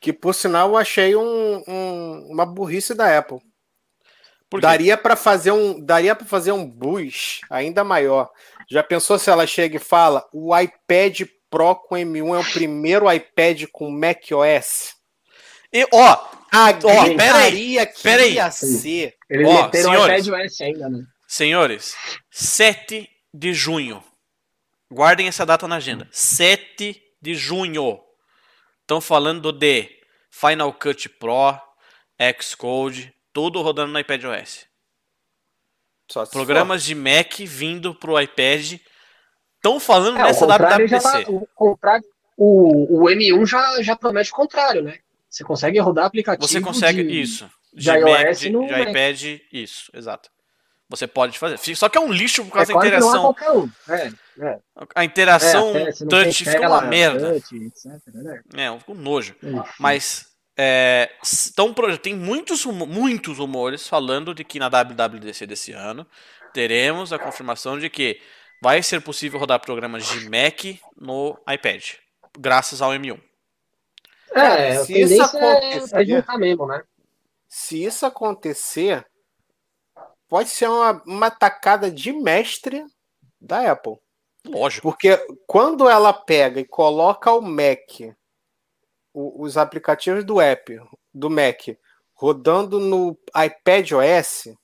Que 0.00 0.12
por 0.12 0.34
sinal 0.34 0.68
eu 0.70 0.76
achei 0.76 1.16
um- 1.16 1.64
um- 1.66 2.28
uma 2.30 2.46
burrice 2.46 2.94
da 2.94 3.18
Apple. 3.18 3.38
Daria 4.60 4.96
para 4.96 5.14
fazer 5.14 5.50
um, 5.50 5.78
daria 5.84 6.14
para 6.14 6.26
fazer 6.26 6.52
um 6.52 6.64
boost 6.66 7.40
ainda 7.50 7.84
maior. 7.84 8.30
Já 8.70 8.82
pensou 8.82 9.18
se 9.18 9.28
ela 9.30 9.46
chega 9.46 9.76
e 9.76 9.80
fala: 9.80 10.26
"O 10.32 10.56
iPad 10.56 11.22
Pro 11.50 11.74
com 11.76 11.94
M1 11.96 12.34
é 12.36 12.38
o 12.40 12.52
primeiro 12.52 13.10
iPad 13.12 13.64
com 13.72 13.90
macOS"? 13.90 14.94
E, 15.72 15.86
ó, 15.92 16.12
A 16.50 16.72
pera 16.72 16.88
aí, 16.96 17.14
gritaria 17.14 17.86
que 17.86 18.02
pera 18.02 18.22
aí. 18.22 18.34
ia 18.34 18.50
ser. 18.50 19.14
Eles 19.28 19.46
Ó, 19.48 19.62
meteram 19.64 19.90
senhores. 19.92 20.26
o 20.26 20.30
iPad 20.30 20.46
OS 20.46 20.60
ainda, 20.62 20.88
né? 20.88 21.04
senhores, 21.26 21.94
7 22.30 23.06
de 23.34 23.52
junho. 23.52 24.02
Guardem 24.90 25.28
essa 25.28 25.44
data 25.44 25.68
na 25.68 25.76
agenda. 25.76 26.08
7 26.10 27.02
de 27.20 27.34
junho. 27.34 28.00
Estão 28.80 28.98
falando 29.02 29.52
de 29.52 29.90
Final 30.30 30.72
Cut 30.72 31.06
Pro, 31.10 31.60
Xcode, 32.40 33.12
tudo 33.38 33.62
rodando 33.62 33.92
no 33.92 33.98
iPad 34.00 34.24
OS. 34.24 34.66
Programas 36.32 36.82
de 36.82 36.92
Mac 36.92 37.38
vindo 37.46 37.94
pro 37.94 38.20
iPad. 38.20 38.80
Estão 39.56 39.78
falando 39.78 40.18
É, 40.18 40.22
o 40.22 40.24
nessa 40.24 40.44
WWDC. 40.44 41.00
tá, 41.00 41.30
o, 41.30 41.46
contrário, 41.54 42.04
o, 42.36 43.02
o 43.04 43.08
M1 43.08 43.46
já, 43.46 43.80
já 43.80 43.94
promete 43.94 44.32
o 44.32 44.34
contrário, 44.34 44.82
né? 44.82 44.98
Você 45.30 45.44
consegue 45.44 45.78
rodar 45.78 46.06
aplicativo 46.06 46.48
Você 46.48 46.60
consegue 46.60 47.04
de- 47.04 47.20
isso. 47.20 47.48
de 47.72 47.86
Mac, 48.00 48.24
iOS 48.26 48.40
de, 48.40 48.50
no 48.50 48.66
de 48.66 48.72
Mac. 48.72 48.88
iPad, 48.88 49.22
isso, 49.52 49.88
exato. 49.94 50.28
Você 50.88 51.06
pode 51.06 51.38
fazer. 51.38 51.58
Só 51.76 51.88
que 51.88 51.96
é 51.96 52.00
um 52.00 52.10
lixo 52.10 52.42
por 52.44 52.48
É 52.60 52.64
causa 52.66 52.72
da 52.72 52.78
é 52.78 52.86
interação. 52.88 53.20
qualquer 53.22 53.50
um. 53.52 53.70
É, 53.88 54.12
é. 54.40 54.58
A 54.96 55.04
interação 55.04 55.76
É, 55.76 55.90
até 55.90 56.06
touch 56.06 56.44
fica 56.44 56.68
uma 56.68 56.80
merda. 56.80 57.34
touch, 57.34 57.54
etc, 57.56 57.84
né? 58.14 58.40
É, 58.56 58.70
um 58.72 58.80
nojo. 58.94 59.36
Mas 59.78 60.26
é, 60.58 61.08
estão, 61.22 61.72
tem 62.02 62.16
muitos, 62.16 62.64
muitos 62.64 63.38
rumores 63.38 63.86
falando 63.86 64.34
de 64.34 64.42
que 64.42 64.58
na 64.58 64.68
WWDC 64.68 65.46
desse 65.46 65.72
ano 65.72 66.04
teremos 66.52 67.12
a 67.12 67.18
confirmação 67.18 67.78
de 67.78 67.88
que 67.88 68.20
vai 68.60 68.82
ser 68.82 69.00
possível 69.00 69.38
rodar 69.38 69.60
programas 69.60 70.04
de 70.06 70.28
Mac 70.28 70.64
no 70.96 71.38
iPad, 71.48 71.92
graças 72.36 72.82
ao 72.82 72.90
M1. 72.90 73.20
É, 74.32 74.76
a 74.76 74.84
se 74.84 75.00
isso 75.00 75.22
é, 75.22 75.24
acontecer- 75.24 75.96
é 75.96 76.04
juntar 76.04 76.36
mesmo, 76.36 76.66
né? 76.66 76.82
Se 77.48 77.82
isso 77.82 78.04
acontecer, 78.04 79.06
pode 80.28 80.48
ser 80.50 80.68
uma, 80.68 81.02
uma 81.06 81.30
tacada 81.30 81.90
de 81.90 82.12
mestre 82.12 82.84
da 83.40 83.70
Apple. 83.70 83.96
Lógico. 84.44 84.90
Porque 84.90 85.16
quando 85.46 85.88
ela 85.88 86.12
pega 86.12 86.60
e 86.60 86.64
coloca 86.64 87.32
o 87.32 87.40
Mac, 87.40 88.14
os 89.42 89.56
aplicativos 89.56 90.24
do 90.24 90.40
app, 90.40 90.78
do 91.12 91.28
Mac, 91.30 91.68
rodando 92.14 92.78
no 92.80 93.18
iPad 93.44 93.92
OS, 93.92 94.54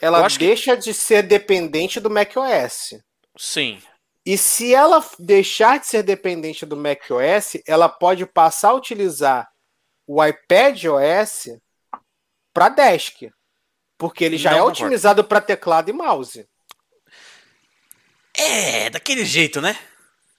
ela 0.00 0.24
acho 0.24 0.38
que- 0.38 0.46
deixa 0.46 0.76
de 0.76 0.92
ser 0.94 1.22
dependente 1.22 1.98
do 2.00 2.10
Mac 2.10 2.32
OS. 2.36 3.00
Sim. 3.36 3.82
E 4.24 4.38
se 4.38 4.72
ela 4.74 5.04
deixar 5.18 5.80
de 5.80 5.86
ser 5.86 6.02
dependente 6.02 6.64
do 6.64 6.76
Mac 6.76 7.00
OS, 7.10 7.60
ela 7.66 7.88
pode 7.88 8.24
passar 8.26 8.70
a 8.70 8.74
utilizar 8.74 9.48
o 10.06 10.24
iPad 10.24 10.84
OS 10.84 11.58
para 12.52 12.68
desk. 12.68 13.22
Porque 13.98 14.24
ele 14.24 14.36
já 14.36 14.50
Não 14.50 14.56
é 14.58 14.60
concordo. 14.60 14.82
otimizado 14.84 15.24
para 15.24 15.40
teclado 15.40 15.88
e 15.88 15.92
mouse. 15.92 16.46
É, 18.34 18.90
daquele 18.90 19.24
jeito, 19.24 19.60
né? 19.60 19.76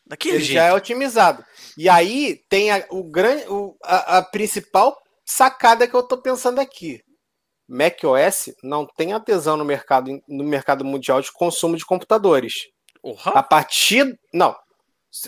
Daquele 0.06 0.36
Ele 0.38 0.44
jeito. 0.44 0.56
já 0.60 0.66
é 0.66 0.74
otimizado. 0.74 1.46
E 1.78 1.90
aí 1.90 2.40
tem 2.50 2.72
a, 2.72 2.86
o 2.90 3.04
grande, 3.04 3.46
o- 3.50 3.76
a, 3.84 4.18
a 4.18 4.22
principal 4.22 4.98
sacada 5.26 5.88
que 5.88 5.96
eu 5.96 6.04
tô 6.04 6.18
pensando 6.18 6.60
aqui. 6.60 7.02
macOS 7.68 8.54
não 8.64 8.86
tem 8.86 9.14
adesão 9.14 9.58
no 9.58 9.66
mercado, 9.66 10.12
no 10.28 10.44
mercado 10.44 10.84
mundial 10.86 11.22
de 11.22 11.32
consumo 11.32 11.76
de 11.78 11.86
computadores. 11.86 12.68
Porra, 13.02 13.32
A 13.32 13.44
partir. 13.44 14.18
Não. 14.34 14.56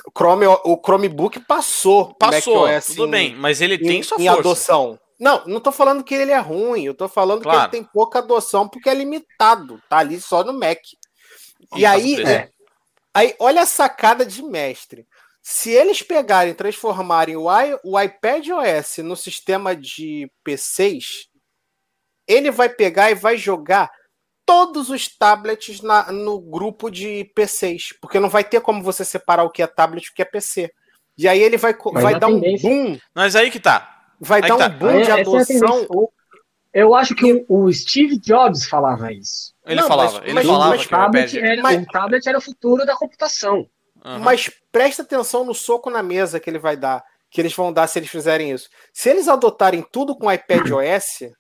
O, 0.08 0.12
Chrome, 0.18 0.46
o 0.48 0.82
Chromebook 0.84 1.40
passou. 1.42 2.14
passou, 2.16 2.66
macOS 2.68 2.88
tudo 2.88 3.08
em- 3.08 3.12
bem, 3.12 3.36
mas 3.36 3.62
ele 3.62 3.76
em, 3.76 3.80
tem 3.80 4.04
sua 4.04 4.18
em 4.20 4.26
força. 4.26 4.40
adoção. 4.40 5.00
Não, 5.20 5.46
não 5.46 5.60
tô 5.62 5.72
falando 5.72 6.04
que 6.04 6.14
ele 6.14 6.32
é 6.32 6.40
ruim, 6.40 6.84
eu 6.86 6.94
tô 6.94 7.08
falando 7.08 7.38
que 7.40 7.44
Claro. 7.44 7.62
ele 7.64 7.70
tem 7.72 7.84
pouca 7.84 8.20
adoção 8.20 8.68
porque 8.68 8.90
é 8.90 8.94
limitado, 8.94 9.82
tá 9.90 10.00
ali 10.00 10.20
só 10.20 10.44
no 10.44 10.52
Mac. 10.54 10.78
E, 10.78 10.96
por 11.70 11.80
causa 11.80 11.90
aí. 11.90 12.22
É. 12.24 12.50
aí, 13.14 13.36
olha 13.40 13.62
a 13.62 13.66
sacada 13.66 14.26
de 14.26 14.44
mestre. 14.44 15.08
Se 15.48 15.70
eles 15.70 16.02
pegarem 16.02 16.54
e 16.54 16.56
transformarem 16.56 17.36
o, 17.36 17.48
i, 17.52 17.80
o 17.84 18.00
iPad 18.02 18.48
OS 18.50 18.98
no 19.04 19.16
sistema 19.16 19.76
de 19.76 20.28
PCs, 20.44 21.28
ele 22.28 22.50
vai 22.50 22.68
pegar 22.68 23.12
e 23.12 23.16
vai 23.16 23.38
jogar 23.38 23.92
todos 24.44 24.90
os 24.90 25.08
tablets 25.08 25.82
na- 25.82 26.12
no 26.12 26.40
grupo 26.40 26.90
de 26.90 27.26
PCs, 27.36 27.94
porque 28.02 28.20
não 28.20 28.28
vai 28.28 28.44
ter 28.44 28.60
como 28.60 28.82
você 28.82 29.06
separar 29.06 29.44
o 29.44 29.52
que 29.52 29.62
é 29.62 29.68
tablet 29.68 30.08
e 30.08 30.10
o 30.10 30.14
que 30.16 30.24
é 30.24 30.26
PC. 30.26 30.72
E 31.16 31.28
aí 31.28 31.40
ele 31.40 31.58
vai, 31.58 31.76
Mas 31.94 32.04
vai 32.04 32.16
a 32.16 32.18
dar 32.20 32.28
um 32.28 32.42
tendência- 32.42 32.68
boom, 32.68 32.98
Mas 33.14 33.36
aí 33.36 33.52
que 33.52 33.60
tá. 33.60 34.08
vai 34.20 34.42
Aí 34.42 34.50
dar 34.50 34.58
tá. 34.58 34.66
um 34.68 34.80
boom 34.80 34.90
Aí, 34.98 35.04
de 35.04 35.12
é 35.12 35.22
adoção. 35.22 35.88
Eu 36.74 36.96
acho 36.96 37.14
que 37.14 37.46
o, 37.48 37.66
o 37.68 37.72
Steve 37.72 38.18
Jobs 38.20 38.68
falava 38.68 39.12
isso. 39.14 39.54
Ele 39.64 39.80
Não, 39.80 39.88
falava, 39.88 40.14
mas- 40.14 40.24
ele 40.24 40.34
mas- 40.34 40.48
falava 40.48 40.70
mas 40.72 40.82
que 40.82 40.88
o 40.88 40.90
tablet 40.90 41.30
iPad. 41.38 41.44
era, 41.52 41.62
Mas- 41.62 41.84
O 41.84 41.86
tablet 41.86 42.28
era 42.30 42.38
o 42.40 42.42
futuro 42.42 42.84
da 42.86 42.96
computação. 42.98 43.70
Aham. 44.06 44.20
Mas 44.20 44.52
presta 44.72 45.02
atenção 45.02 45.44
no 45.44 45.56
soco 45.56 45.90
na 45.90 46.04
mesa 46.04 46.40
que 46.40 46.48
ele 46.48 46.60
vai 46.60 46.78
dar, 46.78 47.04
que 47.30 47.42
eles 47.42 47.56
vão 47.56 47.74
dar 47.74 47.88
se 47.88 47.98
eles 47.98 48.10
fizerem 48.10 48.52
isso. 48.52 48.70
Se 48.94 49.10
eles 49.10 49.28
adotarem 49.28 49.84
tudo 49.92 50.16
com 50.16 50.32
iPad 50.32 50.70
OS, 50.70 51.32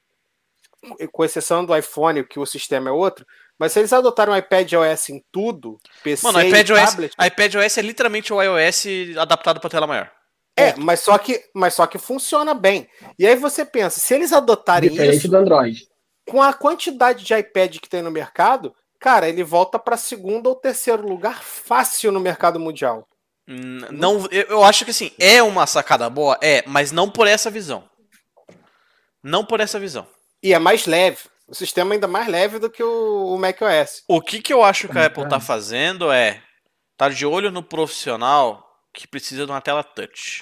com 1.11 1.23
exceção 1.23 1.63
do 1.63 1.77
iPhone, 1.77 2.23
que 2.23 2.39
o 2.39 2.45
sistema 2.45 2.89
é 2.89 2.91
outro, 2.91 3.23
mas 3.57 3.71
se 3.71 3.79
eles 3.79 3.93
adotarem 3.93 4.33
o 4.33 4.37
iPad 4.37 4.73
OS 4.73 5.09
em 5.09 5.23
tudo, 5.31 5.77
PC 6.03 6.25
Mano, 6.25 6.39
o 6.39 6.41
e 6.41 6.47
iPad 6.47 6.69
OS, 6.71 6.89
tablet, 6.89 7.13
iPad 7.23 7.55
OS 7.55 7.77
é 7.77 7.81
literalmente 7.83 8.33
o 8.33 8.41
iOS 8.41 8.85
adaptado 9.17 9.59
para 9.59 9.69
tela 9.69 9.87
maior. 9.87 10.11
é, 10.57 10.75
mas 10.75 11.01
só 11.01 11.17
que, 11.19 11.41
mas 11.53 11.75
só 11.75 11.85
que 11.85 11.99
funciona 11.99 12.55
bem. 12.55 12.89
E 13.17 13.27
aí 13.27 13.35
você 13.35 13.63
pensa, 13.63 13.99
se 13.99 14.13
eles 14.13 14.33
adotarem 14.33 14.89
Diferente 14.89 15.17
isso 15.17 15.29
do 15.29 15.37
Android. 15.37 15.87
com 16.27 16.41
a 16.41 16.51
quantidade 16.51 17.23
de 17.23 17.33
iPad 17.33 17.77
que 17.77 17.89
tem 17.89 18.01
no 18.01 18.11
mercado, 18.11 18.75
cara, 18.99 19.27
ele 19.29 19.43
volta 19.43 19.77
para 19.79 19.97
segundo 19.97 20.47
ou 20.47 20.55
terceiro 20.55 21.07
lugar 21.07 21.43
fácil 21.43 22.11
no 22.11 22.19
mercado 22.19 22.59
mundial. 22.59 23.07
N- 23.47 23.87
Não, 23.91 24.25
eu 24.31 24.63
acho 24.63 24.83
que 24.85 24.91
assim, 24.91 25.11
é 25.19 25.41
uma 25.43 25.67
sacada 25.67 26.09
boa, 26.09 26.37
é, 26.41 26.63
mas 26.67 26.91
não 26.91 27.09
por 27.09 27.27
essa 27.27 27.49
visão. 27.51 27.87
Não 29.23 29.45
por 29.45 29.59
essa 29.59 29.79
visão. 29.79 30.07
E 30.41 30.53
é 30.53 30.59
mais 30.59 30.85
leve. 30.85 31.19
O 31.47 31.53
sistema 31.55 31.93
é 31.93 31.95
ainda 31.95 32.07
mais 32.07 32.27
leve 32.27 32.59
do 32.59 32.69
que 32.69 32.81
o, 32.83 33.33
o 33.35 33.37
macOS. 33.37 34.03
O 34.07 34.21
que, 34.21 34.41
que 34.41 34.53
eu 34.53 34.63
acho 34.63 34.87
que 34.89 34.97
a 34.97 35.03
Ah, 35.03 35.05
Apple 35.05 35.27
tá 35.27 35.39
fazendo 35.39 36.11
é 36.11 36.41
tá 36.97 37.09
de 37.09 37.25
olho 37.25 37.51
no 37.51 37.61
profissional 37.63 38.63
que 38.93 39.07
precisa 39.07 39.45
de 39.45 39.51
uma 39.51 39.61
tela 39.61 39.83
touch. 39.83 40.41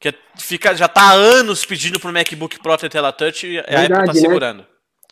Que 0.00 0.12
fica, 0.38 0.74
já 0.74 0.88
tá 0.88 1.02
há 1.10 1.12
anos 1.12 1.64
pedindo 1.64 1.98
pro 2.00 2.12
MacBook 2.12 2.58
Pro 2.60 2.76
ter 2.76 2.90
tela 2.90 3.12
touch 3.12 3.46
e 3.46 3.58
a 3.58 3.62
Apple 3.62 3.72
tá 4.04 4.12
Verdade, 4.12 4.20
né? 4.20 4.66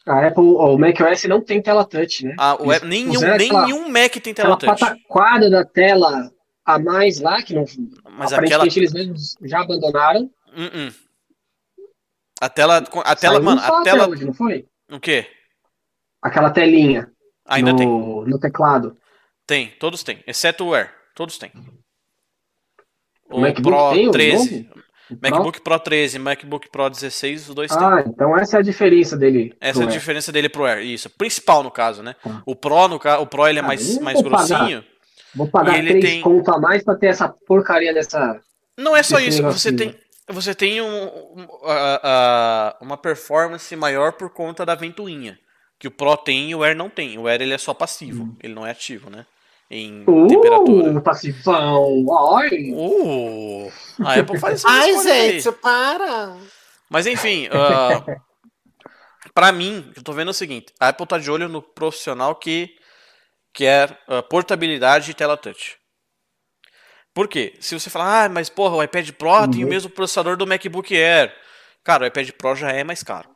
A 0.06 0.26
Apple, 0.26 0.42
o 0.42 0.76
macOS 0.78 1.24
não 1.24 1.40
tem 1.40 1.62
tela 1.62 1.84
touch, 1.84 2.24
né? 2.26 2.34
Ah, 2.38 2.56
o 2.60 2.72
Eles 2.72 2.82
nenhum, 2.82 3.14
aquela- 3.16 3.66
nenhum 3.66 3.88
Mac 3.88 4.12
tem 4.14 4.34
tela 4.34 4.56
touch. 4.56 4.80
pataquada 4.80 5.48
da 5.48 5.64
tela 5.64 6.32
a 6.64 6.78
mais 6.78 7.20
lá, 7.20 7.40
que 7.42 7.54
não. 7.54 7.64
Mas 8.10 8.32
aparentemente 8.32 8.48
aquela... 8.50 8.66
eles 8.76 8.92
mesmos 8.92 9.36
já 9.42 9.60
abandonaram. 9.60 10.30
Uh 10.48 10.60
-uh. 10.60 10.94
A 12.40 12.48
tela. 12.48 12.78
A 12.78 13.14
tela, 13.16 13.34
Saiu 13.34 13.42
mano, 13.44 13.60
a 13.60 13.82
tela. 13.84 14.08
Hoje, 14.08 14.24
não 14.24 14.34
foi? 14.34 14.66
O 14.90 14.98
quê? 14.98 15.26
Aquela 16.20 16.50
telinha. 16.50 17.08
Ainda 17.46 17.72
no, 17.72 17.78
tem. 17.78 17.86
No 17.86 18.38
teclado. 18.40 18.96
Tem, 19.46 19.68
todos 19.78 20.02
têm. 20.02 20.22
Exceto 20.26 20.64
o 20.64 20.74
Air. 20.74 20.92
Todos 21.14 21.38
têm. 21.38 21.52
O, 23.30 23.36
o 23.36 23.40
MacBook 23.40 23.62
Pro 23.62 23.92
tem, 23.92 24.10
13. 24.10 24.70
MacBook 25.20 25.60
Pro? 25.60 25.78
Pro 25.78 25.84
13, 25.84 26.18
MacBook 26.18 26.68
Pro 26.70 26.88
16, 26.88 27.48
os 27.48 27.54
dois 27.54 27.72
ah, 27.72 27.76
têm. 27.76 27.86
Ah, 27.86 28.04
então 28.06 28.38
essa 28.38 28.56
é 28.56 28.60
a 28.60 28.62
diferença 28.62 29.16
dele. 29.16 29.54
Essa 29.60 29.80
é 29.80 29.82
a 29.82 29.86
Air. 29.86 29.92
diferença 29.92 30.32
dele 30.32 30.48
pro 30.48 30.64
Air, 30.64 30.84
isso. 30.84 31.10
Principal 31.10 31.62
no 31.62 31.70
caso, 31.70 32.02
né? 32.02 32.14
Ah. 32.24 32.42
O 32.46 32.54
Pro, 32.54 32.88
no, 32.88 32.96
o 32.96 33.26
Pro 33.26 33.48
ele 33.48 33.58
é 33.58 33.62
ah, 33.62 33.66
mais, 33.66 33.98
mais 33.98 34.20
grossinho. 34.20 34.82
Pagar. 34.82 34.92
Vou 35.34 35.48
pagar 35.48 35.78
ele 35.78 35.90
três 35.90 36.04
tem... 36.04 36.20
conto 36.20 36.50
a 36.50 36.58
mais 36.58 36.84
pra 36.84 36.94
ter 36.94 37.06
essa 37.06 37.28
porcaria 37.28 37.92
dessa. 37.92 38.40
Não 38.76 38.96
é 38.96 39.02
só 39.02 39.18
isso, 39.18 39.42
você 39.42 39.72
tem, 39.72 39.94
você 40.28 40.54
tem 40.54 40.80
um, 40.80 40.86
um, 40.86 41.44
uh, 41.44 41.46
uh, 41.46 42.84
uma 42.84 42.96
performance 42.96 43.74
maior 43.76 44.12
por 44.12 44.30
conta 44.30 44.64
da 44.64 44.74
ventoinha. 44.74 45.38
Que 45.78 45.88
o 45.88 45.90
Pro 45.90 46.16
tem 46.16 46.50
e 46.50 46.54
o 46.54 46.62
Air 46.62 46.76
não 46.76 46.88
tem. 46.88 47.18
O 47.18 47.26
Air 47.26 47.42
ele 47.42 47.54
é 47.54 47.58
só 47.58 47.74
passivo, 47.74 48.24
hum. 48.24 48.36
ele 48.42 48.54
não 48.54 48.66
é 48.66 48.70
ativo, 48.70 49.10
né? 49.10 49.26
Em 49.74 50.04
uh, 50.06 50.26
temperatura. 50.26 51.00
Passivão! 51.00 52.04
Ai! 52.36 52.70
Uh, 52.72 53.72
a 54.04 54.20
Apple 54.20 54.38
faz 54.38 54.58
isso. 54.58 54.68
Ai, 54.68 55.02
gente, 55.02 55.48
aí. 55.48 55.54
para! 55.54 56.36
Mas 56.90 57.06
enfim, 57.06 57.48
uh, 57.48 58.20
para 59.32 59.50
mim, 59.50 59.90
eu 59.96 60.02
tô 60.02 60.12
vendo 60.12 60.28
o 60.28 60.34
seguinte: 60.34 60.74
a 60.78 60.88
Apple 60.88 61.06
tá 61.06 61.16
de 61.16 61.30
olho 61.30 61.48
no 61.48 61.62
profissional 61.62 62.34
que 62.34 62.76
quer 63.50 63.98
uh, 64.06 64.22
portabilidade 64.28 65.10
e 65.10 65.14
tela 65.14 65.38
touch. 65.38 65.78
Por 67.14 67.26
quê? 67.26 67.54
Se 67.58 67.78
você 67.78 67.88
falar, 67.88 68.24
ah, 68.24 68.28
mas 68.28 68.50
porra, 68.50 68.76
o 68.76 68.82
iPad 68.82 69.10
Pro 69.12 69.30
uhum. 69.30 69.50
tem 69.50 69.64
o 69.64 69.68
mesmo 69.68 69.88
processador 69.88 70.36
do 70.36 70.46
MacBook 70.46 70.94
Air. 70.94 71.34
Cara, 71.82 72.04
o 72.04 72.06
iPad 72.06 72.30
Pro 72.32 72.54
já 72.54 72.70
é 72.70 72.84
mais 72.84 73.02
caro. 73.02 73.31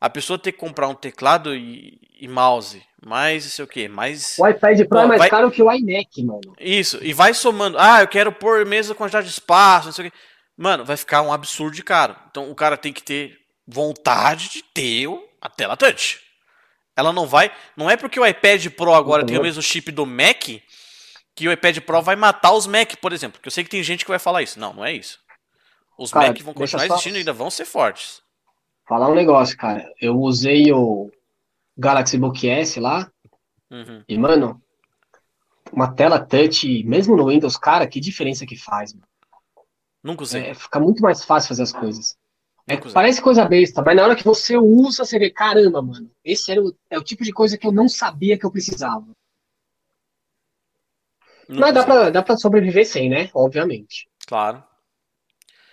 A 0.00 0.10
pessoa 0.10 0.38
ter 0.38 0.52
que 0.52 0.58
comprar 0.58 0.88
um 0.88 0.94
teclado 0.94 1.54
e, 1.54 1.98
e 2.20 2.28
mouse, 2.28 2.82
mais 3.04 3.44
não 3.44 3.50
sei 3.50 3.64
o 3.64 3.68
que, 3.68 3.88
mais. 3.88 4.36
O 4.38 4.46
iPad 4.46 4.78
Pro 4.80 4.88
Pô, 4.88 4.98
é 4.98 5.06
mais 5.06 5.18
vai... 5.18 5.30
caro 5.30 5.50
que 5.50 5.62
o 5.62 5.72
iMac, 5.72 6.22
mano. 6.22 6.54
Isso, 6.60 6.98
e 7.02 7.12
vai 7.12 7.32
somando. 7.32 7.78
Ah, 7.78 8.02
eu 8.02 8.08
quero 8.08 8.32
pôr 8.32 8.64
mesma 8.66 8.94
quantidade 8.94 9.26
de 9.26 9.32
espaço, 9.32 9.86
não 9.86 9.92
sei 9.92 10.06
o 10.06 10.10
que. 10.10 10.16
Mano, 10.56 10.84
vai 10.84 10.96
ficar 10.96 11.22
um 11.22 11.32
absurdo 11.32 11.74
de 11.74 11.82
caro. 11.82 12.16
Então 12.30 12.50
o 12.50 12.54
cara 12.54 12.76
tem 12.76 12.92
que 12.92 13.02
ter 13.02 13.38
vontade 13.66 14.48
de 14.48 14.62
ter 14.62 15.08
a 15.40 15.48
tela 15.48 15.76
touch. 15.76 16.20
Ela 16.96 17.12
não 17.12 17.26
vai. 17.26 17.52
Não 17.76 17.90
é 17.90 17.96
porque 17.96 18.18
o 18.18 18.26
iPad 18.26 18.66
Pro 18.70 18.94
agora 18.94 19.22
uhum. 19.22 19.26
tem 19.26 19.38
o 19.38 19.42
mesmo 19.42 19.62
chip 19.62 19.92
do 19.92 20.06
Mac 20.06 20.48
que 21.34 21.46
o 21.46 21.52
iPad 21.52 21.78
Pro 21.80 22.00
vai 22.00 22.16
matar 22.16 22.52
os 22.52 22.66
Mac, 22.66 22.96
por 22.96 23.12
exemplo. 23.12 23.38
Porque 23.38 23.48
eu 23.48 23.52
sei 23.52 23.62
que 23.62 23.70
tem 23.70 23.82
gente 23.82 24.04
que 24.04 24.10
vai 24.10 24.18
falar 24.18 24.42
isso. 24.42 24.58
Não, 24.58 24.72
não 24.72 24.84
é 24.84 24.92
isso. 24.92 25.18
Os 25.98 26.10
cara, 26.10 26.28
Mac 26.28 26.40
vão 26.40 26.54
continuar 26.54 26.86
existindo 26.86 27.16
e 27.16 27.18
ainda 27.18 27.32
vão 27.34 27.50
ser 27.50 27.66
fortes. 27.66 28.22
Falar 28.86 29.08
um 29.08 29.14
negócio, 29.14 29.56
cara. 29.56 29.92
Eu 30.00 30.18
usei 30.20 30.72
o 30.72 31.10
Galaxy 31.76 32.16
Book 32.16 32.48
S 32.48 32.78
lá. 32.78 33.10
Uhum. 33.70 34.04
E, 34.08 34.16
mano, 34.16 34.62
uma 35.72 35.92
tela 35.92 36.24
touch, 36.24 36.84
mesmo 36.84 37.16
no 37.16 37.28
Windows, 37.28 37.56
cara, 37.56 37.86
que 37.86 38.00
diferença 38.00 38.46
que 38.46 38.56
faz, 38.56 38.94
mano. 38.94 39.06
Nunca 40.02 40.22
usei. 40.22 40.46
É, 40.46 40.54
fica 40.54 40.78
muito 40.78 41.02
mais 41.02 41.24
fácil 41.24 41.48
fazer 41.48 41.64
as 41.64 41.72
coisas. 41.72 42.16
É, 42.68 42.76
parece 42.92 43.22
coisa 43.22 43.44
besta, 43.44 43.80
mas 43.80 43.96
na 43.96 44.02
hora 44.02 44.16
que 44.16 44.24
você 44.24 44.56
usa, 44.56 45.04
você 45.04 45.18
vê, 45.18 45.30
caramba, 45.30 45.80
mano, 45.80 46.10
esse 46.24 46.50
era 46.50 46.60
o, 46.60 46.74
é 46.90 46.98
o 46.98 47.02
tipo 47.02 47.22
de 47.22 47.32
coisa 47.32 47.56
que 47.56 47.66
eu 47.66 47.70
não 47.70 47.88
sabia 47.88 48.36
que 48.36 48.44
eu 48.44 48.50
precisava. 48.50 49.06
Não 51.48 51.60
mas 51.60 51.72
dá 51.72 51.84
pra, 51.84 52.10
dá 52.10 52.22
pra 52.22 52.36
sobreviver 52.36 52.84
sem, 52.84 53.08
né? 53.08 53.30
Obviamente. 53.32 54.08
Claro. 54.26 54.64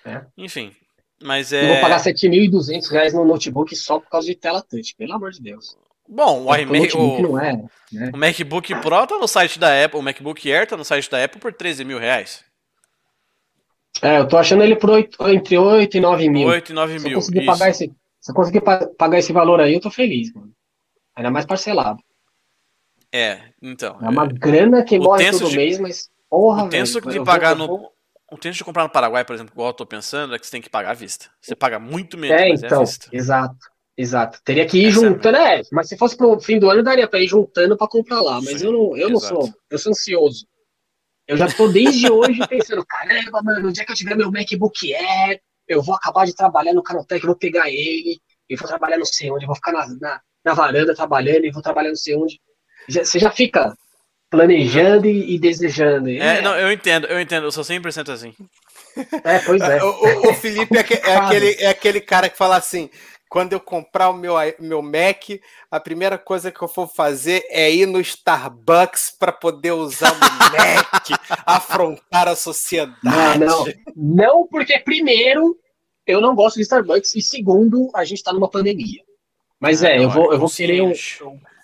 É. 0.05 0.23
Enfim. 0.37 0.75
Mas 1.23 1.53
é. 1.53 1.63
Eu 1.63 1.73
vou 1.73 1.81
pagar 1.81 1.99
7.200 1.99 2.91
reais 2.91 3.13
no 3.13 3.23
notebook 3.25 3.75
só 3.75 3.99
por 3.99 4.09
causa 4.09 4.27
de 4.27 4.35
tela 4.35 4.61
touch, 4.61 4.93
pelo 4.95 5.13
amor 5.13 5.31
de 5.31 5.41
Deus. 5.41 5.77
Bom, 6.07 6.45
o, 6.45 6.55
iMac, 6.55 6.97
o, 6.97 7.39
é, 7.39 7.53
né? 7.91 8.11
o 8.13 8.17
MacBook 8.17 8.75
Pro 8.81 9.07
tá 9.07 9.17
no 9.17 9.27
site 9.27 9.57
da 9.57 9.85
Apple, 9.85 9.99
o 9.99 10.03
MacBook 10.03 10.51
Air 10.51 10.67
tá 10.67 10.75
no 10.75 10.83
site 10.83 11.09
da 11.09 11.23
Apple 11.23 11.39
por 11.39 11.53
13 11.53 11.85
mil 11.85 11.97
reais. 11.97 12.43
É, 14.01 14.19
eu 14.19 14.27
tô 14.27 14.37
achando 14.37 14.63
ele 14.63 14.75
por 14.75 14.89
8, 14.89 15.29
entre 15.29 15.57
8 15.57 15.97
e 15.97 15.99
9 16.01 16.29
mil. 16.29 16.47
8 16.49 16.71
e 16.71 16.75
9 16.75 16.99
se 16.99 17.05
mil. 17.05 17.13
Eu 17.13 17.19
conseguir 17.19 17.45
pagar 17.45 17.69
esse, 17.69 17.93
se 18.19 18.31
eu 18.31 18.35
conseguir 18.35 18.61
pagar 18.97 19.17
esse 19.17 19.31
valor 19.31 19.61
aí, 19.61 19.73
eu 19.73 19.81
tô 19.81 19.89
feliz, 19.89 20.33
mano. 20.33 20.51
Ainda 21.15 21.31
mais 21.31 21.45
parcelado. 21.45 22.03
É, 23.11 23.39
então. 23.61 23.97
É 24.01 24.09
uma 24.09 24.25
é... 24.25 24.27
grana 24.27 24.83
que 24.83 24.99
morre 24.99 25.31
todo 25.31 25.49
de... 25.49 25.55
mês, 25.55 25.79
mas 25.79 26.09
porra, 26.29 26.65
O 26.65 26.69
tenso 26.69 26.99
velho, 26.99 27.19
de 27.19 27.23
pagar 27.23 27.55
no. 27.55 27.89
O 28.33 28.37
tenso 28.37 28.57
de 28.57 28.63
comprar 28.63 28.81
no 28.81 28.89
Paraguai, 28.89 29.23
por 29.23 29.35
exemplo, 29.35 29.53
igual 29.53 29.69
eu 29.69 29.73
tô 29.73 29.85
pensando, 29.85 30.33
é 30.33 30.39
que 30.39 30.45
você 30.45 30.53
tem 30.53 30.61
que 30.61 30.69
pagar 30.69 30.89
à 30.89 30.93
vista. 30.95 31.29
Você 31.39 31.55
paga 31.55 31.77
muito 31.77 32.17
menos, 32.17 32.41
é, 32.41 32.49
então, 32.49 32.81
é 32.81 33.15
Exato. 33.15 33.71
Exato. 33.95 34.39
Teria 34.43 34.65
que 34.65 34.75
ir 34.75 34.87
Essa 34.87 35.01
juntando, 35.01 35.37
é, 35.37 35.61
mas 35.71 35.87
se 35.87 35.95
fosse 35.95 36.17
pro 36.17 36.39
fim 36.39 36.57
do 36.57 36.67
ano, 36.67 36.81
daria 36.81 37.07
pra 37.07 37.19
ir 37.19 37.27
juntando 37.27 37.77
pra 37.77 37.87
comprar 37.87 38.21
lá. 38.21 38.41
Mas 38.41 38.59
Sim, 38.59 38.65
eu 38.65 38.71
não, 38.71 38.97
eu 38.97 39.09
não 39.11 39.19
sou. 39.19 39.53
Eu 39.69 39.77
sou 39.77 39.91
ansioso. 39.91 40.47
Eu 41.27 41.37
já 41.37 41.47
tô 41.47 41.67
desde 41.67 42.11
hoje 42.11 42.39
pensando, 42.49 42.83
caramba, 42.83 43.39
mano, 43.43 43.67
no 43.67 43.71
dia 43.71 43.85
que 43.85 43.91
eu 43.91 43.95
tiver 43.95 44.17
meu 44.17 44.31
MacBook 44.31 44.95
Air, 44.95 45.39
eu 45.67 45.83
vou 45.83 45.93
acabar 45.93 46.25
de 46.25 46.33
trabalhar 46.33 46.73
no 46.73 46.81
Canaltech, 46.81 47.23
vou 47.23 47.35
pegar 47.35 47.69
ele, 47.69 48.19
e 48.49 48.55
vou 48.55 48.67
trabalhar 48.67 48.97
não 48.97 49.05
sei 49.05 49.31
onde, 49.31 49.45
vou 49.45 49.55
ficar 49.55 49.73
na, 49.73 49.87
na, 50.01 50.21
na, 50.43 50.53
varanda 50.55 50.95
trabalhando, 50.95 51.45
e 51.45 51.51
vou 51.51 51.61
trabalhar 51.61 51.89
não 51.89 51.95
sei 51.95 52.15
onde. 52.15 52.41
Já, 52.89 53.05
você 53.05 53.19
já 53.19 53.29
fica 53.29 53.75
planejando 54.33 55.05
e, 55.05 55.35
e 55.35 55.39
desejando. 55.39 56.09
É, 56.09 56.39
é, 56.39 56.41
não, 56.41 56.57
eu 56.57 56.71
entendo, 56.71 57.05
eu 57.05 57.21
entendo, 57.21 57.45
eu 57.45 57.51
sou 57.51 57.63
100% 57.63 58.09
assim. 58.09 58.33
É, 59.23 59.37
pois 59.45 59.61
é. 59.61 59.77
O, 59.85 60.31
o, 60.31 60.33
Felipe 60.33 60.75
é, 60.75 60.79
é, 60.79 61.15
aquele, 61.15 61.55
é 61.59 61.67
aquele 61.67 62.01
cara 62.01 62.27
que 62.27 62.35
fala 62.35 62.57
assim, 62.57 62.89
quando 63.29 63.53
eu 63.53 63.59
comprar 63.59 64.09
o 64.09 64.17
meu, 64.17 64.33
meu 64.59 64.81
Mac, 64.81 65.39
a 65.69 65.79
primeira 65.79 66.17
coisa 66.17 66.51
que 66.51 66.59
eu 66.63 66.67
vou 66.67 66.87
fazer 66.87 67.45
é 67.47 67.71
ir 67.71 67.85
no 67.85 68.01
Starbucks 68.01 69.15
para 69.19 69.31
poder 69.31 69.73
usar 69.73 70.11
o 70.11 70.17
Mac, 70.51 71.09
afrontar 71.45 72.27
a 72.27 72.35
sociedade. 72.35 72.97
Não, 73.03 73.37
não. 73.37 73.65
Não, 73.95 74.47
porque 74.47 74.79
primeiro, 74.79 75.55
eu 76.07 76.19
não 76.19 76.33
gosto 76.33 76.55
de 76.55 76.63
Starbucks, 76.63 77.15
e 77.15 77.21
segundo, 77.21 77.91
a 77.93 78.03
gente 78.03 78.17
está 78.17 78.33
numa 78.33 78.49
pandemia. 78.49 79.03
Mas 79.59 79.83
ah, 79.83 79.89
é, 79.89 80.03
eu 80.03 80.09
vou, 80.09 80.33
eu 80.33 80.39
vou 80.39 80.49
querer 80.49 80.81
um, 80.81 80.91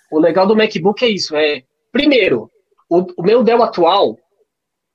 O 0.08 0.20
legal 0.20 0.46
do 0.46 0.54
MacBook 0.54 1.04
é 1.04 1.08
isso, 1.08 1.34
é. 1.34 1.64
Primeiro, 1.90 2.48
o, 2.90 3.06
o 3.16 3.22
meu 3.22 3.44
Dell 3.44 3.62
atual, 3.62 4.18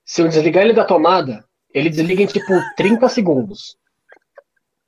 se 0.04 0.22
eu 0.22 0.28
desligar 0.28 0.64
ele 0.64 0.74
da 0.74 0.84
tomada, 0.84 1.44
ele 1.74 1.90
desliga 1.90 2.22
em 2.22 2.28
tipo 2.28 2.54
30 2.76 3.08
segundos. 3.08 3.78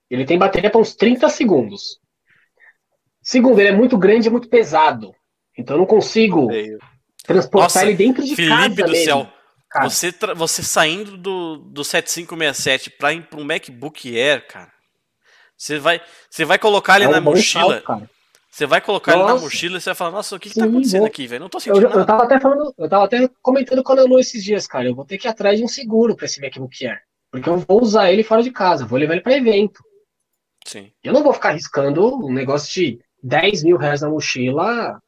Ele 0.09 0.25
tem 0.25 0.38
bateria 0.38 0.69
para 0.69 0.81
uns 0.81 0.93
30 0.93 1.29
segundos. 1.29 1.99
Segundo, 3.21 3.59
ele 3.59 3.69
é 3.69 3.75
muito 3.75 3.97
grande 3.97 4.27
e 4.27 4.31
muito 4.31 4.49
pesado. 4.49 5.13
Então 5.57 5.75
eu 5.75 5.79
não 5.79 5.85
consigo 5.85 6.49
transportar 7.23 7.84
Nossa, 7.84 7.85
ele 7.85 7.95
dentro 7.95 8.23
de 8.23 8.35
Felipe 8.35 8.49
casa. 8.49 8.63
Felipe 8.63 8.84
do 8.84 8.91
mesmo. 8.91 9.05
céu. 9.05 9.34
Você, 9.84 10.13
você 10.35 10.63
saindo 10.63 11.17
do, 11.17 11.57
do 11.57 11.84
7567 11.84 12.91
para 12.91 13.13
ir 13.13 13.27
para 13.27 13.39
um 13.39 13.43
MacBook 13.43 14.17
Air, 14.17 14.47
cara. 14.47 14.71
Você 15.57 15.79
vai, 15.79 16.01
você 16.29 16.45
vai 16.45 16.57
colocar 16.57 16.95
ele 16.95 17.05
é 17.05 17.09
um 17.09 17.11
na 17.11 17.21
mochila. 17.21 17.81
Salto, 17.85 18.09
você 18.57 18.65
vai 18.65 18.81
colocar 18.81 19.15
nossa. 19.15 19.23
ele 19.23 19.34
na 19.35 19.39
mochila 19.39 19.77
e 19.77 19.81
você 19.81 19.89
vai 19.91 19.95
falar, 19.95 20.09
nossa, 20.09 20.35
o 20.35 20.39
que, 20.39 20.49
que 20.49 20.55
tá 20.55 20.65
acontecendo 20.65 21.01
vou... 21.01 21.07
aqui, 21.07 21.27
velho? 21.27 21.41
Não 21.41 21.49
tô 21.49 21.59
sentindo 21.59 21.77
eu, 21.77 21.89
nada. 21.89 22.01
Eu 22.01 22.05
tava 22.07 22.23
até 22.23 22.39
falando, 22.39 22.73
eu 22.75 22.89
tava 22.89 23.05
até 23.05 23.29
comentando 23.39 23.84
quando 23.84 23.99
eu 23.99 24.07
não 24.07 24.17
esses 24.17 24.43
dias, 24.43 24.65
cara. 24.65 24.88
Eu 24.88 24.95
vou 24.95 25.05
ter 25.05 25.19
que 25.19 25.27
ir 25.27 25.29
atrás 25.29 25.59
de 25.59 25.63
um 25.63 25.67
seguro 25.67 26.15
para 26.15 26.25
esse 26.25 26.41
MacBook 26.41 26.84
Air. 26.84 26.99
Porque 27.29 27.47
eu 27.47 27.59
vou 27.59 27.84
usar 27.84 28.11
ele 28.11 28.23
fora 28.23 28.41
de 28.41 28.49
casa, 28.49 28.84
vou 28.84 28.97
levar 28.97 29.13
ele 29.13 29.21
para 29.21 29.38
evento. 29.38 29.84
Sim. 30.65 30.91
Eu 31.03 31.13
não 31.13 31.21
vou 31.21 31.34
ficar 31.34 31.49
arriscando 31.49 32.25
um 32.25 32.34
negócio 32.34 32.73
de 32.73 32.99
10 33.21 33.63
mil 33.63 33.77
reais 33.77 34.01
na 34.01 34.09
mochila 34.09 34.99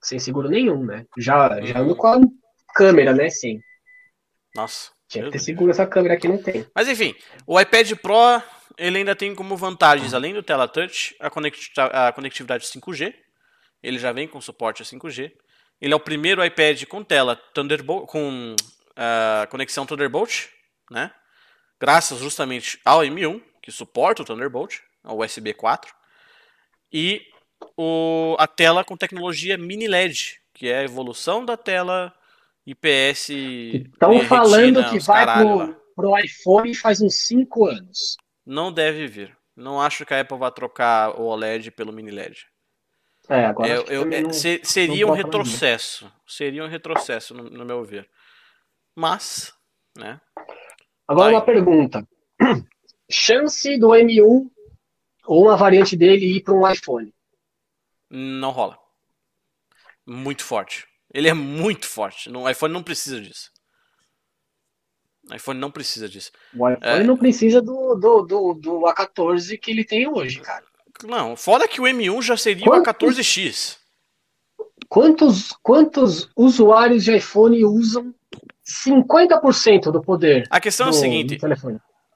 sem 0.00 0.20
seguro 0.20 0.48
nenhum, 0.48 0.84
né? 0.84 1.04
Já, 1.18 1.60
já 1.62 1.80
ando 1.80 1.96
com 1.96 2.06
a 2.06 2.20
câmera, 2.76 3.12
né? 3.12 3.28
Sim. 3.28 3.58
Nossa. 4.54 4.92
Tinha 5.08 5.24
que 5.24 5.32
ter 5.32 5.40
seguro 5.40 5.72
essa 5.72 5.84
câmera 5.84 6.14
aqui, 6.14 6.28
não 6.28 6.38
tem. 6.38 6.64
Mas 6.72 6.88
enfim, 6.88 7.12
o 7.44 7.60
iPad 7.60 7.92
Pro 7.94 8.40
ele 8.78 8.98
ainda 8.98 9.14
tem 9.14 9.34
como 9.34 9.56
vantagens, 9.56 10.14
além 10.14 10.34
do 10.34 10.42
tela 10.42 10.68
touch, 10.68 11.16
a, 11.20 12.08
a 12.08 12.12
conectividade 12.12 12.66
5G. 12.66 13.14
Ele 13.82 13.98
já 13.98 14.12
vem 14.12 14.26
com 14.26 14.40
suporte 14.40 14.82
a 14.82 14.84
5G. 14.84 15.32
Ele 15.80 15.92
é 15.92 15.96
o 15.96 16.00
primeiro 16.00 16.44
iPad 16.44 16.84
com 16.84 17.04
tela 17.04 17.36
Thunderbolt, 17.54 18.06
com 18.06 18.54
uh, 18.54 19.48
conexão 19.50 19.84
Thunderbolt, 19.84 20.46
né? 20.90 21.12
Graças 21.80 22.18
justamente 22.20 22.80
ao 22.84 23.00
M1, 23.00 23.42
que 23.62 23.70
suporta 23.70 24.22
o 24.22 24.24
Thunderbolt 24.24 24.80
a 25.04 25.12
USB 25.12 25.52
4, 25.52 25.94
e 26.90 27.20
o, 27.76 28.34
a 28.38 28.46
tela 28.46 28.82
com 28.82 28.96
tecnologia 28.96 29.58
mini 29.58 29.86
LED, 29.86 30.40
que 30.54 30.68
é 30.68 30.78
a 30.78 30.84
evolução 30.84 31.44
da 31.44 31.56
tela 31.56 32.12
IPS. 32.66 33.28
Estão 33.28 34.20
falando 34.20 34.88
que 34.88 34.98
vai 35.00 35.26
pro, 35.26 35.76
pro 35.94 36.18
iPhone 36.18 36.74
faz 36.74 37.02
uns 37.02 37.26
5 37.26 37.66
anos. 37.66 38.16
Não 38.44 38.72
deve 38.72 39.06
vir. 39.06 39.36
Não 39.56 39.80
acho 39.80 40.04
que 40.04 40.12
a 40.12 40.20
Apple 40.20 40.38
vá 40.38 40.50
trocar 40.50 41.18
o 41.18 41.24
OLED 41.24 41.70
pelo 41.70 41.92
mini 41.92 42.10
LED. 42.10 42.46
É, 43.28 43.46
agora 43.46 43.68
eu, 43.68 43.84
eu, 43.84 44.12
é, 44.12 44.20
não, 44.20 44.32
seria 44.32 45.06
um 45.06 45.12
retrocesso. 45.12 46.12
Seria 46.26 46.64
um 46.64 46.68
retrocesso, 46.68 47.32
no, 47.32 47.64
meu 47.64 47.82
ver. 47.84 48.08
mas, 48.94 49.54
né? 49.96 50.20
Agora 51.08 51.32
uma 51.32 51.44
pergunta. 51.44 52.06
Chance 53.10 53.78
do 53.78 53.88
M1 53.88 54.50
ou 55.26 55.44
uma 55.44 55.56
variante 55.56 55.96
dele 55.96 56.36
ir 56.36 56.42
para 56.42 56.54
um 56.54 56.68
iPhone? 56.70 57.14
Não 58.10 58.50
rola. 58.50 58.78
Muito 60.06 60.44
forte. 60.44 60.86
Ele 61.12 61.28
é 61.28 61.34
muito 61.34 61.86
forte. 61.86 62.28
O 62.28 62.48
iPhone 62.48 62.74
não 62.74 62.82
precisa 62.82 63.20
disso. 63.20 63.53
O 65.30 65.34
iPhone 65.34 65.58
não 65.58 65.70
precisa 65.70 66.08
disso. 66.08 66.30
O 66.54 66.68
iPhone 66.68 66.78
é... 66.82 67.02
não 67.02 67.16
precisa 67.16 67.62
do, 67.62 67.94
do, 67.94 68.22
do, 68.22 68.54
do, 68.54 68.80
A14 68.80 69.58
que 69.58 69.70
ele 69.70 69.84
tem 69.84 70.06
hoje, 70.08 70.40
cara. 70.40 70.64
Não, 71.02 71.36
fora 71.36 71.66
que 71.66 71.80
o 71.80 71.84
M1 71.84 72.22
já 72.22 72.36
seria 72.36 72.64
quantos, 72.64 72.88
o 72.88 73.06
A14X. 73.06 73.78
Quantos, 74.88 75.52
quantos 75.62 76.30
usuários 76.36 77.04
de 77.04 77.16
iPhone 77.16 77.64
usam 77.64 78.14
50% 78.64 79.90
do 79.90 80.00
poder? 80.00 80.46
A 80.50 80.60
questão 80.60 80.86
do, 80.86 80.94
é 80.94 80.98
a 80.98 81.00
seguinte: 81.00 81.38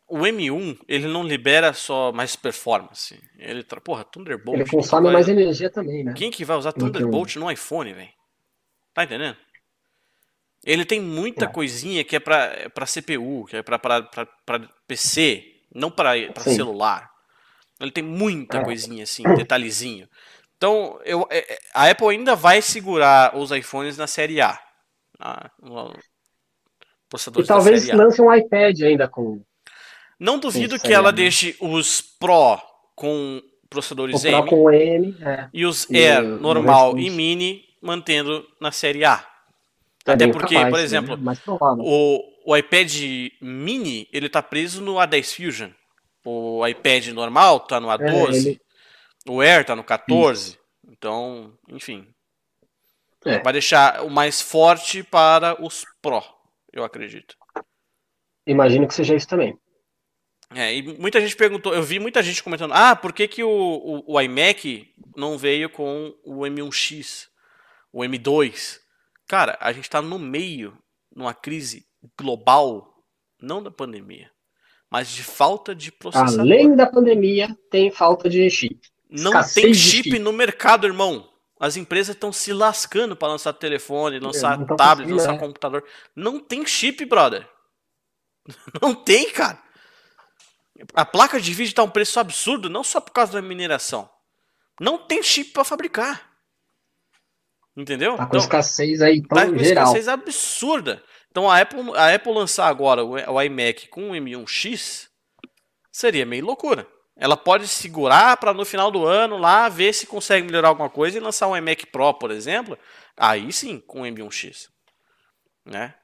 o 0.09 0.18
M1 0.18 0.78
ele 0.89 1.06
não 1.06 1.22
libera 1.22 1.72
só 1.72 2.12
mais 2.12 2.36
performance. 2.36 3.20
Ele, 3.39 3.64
porra, 3.85 4.05
Thunderbolt. 4.05 4.60
Ele 4.60 4.70
consome 4.70 5.05
vai... 5.05 5.12
mais 5.14 5.28
energia 5.28 5.70
também, 5.70 6.05
né? 6.05 6.14
Quem 6.16 6.30
que 6.30 6.44
vai 6.44 6.56
usar 6.56 6.72
Thunderbolt 6.72 7.36
no 7.36 7.51
iPhone, 7.51 7.93
velho? 7.93 8.09
Tá 8.94 9.05
entendendo? 9.05 9.36
Ele 10.64 10.85
tem 10.85 11.01
muita 11.01 11.44
é. 11.44 11.48
coisinha 11.48 12.05
que 12.05 12.16
é 12.16 12.20
para 12.20 12.86
CPU, 12.86 13.44
que 13.47 13.56
é 13.56 13.62
para 13.62 14.09
PC, 14.86 15.44
não 15.74 15.90
para 15.90 16.14
celular. 16.43 17.10
Ele 17.80 17.90
tem 17.90 18.02
muita 18.02 18.59
é. 18.59 18.64
coisinha 18.64 19.05
assim, 19.05 19.22
detalhezinho. 19.36 20.09
Então, 20.56 20.98
eu, 21.05 21.26
é, 21.30 21.39
é, 21.39 21.59
a 21.72 21.89
Apple 21.89 22.09
ainda 22.09 22.35
vai 22.35 22.60
segurar 22.60 23.36
os 23.36 23.52
iPhones 23.52 23.97
na 23.97 24.09
série 24.09 24.40
A. 24.40 24.59
Ah, 25.20 25.51
e 27.36 27.44
talvez 27.44 27.89
lance 27.89 28.20
um 28.20 28.32
iPad 28.32 28.80
ainda 28.82 29.09
com. 29.09 29.40
Não 30.18 30.39
duvido 30.39 30.78
que 30.78 30.93
ela 30.93 31.12
deixe 31.12 31.56
os 31.60 32.02
Pro 32.02 32.59
com 32.94 33.40
processadores 33.70 34.16
o 34.16 34.20
Pro 34.20 34.30
M, 34.30 34.48
com 34.48 34.70
M 34.70 35.16
é. 35.22 35.48
e 35.52 35.64
os 35.64 35.89
Air 35.90 36.22
normal 36.22 36.98
e 36.98 37.09
Mini 37.09 37.64
mantendo 37.80 38.44
na 38.60 38.72
série 38.72 39.05
A. 39.05 39.24
É 40.06 40.12
Até 40.12 40.26
porque, 40.28 40.54
capaz, 40.54 40.70
por 40.70 40.80
exemplo, 40.80 41.16
né? 41.16 41.34
o, 41.80 42.22
o 42.46 42.56
iPad 42.56 42.92
mini 43.40 44.08
ele 44.12 44.28
tá 44.28 44.42
preso 44.42 44.80
no 44.80 44.94
A10 44.94 45.36
Fusion. 45.36 45.70
O 46.24 46.66
iPad 46.66 47.08
normal 47.08 47.60
tá 47.60 47.78
no 47.80 47.88
A12. 47.88 48.34
É, 48.34 48.36
ele... 48.36 48.60
O 49.28 49.40
Air 49.40 49.64
tá 49.64 49.76
no 49.76 49.84
14. 49.84 50.50
Isso. 50.50 50.58
Então, 50.90 51.52
enfim. 51.68 52.06
É. 53.24 53.40
Vai 53.40 53.52
deixar 53.52 54.02
o 54.02 54.10
mais 54.10 54.40
forte 54.40 55.02
para 55.02 55.62
os 55.62 55.84
Pro, 56.00 56.22
eu 56.72 56.84
acredito. 56.84 57.36
Imagino 58.46 58.86
que 58.88 58.94
seja 58.94 59.14
isso 59.14 59.28
também. 59.28 59.58
É, 60.54 60.74
e 60.74 60.82
muita 60.82 61.20
gente 61.20 61.36
perguntou, 61.36 61.74
eu 61.74 61.82
vi 61.82 61.98
muita 61.98 62.22
gente 62.22 62.42
comentando, 62.42 62.72
ah, 62.72 62.96
por 62.96 63.12
que, 63.12 63.28
que 63.28 63.44
o, 63.44 63.50
o, 63.50 64.14
o 64.14 64.20
iMac 64.20 64.88
não 65.14 65.36
veio 65.36 65.68
com 65.68 66.14
o 66.24 66.40
M1X, 66.40 67.28
o 67.92 68.00
M2? 68.00 68.80
Cara, 69.28 69.59
a 69.60 69.70
gente 69.72 69.84
está 69.84 70.00
no 70.00 70.18
meio, 70.18 70.76
numa 71.14 71.34
crise 71.34 71.86
global, 72.18 73.05
não 73.40 73.62
da 73.62 73.70
pandemia, 73.70 74.30
mas 74.90 75.10
de 75.10 75.22
falta 75.22 75.74
de 75.74 75.92
processador. 75.92 76.40
Além 76.40 76.74
da 76.74 76.86
pandemia, 76.86 77.55
tem 77.70 77.90
falta 77.90 78.30
de 78.30 78.48
chip. 78.48 78.80
Não 79.10 79.32
tem 79.32 79.74
chip, 79.74 80.05
chip, 80.05 80.18
no 80.18 80.32
mercado, 80.32 80.86
irmão. 80.86 81.28
As 81.60 81.76
empresas 81.76 82.14
estão 82.14 82.32
se 82.32 82.52
lascando 82.52 83.14
para 83.14 83.28
lançar 83.28 83.52
telefone, 83.52 84.18
lançar 84.18 84.64
tablet, 84.76 85.10
lançar 85.10 85.34
é. 85.34 85.38
computador. 85.38 85.84
Não 86.16 86.40
tem 86.40 86.64
chip, 86.66 87.05
brother. 87.05 87.46
Não 88.80 88.94
tem, 88.94 89.30
cara. 89.30 89.60
A 90.94 91.05
placa 91.05 91.40
de 91.40 91.52
vídeo 91.52 91.70
está 91.70 91.82
um 91.82 91.90
preço 91.90 92.20
absurdo, 92.20 92.70
não 92.70 92.84
só 92.84 93.00
por 93.00 93.12
causa 93.12 93.32
da 93.32 93.42
mineração. 93.42 94.09
Não 94.80 94.96
tem 94.96 95.22
chip 95.22 95.50
para 95.50 95.64
fabricar. 95.64 96.27
Entendeu? 97.78 98.16
Tá 98.16 98.26
com 98.26 98.36
então, 98.36 98.40
escassez 98.40 99.00
aí 99.00 99.22
tá 99.22 99.46
com 99.46 99.56
geral. 99.56 99.84
escassez 99.84 100.09
absurda. 100.09 101.00
Então 101.30 101.48
a 101.48 101.60
Apple, 101.60 101.94
a 101.94 102.12
Apple 102.12 102.32
lançar 102.32 102.66
agora 102.66 103.05
o, 103.05 103.12
o 103.12 103.42
iMac 103.42 103.86
com 103.86 104.10
o 104.10 104.14
M1X 104.14 105.06
seria 105.92 106.26
meio 106.26 106.44
loucura. 106.44 106.88
Ela 107.16 107.36
pode 107.36 107.68
segurar 107.68 108.36
para 108.38 108.52
no 108.52 108.64
final 108.64 108.90
do 108.90 109.06
ano 109.06 109.36
lá 109.36 109.68
ver 109.68 109.92
se 109.92 110.09
consegue 110.09 110.44
melhorar 110.44 110.68
alguma 110.68 110.90
coisa 110.90 111.16
e 111.16 111.20
lançar 111.20 111.46
um 111.46 111.56
iMac 111.56 111.86
Pro, 111.86 112.14
por 112.14 112.32
exemplo. 112.32 112.76
Aí 113.16 113.52
sim, 113.52 113.78
com 113.86 114.02
o 114.02 114.05
M1X. 114.05 114.68
Né? 115.64 115.94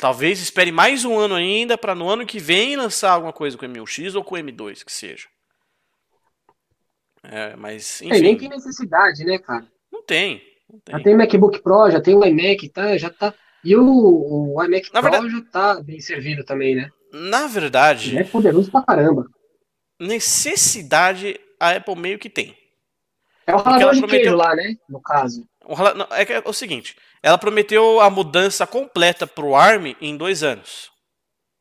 Talvez 0.00 0.40
espere 0.40 0.72
mais 0.72 1.04
um 1.04 1.16
ano 1.16 1.36
ainda 1.36 1.78
para 1.78 1.94
no 1.94 2.08
ano 2.08 2.26
que 2.26 2.40
vem 2.40 2.74
lançar 2.74 3.12
alguma 3.12 3.32
coisa 3.32 3.56
com 3.56 3.64
o 3.64 3.68
M1X 3.68 4.16
ou 4.16 4.24
com 4.24 4.34
o 4.34 4.38
M2, 4.38 4.84
que 4.84 4.92
seja. 4.92 5.28
É, 7.22 7.54
mas 7.54 8.02
enfim. 8.02 8.16
É, 8.16 8.20
nem 8.20 8.36
tem 8.36 8.48
necessidade, 8.48 9.24
né, 9.24 9.38
cara? 9.38 9.64
Não 9.92 10.02
tem. 10.02 10.47
Já 10.88 11.00
tem 11.00 11.16
MacBook 11.16 11.60
Pro, 11.62 11.90
já 11.90 12.00
tem 12.00 12.14
o 12.14 12.24
iMac, 12.24 12.68
tá, 12.68 12.96
já 12.96 13.10
tá. 13.10 13.34
E 13.64 13.74
o, 13.74 14.54
o 14.54 14.64
iMac 14.64 14.92
na 14.92 15.00
Pro 15.00 15.10
verdade, 15.10 15.32
já 15.32 15.44
tá 15.50 15.82
bem 15.82 16.00
servido 16.00 16.44
também, 16.44 16.74
né? 16.74 16.90
Na 17.12 17.46
verdade. 17.46 18.16
É 18.16 18.24
poderoso 18.24 18.70
pra 18.70 18.82
caramba. 18.82 19.26
Necessidade 19.98 21.40
a 21.58 21.70
Apple 21.70 21.96
meio 21.96 22.18
que 22.18 22.30
tem. 22.30 22.56
É 23.46 23.54
o 23.54 23.58
ralador 23.58 23.94
de 23.94 24.00
prometeu... 24.00 24.20
queijo 24.20 24.36
lá, 24.36 24.54
né? 24.54 24.74
No 24.88 25.00
caso. 25.00 25.48
É, 26.10 26.34
é 26.34 26.42
o 26.44 26.52
seguinte, 26.52 26.96
ela 27.22 27.38
prometeu 27.38 28.00
a 28.00 28.08
mudança 28.08 28.66
completa 28.66 29.26
pro 29.26 29.54
ARM 29.54 29.94
em 30.00 30.16
dois 30.16 30.42
anos. 30.42 30.90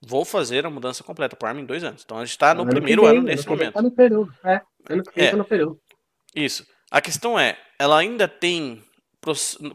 Vou 0.05 0.23
fazer 0.23 0.65
a 0.65 0.69
mudança 0.69 1.03
completa 1.03 1.35
pro 1.35 1.47
ARM 1.47 1.59
em 1.59 1.65
dois 1.65 1.84
anos. 1.84 2.03
Então 2.05 2.17
a 2.17 2.25
gente 2.25 2.31
está 2.31 2.53
no 2.53 2.61
ano 2.61 2.71
primeiro 2.71 3.03
vem, 3.03 3.11
ano 3.11 3.23
nesse 3.23 3.47
momento. 3.47 3.73
Tá 3.73 3.81
no 3.81 3.91
período, 3.91 4.34
é. 4.43 4.61
Ano 4.89 5.03
que 5.03 5.15
vem 5.15 5.27
é. 5.27 5.31
tá 5.31 5.38
no 5.38 5.45
período. 5.45 5.79
Isso. 6.35 6.65
A 6.91 7.01
questão 7.01 7.38
é, 7.39 7.57
ela 7.79 7.97
ainda 7.97 8.27
tem 8.27 8.84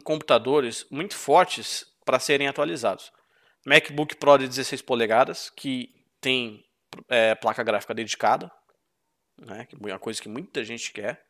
computadores 0.03 0.85
muito 0.89 1.15
fortes 1.15 1.85
para 2.05 2.19
serem 2.19 2.47
atualizados. 2.47 3.11
MacBook 3.65 4.15
Pro 4.15 4.37
de 4.37 4.47
16 4.47 4.81
polegadas, 4.81 5.49
que 5.49 5.89
tem 6.19 6.65
é, 7.07 7.33
placa 7.35 7.63
gráfica 7.63 7.93
dedicada, 7.93 8.51
né, 9.37 9.65
que 9.65 9.75
é 9.75 9.79
uma 9.79 9.99
coisa 9.99 10.21
que 10.21 10.29
muita 10.29 10.63
gente 10.63 10.91
quer. 10.91 11.23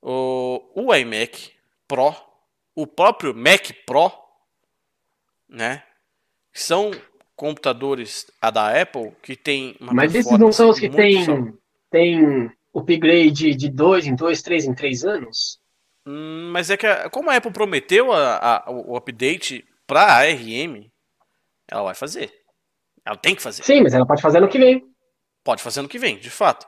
O, 0.00 0.60
o 0.74 0.94
iMac 0.94 1.52
Pro, 1.86 2.14
o 2.74 2.86
próprio 2.86 3.34
Mac 3.34 3.70
Pro, 3.86 4.10
né, 5.48 5.84
são 6.52 6.90
computadores 7.36 8.30
a 8.40 8.50
da 8.50 8.80
Apple 8.80 9.12
que 9.22 9.36
tem 9.36 9.76
uma 9.80 9.92
Mas 9.92 10.14
esses 10.14 10.38
não 10.38 10.52
são 10.52 10.70
os 10.70 10.78
que 10.78 10.88
tem, 10.88 11.54
tem 11.90 12.50
upgrade 12.74 13.54
de 13.54 13.68
2 13.68 14.06
em 14.06 14.14
2, 14.14 14.42
3 14.42 14.64
em 14.66 14.74
3 14.74 15.04
anos? 15.04 15.61
Hum, 16.06 16.50
mas 16.52 16.70
é 16.70 16.76
que, 16.76 16.86
a, 16.86 17.08
como 17.10 17.30
a 17.30 17.36
Apple 17.36 17.52
prometeu 17.52 18.12
a, 18.12 18.36
a, 18.36 18.70
o 18.70 18.96
update 18.96 19.64
para 19.86 20.02
a 20.02 20.16
ARM, 20.18 20.90
ela 21.68 21.82
vai 21.82 21.94
fazer. 21.94 22.32
Ela 23.04 23.16
tem 23.16 23.34
que 23.34 23.42
fazer. 23.42 23.62
Sim, 23.62 23.82
mas 23.82 23.94
ela 23.94 24.06
pode 24.06 24.22
fazer 24.22 24.40
no 24.40 24.48
que 24.48 24.58
vem. 24.58 24.82
Pode 25.44 25.62
fazer 25.62 25.82
no 25.82 25.88
que 25.88 25.98
vem, 25.98 26.18
de 26.18 26.30
fato. 26.30 26.66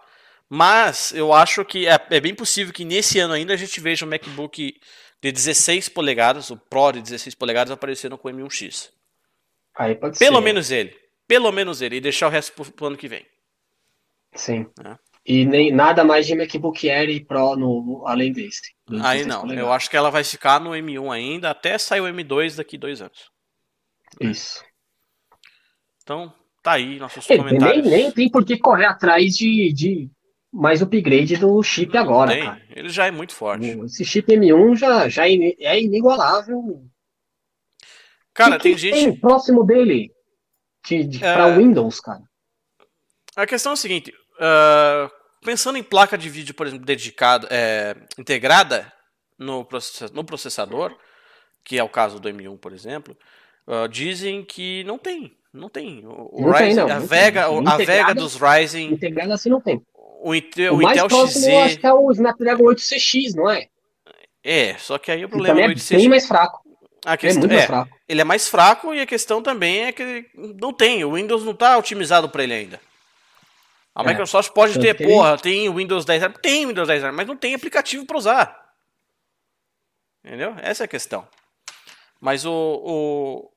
Mas 0.49 1.13
eu 1.13 1.33
acho 1.33 1.65
que 1.65 1.87
é, 1.87 1.99
é 2.11 2.21
bem 2.21 2.35
possível 2.35 2.73
que 2.73 2.85
nesse 2.85 3.19
ano 3.19 3.35
ainda 3.35 3.55
a 3.55 3.57
gente 3.57 3.81
veja 3.81 4.05
o 4.05 4.09
MacBook 4.09 4.75
de 5.23 5.33
16 5.33 5.89
polegadas, 5.89 6.51
o 6.51 6.57
Pro 6.57 6.93
de 6.93 7.01
16 7.01 7.35
polegadas, 7.35 7.71
aparecendo 7.71 8.19
com 8.19 8.29
o 8.29 8.31
M1X. 8.31 8.91
Aí 9.77 9.95
pode 9.95 10.19
Pelo 10.19 10.37
ser. 10.37 10.43
menos 10.43 10.71
ele. 10.71 10.97
Pelo 11.27 11.51
menos 11.51 11.81
ele. 11.81 11.97
E 11.97 12.01
deixar 12.01 12.27
o 12.27 12.31
resto 12.31 12.53
pro, 12.53 12.71
pro 12.73 12.87
ano 12.87 12.97
que 12.97 13.09
vem. 13.09 13.27
Sim. 14.35 14.67
É. 14.85 14.97
E 15.27 15.45
nem 15.45 15.73
nada 15.73 16.05
mais 16.05 16.27
de 16.27 16.35
MacBook 16.35 16.89
Air 16.89 17.09
e 17.09 17.25
Pro 17.25 17.57
no, 17.57 18.05
além 18.07 18.33
desse. 18.33 18.75
Aí 19.03 19.25
não, 19.25 19.51
eu 19.53 19.73
acho 19.73 19.89
que 19.89 19.97
ela 19.97 20.11
vai 20.11 20.23
ficar 20.23 20.61
no 20.61 20.71
M1 20.71 21.11
ainda 21.11 21.51
até 21.51 21.79
sair 21.79 22.01
o 22.01 22.05
M2 22.05 22.57
daqui 22.57 22.77
dois 22.77 23.01
anos. 23.01 23.31
Isso. 24.21 24.63
Então, 26.03 26.33
tá 26.63 26.73
aí 26.73 26.99
nossos 26.99 27.29
é, 27.31 27.37
comentários. 27.39 27.87
Nem, 27.87 28.03
nem 28.03 28.13
tem 28.13 28.31
por 28.31 28.45
que 28.45 28.59
correr 28.59 28.85
atrás 28.85 29.35
de, 29.35 29.73
de 29.73 30.11
mais 30.53 30.83
upgrade 30.83 31.37
do 31.39 31.63
chip 31.63 31.95
não, 31.95 32.01
agora, 32.03 32.31
tem. 32.33 32.45
cara. 32.45 32.63
Ele 32.69 32.89
já 32.91 33.07
é 33.07 33.11
muito 33.11 33.35
forte. 33.35 33.67
Esse 33.87 34.05
chip 34.05 34.31
M1 34.31 34.77
já, 34.77 35.09
já 35.09 35.27
é, 35.27 35.33
é 35.59 35.81
inigualável. 35.81 36.85
Cara, 38.35 38.57
que 38.57 38.65
tem 38.65 38.75
que 38.75 38.81
gente. 38.81 38.95
Tem 38.95 39.17
próximo 39.19 39.65
dele 39.65 40.13
de, 40.87 41.05
de, 41.05 41.25
é... 41.25 41.35
para 41.35 41.57
Windows, 41.57 42.01
cara. 42.01 42.23
A 43.35 43.47
questão 43.47 43.73
é 43.73 43.75
a 43.75 43.77
seguinte: 43.77 44.13
Uh, 44.37 45.11
pensando 45.45 45.79
em 45.79 45.83
placa 45.83 46.19
de 46.19 46.29
vídeo, 46.29 46.55
por 46.55 46.67
exemplo, 46.67 46.85
dedicada, 46.85 47.47
é, 47.51 47.95
integrada 48.19 48.93
no, 49.39 49.65
processador, 49.65 50.97
que 51.63 51.79
é 51.79 51.85
o 51.85 51.89
caso 51.89 52.19
do 52.19 52.29
M1, 52.29 52.59
por 52.59 52.73
exemplo, 52.73 53.17
uh, 53.67 53.89
dizem 53.89 54.45
que 54.45 54.83
não 54.85 54.99
tem. 54.99 55.37
Não 55.53 55.69
tem. 55.69 56.05
O, 56.05 56.41
não 56.41 56.51
Ryzen, 56.51 56.67
tem, 56.67 56.75
não. 56.75 56.91
A, 56.91 56.99
Vega, 56.99 57.47
a 57.47 57.77
Vega 57.77 58.15
dos 58.15 58.35
Ryzen. 58.35 58.93
Integrada 58.93 59.35
assim 59.35 59.49
não 59.49 59.61
tem. 59.61 59.81
O, 59.95 60.35
Intel, 60.35 60.73
o, 60.73 60.79
o 60.79 60.83
mais 60.83 60.97
Intel 60.97 61.09
próximo, 61.09 61.45
XZ. 61.45 61.47
Eu 61.47 61.61
acho 61.61 61.79
que 61.79 61.87
é 61.87 61.93
o 61.93 62.11
Snapdragon 62.11 62.65
8CX, 62.65 63.35
não 63.37 63.51
é? 63.51 63.69
É, 64.43 64.75
só 64.79 64.99
que 64.99 65.13
aí 65.13 65.25
o 65.25 65.29
problema 65.29 65.61
é 65.61 65.69
8CX, 65.69 65.97
bem 65.97 66.09
mais 66.09 66.27
fraco. 66.27 66.61
a 67.07 67.17
questão 67.17 67.51
é, 67.51 67.57
é 67.57 67.87
ele 68.09 68.21
é 68.21 68.25
mais 68.25 68.49
fraco 68.49 68.93
e 68.93 69.01
a 69.01 69.07
questão 69.07 69.43
também 69.43 69.85
é 69.85 69.93
que 69.93 70.27
não 70.35 70.73
tem, 70.73 71.05
o 71.05 71.15
Windows 71.15 71.45
não 71.45 71.53
está 71.53 71.79
otimizado 71.79 72.29
para 72.29 72.43
ele 72.43 72.53
ainda. 72.53 72.81
A 73.95 74.03
é, 74.03 74.07
Microsoft 74.07 74.53
pode 74.53 74.79
ter, 74.81 74.97
que... 74.97 75.05
porra, 75.05 75.39
tem 75.39 75.69
o 75.69 75.77
Windows 75.77 76.05
10, 76.05 76.23
tem 76.43 76.67
Windows 76.67 76.89
10, 76.89 77.15
mas 77.15 77.27
não 77.27 77.37
tem 77.37 77.55
aplicativo 77.55 78.05
para 78.05 78.19
usar. 78.19 78.75
Entendeu? 80.25 80.55
Essa 80.59 80.85
é 80.85 80.87
a 80.87 80.89
questão. 80.89 81.29
Mas 82.21 82.45
o, 82.45 83.51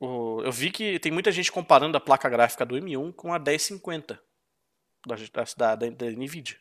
o, 0.00 0.06
o, 0.06 0.42
eu 0.42 0.52
vi 0.52 0.70
que 0.70 0.98
tem 1.00 1.12
muita 1.12 1.32
gente 1.32 1.50
comparando 1.52 1.96
a 1.96 2.00
placa 2.00 2.28
gráfica 2.28 2.64
do 2.64 2.76
M1 2.76 3.12
com 3.14 3.34
a 3.34 3.38
1050 3.38 4.18
da, 5.06 5.16
da, 5.16 5.74
da, 5.74 5.90
da 5.90 6.06
NVIDIA. 6.06 6.56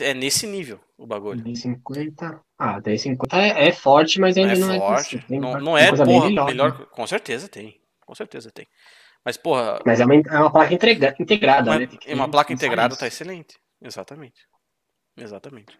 É 0.00 0.14
nesse 0.14 0.46
nível 0.46 0.80
o 0.96 1.06
bagulho. 1.06 1.44
1050. 1.44 2.40
Ah, 2.58 2.80
1050 2.80 3.36
é, 3.36 3.68
é 3.68 3.72
forte, 3.72 4.18
mas 4.18 4.36
ainda 4.36 4.54
é 4.54 4.56
não 4.56 4.76
forte. 4.78 5.16
é. 5.16 5.20
Forte. 5.20 5.38
Não, 5.38 5.60
não 5.60 5.78
é, 5.78 5.94
porra, 5.94 6.28
melhor, 6.28 6.46
melhor. 6.46 6.78
Né? 6.78 6.86
Com 6.90 7.06
certeza 7.06 7.48
tem. 7.48 7.80
Com 8.04 8.14
certeza 8.14 8.50
tem. 8.50 8.66
Mas, 9.24 9.36
porra. 9.36 9.80
Mas 9.84 10.00
é 10.00 10.04
uma, 10.04 10.14
é 10.14 10.38
uma 10.38 10.52
placa 10.52 10.74
integra, 10.74 11.14
integrada, 11.18 11.70
uma, 11.70 11.78
né? 11.78 11.88
Uma 12.08 12.30
placa 12.30 12.52
integrada 12.52 12.96
tá 12.96 13.06
excelente. 13.06 13.58
Exatamente. 13.82 14.46
Exatamente. 15.16 15.78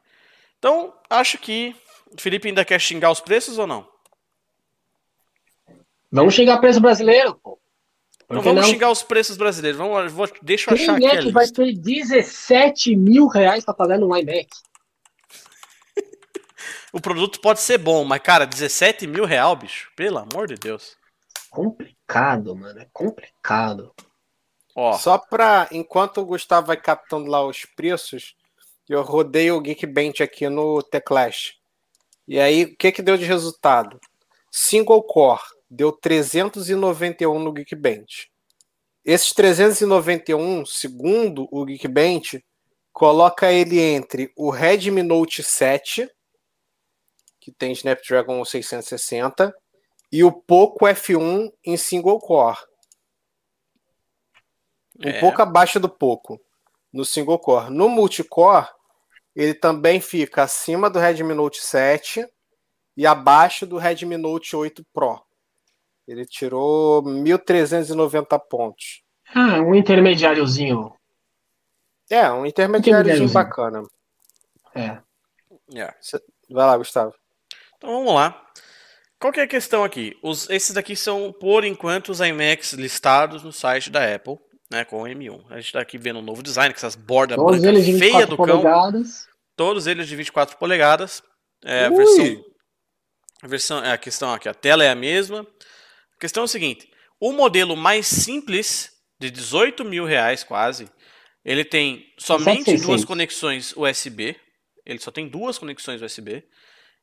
Então, 0.58 0.92
acho 1.08 1.38
que 1.38 1.74
o 2.12 2.20
Felipe 2.20 2.48
ainda 2.48 2.64
quer 2.64 2.80
xingar 2.80 3.10
os 3.10 3.20
preços 3.20 3.58
ou 3.58 3.66
não? 3.66 3.88
Vamos 6.10 6.34
xingar 6.34 6.58
preço 6.58 6.80
brasileiro, 6.80 7.34
pô. 7.34 7.58
Então 8.30 8.42
vamos 8.42 8.62
não? 8.62 8.70
xingar 8.70 8.90
os 8.90 9.02
preços 9.02 9.36
brasileiros. 9.36 9.78
Vamos, 9.78 10.12
vou, 10.12 10.28
deixa 10.42 10.70
eu 10.70 10.76
Quem 10.76 10.88
achar 10.88 10.98
Quem 10.98 11.08
é 11.08 11.22
que 11.22 11.32
vai 11.32 11.48
ter 11.48 11.72
17 11.72 12.94
mil 12.94 13.26
reais 13.26 13.64
pra 13.64 13.72
pagar 13.72 13.98
no 13.98 14.14
iMac? 14.14 14.48
o 16.92 17.00
produto 17.00 17.40
pode 17.40 17.60
ser 17.60 17.78
bom, 17.78 18.04
mas, 18.04 18.20
cara, 18.20 18.46
17 18.46 19.06
mil 19.06 19.24
real, 19.24 19.56
bicho. 19.56 19.90
Pelo 19.96 20.18
amor 20.18 20.46
de 20.46 20.56
Deus. 20.56 20.96
Complicado, 21.50 22.54
mano. 22.54 22.80
É 22.80 22.88
complicado. 22.92 23.94
Ó. 24.74 24.92
Só 24.92 25.18
pra, 25.18 25.68
enquanto 25.72 26.20
o 26.20 26.24
Gustavo 26.24 26.68
vai 26.68 26.76
captando 26.76 27.30
lá 27.30 27.44
os 27.44 27.64
preços, 27.64 28.36
eu 28.88 29.02
rodei 29.02 29.50
o 29.50 29.60
Geekbench 29.60 30.22
aqui 30.22 30.48
no 30.48 30.82
Teclash. 30.82 31.58
E 32.26 32.38
aí, 32.38 32.64
o 32.64 32.76
que 32.76 32.92
que 32.92 33.02
deu 33.02 33.16
de 33.16 33.24
resultado? 33.24 34.00
Single 34.50 35.02
core 35.02 35.42
deu 35.70 35.92
391 35.92 37.38
no 37.38 37.52
Geekbench. 37.52 38.30
Esses 39.04 39.32
391, 39.32 40.66
segundo 40.66 41.48
o 41.50 41.64
Geekbench, 41.64 42.44
coloca 42.92 43.52
ele 43.52 43.80
entre 43.80 44.32
o 44.36 44.50
Redmi 44.50 45.02
Note 45.02 45.42
7, 45.42 46.10
que 47.40 47.50
tem 47.50 47.72
Snapdragon 47.72 48.44
660, 48.44 49.54
e 50.10 50.24
o 50.24 50.32
Poco 50.32 50.86
F1 50.86 51.52
em 51.64 51.76
single 51.76 52.18
core. 52.18 52.58
Um 55.04 55.08
é. 55.08 55.20
pouco 55.20 55.40
abaixo 55.40 55.78
do 55.78 55.88
Poco 55.88 56.40
no 56.92 57.04
single 57.04 57.38
core. 57.38 57.70
No 57.70 57.88
multicore, 57.88 58.68
ele 59.34 59.54
também 59.54 60.00
fica 60.00 60.42
acima 60.42 60.90
do 60.90 60.98
Redmi 60.98 61.34
Note 61.34 61.62
7 61.62 62.26
e 62.96 63.06
abaixo 63.06 63.66
do 63.66 63.76
Redmi 63.76 64.16
Note 64.16 64.56
8 64.56 64.84
Pro. 64.92 65.22
Ele 66.06 66.24
tirou 66.24 67.02
1.390 67.02 68.40
pontos. 68.48 69.02
Ah, 69.34 69.60
um 69.60 69.74
intermediáriozinho. 69.74 70.92
É, 72.10 72.30
um 72.30 72.46
intermediáriozinho 72.46 73.30
bacana. 73.30 73.82
É. 74.74 74.98
Yeah. 75.70 75.94
Vai 76.48 76.66
lá, 76.66 76.78
Gustavo. 76.78 77.14
Então 77.76 77.90
vamos 77.90 78.14
lá. 78.14 78.42
Qual 79.18 79.32
que 79.32 79.40
é 79.40 79.42
a 79.42 79.48
questão 79.48 79.82
aqui? 79.82 80.16
Os, 80.22 80.48
esses 80.48 80.72
daqui 80.72 80.94
são, 80.94 81.32
por 81.32 81.64
enquanto, 81.64 82.10
os 82.10 82.20
iMacs 82.20 82.72
listados 82.72 83.42
no 83.42 83.52
site 83.52 83.90
da 83.90 84.14
Apple, 84.14 84.36
né, 84.70 84.84
com 84.84 85.02
o 85.02 85.06
M1. 85.06 85.44
A 85.50 85.56
gente 85.56 85.66
está 85.66 85.80
aqui 85.80 85.98
vendo 85.98 86.20
um 86.20 86.22
novo 86.22 86.42
design, 86.42 86.72
com 86.72 86.78
essas 86.78 86.94
bordas 86.94 87.36
Todos 87.36 87.60
brancas 87.60 87.84
feias 87.84 88.28
do 88.28 88.36
polegadas. 88.36 89.24
cão. 89.24 89.34
Todos 89.56 89.86
eles 89.88 90.06
de 90.06 90.14
24 90.14 90.56
polegadas. 90.56 91.22
É, 91.64 91.86
a 91.86 91.90
versão, 91.90 92.44
a 93.42 93.48
versão, 93.48 93.84
é, 93.84 93.92
a 93.92 93.98
questão 93.98 94.32
aqui, 94.32 94.48
a 94.48 94.54
tela 94.54 94.84
é 94.84 94.90
a 94.90 94.94
mesma. 94.94 95.40
A 96.14 96.20
questão 96.20 96.42
é 96.42 96.44
o 96.44 96.48
seguinte: 96.48 96.88
o 97.18 97.32
modelo 97.32 97.76
mais 97.76 98.06
simples, 98.06 98.90
de 99.18 99.30
18 99.30 99.84
mil 99.84 100.04
reais 100.04 100.44
quase, 100.44 100.88
ele 101.44 101.64
tem 101.64 102.06
somente 102.16 102.76
duas 102.76 103.04
conexões 103.04 103.76
USB. 103.76 104.36
Ele 104.86 105.00
só 105.00 105.10
tem 105.10 105.28
duas 105.28 105.58
conexões 105.58 106.00
USB. 106.00 106.44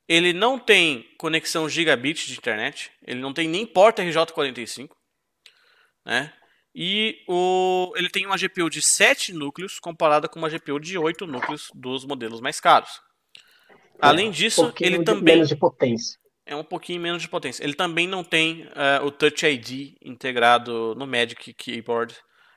Ele 0.07 0.33
não 0.33 0.59
tem 0.59 1.07
conexão 1.17 1.67
gigabit 1.67 2.27
de 2.27 2.37
internet. 2.37 2.91
Ele 3.05 3.19
não 3.19 3.33
tem 3.33 3.47
nem 3.47 3.65
porta 3.65 4.03
RJ45. 4.03 4.89
Né? 6.05 6.31
E 6.73 7.23
o, 7.27 7.93
ele 7.95 8.09
tem 8.09 8.25
uma 8.25 8.37
GPU 8.37 8.69
de 8.69 8.81
7 8.81 9.33
núcleos 9.33 9.79
comparada 9.79 10.27
com 10.27 10.37
uma 10.37 10.49
GPU 10.49 10.79
de 10.79 10.97
8 10.97 11.25
núcleos 11.25 11.71
dos 11.73 12.05
modelos 12.05 12.41
mais 12.41 12.59
caros. 12.59 13.01
Além 13.99 14.29
disso, 14.29 14.67
um 14.67 14.73
ele 14.79 15.03
também. 15.03 15.35
Menos 15.35 15.49
de 15.49 15.55
potência 15.55 16.19
é 16.45 16.55
um 16.55 16.63
pouquinho 16.63 17.01
menos 17.01 17.21
de 17.21 17.27
potência. 17.27 17.63
Ele 17.63 17.73
também 17.73 18.07
não 18.07 18.23
tem 18.23 18.63
uh, 18.63 19.05
o 19.05 19.11
Touch 19.11 19.45
ID 19.45 19.95
integrado 20.01 20.93
no 20.95 21.07
Magic 21.07 21.53
Keyboard, 21.53 22.15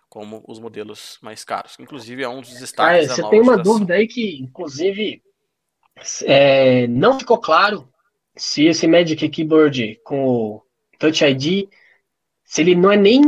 como 0.09 0.45
os 0.47 0.59
modelos 0.59 1.19
mais 1.23 1.45
caros. 1.45 1.77
Inclusive, 1.79 2.23
é 2.23 2.29
um 2.29 2.41
dos 2.41 2.59
destaques 2.59 3.11
ah, 3.11 3.15
Você 3.15 3.31
tem 3.31 3.41
uma 3.41 3.53
geração. 3.53 3.73
dúvida 3.73 3.95
aí 3.95 4.07
que, 4.07 4.39
inclusive, 4.43 5.23
é, 6.25 6.87
não 6.87 7.19
ficou 7.19 7.39
claro 7.39 7.89
se 8.37 8.67
esse 8.67 8.87
Magic 8.87 9.29
Keyboard 9.29 10.01
com 10.05 10.25
o 10.27 10.63
Touch 10.99 11.25
ID, 11.25 11.69
se 12.45 12.63
ele 12.63 12.75
não 12.75 12.91
é 12.91 12.97
nem, 12.97 13.23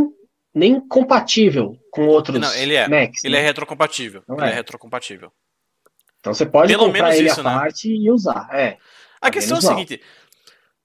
nem 0.55 0.81
compatível 0.81 1.77
com 1.91 2.07
outros 2.07 2.41
não, 2.41 2.55
ele 2.55 2.75
é. 2.75 2.89
Macs. 2.89 3.25
Ele 3.25 3.37
é 3.37 3.39
né? 3.39 3.45
é 3.45 3.47
retrocompatível. 3.47 4.23
Não 4.27 4.37
ele 4.37 4.47
é. 4.47 4.51
é 4.51 4.55
retrocompatível. 4.55 5.33
Então 6.21 6.33
você 6.35 6.47
pode 6.47 6.73
Pelo 6.73 6.87
comprar 6.87 7.17
ele 7.17 7.29
isso, 7.29 7.41
à 7.41 7.45
né? 7.45 7.51
parte 7.51 7.89
e 7.89 8.11
usar. 8.11 8.49
É. 8.53 8.77
A 9.21 9.31
questão 9.31 9.57
é 9.57 9.59
a 9.59 9.63
seguinte: 9.63 10.01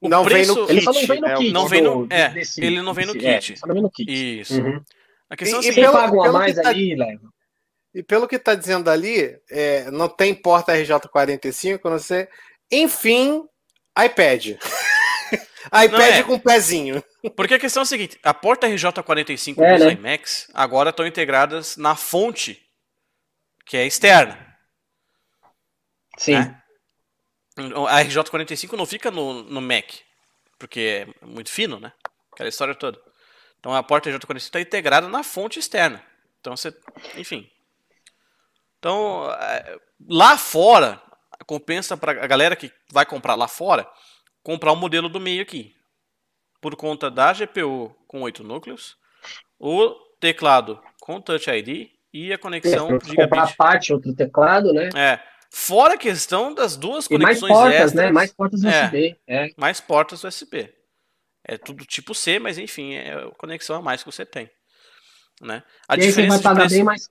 o 0.02 0.10
não 0.10 0.24
preço... 0.24 0.54
vem 0.54 0.62
no 0.62 0.68
kit. 0.68 0.72
Ele 0.72 0.82
só 0.82 0.94
não 0.94 1.08
vem 1.08 1.20
no 1.20 1.28
é, 1.28 1.36
kit. 1.36 1.52
Não 1.52 1.68
vem 1.68 1.82
no, 1.82 2.08
é, 2.10 2.30
desse, 2.30 2.64
ele 2.64 2.82
não 2.82 2.94
vem 2.94 3.06
no 3.06 3.14
kit. 3.14 3.54
É, 3.54 3.56
só 3.56 3.68
não 3.68 3.74
vem 3.74 3.84
no 3.84 3.92
kit. 3.92 4.40
Isso. 4.40 4.62
Uhum. 4.62 4.82
A 5.30 5.36
questão 5.36 5.62
e, 5.62 5.68
é 5.68 5.72
seguinte, 5.72 5.92
paga 5.92 6.30
a 6.30 6.32
mais 6.32 6.56
tá, 6.56 6.70
ali, 6.70 6.96
leva. 6.96 7.34
E 7.96 8.04
pelo 8.04 8.28
que 8.28 8.36
está 8.36 8.54
dizendo 8.54 8.90
ali, 8.90 9.40
é, 9.50 9.90
não 9.90 10.10
tem 10.10 10.36
porta 10.36 10.74
RJ45, 10.74 11.80
não 11.86 11.98
sei. 11.98 12.28
Enfim, 12.70 13.48
iPad. 13.98 14.48
iPad 15.72 16.16
é. 16.18 16.24
com 16.24 16.38
pezinho. 16.38 17.02
Porque 17.38 17.54
a 17.54 17.60
questão 17.60 17.82
é 17.82 17.84
a 17.84 17.86
seguinte: 17.86 18.20
a 18.22 18.34
porta 18.34 18.68
RJ45 18.68 19.64
é, 19.64 19.72
dos 19.72 19.86
né? 19.86 19.94
iMacs 19.94 20.52
agora 20.54 20.90
estão 20.90 21.08
integradas 21.08 21.78
na 21.78 21.96
fonte 21.96 22.62
que 23.66 23.78
é 23.78 23.88
externa. 23.88 24.38
Sim. 26.18 26.34
Né? 26.34 26.62
A 27.88 28.04
RJ45 28.04 28.74
não 28.74 28.86
fica 28.86 29.10
no, 29.10 29.42
no 29.42 29.62
Mac, 29.62 29.86
porque 30.60 31.08
é 31.08 31.26
muito 31.26 31.50
fino, 31.50 31.80
né? 31.80 31.94
Aquela 32.34 32.50
história 32.50 32.76
toda. 32.76 33.00
Então 33.58 33.74
a 33.74 33.82
porta 33.82 34.10
RJ45 34.10 34.36
está 34.36 34.60
integrada 34.60 35.08
na 35.08 35.24
fonte 35.24 35.60
externa. 35.60 36.06
Então 36.42 36.58
você. 36.58 36.76
Enfim. 37.16 37.50
Então, 38.86 39.32
é, 39.32 39.80
lá 40.08 40.38
fora, 40.38 41.02
compensa 41.48 41.98
para 41.98 42.24
a 42.24 42.28
galera 42.28 42.56
que 42.56 42.72
vai 42.92 43.04
comprar 43.04 43.34
lá 43.34 43.48
fora 43.48 43.90
comprar 44.44 44.72
o 44.72 44.76
modelo 44.76 45.10
do 45.10 45.20
meio 45.20 45.42
aqui. 45.42 45.74
Por 46.62 46.76
conta 46.76 47.10
da 47.10 47.34
GPU 47.34 47.96
com 48.08 48.22
8 48.22 48.44
núcleos, 48.44 48.96
o 49.58 49.90
teclado 50.20 50.80
com 51.02 51.20
Touch 51.20 51.50
ID 51.50 51.90
e 52.14 52.32
a 52.32 52.38
conexão 52.38 52.90
é, 52.90 52.90
gigabit. 52.92 53.16
Comprar 53.16 53.44
a 53.46 53.54
parte, 53.56 53.92
outro 53.92 54.14
teclado, 54.14 54.72
né? 54.72 54.90
É. 54.96 55.20
Fora 55.50 55.96
a 55.96 55.98
questão 55.98 56.54
das 56.54 56.78
duas 56.78 57.08
conexões 57.08 57.40
e 57.40 57.42
mais 57.42 57.58
portas, 57.58 57.74
extras, 57.74 57.94
né? 57.94 58.12
Mais 58.12 58.34
portas 58.34 58.60
USB. 58.60 59.20
É, 59.26 59.48
é. 59.48 59.50
Mais 59.58 59.82
portas 59.82 60.24
USB. 60.24 60.72
É 61.44 61.58
tudo 61.58 61.86
tipo 61.86 62.14
C, 62.14 62.38
mas 62.38 62.60
enfim, 62.60 62.94
é 62.94 63.16
a 63.16 63.32
conexão 63.32 63.78
a 63.78 63.82
mais 63.82 64.04
que 64.04 64.12
você 64.12 64.24
tem. 64.28 64.48
Né? 65.42 65.64
A 65.88 65.96
e 65.96 66.02
diferença 66.02 66.22
aí 66.22 66.28
você 66.28 66.30
vai 66.30 66.40
pagar 66.40 66.60
preço... 66.62 66.76
bem 66.76 66.84
mais 66.84 67.10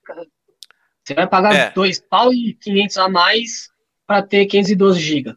Você 1.04 1.14
vai 1.14 1.28
pagar 1.28 1.54
é. 1.54 1.70
dois 1.70 2.00
pau 2.00 2.32
e 2.32 2.54
500 2.54 2.96
a 2.96 3.08
mais 3.08 3.68
para 4.06 4.22
ter 4.22 4.46
512 4.46 5.00
GB. 5.00 5.36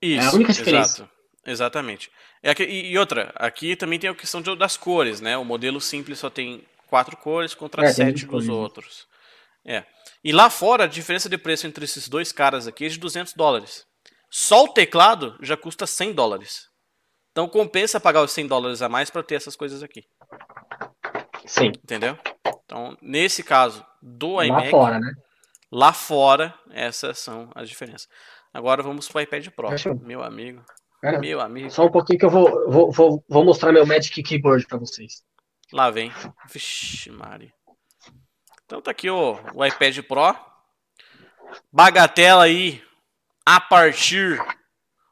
Isso, 0.00 0.24
é 0.24 0.28
a 0.28 0.32
única 0.32 0.52
diferença. 0.52 1.02
Exato, 1.02 1.10
exatamente. 1.44 2.10
É 2.42 2.50
aqui, 2.50 2.62
e 2.62 2.96
outra, 2.96 3.32
aqui 3.34 3.74
também 3.74 3.98
tem 3.98 4.08
a 4.08 4.14
questão 4.14 4.40
de, 4.40 4.54
das 4.54 4.76
cores, 4.76 5.20
né? 5.20 5.36
O 5.36 5.44
modelo 5.44 5.80
simples 5.80 6.18
só 6.18 6.30
tem 6.30 6.64
quatro 6.86 7.16
cores 7.16 7.54
contra 7.54 7.84
é, 7.84 7.92
sete 7.92 8.26
dos 8.26 8.48
outros. 8.48 9.06
É. 9.64 9.84
E 10.22 10.32
lá 10.32 10.48
fora, 10.48 10.84
a 10.84 10.88
diferença 10.88 11.28
de 11.28 11.36
preço 11.36 11.66
entre 11.66 11.84
esses 11.84 12.08
dois 12.08 12.30
caras 12.30 12.68
aqui 12.68 12.84
é 12.84 12.88
de 12.88 12.98
200 12.98 13.32
dólares. 13.34 13.84
Só 14.30 14.64
o 14.64 14.68
teclado 14.68 15.36
já 15.40 15.56
custa 15.56 15.86
100 15.86 16.12
dólares. 16.12 16.68
Então 17.32 17.48
compensa 17.48 18.00
pagar 18.00 18.22
os 18.22 18.30
100 18.30 18.46
dólares 18.46 18.82
a 18.82 18.88
mais 18.88 19.10
para 19.10 19.22
ter 19.22 19.34
essas 19.34 19.56
coisas 19.56 19.82
aqui. 19.82 20.04
Sim. 21.46 21.68
Entendeu? 21.68 22.18
Então, 22.64 22.96
nesse 23.00 23.42
caso 23.42 23.84
do 24.02 24.42
iMac. 24.42 24.64
Lá 24.64 24.70
fora, 24.70 25.00
né? 25.00 25.14
Lá 25.70 25.92
fora, 25.92 26.54
essas 26.70 27.18
são 27.18 27.50
as 27.54 27.68
diferenças. 27.68 28.08
Agora 28.52 28.82
vamos 28.82 29.08
para 29.08 29.18
o 29.18 29.22
iPad 29.22 29.48
Pro, 29.48 29.68
meu 30.02 30.22
amigo. 30.22 30.64
Cara, 31.00 31.18
meu 31.18 31.40
amigo. 31.40 31.70
Só 31.70 31.86
um 31.86 31.90
pouquinho 31.90 32.18
que 32.18 32.24
eu 32.24 32.30
vou, 32.30 32.70
vou, 32.70 32.90
vou, 32.90 33.24
vou 33.28 33.44
mostrar 33.44 33.72
meu 33.72 33.86
Magic 33.86 34.22
Keyboard 34.22 34.66
para 34.66 34.78
vocês. 34.78 35.22
Lá 35.72 35.90
vem. 35.90 36.12
Vixe, 36.50 37.10
Mari. 37.10 37.52
Então 38.64 38.80
tá 38.80 38.90
aqui 38.90 39.10
o, 39.10 39.38
o 39.54 39.64
iPad 39.64 39.98
Pro. 40.02 40.34
Bagatela 41.72 42.44
aí 42.44 42.82
a 43.44 43.60
partir. 43.60 44.40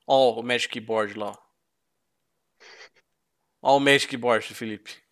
Ó, 0.07 0.41
o 0.41 0.43
Magic 0.43 0.73
Keyboard 0.73 1.19
lá. 1.19 1.37
Ó, 3.63 3.77
o 3.77 3.81
Magic 3.81 4.09
Keyboard, 4.09 4.55
Felipe. 4.55 5.04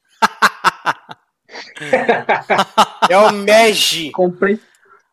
É 3.09 3.19
o 3.19 3.33
Magic. 3.33 4.11
Comprei, 4.13 4.59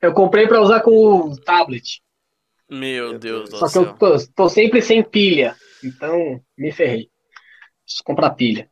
eu 0.01 0.13
comprei 0.13 0.47
para 0.47 0.61
usar 0.61 0.81
com 0.81 0.91
o 0.91 1.37
tablet. 1.37 2.01
Meu 2.69 3.17
Deus 3.17 3.49
do 3.49 3.57
céu. 3.57 3.67
Só 3.67 3.71
que 3.71 3.87
eu 3.87 3.93
tô, 3.95 4.27
tô, 4.35 4.49
sempre 4.49 4.81
sem 4.81 5.03
pilha. 5.03 5.55
Então, 5.83 6.39
me 6.57 6.71
ferrei. 6.71 7.09
Preciso 7.83 8.03
comprar 8.03 8.29
pilha. 8.31 8.69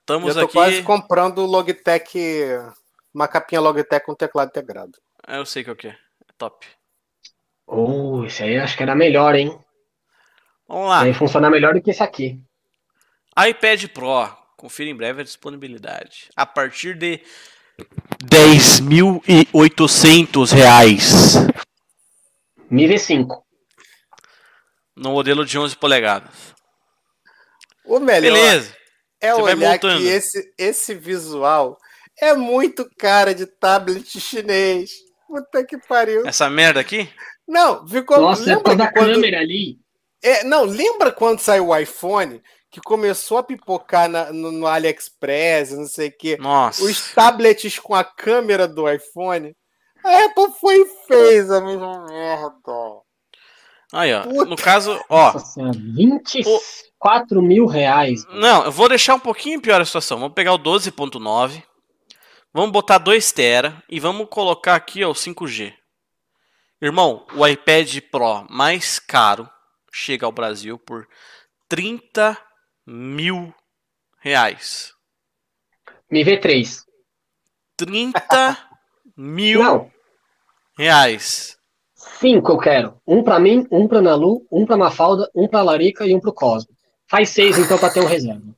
Estamos 0.00 0.28
eu 0.28 0.42
tô 0.42 0.46
aqui... 0.46 0.52
quase 0.52 0.82
comprando 0.82 1.38
o 1.38 1.46
Logitech. 1.46 2.18
Uma 3.14 3.28
capinha 3.28 3.60
Logitech 3.60 4.04
com 4.04 4.14
teclado 4.14 4.48
integrado. 4.48 4.92
Eu 5.28 5.46
sei 5.46 5.62
que 5.62 5.88
é. 5.88 5.90
É 5.90 5.96
top. 6.36 6.66
Oh, 7.66 8.24
esse 8.24 8.42
aí 8.42 8.58
acho 8.58 8.76
que 8.76 8.82
era 8.82 8.94
melhor, 8.94 9.34
hein? 9.34 9.56
Vamos 10.68 10.88
lá. 10.88 11.00
Vai 11.00 11.14
funcionar 11.14 11.50
melhor 11.50 11.74
do 11.74 11.80
que 11.80 11.90
esse 11.90 12.02
aqui. 12.02 12.40
iPad 13.38 13.86
Pro. 13.88 14.45
Confira 14.56 14.88
em 14.88 14.96
breve 14.96 15.20
a 15.20 15.24
disponibilidade. 15.24 16.30
A 16.34 16.46
partir 16.46 16.96
de 16.96 17.20
10.800 18.24 20.52
reais. 20.52 21.34
Mi 22.70 22.88
V5. 22.88 23.42
No 24.96 25.12
modelo 25.12 25.44
de 25.44 25.58
11 25.58 25.76
polegadas. 25.76 26.54
O 27.84 28.00
melhor 28.00 28.32
Beleza. 28.32 28.74
é 29.20 29.34
Você 29.34 29.42
olhar 29.42 29.78
que 29.78 29.86
esse, 29.86 30.54
esse 30.56 30.94
visual 30.94 31.76
é 32.18 32.32
muito 32.34 32.88
cara 32.96 33.34
de 33.34 33.44
tablet 33.44 34.18
chinês. 34.18 34.90
Puta 35.28 35.62
que 35.66 35.76
pariu. 35.76 36.26
Essa 36.26 36.48
merda 36.48 36.80
aqui? 36.80 37.06
Não, 37.46 37.86
ficou. 37.86 38.18
Nossa, 38.20 38.50
é 38.50 38.54
lembra 38.54 38.72
é 38.72 38.76
da 38.76 38.90
quando... 38.90 39.12
câmera 39.12 39.40
ali. 39.40 39.78
É, 40.22 40.44
não, 40.44 40.64
lembra 40.64 41.12
quando 41.12 41.40
saiu 41.40 41.68
o 41.68 41.76
iPhone? 41.76 42.42
Que 42.76 42.80
começou 42.82 43.38
a 43.38 43.42
pipocar 43.42 44.06
na, 44.06 44.30
no, 44.30 44.52
no, 44.52 44.66
AliExpress, 44.66 45.72
não 45.72 45.86
sei 45.86 46.08
o 46.08 46.12
quê. 46.14 46.36
Nossa. 46.38 46.84
Os 46.84 47.10
tablets 47.14 47.78
com 47.78 47.94
a 47.94 48.04
câmera 48.04 48.68
do 48.68 48.86
iPhone. 48.86 49.56
A 50.04 50.24
Apple 50.26 50.52
foi 50.60 50.82
e 50.82 50.86
fez 51.08 51.50
a 51.50 51.58
mesma 51.62 52.04
merda. 52.04 53.00
Aí, 53.94 54.12
ó. 54.12 54.24
Puta. 54.24 54.44
No 54.44 54.56
caso, 54.56 55.02
ó. 55.08 55.32
Nossa 55.32 55.70
24 55.72 57.40
o... 57.40 57.42
mil 57.42 57.64
reais. 57.64 58.26
Não, 58.28 58.66
eu 58.66 58.70
vou 58.70 58.90
deixar 58.90 59.14
um 59.14 59.20
pouquinho 59.20 59.58
pior 59.58 59.80
a 59.80 59.84
situação. 59.86 60.18
Vamos 60.18 60.34
pegar 60.34 60.52
o 60.52 60.58
12.9. 60.58 61.62
Vamos 62.52 62.72
botar 62.72 62.98
2 62.98 63.32
tera 63.32 63.82
e 63.88 63.98
vamos 63.98 64.28
colocar 64.28 64.74
aqui 64.74 65.02
ó, 65.02 65.12
o 65.12 65.14
5G. 65.14 65.72
Irmão, 66.82 67.26
o 67.34 67.46
iPad 67.46 68.00
Pro 68.10 68.44
mais 68.50 68.98
caro 68.98 69.48
chega 69.90 70.26
ao 70.26 70.32
Brasil 70.32 70.78
por 70.78 71.08
30 71.70 72.36
mil 72.86 73.52
reais. 74.20 74.94
Me 76.10 76.22
vê 76.22 76.38
3. 76.38 76.84
30 77.76 78.58
mil 79.16 79.62
Não. 79.62 79.90
reais. 80.78 81.58
Cinco 81.94 82.52
eu 82.52 82.58
quero. 82.58 83.00
Um 83.06 83.22
pra 83.22 83.38
mim, 83.38 83.66
um 83.70 83.88
pra 83.88 84.00
Nalu, 84.00 84.46
um 84.50 84.64
pra 84.64 84.76
Mafalda, 84.76 85.30
um 85.34 85.48
pra 85.48 85.62
Larica 85.62 86.06
e 86.06 86.14
um 86.14 86.20
pro 86.20 86.32
Cosmo. 86.32 86.74
Faz 87.08 87.30
seis 87.30 87.58
então 87.58 87.78
pra 87.78 87.90
ter 87.90 88.00
um 88.00 88.06
reserva. 88.06 88.54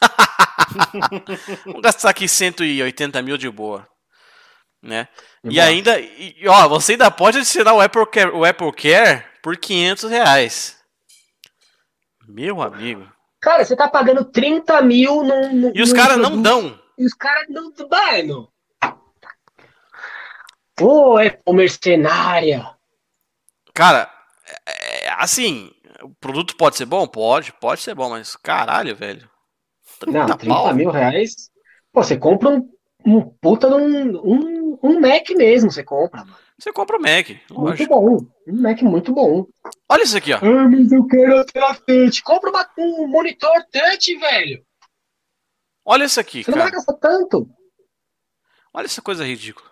Vamos 1.64 1.80
gastar 1.82 2.10
aqui 2.10 2.28
180 2.28 3.22
mil 3.22 3.36
de 3.36 3.50
boa 3.50 3.88
né? 4.84 5.08
E 5.42 5.58
ainda, 5.58 5.98
e, 5.98 6.46
ó, 6.46 6.68
você 6.68 6.92
ainda 6.92 7.10
pode 7.10 7.38
adicionar 7.38 7.72
o 7.72 7.80
Apple 7.80 8.06
Care, 8.06 8.30
o 8.30 8.44
Apple 8.44 8.72
Care 8.72 9.24
por 9.42 9.56
500 9.56 10.10
reais. 10.10 10.78
Meu 12.28 12.60
amigo. 12.60 13.10
Cara, 13.44 13.62
você 13.62 13.76
tá 13.76 13.86
pagando 13.86 14.24
30 14.24 14.80
mil 14.80 15.22
no. 15.22 15.70
e 15.76 15.82
os 15.82 15.92
caras 15.92 16.16
não 16.16 16.40
dão. 16.40 16.80
E 16.96 17.04
os 17.04 17.12
caras 17.12 17.44
não. 17.50 17.70
Mano. 17.90 18.48
Ô, 20.80 21.12
oh, 21.12 21.18
Apple 21.18 21.52
mercenária. 21.54 22.66
Cara, 23.74 24.10
é, 24.66 25.08
é, 25.08 25.12
assim, 25.18 25.70
o 26.02 26.08
produto 26.14 26.56
pode 26.56 26.78
ser 26.78 26.86
bom? 26.86 27.06
Pode, 27.06 27.52
pode 27.60 27.82
ser 27.82 27.94
bom, 27.94 28.08
mas 28.08 28.34
caralho, 28.34 28.96
velho. 28.96 29.28
30 30.00 30.18
não, 30.18 30.36
30 30.38 30.46
pau. 30.46 30.74
mil 30.74 30.90
reais. 30.90 31.50
Pô, 31.92 32.02
você 32.02 32.16
compra 32.16 32.48
um 32.48 32.66
um 33.04 33.20
puta 33.40 33.68
de 33.68 33.74
um, 33.74 34.16
um, 34.24 34.78
um 34.82 35.00
Mac 35.00 35.28
mesmo, 35.30 35.70
você 35.70 35.84
compra, 35.84 36.24
mano. 36.24 36.36
Você 36.58 36.72
compra 36.72 36.96
o 36.96 37.00
Mac. 37.00 37.28
Muito 37.50 37.86
bom. 37.86 38.16
Um 38.46 38.62
Mac 38.62 38.80
muito 38.82 39.12
bom. 39.12 39.46
Olha 39.88 40.02
isso 40.02 40.16
aqui, 40.16 40.32
ó. 40.32 40.38
Ah, 40.38 40.68
mas 40.68 40.92
eu 40.92 41.04
quero 41.06 41.38
a 41.38 41.44
tela 41.44 41.74
touch. 41.74 42.22
Compra 42.22 42.50
uma, 42.50 42.70
um 42.78 43.08
monitor 43.08 43.64
touch, 43.72 44.16
velho. 44.16 44.64
Olha 45.84 46.04
isso 46.04 46.20
aqui, 46.20 46.42
Você 46.42 46.50
cara. 46.52 46.56
não 46.56 46.70
vai 46.70 46.72
gastar 46.72 46.94
tanto. 46.94 47.48
Olha 48.72 48.86
essa 48.86 49.02
coisa 49.02 49.26
ridícula. 49.26 49.70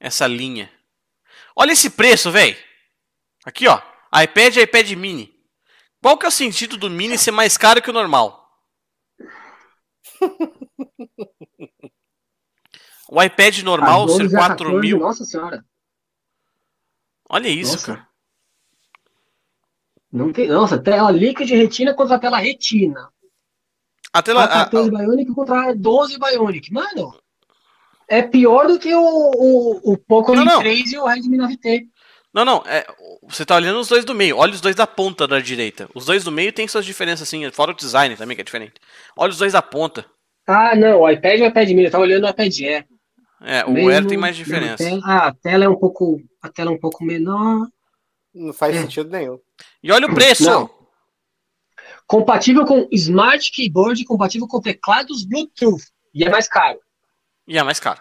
Essa 0.00 0.26
linha. 0.26 0.70
Olha 1.54 1.72
esse 1.72 1.90
preço, 1.90 2.30
velho. 2.30 2.56
Aqui, 3.44 3.66
ó. 3.68 3.80
iPad 4.22 4.56
e 4.56 4.60
iPad 4.62 4.90
mini. 4.92 5.34
Qual 6.00 6.16
que 6.16 6.26
é 6.26 6.28
o 6.28 6.32
sentido 6.32 6.76
do 6.76 6.88
mini 6.90 7.18
ser 7.18 7.30
mais 7.30 7.56
caro 7.58 7.82
que 7.82 7.90
o 7.90 7.92
normal? 7.92 8.48
O 13.14 13.22
iPad 13.22 13.60
normal 13.60 14.08
ser 14.08 14.28
4 14.28 14.80
mil. 14.80 14.98
Nossa 14.98 15.24
senhora. 15.24 15.64
Olha 17.28 17.46
isso, 17.46 17.74
nossa. 17.74 17.86
cara. 17.86 18.08
Não 20.12 20.32
tem, 20.32 20.48
nossa, 20.48 20.78
tela 20.78 21.12
líquida 21.12 21.46
de 21.46 21.54
retina 21.54 21.94
contra 21.94 22.16
a 22.16 22.18
tela 22.18 22.38
retina. 22.38 23.08
A 24.12 24.20
tela. 24.20 24.44
A 24.44 24.48
14 24.64 24.88
a, 24.88 24.98
Bionic 24.98 25.32
contra 25.32 25.70
a 25.70 25.74
12 25.74 26.18
Bionic. 26.18 26.72
Mano, 26.72 27.16
é 28.08 28.20
pior 28.20 28.66
do 28.66 28.80
que 28.80 28.92
o, 28.92 29.00
o, 29.00 29.92
o 29.92 29.96
Poco 29.96 30.34
não, 30.34 30.44
não. 30.44 30.58
3 30.58 30.92
e 30.92 30.98
o 30.98 31.06
Redmi 31.06 31.38
9T. 31.38 31.86
Não, 32.32 32.44
não. 32.44 32.64
É, 32.66 32.84
você 33.22 33.44
tá 33.44 33.54
olhando 33.54 33.78
os 33.78 33.86
dois 33.86 34.04
do 34.04 34.12
meio. 34.12 34.38
Olha 34.38 34.54
os 34.54 34.60
dois 34.60 34.74
da 34.74 34.88
ponta 34.88 35.28
da 35.28 35.38
direita. 35.38 35.88
Os 35.94 36.04
dois 36.04 36.24
do 36.24 36.32
meio 36.32 36.52
tem 36.52 36.66
suas 36.66 36.84
diferenças, 36.84 37.28
assim. 37.28 37.48
Fora 37.52 37.70
o 37.70 37.76
design 37.76 38.16
também, 38.16 38.34
que 38.34 38.40
é 38.40 38.44
diferente. 38.44 38.74
Olha 39.16 39.30
os 39.30 39.38
dois 39.38 39.52
da 39.52 39.62
ponta. 39.62 40.04
Ah, 40.48 40.74
não. 40.74 41.02
O 41.02 41.08
iPad 41.08 41.40
é 41.40 41.44
o 41.44 41.46
iPad 41.46 41.68
mini. 41.68 41.84
Eu 41.84 41.90
tava 41.92 42.02
olhando 42.02 42.24
o 42.24 42.28
iPad 42.28 42.60
Air. 42.60 42.93
É, 43.44 43.64
o 43.64 43.72
Mesmo, 43.72 43.90
Air 43.90 44.06
tem 44.06 44.16
mais 44.16 44.34
diferença. 44.34 44.78
Tela, 44.78 45.02
ah, 45.04 45.28
a 45.28 45.34
tela 45.34 45.64
é 45.64 45.68
um 45.68 45.76
pouco, 45.76 46.18
a 46.40 46.48
tela 46.48 46.70
é 46.70 46.74
um 46.74 46.78
pouco 46.80 47.04
menor. 47.04 47.68
Não 48.34 48.52
faz 48.52 48.74
é. 48.74 48.80
sentido 48.80 49.10
nenhum. 49.10 49.38
E 49.82 49.92
olha 49.92 50.06
o 50.06 50.14
preço. 50.14 50.44
Não. 50.44 50.70
Compatível 52.06 52.64
com 52.64 52.88
Smart 52.90 53.50
Keyboard, 53.52 54.02
compatível 54.04 54.48
com 54.48 54.60
teclados 54.60 55.24
Bluetooth. 55.24 55.84
E 56.14 56.24
é 56.24 56.30
mais 56.30 56.48
caro. 56.48 56.80
E 57.46 57.58
é 57.58 57.62
mais 57.62 57.78
caro. 57.78 58.00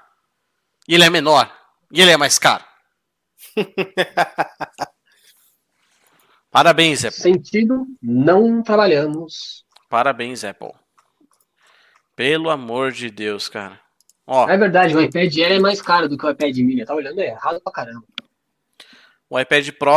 E 0.87 0.95
ele 0.95 1.03
é 1.03 1.09
menor. 1.09 1.53
E 1.91 2.01
ele 2.01 2.11
é 2.11 2.17
mais 2.17 2.39
caro. 2.39 2.63
Parabéns, 6.49 7.03
Apple. 7.03 7.19
Sentido, 7.19 7.85
não 8.01 8.63
trabalhamos. 8.63 9.65
Parabéns, 9.89 10.43
Apple. 10.43 10.71
Pelo 12.15 12.49
amor 12.49 12.91
de 12.91 13.09
Deus, 13.09 13.49
cara. 13.49 13.82
Ó, 14.25 14.49
é 14.49 14.57
verdade, 14.57 14.95
o 14.95 15.01
iPad 15.01 15.37
Air 15.37 15.53
é 15.53 15.59
mais 15.59 15.81
caro 15.81 16.07
do 16.07 16.17
que 16.17 16.25
o 16.25 16.29
iPad 16.29 16.55
mini. 16.57 16.85
Tá 16.85 16.95
olhando 16.95 17.19
errado 17.19 17.59
pra 17.61 17.73
caramba. 17.73 18.03
O 19.29 19.39
iPad 19.39 19.69
Pro, 19.71 19.91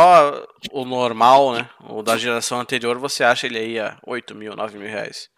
o 0.71 0.83
normal, 0.83 1.53
né? 1.53 1.69
O 1.89 2.01
da 2.01 2.17
geração 2.17 2.59
anterior, 2.59 2.97
você 2.97 3.23
acha 3.23 3.45
ele 3.45 3.57
aí 3.57 3.79
a 3.79 3.97
8 4.05 4.33
mil, 4.33 4.55
9 4.55 4.77
mil 4.77 4.89
reais 4.89 5.29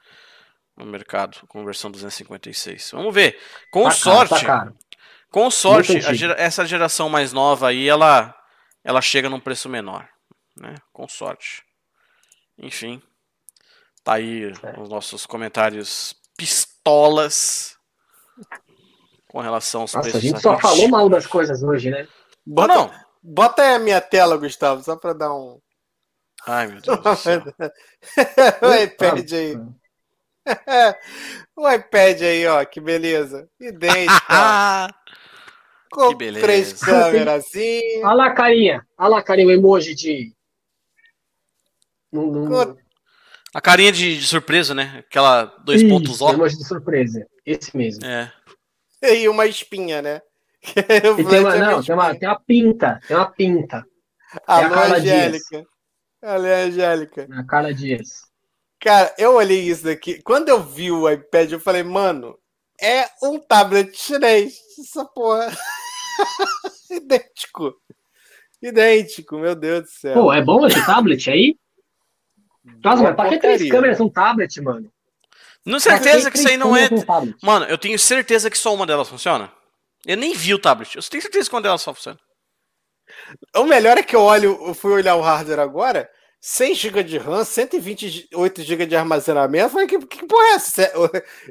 no 0.78 0.86
mercado, 0.86 1.38
com 1.48 1.66
versão 1.66 1.92
256. 1.92 2.92
Vamos 2.94 3.14
ver. 3.14 3.38
Com 3.70 3.84
tá 3.84 3.92
sorte. 3.92 4.46
Caro, 4.46 4.72
tá 4.72 4.78
com 5.30 5.52
sorte, 5.52 6.00
gera, 6.16 6.34
essa 6.40 6.66
geração 6.66 7.10
mais 7.10 7.32
nova 7.32 7.68
aí, 7.68 7.88
ela, 7.88 8.34
ela 8.84 9.02
chega 9.02 9.30
num 9.30 9.40
preço 9.40 9.70
menor. 9.70 10.08
Né? 10.56 10.76
Com 10.92 11.08
sorte. 11.08 11.64
Enfim. 12.58 13.02
Tá 14.04 14.14
aí 14.14 14.46
é. 14.46 14.80
os 14.80 14.90
nossos 14.90 15.26
comentários 15.26 16.16
pistolas 16.36 17.78
com 19.30 19.40
relação 19.40 19.82
aos 19.82 19.94
Nossa, 19.94 20.10
preços. 20.10 20.24
A 20.24 20.28
gente 20.28 20.42
só 20.42 20.60
falou 20.60 20.90
mal 20.90 21.08
das 21.08 21.26
coisas 21.26 21.64
hoje, 21.64 21.90
né? 21.90 22.08
Bota, 22.46 22.74
não. 22.74 22.92
Bota 23.22 23.62
aí 23.62 23.76
a 23.76 23.80
minha 23.80 24.02
tela, 24.02 24.38
Gustavo, 24.38 24.84
só 24.84 24.96
para 24.96 25.14
dar 25.14 25.34
um. 25.34 25.60
Ai, 26.48 26.68
meu 26.68 26.82
Deus 26.82 27.00
do 27.00 27.16
céu. 27.16 27.44
o 28.62 28.74
iPad 28.74 29.32
aí. 29.34 29.56
o 31.56 31.70
iPad 31.70 32.22
aí, 32.22 32.48
ó, 32.48 32.66
que 32.66 32.82
beleza. 32.82 33.48
Idêntico. 33.60 34.10
Com 35.92 36.10
que 36.10 36.16
beleza. 36.16 36.46
três 36.46 36.74
câmeras 36.74 37.46
assim. 37.46 38.04
Olha 38.04 38.14
lá, 38.14 38.34
carinha. 38.34 38.86
Olha 38.98 39.10
lá, 39.10 39.24
carinha, 39.24 39.48
o 39.48 39.52
emoji 39.52 39.96
de. 39.96 40.34
Não, 42.12 42.28
não... 42.28 42.78
A 43.54 43.60
carinha 43.60 43.92
de, 43.92 44.20
de, 44.20 44.28
surpresa, 44.28 44.76
né? 44.76 45.04
Aquela 45.08 45.46
dois 45.64 45.82
Isso, 45.82 45.90
pontos 45.90 46.22
ó. 46.22 46.32
de 46.48 46.64
surpresa. 46.64 47.26
Esse 47.44 47.76
mesmo. 47.76 48.06
É. 48.06 48.32
E 49.16 49.30
uma 49.30 49.46
espinha, 49.46 50.02
né? 50.02 50.22
tem 50.74 51.40
uma, 51.40 51.56
não, 51.58 51.82
tem 51.82 51.96
uma, 51.96 52.16
tem 52.16 52.28
uma 52.28 52.40
pinta. 52.40 53.00
Tem 53.08 53.16
uma 53.16 53.32
pinta. 53.32 53.86
A 54.46 54.62
é 54.62 54.66
a 54.66 54.96
Angélica. 54.96 55.66
Ela 56.22 56.48
é 56.48 56.64
Angélica. 56.64 57.28
A 57.32 57.44
Carla 57.46 57.74
Dias. 57.74 58.22
Cara, 58.80 59.14
eu 59.18 59.36
olhei 59.36 59.62
isso 59.62 59.86
daqui. 59.86 60.22
Quando 60.22 60.50
eu 60.50 60.62
vi 60.62 60.92
o 60.92 61.10
iPad, 61.10 61.52
eu 61.52 61.60
falei, 61.60 61.84
mano, 61.84 62.38
é 62.82 63.06
um 63.24 63.40
tablet 63.40 63.96
chinês. 63.96 64.58
Essa 64.80 65.06
porra. 65.06 65.52
Idêntico. 66.92 67.74
Idêntico, 68.62 69.38
meu 69.38 69.56
Deus 69.56 69.84
do 69.84 69.90
céu. 69.90 70.14
Pô, 70.14 70.34
é 70.34 70.42
bom 70.42 70.66
esse 70.66 70.86
tablet 70.86 71.30
aí? 71.30 71.58
Nossa, 72.84 73.04
mas 73.04 73.16
pra 73.16 73.30
que 73.30 73.40
três 73.40 73.70
câmeras 73.70 74.00
um 74.00 74.10
tablet, 74.10 74.62
mano? 74.62 74.92
Não 75.66 75.80
certeza 75.80 76.32
que 76.32 76.38
isso 76.38 76.48
aí 76.48 76.58
não 76.58 76.76
é. 76.76 76.90
Mano, 77.44 77.66
eu 77.66 77.78
tenho 77.78 77.98
certeza 78.00 78.50
que 78.50 78.58
só 78.58 78.74
uma 78.74 78.86
delas 78.86 79.10
funciona. 79.10 79.52
Eu 80.06 80.18
nem 80.18 80.34
vi 80.34 80.54
o 80.54 80.60
tablet. 80.60 80.96
Eu 80.96 81.04
tenho 81.04 81.22
certeza 81.22 81.50
que 81.50 81.56
uma 81.56 81.62
delas 81.62 81.82
só 81.82 81.94
funciona. 81.94 82.20
O 83.56 83.64
melhor 83.66 83.98
é 83.98 84.04
que 84.04 84.16
eu 84.16 84.22
olho, 84.22 84.58
eu 84.66 84.74
fui 84.74 84.92
olhar 84.92 85.16
o 85.16 85.22
hardware 85.22 85.60
agora. 85.60 86.10
6 86.42 86.78
GB 86.78 87.04
de 87.04 87.18
RAM, 87.18 87.44
128 87.44 88.62
GB 88.62 88.86
de 88.86 88.96
armazenamento. 88.96 89.66
Eu 89.66 89.70
falei, 89.70 89.88
que, 89.88 90.00
que 90.00 90.26
porra 90.26 90.46
é 90.46 90.54
essa? 90.54 90.92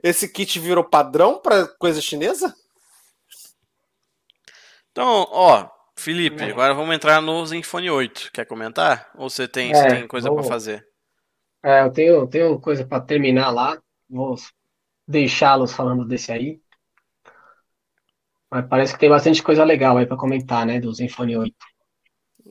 Esse 0.03 0.29
kit 0.29 0.59
virou 0.59 0.83
padrão 0.83 1.39
para 1.41 1.67
coisa 1.67 2.01
chinesa? 2.01 2.55
Então, 4.91 5.27
ó, 5.31 5.69
Felipe, 5.97 6.43
é. 6.43 6.51
agora 6.51 6.73
vamos 6.73 6.95
entrar 6.95 7.21
no 7.21 7.45
Zenfone 7.45 7.91
8. 7.91 8.31
Quer 8.33 8.47
comentar? 8.47 9.11
Ou 9.15 9.29
você 9.29 9.47
tem, 9.47 9.73
é, 9.73 9.89
tem 9.89 10.09
coisa 10.09 10.33
para 10.33 10.43
fazer? 10.43 10.87
É, 11.63 11.83
eu 11.83 11.91
tenho, 11.93 12.27
tenho 12.27 12.59
coisa 12.59 12.87
para 12.87 13.01
terminar 13.03 13.51
lá. 13.51 13.79
Vou 14.09 14.37
deixá-los 15.07 15.73
falando 15.73 16.05
desse 16.05 16.33
aí. 16.33 16.61
Mas 18.51 18.67
parece 18.67 18.95
que 18.95 19.01
tem 19.01 19.11
bastante 19.11 19.43
coisa 19.43 19.65
legal 19.65 19.99
aí 19.99 20.07
para 20.07 20.17
comentar, 20.17 20.65
né, 20.67 20.81
do 20.81 20.93
Zenfone 20.93 21.37
8. 21.37 21.55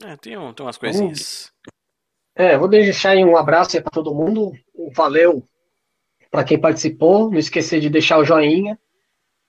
É, 0.04 0.16
tem, 0.16 0.36
um, 0.36 0.52
tem 0.52 0.64
umas 0.64 0.78
coisinhas. 0.78 1.52
É, 2.34 2.56
vou 2.56 2.68
deixar 2.68 3.10
aí 3.10 3.24
um 3.24 3.36
abraço 3.36 3.76
aí 3.76 3.82
para 3.82 3.90
todo 3.90 4.14
mundo. 4.14 4.52
Valeu 4.94 5.42
para 6.30 6.44
quem 6.44 6.60
participou. 6.60 7.30
Não 7.30 7.38
esquecer 7.38 7.80
de 7.80 7.90
deixar 7.90 8.18
o 8.18 8.24
joinha 8.24 8.78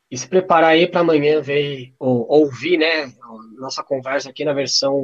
e 0.10 0.18
se 0.18 0.28
preparar 0.28 0.72
aí 0.72 0.88
para 0.88 1.02
amanhã 1.02 1.40
ver 1.40 1.94
ou 2.00 2.26
ouvir, 2.28 2.78
né, 2.78 3.14
nossa 3.58 3.84
conversa 3.84 4.30
aqui 4.30 4.44
na 4.44 4.54
versão 4.54 5.00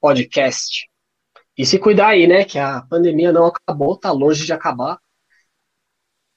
podcast. 0.00 0.86
E 1.56 1.64
se 1.64 1.78
cuidar 1.78 2.08
aí, 2.08 2.26
né, 2.26 2.44
que 2.44 2.58
a 2.58 2.82
pandemia 2.82 3.32
não 3.32 3.46
acabou, 3.46 3.96
tá 3.96 4.12
longe 4.12 4.44
de 4.44 4.52
acabar. 4.52 4.98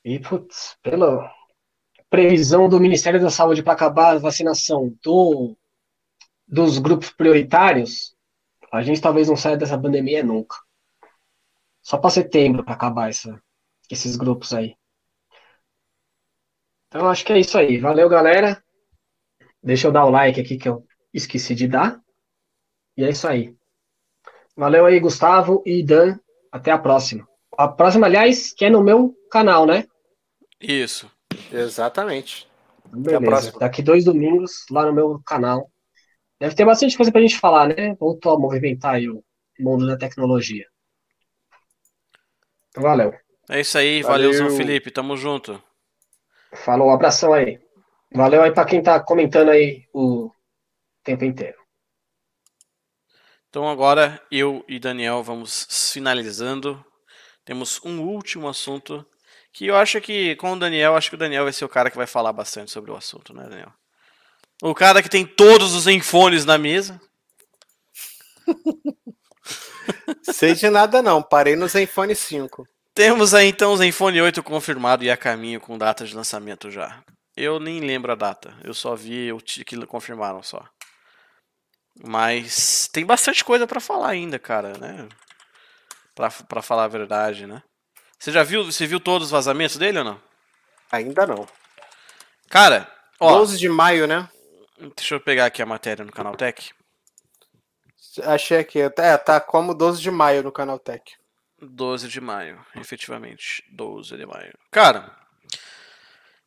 E, 0.08 0.20
putz, 0.22 0.78
pela 0.82 1.30
previsão 2.10 2.70
do 2.70 2.80
Ministério 2.80 3.20
da 3.20 3.30
Saúde 3.30 3.62
para 3.62 3.74
acabar 3.74 4.16
a 4.16 4.18
vacinação 4.18 4.98
do, 5.04 5.54
dos 6.48 6.78
grupos 6.78 7.10
prioritários, 7.12 8.16
a 8.72 8.82
gente 8.82 9.02
talvez 9.02 9.28
não 9.28 9.36
saia 9.36 9.58
dessa 9.58 9.78
pandemia 9.78 10.24
nunca. 10.24 10.56
Só 11.82 11.98
para 11.98 12.10
setembro 12.10 12.64
para 12.64 12.74
acabar 12.74 13.10
essa, 13.10 13.38
esses 13.92 14.16
grupos 14.16 14.54
aí. 14.54 14.78
Então 16.88 17.10
acho 17.10 17.26
que 17.26 17.34
é 17.34 17.40
isso 17.40 17.58
aí. 17.58 17.78
Valeu, 17.78 18.08
galera. 18.08 18.64
Deixa 19.62 19.90
eu 19.90 19.92
dar 19.92 20.06
o 20.06 20.10
like 20.10 20.40
aqui 20.40 20.56
que 20.56 20.70
eu 20.70 20.88
esqueci 21.14 21.54
de 21.54 21.68
dar. 21.68 22.02
E 22.96 23.04
é 23.04 23.10
isso 23.10 23.28
aí. 23.28 23.54
Valeu 24.56 24.86
aí, 24.86 25.02
Gustavo 25.02 25.62
e 25.66 25.84
Dan. 25.84 26.18
Até 26.50 26.72
a 26.72 26.78
próxima. 26.78 27.28
A 27.58 27.68
próxima, 27.68 28.08
aliás, 28.08 28.54
que 28.54 28.64
é 28.64 28.70
no 28.70 28.82
meu 28.82 29.14
canal, 29.30 29.66
né? 29.66 29.86
Isso. 30.60 31.12
Exatamente. 31.52 32.48
Beleza. 32.86 33.58
Daqui 33.60 33.82
dois 33.82 34.06
domingos, 34.06 34.66
lá 34.72 34.86
no 34.86 34.94
meu 34.94 35.22
canal. 35.26 35.70
Deve 36.40 36.56
ter 36.56 36.66
bastante 36.66 36.96
coisa 36.96 37.12
pra 37.12 37.22
gente 37.22 37.40
falar, 37.40 37.68
né? 37.68 37.96
Voltou 37.96 38.36
a 38.36 38.40
movimentar 38.40 38.96
aí 38.96 39.10
o 39.10 39.24
mundo 39.60 39.88
da 39.88 39.98
tecnologia. 39.98 40.66
Então, 42.70 42.84
valeu. 42.84 43.14
É 43.50 43.62
isso 43.62 43.78
aí, 43.78 44.02
valeu, 44.04 44.32
valeu 44.32 44.56
Felipe, 44.56 44.92
tamo 44.92 45.18
junto. 45.18 45.62
Falou, 46.54 46.90
um 46.90 46.94
abração 46.94 47.34
aí. 47.34 47.60
Valeu 48.14 48.42
aí 48.42 48.52
pra 48.52 48.66
quem 48.66 48.82
tá 48.82 49.00
comentando 49.00 49.50
aí 49.50 49.88
o 49.94 50.32
tempo 51.04 51.26
inteiro. 51.26 51.58
Então 53.50 53.68
agora 53.68 54.22
eu 54.30 54.64
e 54.68 54.80
Daniel 54.80 55.24
vamos 55.24 55.92
finalizando. 55.94 56.84
Temos 57.44 57.82
um 57.84 58.02
último 58.02 58.48
assunto 58.48 59.06
que 59.58 59.66
eu 59.66 59.76
acho 59.76 60.00
que 60.00 60.36
com 60.36 60.54
o 60.54 60.56
Daniel, 60.56 60.96
acho 60.96 61.10
que 61.10 61.16
o 61.16 61.18
Daniel 61.18 61.46
vai 61.46 61.52
ser 61.52 61.66
o 61.66 61.70
cara 61.70 61.90
que 61.90 61.98
vai 61.98 62.06
falar 62.06 62.32
bastante 62.32 62.70
sobre 62.70 62.92
o 62.92 62.96
assunto, 62.96 63.34
né, 63.34 63.42
Daniel? 63.50 63.74
O 64.62 64.76
cara 64.76 65.02
que 65.02 65.10
tem 65.10 65.26
todos 65.26 65.74
os 65.74 65.88
enfones 65.88 66.46
na 66.46 66.60
mesa. 66.60 67.02
Sei 70.22 70.54
de 70.54 70.70
nada 70.70 71.02
não, 71.02 71.24
parei 71.24 71.56
no 71.56 71.68
Zenfone 71.68 72.16
5. 72.16 72.68
Temos 72.94 73.34
aí 73.34 73.48
então 73.48 73.74
o 73.74 73.78
Zenfone 73.78 74.22
8 74.22 74.44
confirmado 74.44 75.04
e 75.04 75.10
a 75.10 75.18
caminho 75.18 75.60
com 75.60 75.76
data 75.76 76.06
de 76.06 76.16
lançamento 76.16 76.70
já. 76.70 77.04
Eu 77.36 77.60
nem 77.60 77.80
lembro 77.80 78.12
a 78.12 78.16
data, 78.16 78.56
eu 78.64 78.76
só 78.76 78.96
vi 78.96 79.32
o 79.32 79.40
que 79.40 79.84
confirmaram 79.88 80.44
só. 80.44 80.64
Mas 82.06 82.88
tem 82.94 83.04
bastante 83.04 83.44
coisa 83.44 83.66
para 83.66 83.80
falar 83.80 84.10
ainda, 84.10 84.38
cara, 84.38 84.78
né? 84.78 85.10
Pra, 86.14 86.30
pra 86.30 86.62
falar 86.62 86.84
a 86.84 86.88
verdade, 86.88 87.48
né? 87.48 87.64
Você 88.20 88.32
já 88.32 88.44
viu, 88.44 88.66
você 88.66 88.86
viu 88.86 89.00
todos 89.00 89.28
os 89.28 89.32
vazamentos 89.32 89.78
dele 89.78 90.00
ou 90.00 90.04
não? 90.04 90.22
Ainda 90.92 91.28
não. 91.28 91.48
Cara, 92.50 92.92
ó. 93.20 93.38
12 93.38 93.58
de 93.58 93.70
maio, 93.70 94.08
né? 94.08 94.28
Deixa 94.96 95.16
eu 95.16 95.20
pegar 95.20 95.46
aqui 95.46 95.62
a 95.62 95.66
matéria 95.66 96.06
no 96.06 96.12
Canaltech. 96.12 96.72
Achei 98.24 98.60
aqui. 98.60 98.80
É, 98.80 99.18
tá 99.18 99.40
como 99.40 99.74
12 99.74 100.02
de 100.02 100.12
maio 100.12 100.44
no 100.44 100.52
Canaltech. 100.52 101.16
12 101.60 102.08
de 102.08 102.22
maio, 102.22 102.64
efetivamente. 102.76 103.64
12 103.72 104.16
de 104.16 104.26
maio. 104.26 104.58
Cara, 104.72 105.12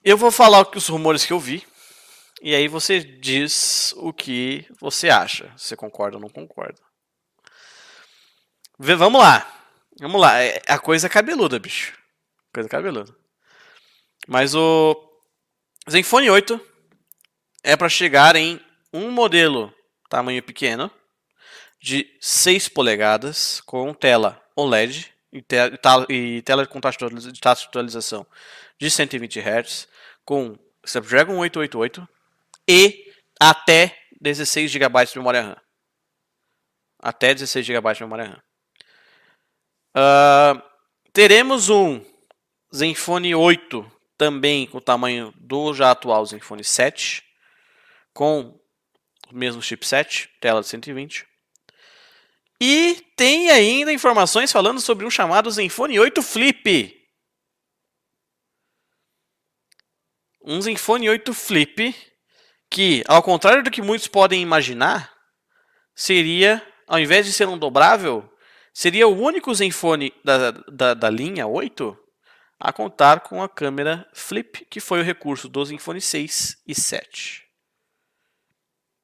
eu 0.03 0.17
vou 0.17 0.31
falar 0.31 0.67
os 0.75 0.89
rumores 0.89 1.27
que 1.27 1.33
eu 1.33 1.41
vi. 1.41 1.67
E 2.43 2.55
aí 2.55 2.69
você 2.69 3.01
diz 3.01 3.93
o 3.99 4.13
que 4.13 4.67
você 4.81 5.11
acha. 5.11 5.53
Se 5.57 5.77
concorda 5.77 6.17
ou 6.17 6.23
não 6.23 6.29
concorda. 6.29 6.81
Vamos 8.79 9.21
lá. 9.21 9.60
Vamos 10.01 10.19
lá, 10.19 10.43
é, 10.43 10.63
a 10.67 10.79
coisa 10.79 11.09
é 11.09 11.11
cabeluda, 11.11 11.59
bicho. 11.59 11.93
Coisa 12.55 12.67
cabeluda. 12.71 13.15
Mas 14.27 14.55
o 14.55 14.97
Zenfone 15.91 16.31
8 16.31 16.59
é 17.63 17.77
para 17.77 17.91
chegar 17.91 18.35
em 18.35 18.59
um 18.95 19.11
modelo 19.11 19.71
tamanho 20.09 20.43
pequeno 20.43 20.91
de 21.79 22.17
6 22.19 22.69
polegadas 22.71 23.61
com 23.61 23.93
tela 23.93 24.43
OLED 24.57 25.15
e, 25.31 25.43
te 25.43 25.57
e 26.09 26.41
tela 26.43 26.67
com 26.67 26.81
taxa 26.81 27.07
de 27.07 27.41
atualização 27.69 28.27
de 28.79 28.91
120 28.91 29.39
Hz 29.39 29.87
com 30.25 30.59
Snapdragon 30.83 31.37
888 31.37 32.09
e 32.67 33.13
até 33.39 33.99
16 34.19 34.71
GB 34.71 35.05
de 35.05 35.19
memória 35.19 35.43
RAM. 35.43 35.57
Até 36.99 37.35
16 37.35 37.67
GB 37.67 37.93
de 37.93 38.01
memória 38.01 38.25
RAM. 38.25 38.50
Uh, 39.97 40.63
teremos 41.13 41.69
um 41.69 42.05
Zenfone 42.75 43.35
8 43.35 43.91
também 44.17 44.67
com 44.67 44.79
o 44.79 44.83
tamanho 44.83 45.33
do 45.37 45.73
já 45.75 45.91
atual 45.91 46.25
Zenfone 46.27 46.63
7, 46.63 47.25
com 48.13 48.61
o 49.31 49.35
mesmo 49.35 49.63
chipset, 49.63 50.29
tela 50.41 50.61
de 50.61 50.69
120. 50.69 51.27
E 52.61 53.03
tem 53.17 53.51
ainda 53.51 53.93
informações 53.93 54.53
falando 54.53 54.81
sobre 54.81 55.07
um 55.07 55.11
chamado 55.11 55.51
Zenfone 55.51 55.99
8 55.99 56.23
Flip. 56.23 57.09
Um 60.43 60.61
Zenfone 60.61 61.09
8 61.09 61.33
Flip 61.33 61.95
que, 62.71 63.03
ao 63.09 63.23
contrário 63.23 63.65
do 63.65 63.71
que 63.71 63.83
muitos 63.83 64.07
podem 64.07 64.41
imaginar, 64.41 65.13
seria, 65.95 66.65
ao 66.87 67.01
invés 67.01 67.27
de 67.27 67.33
ser 67.33 67.49
um 67.49 67.59
dobrável, 67.59 68.31
Seria 68.73 69.09
o 69.09 69.17
único 69.17 69.53
Zenfone 69.55 70.13
da, 70.25 70.51
da, 70.51 70.95
da 70.95 71.11
linha 71.11 71.47
8 71.47 71.97
a 72.59 72.73
contar 72.73 73.21
com 73.21 73.43
a 73.43 73.49
câmera 73.49 74.07
flip, 74.13 74.67
que 74.67 74.81
foi 74.81 75.01
o 75.01 75.05
recurso 75.05 75.49
do 75.49 75.65
Zenfone 75.65 76.01
6 76.01 76.59
e 76.67 76.75
7. 76.75 77.47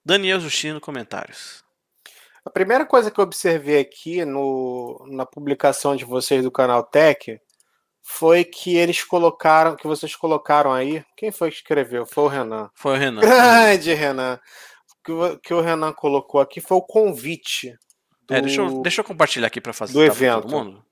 Daniel 0.05 0.39
Justino, 0.39 0.81
comentários. 0.81 1.65
A 2.45 2.51
primeira 2.51 2.87
coisa 2.87 3.11
que 3.11 3.19
eu 3.19 3.25
observei 3.25 3.81
aqui 3.81 4.25
no, 4.25 5.05
na 5.09 5.27
publicação 5.27 5.97
de 5.97 6.05
vocês 6.05 6.45
do 6.45 6.51
canal 6.51 6.85
Tech 6.85 7.41
foi 8.03 8.45
que 8.45 8.77
eles 8.77 9.03
colocaram, 9.03 9.75
que 9.75 9.87
vocês 9.87 10.15
colocaram 10.15 10.73
aí. 10.73 11.05
Quem 11.17 11.33
foi 11.33 11.51
que 11.51 11.57
escreveu? 11.57 12.07
Foi 12.07 12.25
o 12.25 12.29
Renan. 12.29 12.71
Foi 12.73 12.95
o 12.95 12.97
Renan. 12.97 13.21
Grande 13.21 13.93
Renan. 13.95 14.39
O 15.09 15.39
que 15.39 15.55
o 15.55 15.61
Renan 15.61 15.93
colocou 15.93 16.41
aqui 16.41 16.61
foi 16.61 16.77
o 16.77 16.83
convite 16.83 17.77
do... 18.27 18.35
É, 18.35 18.41
deixa 18.41 18.61
eu, 18.61 18.83
deixa 18.83 19.01
eu 19.01 19.05
compartilhar 19.05 19.47
aqui 19.47 19.61
para 19.61 19.73
fazer 19.73 19.93
do 19.93 20.05
evento. 20.05 20.43
todo 20.43 20.51
mundo. 20.51 20.85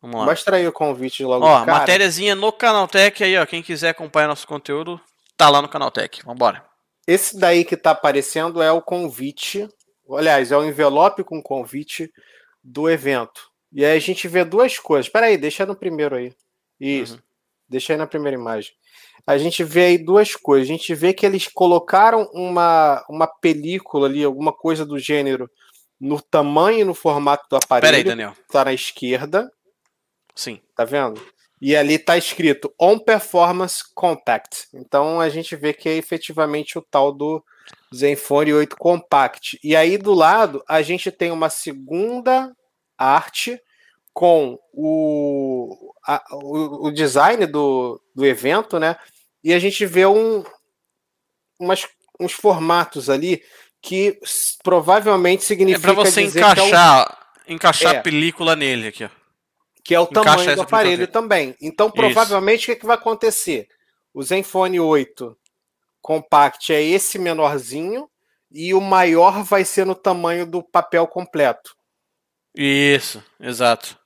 Vamos 0.00 0.20
lá. 0.20 0.26
Mostra 0.26 0.56
aí 0.56 0.66
o 0.66 0.72
convite 0.72 1.22
logo. 1.24 1.44
Ó, 1.44 1.66
matériazinha 1.66 2.34
no 2.34 2.50
Canaltech 2.50 3.22
aí, 3.22 3.36
ó. 3.36 3.44
Quem 3.44 3.62
quiser 3.62 3.90
acompanhar 3.90 4.28
nosso 4.28 4.46
conteúdo, 4.46 5.00
tá 5.36 5.50
lá 5.50 5.60
no 5.60 5.68
Canaltech. 5.68 6.24
Vambora. 6.24 6.64
Esse 7.06 7.38
daí 7.38 7.64
que 7.64 7.76
tá 7.76 7.90
aparecendo 7.90 8.62
é 8.62 8.72
o 8.72 8.80
convite. 8.80 9.68
Aliás, 10.10 10.50
é 10.50 10.56
o 10.56 10.64
envelope 10.64 11.22
com 11.22 11.42
convite 11.42 12.10
do 12.64 12.88
evento. 12.88 13.50
E 13.72 13.84
aí 13.84 13.96
a 13.96 14.00
gente 14.00 14.26
vê 14.26 14.44
duas 14.44 14.78
coisas. 14.78 15.06
Espera 15.06 15.26
aí, 15.26 15.36
deixa 15.36 15.66
no 15.66 15.76
primeiro 15.76 16.16
aí. 16.16 16.32
Isso. 16.78 17.14
Uhum. 17.14 17.20
Deixa 17.68 17.92
aí 17.92 17.96
na 17.98 18.06
primeira 18.06 18.36
imagem. 18.36 18.72
A 19.26 19.38
gente 19.38 19.62
vê 19.62 19.84
aí 19.84 19.98
duas 19.98 20.34
coisas. 20.34 20.68
A 20.68 20.72
gente 20.72 20.94
vê 20.94 21.12
que 21.12 21.24
eles 21.24 21.46
colocaram 21.46 22.28
uma, 22.32 23.04
uma 23.08 23.26
película 23.26 24.08
ali, 24.08 24.24
alguma 24.24 24.52
coisa 24.52 24.84
do 24.84 24.98
gênero, 24.98 25.48
no 26.00 26.20
tamanho 26.20 26.80
e 26.80 26.84
no 26.84 26.94
formato 26.94 27.46
do 27.50 27.56
aparelho. 27.56 27.92
Pera 27.92 27.96
aí, 27.98 28.04
Daniel. 28.04 28.34
Tá 28.50 28.64
na 28.64 28.72
esquerda. 28.72 29.52
Sim. 30.34 30.60
Tá 30.74 30.84
vendo? 30.84 31.20
E 31.60 31.76
ali 31.76 31.98
tá 31.98 32.16
escrito 32.16 32.72
On 32.80 32.98
Performance 32.98 33.82
Compact. 33.94 34.68
Então 34.72 35.20
a 35.20 35.28
gente 35.28 35.54
vê 35.54 35.74
que 35.74 35.88
é 35.88 35.96
efetivamente 35.96 36.78
o 36.78 36.82
tal 36.82 37.12
do 37.12 37.44
Zenfone 37.94 38.54
8 38.54 38.76
Compact. 38.76 39.60
E 39.62 39.76
aí 39.76 39.98
do 39.98 40.14
lado 40.14 40.64
a 40.66 40.80
gente 40.80 41.12
tem 41.12 41.30
uma 41.30 41.50
segunda 41.50 42.56
arte 42.96 43.60
com 44.14 44.58
o, 44.72 45.94
a, 46.06 46.22
o, 46.32 46.86
o, 46.88 46.90
design 46.90 47.46
do, 47.46 48.00
do 48.14 48.24
evento, 48.24 48.78
né? 48.78 48.96
E 49.44 49.52
a 49.52 49.58
gente 49.58 49.86
vê 49.86 50.06
um, 50.06 50.42
umas, 51.58 51.86
uns 52.18 52.32
formatos 52.32 53.08
ali 53.08 53.42
que 53.82 54.18
provavelmente 54.62 55.44
significa. 55.44 55.90
É 55.90 55.94
para 55.94 56.04
você 56.04 56.22
encaixar, 56.22 57.18
é 57.46 57.50
o... 57.50 57.54
encaixar 57.54 57.94
é. 57.94 57.98
a 57.98 58.02
película 58.02 58.54
nele 58.54 58.88
aqui, 58.88 59.04
ó. 59.04 59.10
Que 59.82 59.94
é 59.94 60.00
o 60.00 60.04
Encaixa 60.04 60.24
tamanho 60.24 60.56
do 60.56 60.62
aparelho 60.62 61.08
também. 61.08 61.56
Então, 61.60 61.90
provavelmente, 61.90 62.64
o 62.64 62.66
que, 62.66 62.72
é 62.72 62.76
que 62.76 62.86
vai 62.86 62.96
acontecer? 62.96 63.66
O 64.12 64.22
Zenfone 64.22 64.78
8 64.78 65.36
Compact 66.00 66.72
é 66.72 66.82
esse 66.82 67.18
menorzinho 67.18 68.08
e 68.50 68.74
o 68.74 68.80
maior 68.80 69.42
vai 69.42 69.64
ser 69.64 69.86
no 69.86 69.94
tamanho 69.94 70.46
do 70.46 70.62
papel 70.62 71.06
completo. 71.06 71.74
Isso, 72.54 73.22
exato. 73.38 73.98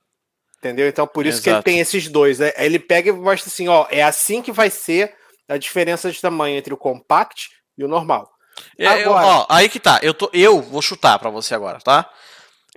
Entendeu? 0.59 0.89
Então 0.89 1.07
por 1.07 1.27
isso 1.27 1.39
exato. 1.39 1.43
que 1.43 1.51
ele 1.51 1.63
tem 1.63 1.81
esses 1.81 2.09
dois. 2.09 2.39
Né? 2.39 2.53
Ele 2.57 2.79
pega 2.79 3.11
e 3.11 3.13
mostra 3.13 3.49
assim, 3.49 3.69
ó, 3.69 3.87
é 3.91 4.03
assim 4.03 4.43
que 4.43 4.53
vai 4.53 4.71
ser 4.71 5.15
a 5.49 5.57
diferença 5.57 6.11
de 6.11 6.21
tamanho 6.21 6.57
entre 6.57 6.73
o 6.73 6.77
compact 6.77 7.51
e 7.77 7.85
o 7.85 7.89
normal. 7.89 8.31
É, 8.79 8.87
agora, 8.87 9.27
ó, 9.27 9.47
aí 9.49 9.69
que 9.69 9.81
tá. 9.81 10.01
Eu, 10.03 10.15
tô, 10.15 10.31
eu 10.33 10.61
vou 10.61 10.83
chutar 10.83 11.19
para 11.19 11.31
você 11.31 11.55
agora, 11.55 11.79
tá? 11.81 12.11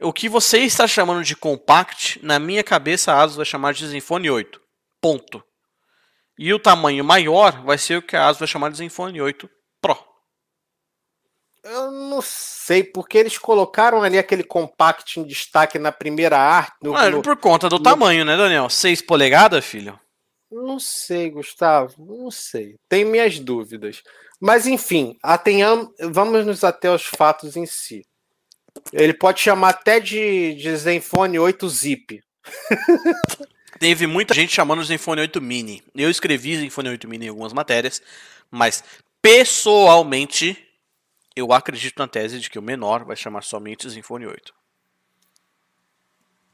O 0.02 0.14
que 0.14 0.30
você 0.30 0.60
está 0.60 0.88
chamando 0.88 1.24
de 1.24 1.36
compact, 1.36 2.20
na 2.24 2.38
minha 2.38 2.64
cabeça 2.64 3.14
a 3.14 3.22
ASUS 3.22 3.38
vai 3.38 3.46
chamar 3.46 3.74
de 3.74 3.88
Zenfone 3.88 4.30
8. 4.30 4.62
Ponto. 5.02 5.44
E 6.38 6.54
o 6.54 6.60
tamanho 6.60 7.04
maior 7.04 7.64
vai 7.64 7.78
ser 7.78 7.98
o 7.98 8.02
que 8.02 8.16
a 8.16 8.28
ASUS 8.28 8.40
vai 8.40 8.48
chamar 8.48 8.70
de 8.70 8.78
Zenfone 8.78 9.20
8 9.20 9.50
Pro. 9.82 9.98
Eu 11.64 11.92
não 11.92 12.22
sei, 12.22 12.84
porque 12.84 13.18
eles 13.18 13.38
colocaram 13.38 14.04
ali 14.04 14.18
aquele 14.18 14.44
compact 14.44 15.20
em 15.20 15.24
destaque 15.24 15.80
na 15.80 15.92
primeira 15.92 16.38
arte. 16.38 16.74
No, 16.82 16.94
no, 17.10 17.22
por 17.22 17.36
conta 17.38 17.68
do 17.68 17.78
no... 17.78 17.84
tamanho, 17.84 18.24
né, 18.24 18.38
Daniel? 18.38 18.70
6 18.70 19.02
polegadas, 19.02 19.66
filho? 19.66 20.00
Não 20.50 20.80
sei, 20.80 21.30
Gustavo. 21.30 21.94
Não 22.06 22.32
sei. 22.32 22.76
Tem 22.88 23.04
minhas 23.04 23.40
dúvidas. 23.40 24.02
Mas, 24.40 24.68
enfim, 24.68 25.18
atenham, 25.24 25.92
vamos 26.00 26.46
nos 26.46 26.64
até 26.64 26.92
os 26.92 27.04
fatos 27.04 27.56
em 27.56 27.66
si. 27.66 28.06
Ele 28.94 29.14
pode 29.14 29.40
chamar 29.40 29.70
até 29.70 30.00
de, 30.00 30.54
de 30.56 30.76
Zenfone 30.76 31.40
8 31.40 31.70
Zip. 31.70 32.22
Teve 33.80 34.08
muita 34.08 34.34
gente 34.34 34.54
chamando 34.54 34.82
de 34.82 34.88
Zenfone 34.88 35.22
8 35.22 35.42
Mini. 35.42 35.84
Eu 35.96 36.10
escrevi 36.10 36.58
Zenfone 36.58 36.90
8 36.90 37.08
Mini 37.08 37.26
em 37.26 37.30
algumas 37.30 37.54
matérias, 37.54 38.02
mas 38.50 38.84
pessoalmente 39.22 40.58
eu 41.36 41.52
acredito 41.52 42.00
na 42.00 42.08
tese 42.08 42.40
de 42.40 42.50
que 42.50 42.58
o 42.58 42.64
menor 42.64 43.04
vai 43.04 43.16
chamar 43.16 43.44
somente 43.44 43.90
Zenfone 43.90 44.28
8. 44.28 44.54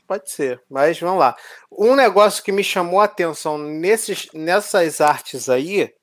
Pode 0.05 0.29
ser, 0.29 0.61
mas 0.69 0.99
vamos 0.99 1.19
lá. 1.19 1.35
Um 1.71 1.95
negócio 1.95 2.43
que 2.43 2.51
me 2.51 2.63
chamou 2.63 2.99
a 2.99 3.05
atenção 3.05 3.57
nesses, 3.57 4.27
nessas 4.33 4.99
artes 4.99 5.49
aí 5.49 5.93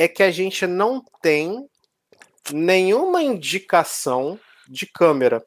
é 0.00 0.08
que 0.08 0.22
a 0.22 0.30
gente 0.30 0.66
não 0.66 1.04
tem 1.20 1.68
nenhuma 2.50 3.22
indicação 3.22 4.40
de 4.66 4.86
câmera. 4.86 5.44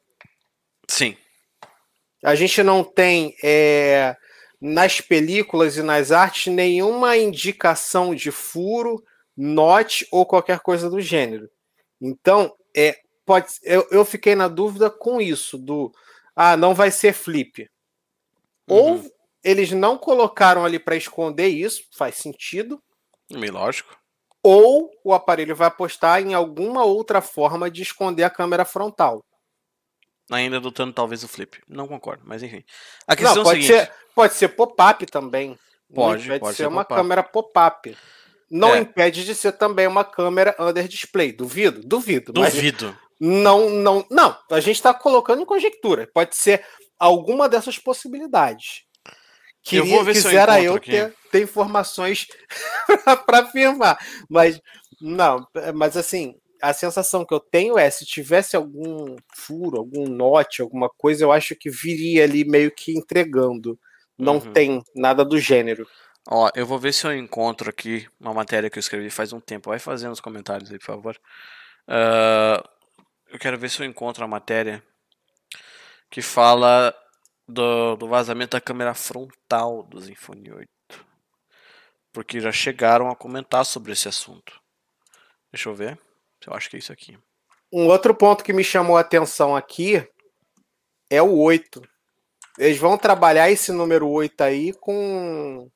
Sim. 0.86 1.16
A 2.22 2.36
gente 2.36 2.62
não 2.62 2.84
tem 2.84 3.34
é, 3.42 4.16
nas 4.60 5.00
películas 5.00 5.76
e 5.76 5.82
nas 5.82 6.12
artes 6.12 6.52
nenhuma 6.52 7.16
indicação 7.16 8.14
de 8.14 8.30
furo, 8.30 9.02
note 9.36 10.06
ou 10.12 10.24
qualquer 10.24 10.60
coisa 10.60 10.88
do 10.88 11.00
gênero. 11.00 11.50
Então, 12.00 12.54
é, 12.76 12.96
pode, 13.26 13.48
eu, 13.64 13.84
eu 13.90 14.04
fiquei 14.04 14.36
na 14.36 14.46
dúvida 14.46 14.88
com 14.88 15.20
isso, 15.20 15.58
do 15.58 15.90
ah, 16.36 16.56
não 16.56 16.76
vai 16.76 16.92
ser 16.92 17.12
flip. 17.12 17.68
Uhum. 18.68 18.76
Ou 18.76 19.12
eles 19.42 19.72
não 19.72 19.98
colocaram 19.98 20.64
ali 20.64 20.78
para 20.78 20.94
esconder 20.94 21.48
isso, 21.48 21.82
faz 21.98 22.18
sentido. 22.18 22.80
Meio 23.28 23.54
lógico. 23.54 24.03
Ou 24.46 24.90
o 25.02 25.14
aparelho 25.14 25.56
vai 25.56 25.68
apostar 25.68 26.20
em 26.20 26.34
alguma 26.34 26.84
outra 26.84 27.22
forma 27.22 27.70
de 27.70 27.80
esconder 27.80 28.24
a 28.24 28.30
câmera 28.30 28.64
frontal. 28.66 29.24
Ainda 30.30 30.58
adotando 30.58 30.92
talvez 30.92 31.24
o 31.24 31.28
flip. 31.28 31.62
Não 31.66 31.88
concordo, 31.88 32.22
mas 32.26 32.42
enfim. 32.42 32.62
A 33.06 33.16
questão 33.16 33.36
não, 33.36 33.42
é 33.42 33.44
pode, 33.44 33.60
é 33.60 33.62
seguinte... 33.62 33.86
ser, 33.86 33.92
pode 34.14 34.34
ser 34.34 34.48
pop-up 34.48 35.06
também. 35.06 35.58
Pode, 35.94 36.28
não 36.28 36.38
pode 36.38 36.56
ser, 36.56 36.64
ser 36.64 36.68
uma 36.68 36.84
pop 36.84 36.94
câmera 36.94 37.22
pop-up. 37.22 37.96
Não 38.50 38.74
é. 38.74 38.80
impede 38.80 39.24
de 39.24 39.34
ser 39.34 39.52
também 39.52 39.86
uma 39.86 40.04
câmera 40.04 40.54
under 40.58 40.86
display. 40.86 41.32
Duvido? 41.32 41.80
Duvido. 41.82 42.32
Duvido. 42.32 42.96
Não, 43.18 43.70
não, 43.70 44.06
não. 44.10 44.36
A 44.50 44.60
gente 44.60 44.76
está 44.76 44.92
colocando 44.92 45.42
em 45.42 45.46
conjectura. 45.46 46.08
Pode 46.12 46.36
ser 46.36 46.64
alguma 46.98 47.48
dessas 47.48 47.78
possibilidades. 47.78 48.84
Queria, 49.64 49.80
eu 49.80 49.86
vou 49.86 50.04
ver 50.04 50.12
quisera 50.12 50.62
eu, 50.62 50.74
eu 50.74 50.80
ter, 50.80 51.14
ter, 51.32 51.42
informações 51.42 52.28
para 53.24 53.38
afirmar. 53.38 53.98
Mas, 54.28 54.60
não, 55.00 55.48
mas 55.74 55.96
assim, 55.96 56.34
a 56.60 56.74
sensação 56.74 57.24
que 57.24 57.32
eu 57.32 57.40
tenho 57.40 57.78
é, 57.78 57.88
se 57.88 58.04
tivesse 58.04 58.54
algum 58.54 59.16
furo, 59.34 59.78
algum 59.78 60.06
note, 60.06 60.60
alguma 60.60 60.90
coisa, 60.90 61.24
eu 61.24 61.32
acho 61.32 61.56
que 61.56 61.70
viria 61.70 62.24
ali 62.24 62.44
meio 62.44 62.70
que 62.70 62.92
entregando. 62.92 63.78
Não 64.18 64.34
uhum. 64.34 64.52
tem 64.52 64.82
nada 64.94 65.24
do 65.24 65.38
gênero. 65.38 65.86
Ó, 66.28 66.50
eu 66.54 66.66
vou 66.66 66.78
ver 66.78 66.92
se 66.92 67.06
eu 67.06 67.16
encontro 67.16 67.70
aqui 67.70 68.06
uma 68.20 68.34
matéria 68.34 68.68
que 68.68 68.78
eu 68.78 68.80
escrevi 68.80 69.08
faz 69.08 69.32
um 69.32 69.40
tempo. 69.40 69.70
Vai 69.70 69.78
fazendo 69.78 70.10
nos 70.10 70.20
comentários 70.20 70.70
aí, 70.70 70.78
por 70.78 70.86
favor. 70.86 71.16
Uh, 71.88 72.66
eu 73.28 73.38
quero 73.38 73.58
ver 73.58 73.70
se 73.70 73.80
eu 73.80 73.86
encontro 73.86 74.24
a 74.24 74.28
matéria 74.28 74.82
que 76.10 76.22
fala 76.22 76.94
do, 77.48 77.96
do 77.96 78.08
vazamento 78.08 78.56
da 78.56 78.60
câmera 78.60 78.94
frontal 78.94 79.82
do 79.82 80.00
Zenfone 80.00 80.52
8. 80.52 80.68
Porque 82.12 82.40
já 82.40 82.52
chegaram 82.52 83.10
a 83.10 83.16
comentar 83.16 83.64
sobre 83.64 83.92
esse 83.92 84.08
assunto. 84.08 84.60
Deixa 85.52 85.68
eu 85.68 85.74
ver. 85.74 85.98
Eu 86.46 86.54
acho 86.54 86.68
que 86.68 86.76
é 86.76 86.78
isso 86.78 86.92
aqui. 86.92 87.18
Um 87.72 87.86
outro 87.88 88.14
ponto 88.14 88.44
que 88.44 88.52
me 88.52 88.62
chamou 88.62 88.96
a 88.96 89.00
atenção 89.00 89.56
aqui 89.56 90.06
é 91.10 91.20
o 91.20 91.36
8. 91.38 91.82
Eles 92.58 92.78
vão 92.78 92.96
trabalhar 92.96 93.50
esse 93.50 93.72
número 93.72 94.08
8 94.08 94.40
aí 94.42 94.72
com 94.72 95.68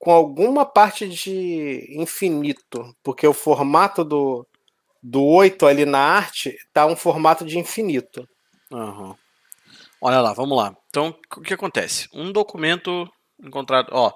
com 0.00 0.12
alguma 0.12 0.64
parte 0.64 1.08
de 1.08 1.84
infinito, 1.90 2.94
porque 3.02 3.26
o 3.26 3.34
formato 3.34 4.04
do, 4.04 4.46
do 5.02 5.24
8 5.24 5.66
ali 5.66 5.84
na 5.84 5.98
arte 5.98 6.56
tá 6.72 6.86
um 6.86 6.94
formato 6.94 7.44
de 7.44 7.58
infinito. 7.58 8.26
Uhum. 8.70 9.16
Olha 10.00 10.20
lá, 10.20 10.32
vamos 10.32 10.56
lá. 10.56 10.76
Então, 10.88 11.16
o 11.36 11.40
que 11.40 11.54
acontece? 11.54 12.08
Um 12.12 12.30
documento 12.30 13.10
encontrado. 13.42 13.88
Ó, 13.92 14.12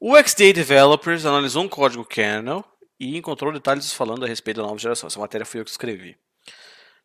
o 0.00 0.16
XDA 0.16 0.52
Developers 0.52 1.24
analisou 1.26 1.62
um 1.62 1.68
código 1.68 2.04
kernel 2.04 2.64
e 2.98 3.16
encontrou 3.16 3.52
detalhes 3.52 3.92
falando 3.92 4.24
a 4.24 4.28
respeito 4.28 4.58
da 4.58 4.66
nova 4.66 4.78
geração. 4.78 5.06
Essa 5.06 5.20
matéria 5.20 5.46
foi 5.46 5.60
eu 5.60 5.64
que 5.64 5.70
escrevi. 5.70 6.16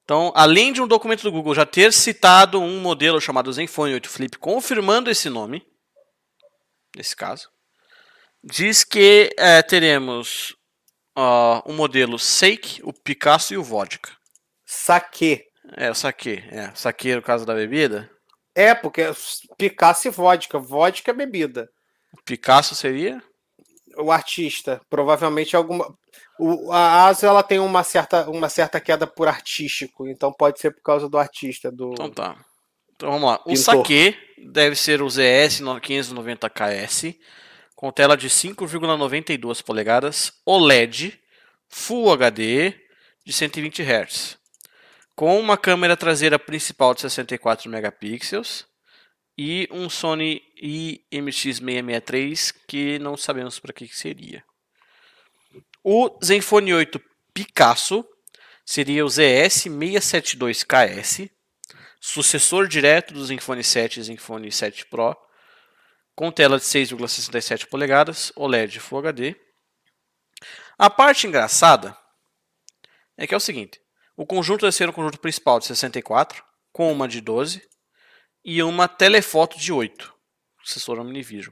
Então, 0.03 0.31
além 0.35 0.73
de 0.73 0.81
um 0.81 0.87
documento 0.87 1.23
do 1.23 1.31
Google 1.31 1.55
já 1.55 1.65
ter 1.65 1.93
citado 1.93 2.59
um 2.59 2.81
modelo 2.81 3.21
chamado 3.21 3.51
Zenfone 3.51 3.93
8 3.93 4.09
Flip, 4.09 4.37
confirmando 4.37 5.09
esse 5.09 5.29
nome, 5.29 5.65
nesse 6.95 7.15
caso, 7.15 7.49
diz 8.43 8.83
que 8.83 9.29
é, 9.37 9.61
teremos 9.61 10.51
uh, 11.17 11.61
o 11.65 11.73
modelo 11.73 12.17
Seik, 12.17 12.81
o 12.83 12.91
Picasso 12.91 13.53
e 13.53 13.57
o 13.57 13.63
Vodka. 13.63 14.11
Saque. 14.65 15.45
É, 15.77 15.91
o 15.91 15.95
saque. 15.95 16.43
É, 16.49 16.71
saque 16.75 17.15
no 17.15 17.21
caso 17.21 17.45
da 17.45 17.53
bebida? 17.53 18.09
É, 18.55 18.73
porque 18.73 19.11
Picasso 19.57 20.07
e 20.07 20.11
vodka. 20.11 20.59
Vodka 20.59 21.11
é 21.11 21.13
bebida. 21.13 21.69
Picasso 22.25 22.75
seria? 22.75 23.21
O 23.97 24.11
artista. 24.11 24.81
Provavelmente 24.89 25.55
alguma. 25.55 25.93
O, 26.39 26.71
a 26.71 27.07
Aso 27.07 27.25
ela 27.25 27.43
tem 27.43 27.59
uma 27.59 27.83
certa, 27.83 28.29
uma 28.29 28.49
certa 28.49 28.79
queda 28.79 29.05
por 29.05 29.27
artístico, 29.27 30.07
então 30.07 30.33
pode 30.33 30.59
ser 30.59 30.71
por 30.71 30.81
causa 30.81 31.07
do 31.07 31.17
artista. 31.17 31.71
Do... 31.71 31.91
Então 31.93 32.09
tá. 32.09 32.35
Então 32.95 33.11
vamos 33.11 33.29
lá. 33.29 33.35
O 33.45 33.49
Pintor. 33.49 33.57
saque 33.57 34.17
deve 34.37 34.75
ser 34.75 35.01
o 35.01 35.09
ZS 35.09 35.61
590KS, 35.61 37.17
com 37.75 37.91
tela 37.91 38.17
de 38.17 38.29
5,92 38.29 39.63
polegadas, 39.63 40.33
OLED, 40.45 41.19
Full 41.69 42.11
HD, 42.11 42.73
de 43.25 43.33
120 43.33 43.83
Hz, 43.83 44.37
com 45.15 45.39
uma 45.39 45.57
câmera 45.57 45.97
traseira 45.97 46.39
principal 46.39 46.93
de 46.93 47.01
64 47.01 47.69
megapixels 47.69 48.65
e 49.37 49.67
um 49.71 49.89
Sony 49.89 50.41
IMX663 50.61 52.53
que 52.67 52.99
não 52.99 53.17
sabemos 53.17 53.59
para 53.59 53.73
que 53.73 53.87
seria. 53.87 54.43
O 55.83 56.19
Zenfone 56.23 56.73
8 56.73 57.01
Picasso 57.33 58.07
seria 58.65 59.03
o 59.03 59.07
ZS672KS, 59.07 61.29
sucessor 61.99 62.67
direto 62.67 63.13
do 63.13 63.25
Zenfone 63.25 63.63
7 63.63 63.99
e 63.99 64.03
Zenfone 64.03 64.51
7 64.51 64.85
Pro, 64.85 65.17
com 66.15 66.31
tela 66.31 66.59
de 66.59 66.65
6,67 66.65 67.65
polegadas, 67.67 68.31
OLED 68.35 68.79
Full 68.79 68.99
HD. 68.99 69.35
A 70.77 70.87
parte 70.89 71.25
engraçada 71.25 71.97
é 73.17 73.25
que 73.25 73.33
é 73.33 73.37
o 73.37 73.39
seguinte: 73.39 73.80
o 74.21 74.25
conjunto 74.25 74.61
vai 74.61 74.71
ser 74.71 74.87
um 74.87 74.91
conjunto 74.91 75.19
principal 75.19 75.57
de 75.57 75.65
64, 75.65 76.43
com 76.71 76.91
uma 76.91 77.07
de 77.07 77.19
12 77.19 77.67
e 78.45 78.61
uma 78.61 78.87
telefoto 78.87 79.57
de 79.57 79.73
8, 79.73 80.13
sensor 80.63 80.99
Omnivision. 80.99 81.51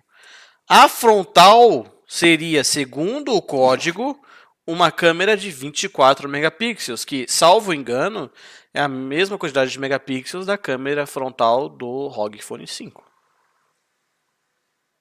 A 0.70 0.88
frontal 0.88 2.04
seria, 2.08 2.64
segundo 2.64 3.34
o 3.34 3.42
código, 3.42 4.22
uma 4.68 4.92
câmera 4.92 5.36
de 5.36 5.50
24 5.50 6.30
megapixels, 6.30 7.04
que, 7.04 7.26
salvo 7.28 7.74
engano, 7.74 8.32
é 8.72 8.80
a 8.80 8.88
mesma 8.88 9.36
quantidade 9.36 9.72
de 9.72 9.80
megapixels 9.80 10.46
da 10.46 10.56
câmera 10.56 11.08
frontal 11.08 11.70
do 11.70 12.08
ROG 12.08 12.40
Phone 12.40 12.68
5. 12.68 13.04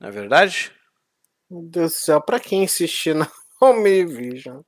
Não 0.00 0.08
é 0.08 0.10
verdade? 0.10 0.72
Meu 1.50 1.60
Deus 1.68 1.92
do 1.92 1.98
céu, 1.98 2.22
pra 2.22 2.40
quem 2.40 2.64
insistir 2.64 3.14
na 3.14 3.30
Omnivision? 3.60 4.62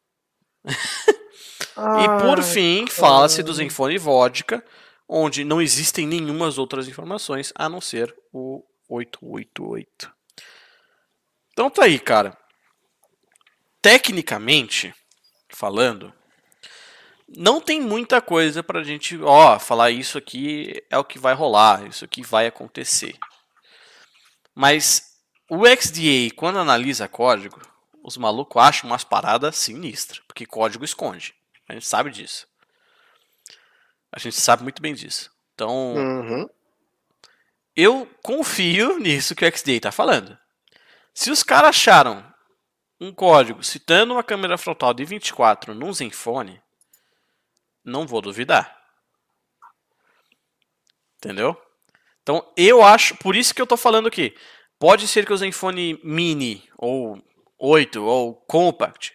E 0.66 2.22
por 2.22 2.42
fim, 2.42 2.86
fala-se 2.86 3.42
do 3.42 3.52
Zenfone 3.52 3.98
Vodka, 3.98 4.64
onde 5.08 5.44
não 5.44 5.60
existem 5.60 6.06
nenhumas 6.06 6.58
outras 6.58 6.88
informações 6.88 7.52
a 7.54 7.68
não 7.68 7.80
ser 7.80 8.14
o 8.32 8.62
888. 8.88 10.12
Então 11.52 11.70
tá 11.70 11.84
aí, 11.84 11.98
cara 11.98 12.36
tecnicamente 13.82 14.94
falando, 15.48 16.12
não 17.28 17.60
tem 17.60 17.80
muita 17.80 18.20
coisa 18.20 18.62
pra 18.62 18.82
gente, 18.82 19.18
ó, 19.22 19.58
falar 19.58 19.90
isso 19.90 20.18
aqui 20.18 20.82
é 20.90 20.98
o 20.98 21.04
que 21.04 21.18
vai 21.18 21.34
rolar, 21.34 21.86
isso 21.86 22.04
aqui 22.04 22.22
vai 22.22 22.46
acontecer. 22.46 23.16
Mas 24.54 25.16
o 25.48 25.64
XDA, 25.66 26.34
quando 26.36 26.58
analisa 26.58 27.08
código, 27.08 27.60
os 28.02 28.16
malucos 28.16 28.62
acham 28.62 28.90
umas 28.90 29.04
paradas 29.04 29.56
sinistras, 29.56 30.20
porque 30.26 30.46
código 30.46 30.84
esconde. 30.84 31.34
A 31.68 31.74
gente 31.74 31.86
sabe 31.86 32.10
disso. 32.10 32.48
A 34.12 34.18
gente 34.18 34.40
sabe 34.40 34.62
muito 34.62 34.82
bem 34.82 34.94
disso. 34.94 35.30
Então, 35.54 35.94
uhum. 35.94 36.48
eu 37.76 38.08
confio 38.22 38.98
nisso 38.98 39.34
que 39.34 39.44
o 39.44 39.56
XDA 39.56 39.72
está 39.72 39.92
falando. 39.92 40.36
Se 41.14 41.30
os 41.30 41.42
caras 41.42 41.70
acharam 41.70 42.24
um 43.00 43.12
código 43.12 43.62
citando 43.62 44.14
uma 44.14 44.22
câmera 44.22 44.58
frontal 44.58 44.92
de 44.92 45.04
24 45.04 45.74
num 45.74 45.92
Zenfone, 45.92 46.60
não 47.84 48.06
vou 48.06 48.20
duvidar. 48.20 48.78
Entendeu? 51.16 51.60
Então, 52.22 52.50
eu 52.56 52.82
acho, 52.82 53.16
por 53.16 53.36
isso 53.36 53.54
que 53.54 53.60
eu 53.60 53.66
tô 53.66 53.76
falando 53.76 54.08
aqui. 54.08 54.34
Pode 54.78 55.06
ser 55.06 55.26
que 55.26 55.32
o 55.32 55.36
Zenfone 55.36 56.00
Mini 56.02 56.68
ou 56.76 57.22
8 57.60 58.02
ou 58.02 58.34
Compact 58.34 59.12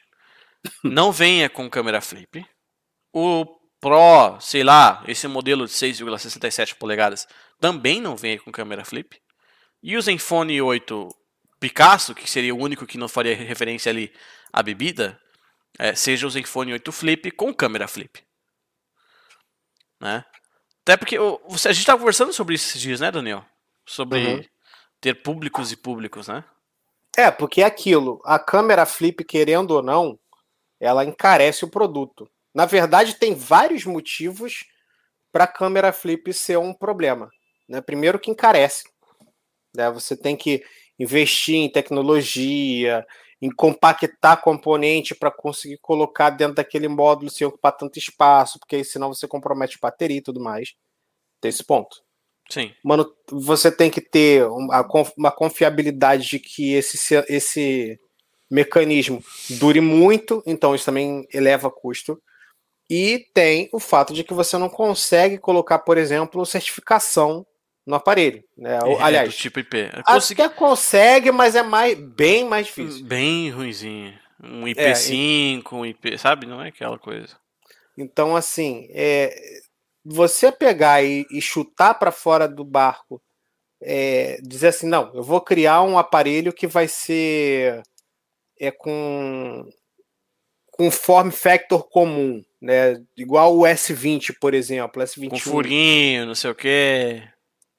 não 0.83 1.11
venha 1.11 1.49
com 1.49 1.69
câmera 1.69 1.99
flip. 1.99 2.45
O 3.11 3.45
Pro, 3.79 4.39
sei 4.39 4.63
lá, 4.63 5.03
esse 5.07 5.27
modelo 5.27 5.65
de 5.65 5.73
6,67 5.73 6.75
polegadas 6.75 7.27
também 7.59 8.01
não 8.01 8.15
venha 8.15 8.39
com 8.39 8.51
câmera 8.51 8.85
flip. 8.85 9.21
E 9.83 9.95
o 9.95 10.01
Zenfone 10.01 10.61
8 10.61 11.09
Picasso, 11.59 12.15
que 12.15 12.29
seria 12.29 12.53
o 12.53 12.59
único 12.59 12.85
que 12.85 12.97
não 12.97 13.07
faria 13.07 13.35
referência 13.35 13.89
ali 13.89 14.13
à 14.51 14.63
bebida, 14.63 15.19
é, 15.77 15.93
seja 15.93 16.25
o 16.25 16.29
Zenfone 16.29 16.73
8 16.73 16.91
Flip 16.91 17.31
com 17.31 17.53
câmera 17.53 17.87
flip. 17.87 18.23
Né? 19.99 20.23
Até 20.81 20.97
porque 20.97 21.17
você, 21.47 21.69
a 21.69 21.71
gente 21.71 21.81
estava 21.81 21.99
conversando 21.99 22.31
sobre 22.33 22.55
isso 22.55 22.69
esses 22.69 22.81
dias, 22.81 22.99
né, 22.99 23.11
Daniel? 23.11 23.45
Sobre 23.85 24.19
uhum. 24.19 24.45
ter 25.01 25.15
públicos 25.15 25.71
e 25.71 25.75
públicos, 25.75 26.27
né? 26.27 26.43
É, 27.17 27.31
porque 27.31 27.61
é 27.61 27.65
aquilo, 27.65 28.21
a 28.25 28.37
câmera 28.37 28.85
flip, 28.85 29.23
querendo 29.23 29.71
ou 29.71 29.81
não, 29.81 30.19
ela 30.79 31.05
encarece 31.05 31.63
o 31.63 31.69
produto. 31.69 32.29
Na 32.53 32.65
verdade, 32.65 33.15
tem 33.15 33.33
vários 33.33 33.85
motivos 33.85 34.65
para 35.31 35.45
a 35.45 35.47
câmera 35.47 35.91
flip 35.91 36.33
ser 36.33 36.57
um 36.57 36.73
problema. 36.73 37.29
Né? 37.67 37.81
Primeiro 37.81 38.19
que 38.19 38.31
encarece. 38.31 38.83
Né? 39.75 39.89
Você 39.91 40.15
tem 40.15 40.35
que 40.35 40.63
investir 40.99 41.55
em 41.55 41.69
tecnologia, 41.69 43.05
em 43.41 43.49
compactar 43.49 44.41
componente 44.41 45.13
para 45.13 45.31
conseguir 45.31 45.77
colocar 45.79 46.29
dentro 46.29 46.55
daquele 46.55 46.87
módulo 46.87 47.29
sem 47.29 47.45
ocupar 47.45 47.75
tanto 47.75 47.99
espaço, 47.99 48.59
porque 48.59 48.77
aí 48.77 48.85
senão 48.85 49.13
você 49.13 49.27
compromete 49.27 49.79
bateria 49.79 50.17
e 50.17 50.23
tudo 50.23 50.39
mais. 50.39 50.73
Tem 51.41 51.49
esse 51.49 51.63
ponto. 51.63 52.04
Sim. 52.49 52.71
Mano, 52.83 53.11
você 53.29 53.71
tem 53.71 53.89
que 53.89 54.01
ter 54.01 54.45
uma 54.45 55.31
confiabilidade 55.31 56.27
de 56.27 56.39
que 56.39 56.73
esse, 56.73 57.15
esse 57.27 57.99
mecanismo 58.49 59.23
dure 59.49 59.81
muito, 59.81 60.43
então 60.45 60.75
isso 60.75 60.85
também 60.85 61.27
eleva 61.33 61.71
custo. 61.71 62.21
E 62.89 63.25
tem 63.33 63.67
o 63.73 63.79
fato 63.79 64.13
de 64.13 64.23
que 64.23 64.33
você 64.33 64.57
não 64.57 64.69
consegue 64.69 65.39
colocar, 65.39 65.79
por 65.79 65.97
exemplo, 65.97 66.45
certificação 66.45 67.45
no 67.85 67.95
aparelho. 67.95 68.43
Né? 68.57 68.77
É, 68.77 69.01
Aliás, 69.01 69.29
do 69.29 69.37
tipo 69.37 69.59
IP. 69.59 69.89
Consegui... 70.05 70.41
Até 70.41 70.55
consegue, 70.55 71.31
mas 71.31 71.55
é 71.55 71.63
mais, 71.63 71.97
bem 71.99 72.45
mais 72.45 72.67
difícil. 72.67 73.05
Bem 73.05 73.49
ruimzinho. 73.49 74.13
Um 74.43 74.65
IP5, 74.65 75.63
é, 75.71 75.75
um 75.75 75.85
IP, 75.85 76.17
sabe? 76.17 76.45
Não 76.45 76.61
é 76.61 76.67
aquela 76.67 76.99
coisa. 76.99 77.35
Então, 77.97 78.35
assim, 78.35 78.87
é, 78.91 79.33
você 80.05 80.51
pegar 80.51 81.03
e, 81.03 81.25
e 81.31 81.41
chutar 81.41 81.95
para 81.95 82.11
fora 82.11 82.47
do 82.47 82.63
barco, 82.63 83.21
é, 83.81 84.37
dizer 84.41 84.69
assim, 84.69 84.87
não, 84.87 85.13
eu 85.13 85.23
vou 85.23 85.41
criar 85.41 85.81
um 85.81 85.97
aparelho 85.97 86.53
que 86.53 86.67
vai 86.67 86.87
ser 86.87 87.81
é 88.59 88.71
com 88.71 89.65
com 90.71 90.91
form 90.91 91.29
factor 91.31 91.87
comum, 91.89 92.43
né? 92.61 93.01
Igual 93.17 93.57
o 93.57 93.61
S20, 93.61 94.35
por 94.39 94.53
exemplo, 94.53 95.01
S21. 95.01 95.29
Com 95.29 95.37
furinho, 95.39 96.25
não 96.25 96.35
sei 96.35 96.51
o 96.51 96.55
quê 96.55 97.23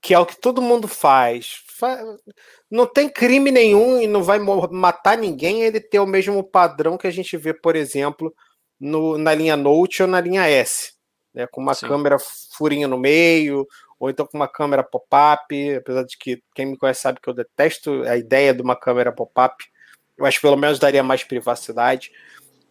que 0.06 0.14
é 0.14 0.18
o 0.20 0.24
que 0.24 0.40
todo 0.40 0.62
mundo 0.62 0.86
faz. 0.86 1.56
Não 2.70 2.86
tem 2.86 3.08
crime 3.08 3.50
nenhum 3.50 4.00
e 4.00 4.06
não 4.06 4.22
vai 4.22 4.38
matar 4.38 5.18
ninguém 5.18 5.62
ele 5.62 5.80
ter 5.80 5.98
o 5.98 6.06
mesmo 6.06 6.44
padrão 6.44 6.96
que 6.96 7.08
a 7.08 7.10
gente 7.10 7.36
vê, 7.36 7.52
por 7.52 7.74
exemplo, 7.74 8.32
no, 8.78 9.18
na 9.18 9.34
linha 9.34 9.56
Note 9.56 10.02
ou 10.02 10.08
na 10.08 10.20
linha 10.20 10.48
S, 10.48 10.92
né? 11.36 11.46
com 11.46 11.60
uma 11.60 11.74
Sim. 11.74 11.86
câmera 11.86 12.16
furinho 12.56 12.88
no 12.88 12.98
meio, 12.98 13.66
ou 14.00 14.08
então 14.10 14.26
com 14.26 14.36
uma 14.36 14.48
câmera 14.48 14.82
pop-up, 14.82 15.74
apesar 15.74 16.04
de 16.04 16.16
que 16.16 16.42
quem 16.54 16.66
me 16.66 16.76
conhece 16.76 17.02
sabe 17.02 17.20
que 17.20 17.28
eu 17.28 17.34
detesto 17.34 18.02
a 18.04 18.16
ideia 18.16 18.54
de 18.54 18.62
uma 18.62 18.74
câmera 18.74 19.12
pop-up, 19.12 19.64
mas 20.18 20.38
pelo 20.38 20.56
menos 20.56 20.78
daria 20.78 21.02
mais 21.02 21.22
privacidade. 21.22 22.10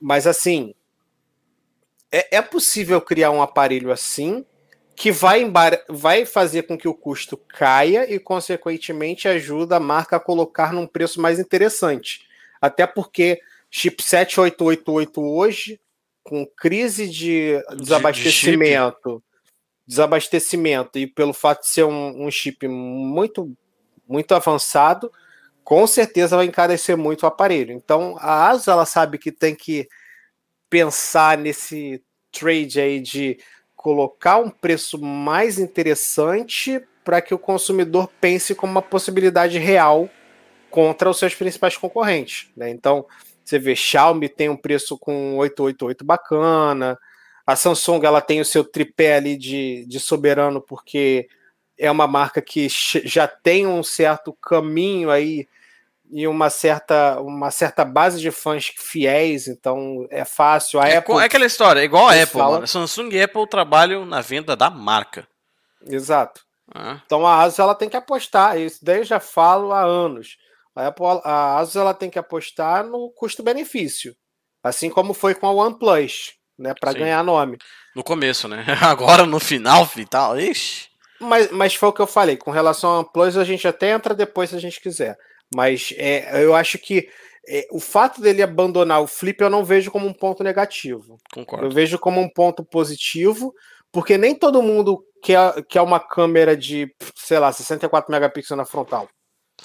Mas 0.02 0.26
assim, 0.28 0.74
é, 2.12 2.38
é 2.38 2.42
possível 2.42 3.00
criar 3.00 3.32
um 3.32 3.42
aparelho 3.42 3.92
assim 3.92 4.46
que 4.96 5.12
vai, 5.12 5.44
vai 5.90 6.26
fazer 6.26 6.64
com 6.64 6.78
que 6.78 6.88
o 6.88 6.94
custo 6.94 7.38
caia 7.38 8.12
e, 8.12 8.18
consequentemente, 8.18 9.28
ajuda 9.28 9.76
a 9.76 9.80
marca 9.80 10.16
a 10.16 10.20
colocar 10.20 10.72
num 10.72 10.88
preço 10.88 11.22
mais 11.22 11.38
interessante. 11.38 12.26
Até 12.62 12.88
porque 12.88 13.42
chipset 13.70 14.40
888 14.40 15.22
hoje, 15.22 15.80
com 16.26 16.44
crise 16.44 17.08
de 17.08 17.64
desabastecimento, 17.78 19.24
de 19.86 19.94
desabastecimento 19.94 20.98
e 20.98 21.06
pelo 21.06 21.34
fato 21.34 21.62
de 21.62 21.70
ser 21.70 21.84
um, 21.84 22.26
um 22.26 22.32
chip 22.32 22.68
muito, 22.68 23.56
muito 24.08 24.34
avançado, 24.34 25.12
com 25.64 25.86
certeza 25.86 26.36
vai 26.36 26.48
encarecer 26.48 26.98
muito 26.98 27.24
o 27.24 27.28
aparelho. 27.28 27.74
Então, 27.74 28.18
a 28.20 28.50
ASUS 28.50 28.68
ela 28.68 28.86
sabe 28.88 29.20
que 29.20 29.32
tem 29.32 29.54
que 29.54 29.88
pensar 30.68 31.38
nesse 31.38 32.04
trade 32.32 32.82
aí 32.82 33.00
de 33.00 33.38
colocar 33.76 34.40
um 34.40 34.50
preço 34.50 35.00
mais 35.00 35.60
interessante 35.60 36.82
para 37.04 37.22
que 37.22 37.36
o 37.36 37.40
consumidor 37.40 38.10
pense 38.20 38.56
como 38.56 38.72
uma 38.72 38.82
possibilidade 38.82 39.60
real 39.60 40.10
contra 40.72 41.08
os 41.08 41.20
seus 41.20 41.36
principais 41.36 41.78
concorrentes. 41.78 42.50
Né? 42.58 42.72
Então, 42.72 43.06
você 43.46 43.60
vê, 43.60 43.76
Xiaomi 43.76 44.28
tem 44.28 44.50
um 44.50 44.58
preço 44.58 44.98
com 44.98 45.38
888 45.38 46.04
bacana, 46.04 46.98
a 47.46 47.56
Samsung 47.56 48.04
ela 48.04 48.22
tem 48.22 48.42
o 48.42 48.46
seu 48.46 48.64
tripé 48.64 49.16
ali 49.16 49.38
de, 49.38 49.86
de 49.86 50.00
soberano 50.00 50.60
porque 50.60 51.28
é 51.78 51.92
uma 51.92 52.08
marca 52.08 52.42
que 52.42 52.68
já 52.70 53.28
tem 53.28 53.68
um 53.68 53.84
certo 53.84 54.34
caminho 54.34 55.12
aí 55.12 55.48
e 56.12 56.28
uma 56.28 56.50
certa, 56.50 57.20
uma 57.20 57.52
certa 57.52 57.84
base 57.84 58.22
de 58.22 58.32
fãs 58.32 58.72
fiéis, 58.78 59.48
então 59.48 60.08
é 60.10 60.24
fácil. 60.24 60.80
A 60.80 60.88
é, 60.88 60.98
Apple, 60.98 61.16
é 61.16 61.24
aquela 61.24 61.46
história, 61.46 61.80
é 61.82 61.84
igual 61.84 62.08
a 62.08 62.14
Apple, 62.14 62.40
fala... 62.40 62.68
Samsung 62.68 63.10
e 63.12 63.22
Apple 63.22 63.48
trabalham 63.48 64.06
na 64.06 64.22
venda 64.22 64.56
da 64.56 64.70
marca. 64.70 65.28
Exato. 65.88 66.42
Ah. 66.74 67.02
Então 67.06 67.26
a 67.26 67.44
Asus 67.44 67.60
ela 67.60 67.76
tem 67.76 67.90
que 67.90 67.98
apostar, 67.98 68.60
isso 68.60 68.84
daí 68.84 69.00
eu 69.00 69.04
já 69.04 69.20
falo 69.20 69.72
há 69.72 69.82
anos. 69.82 70.38
A, 70.76 70.88
Apple, 70.88 71.06
a 71.24 71.58
Asus 71.58 71.76
ela 71.76 71.94
tem 71.94 72.10
que 72.10 72.20
apostar 72.20 72.86
no 72.86 73.10
custo-benefício, 73.12 74.16
assim 74.64 74.90
como 74.90 75.14
foi 75.14 75.34
com 75.34 75.48
a 75.48 75.52
OnePlus, 75.52 76.34
né, 76.58 76.74
para 76.80 76.94
ganhar 76.94 77.24
nome. 77.24 77.58
No 77.96 78.04
começo, 78.04 78.48
né? 78.48 78.66
Agora 78.82 79.26
no 79.26 79.40
final 79.40 79.90
e 79.96 80.06
tal, 80.06 80.40
ixi. 80.40 80.90
Mas, 81.20 81.50
mas 81.52 81.76
foi 81.76 81.90
o 81.90 81.94
que 81.94 82.02
eu 82.02 82.08
falei, 82.08 82.36
com 82.36 82.52
relação 82.52 82.90
ao 82.90 83.00
OnePlus 83.00 83.38
a 83.38 83.44
gente 83.46 83.68
até 83.68 83.92
entra 83.92 84.14
depois 84.14 84.50
se 84.50 84.56
a 84.56 84.60
gente 84.60 84.82
quiser. 84.82 85.16
Mas 85.56 85.94
é, 85.98 86.44
eu 86.44 86.54
acho 86.54 86.78
que 86.78 87.08
é, 87.48 87.68
o 87.72 87.80
fato 87.80 88.20
dele 88.20 88.42
abandonar 88.42 89.02
o 89.02 89.08
flip 89.08 89.40
eu 89.42 89.50
não 89.50 89.64
vejo 89.64 89.92
como 89.92 90.08
um 90.08 90.14
ponto 90.14 90.44
negativo. 90.44 91.18
Concordo. 91.34 91.66
Eu 91.66 91.72
vejo 91.72 92.00
como 92.00 92.20
um 92.20 92.30
ponto 92.30 92.66
positivo, 92.66 93.54
porque 93.92 94.18
nem 94.18 94.36
todo 94.36 94.64
mundo 94.64 95.04
quer, 95.24 95.64
quer 95.70 95.82
uma 95.82 96.00
câmera 96.00 96.58
de, 96.58 96.94
sei 97.16 97.40
lá, 97.40 97.52
64 97.52 98.12
megapixels 98.12 98.58
na 98.58 98.66
frontal. 98.66 99.08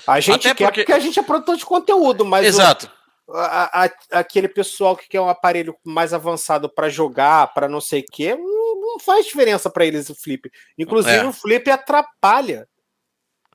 A 0.07 0.21
gente 0.21 0.47
Até 0.47 0.55
quer 0.55 0.65
porque... 0.67 0.81
porque 0.81 0.93
a 0.93 0.99
gente 0.99 1.19
é 1.19 1.23
produtor 1.23 1.57
de 1.57 1.65
conteúdo, 1.65 2.25
mas. 2.25 2.47
Exato. 2.47 2.91
O, 3.27 3.35
a, 3.35 3.85
a, 3.85 3.91
aquele 4.19 4.49
pessoal 4.49 4.97
que 4.97 5.09
quer 5.09 5.21
um 5.21 5.29
aparelho 5.29 5.77
mais 5.85 6.13
avançado 6.13 6.69
para 6.69 6.89
jogar, 6.89 7.53
para 7.55 7.69
não 7.69 7.81
sei 7.81 8.01
o 8.01 8.07
quê, 8.11 8.35
não, 8.35 8.81
não 8.81 8.99
faz 8.99 9.27
diferença 9.27 9.71
para 9.71 9.85
eles 9.85 10.11
o 10.11 10.15
flip. 10.15 10.51
Inclusive, 10.77 11.17
é. 11.17 11.27
o 11.27 11.33
flip 11.33 11.71
atrapalha. 11.71 12.69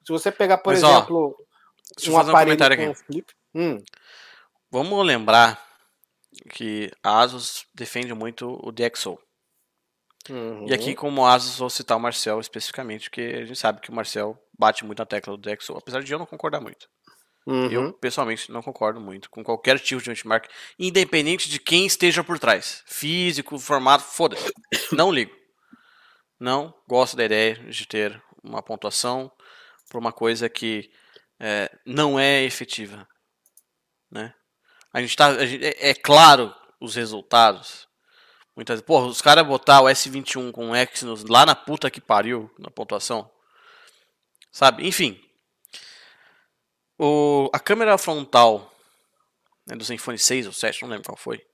Se 0.05 0.11
você 0.11 0.31
pegar, 0.31 0.59
por 0.59 0.73
mas, 0.73 0.83
exemplo. 0.83 1.35
Ó 1.39 1.45
Deixa 1.97 2.11
um 2.11 2.17
aparelho 2.17 2.55
um 2.55 2.87
com 2.87 2.95
flip. 2.95 3.33
Hum. 3.53 3.83
Vamos 4.71 5.05
lembrar 5.05 5.63
que 6.49 6.91
a 7.03 7.21
Asus 7.21 7.65
defende 7.73 8.13
muito 8.13 8.59
o 8.63 8.71
DxO. 8.71 9.19
Uhum. 10.29 10.67
E 10.67 10.73
aqui, 10.73 10.89
uhum. 10.89 10.95
como 10.95 11.25
Asus, 11.25 11.57
vou 11.57 11.69
citar 11.69 11.97
o 11.97 11.99
Marcel 11.99 12.39
especificamente, 12.39 13.09
porque 13.09 13.21
a 13.21 13.45
gente 13.45 13.59
sabe 13.59 13.79
que 13.79 13.89
o 13.89 13.93
Marcel 13.93 14.37
bate 14.57 14.85
muito 14.85 14.99
na 14.99 15.05
tecla 15.05 15.37
do 15.37 15.41
DxO, 15.41 15.77
apesar 15.77 16.03
de 16.03 16.11
eu 16.11 16.19
não 16.19 16.25
concordar 16.25 16.61
muito. 16.61 16.87
Uhum. 17.45 17.71
Eu, 17.71 17.93
pessoalmente, 17.93 18.51
não 18.51 18.61
concordo 18.61 18.99
muito 18.99 19.29
com 19.29 19.43
qualquer 19.43 19.79
tipo 19.79 20.01
de 20.01 20.09
benchmark, 20.09 20.49
independente 20.79 21.47
de 21.47 21.59
quem 21.59 21.85
esteja 21.85 22.23
por 22.23 22.39
trás. 22.39 22.83
Físico, 22.87 23.59
formato, 23.59 24.03
foda-se. 24.03 24.51
Não 24.91 25.11
ligo. 25.11 25.35
Não 26.39 26.73
gosto 26.87 27.15
da 27.15 27.23
ideia 27.23 27.55
de 27.55 27.87
ter 27.87 28.21
uma 28.43 28.63
pontuação 28.63 29.31
por 29.89 29.99
uma 29.99 30.11
coisa 30.11 30.49
que 30.49 30.91
é, 31.39 31.69
não 31.85 32.19
é 32.19 32.43
efetiva. 32.43 33.07
Né? 34.11 34.33
A 34.91 35.01
gente 35.01 35.15
tá, 35.15 35.27
a 35.27 35.45
gente, 35.45 35.63
é, 35.63 35.89
é, 35.89 35.93
claro 35.93 36.53
os 36.81 36.95
resultados. 36.95 37.87
Muitas 38.55 38.81
porra, 38.81 39.05
os 39.07 39.21
caras 39.21 39.45
botar 39.45 39.81
o 39.81 39.85
S21 39.85 40.51
com 40.51 40.71
o 40.71 40.75
Exynos 40.75 41.25
lá 41.25 41.45
na 41.45 41.55
puta 41.55 41.91
que 41.91 42.01
pariu 42.01 42.49
na 42.57 42.71
pontuação. 42.71 43.29
Sabe? 44.55 44.87
Enfim. 44.87 45.21
O, 46.97 47.49
a 47.51 47.59
câmera 47.59 47.97
frontal 47.97 48.73
né, 49.67 49.75
do 49.75 49.83
Zenfone 49.83 50.17
6 50.17 50.47
ou 50.47 50.53
7, 50.53 50.81
não 50.81 50.89
lembro 50.89 51.03
qual 51.03 51.17
foi, 51.17 51.45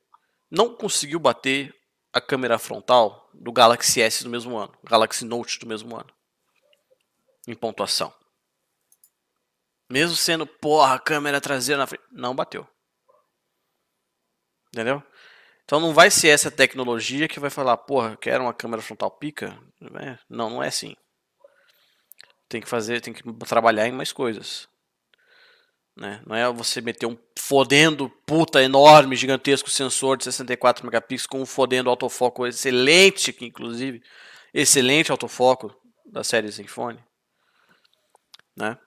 não 0.51 0.75
conseguiu 0.75 1.19
bater 1.19 1.75
a 2.13 2.21
câmera 2.21 2.59
frontal 2.59 3.27
do 3.33 3.51
Galaxy 3.51 4.01
S 4.01 4.23
do 4.23 4.29
mesmo 4.29 4.55
ano, 4.55 4.77
Galaxy 4.83 5.25
Note 5.25 5.57
do 5.57 5.65
mesmo 5.65 5.95
ano, 5.95 6.13
em 7.47 7.55
pontuação. 7.55 8.13
Mesmo 9.89 10.15
sendo, 10.15 10.45
porra, 10.45 10.99
câmera 10.99 11.41
traseira 11.41 11.79
na 11.79 11.87
frente. 11.87 12.03
Não 12.11 12.35
bateu. 12.35 12.67
Entendeu? 14.67 15.01
Então 15.63 15.79
não 15.79 15.91
vai 15.91 16.11
ser 16.11 16.27
essa 16.27 16.51
tecnologia 16.51 17.27
que 17.27 17.39
vai 17.39 17.49
falar, 17.49 17.77
porra, 17.77 18.15
quero 18.15 18.43
uma 18.43 18.53
câmera 18.53 18.83
frontal 18.83 19.09
pica. 19.09 19.59
É, 19.99 20.19
não, 20.29 20.51
não 20.51 20.63
é 20.63 20.67
assim. 20.67 20.95
Tem 22.51 22.59
que 22.59 22.67
fazer, 22.67 22.99
tem 22.99 23.13
que 23.13 23.23
trabalhar 23.47 23.87
em 23.87 23.93
mais 23.93 24.11
coisas. 24.11 24.67
Né? 25.95 26.21
Não 26.27 26.35
é 26.35 26.51
você 26.51 26.81
meter 26.81 27.05
um 27.05 27.17
fodendo 27.39 28.09
puta 28.25 28.61
enorme, 28.61 29.15
gigantesco 29.15 29.69
sensor 29.69 30.17
de 30.17 30.25
64 30.25 30.85
megapixels 30.85 31.27
com 31.27 31.41
um 31.41 31.45
fodendo 31.45 31.89
autofoco 31.89 32.45
excelente, 32.45 33.31
que 33.31 33.45
inclusive 33.45 34.03
excelente 34.53 35.13
autofoco 35.13 35.73
da 36.05 36.25
série 36.25 36.51
Zenfone, 36.51 37.01
né? 38.53 38.77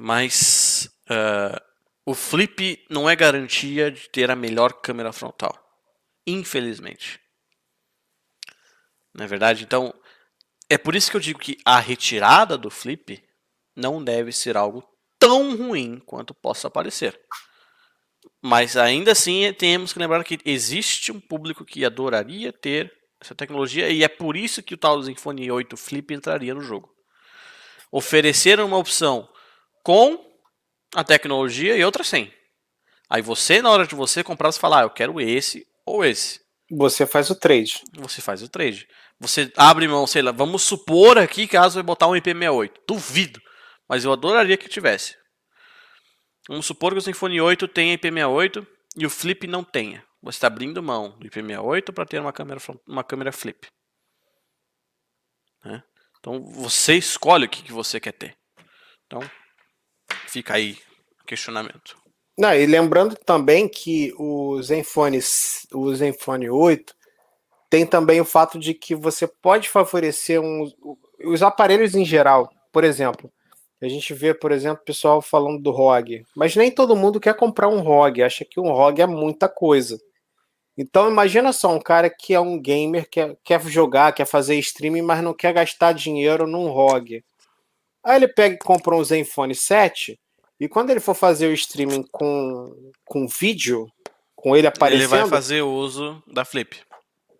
Mas 0.00 0.92
uh, 1.08 1.62
o 2.04 2.14
flip 2.14 2.84
não 2.90 3.08
é 3.08 3.14
garantia 3.14 3.92
de 3.92 4.08
ter 4.10 4.28
a 4.28 4.34
melhor 4.34 4.72
câmera 4.72 5.12
frontal. 5.12 5.56
Infelizmente. 6.26 7.20
Não 9.14 9.24
é 9.24 9.28
verdade? 9.28 9.62
Então, 9.62 9.94
é 10.72 10.78
por 10.78 10.96
isso 10.96 11.10
que 11.10 11.16
eu 11.18 11.20
digo 11.20 11.38
que 11.38 11.58
a 11.66 11.78
retirada 11.78 12.56
do 12.56 12.70
flip 12.70 13.22
não 13.76 14.02
deve 14.02 14.32
ser 14.32 14.56
algo 14.56 14.82
tão 15.18 15.54
ruim 15.54 16.00
quanto 16.06 16.32
possa 16.32 16.70
parecer. 16.70 17.20
Mas 18.40 18.74
ainda 18.74 19.12
assim 19.12 19.52
temos 19.52 19.92
que 19.92 19.98
lembrar 19.98 20.24
que 20.24 20.38
existe 20.46 21.12
um 21.12 21.20
público 21.20 21.62
que 21.62 21.84
adoraria 21.84 22.54
ter 22.54 22.90
essa 23.20 23.34
tecnologia 23.34 23.90
e 23.90 24.02
é 24.02 24.08
por 24.08 24.34
isso 24.34 24.62
que 24.62 24.72
o 24.72 24.78
tal 24.78 25.00
Zenfone 25.02 25.50
8 25.50 25.76
Flip 25.76 26.14
entraria 26.14 26.54
no 26.54 26.62
jogo. 26.62 26.90
Oferecer 27.90 28.58
uma 28.58 28.78
opção 28.78 29.28
com 29.84 30.18
a 30.94 31.04
tecnologia 31.04 31.76
e 31.76 31.84
outra 31.84 32.02
sem. 32.02 32.32
Aí 33.10 33.20
você, 33.20 33.60
na 33.60 33.70
hora 33.70 33.86
de 33.86 33.94
você 33.94 34.24
comprar, 34.24 34.50
você 34.50 34.58
fala, 34.58 34.80
ah, 34.80 34.84
eu 34.84 34.90
quero 34.90 35.20
esse 35.20 35.66
ou 35.84 36.02
esse. 36.02 36.40
Você 36.70 37.06
faz 37.06 37.28
o 37.28 37.34
trade. 37.34 37.82
Você 37.98 38.22
faz 38.22 38.42
o 38.42 38.48
trade. 38.48 38.88
Você 39.22 39.50
abre 39.56 39.88
mão, 39.88 40.06
sei 40.06 40.20
lá, 40.20 40.32
vamos 40.32 40.62
supor 40.62 41.16
aqui 41.16 41.46
que 41.46 41.56
a 41.56 41.62
ASUS 41.62 41.76
vai 41.76 41.82
botar 41.82 42.08
um 42.08 42.12
IP68. 42.12 42.72
Duvido. 42.86 43.40
Mas 43.88 44.04
eu 44.04 44.12
adoraria 44.12 44.56
que 44.56 44.68
tivesse. 44.68 45.16
Vamos 46.48 46.66
supor 46.66 46.92
que 46.92 46.98
o 46.98 47.00
Zenfone 47.00 47.40
8 47.40 47.68
tenha 47.68 47.96
IP68 47.96 48.66
e 48.96 49.06
o 49.06 49.10
Flip 49.10 49.46
não 49.46 49.62
tenha. 49.62 50.04
Você 50.22 50.36
está 50.36 50.48
abrindo 50.48 50.82
mão 50.82 51.16
do 51.18 51.28
IP68 51.28 51.92
para 51.94 52.04
ter 52.04 52.20
uma 52.20 52.32
câmera, 52.32 52.60
uma 52.86 53.04
câmera 53.04 53.32
Flip. 53.32 53.66
Né? 55.64 55.82
Então 56.18 56.42
você 56.42 56.94
escolhe 56.94 57.46
o 57.46 57.48
que, 57.48 57.62
que 57.62 57.72
você 57.72 57.98
quer 57.98 58.12
ter. 58.12 58.36
Então 59.06 59.22
Fica 60.32 60.54
aí 60.54 60.78
o 61.20 61.24
questionamento. 61.26 61.94
Não, 62.38 62.54
e 62.54 62.64
lembrando 62.64 63.14
também 63.14 63.68
que 63.68 64.14
o 64.16 64.62
Zenfone, 64.62 65.20
o 65.74 65.94
Zenfone 65.94 66.48
8 66.48 66.94
tem 67.72 67.86
também 67.86 68.20
o 68.20 68.24
fato 68.26 68.58
de 68.58 68.74
que 68.74 68.94
você 68.94 69.26
pode 69.26 69.66
favorecer 69.66 70.38
um, 70.38 70.70
os 71.24 71.42
aparelhos 71.42 71.94
em 71.94 72.04
geral. 72.04 72.52
Por 72.70 72.84
exemplo, 72.84 73.32
a 73.80 73.88
gente 73.88 74.12
vê, 74.12 74.34
por 74.34 74.52
exemplo, 74.52 74.82
o 74.82 74.84
pessoal 74.84 75.22
falando 75.22 75.58
do 75.58 75.70
ROG, 75.70 76.22
mas 76.36 76.54
nem 76.54 76.70
todo 76.70 76.94
mundo 76.94 77.18
quer 77.18 77.34
comprar 77.34 77.70
um 77.70 77.80
ROG, 77.80 78.22
acha 78.22 78.44
que 78.44 78.60
um 78.60 78.70
ROG 78.70 79.00
é 79.00 79.06
muita 79.06 79.48
coisa. 79.48 79.98
Então 80.76 81.08
imagina 81.08 81.50
só 81.50 81.74
um 81.74 81.80
cara 81.80 82.10
que 82.10 82.34
é 82.34 82.40
um 82.40 82.60
gamer, 82.60 83.08
quer, 83.08 83.38
quer 83.42 83.62
jogar, 83.62 84.12
quer 84.12 84.26
fazer 84.26 84.56
streaming, 84.56 85.00
mas 85.00 85.24
não 85.24 85.32
quer 85.32 85.54
gastar 85.54 85.94
dinheiro 85.94 86.46
num 86.46 86.68
ROG. 86.68 87.24
Aí 88.04 88.16
ele 88.16 88.28
pega 88.28 88.54
e 88.54 88.58
compra 88.58 88.94
um 88.94 89.02
Zenfone 89.02 89.54
7 89.54 90.20
e 90.60 90.68
quando 90.68 90.90
ele 90.90 91.00
for 91.00 91.14
fazer 91.14 91.46
o 91.46 91.54
streaming 91.54 92.04
com, 92.12 92.92
com 93.02 93.26
vídeo, 93.26 93.90
com 94.36 94.54
ele 94.54 94.66
aparecendo. 94.66 95.14
Ele 95.14 95.22
vai 95.22 95.26
fazer 95.26 95.62
uso 95.62 96.22
da 96.26 96.44
flip. 96.44 96.78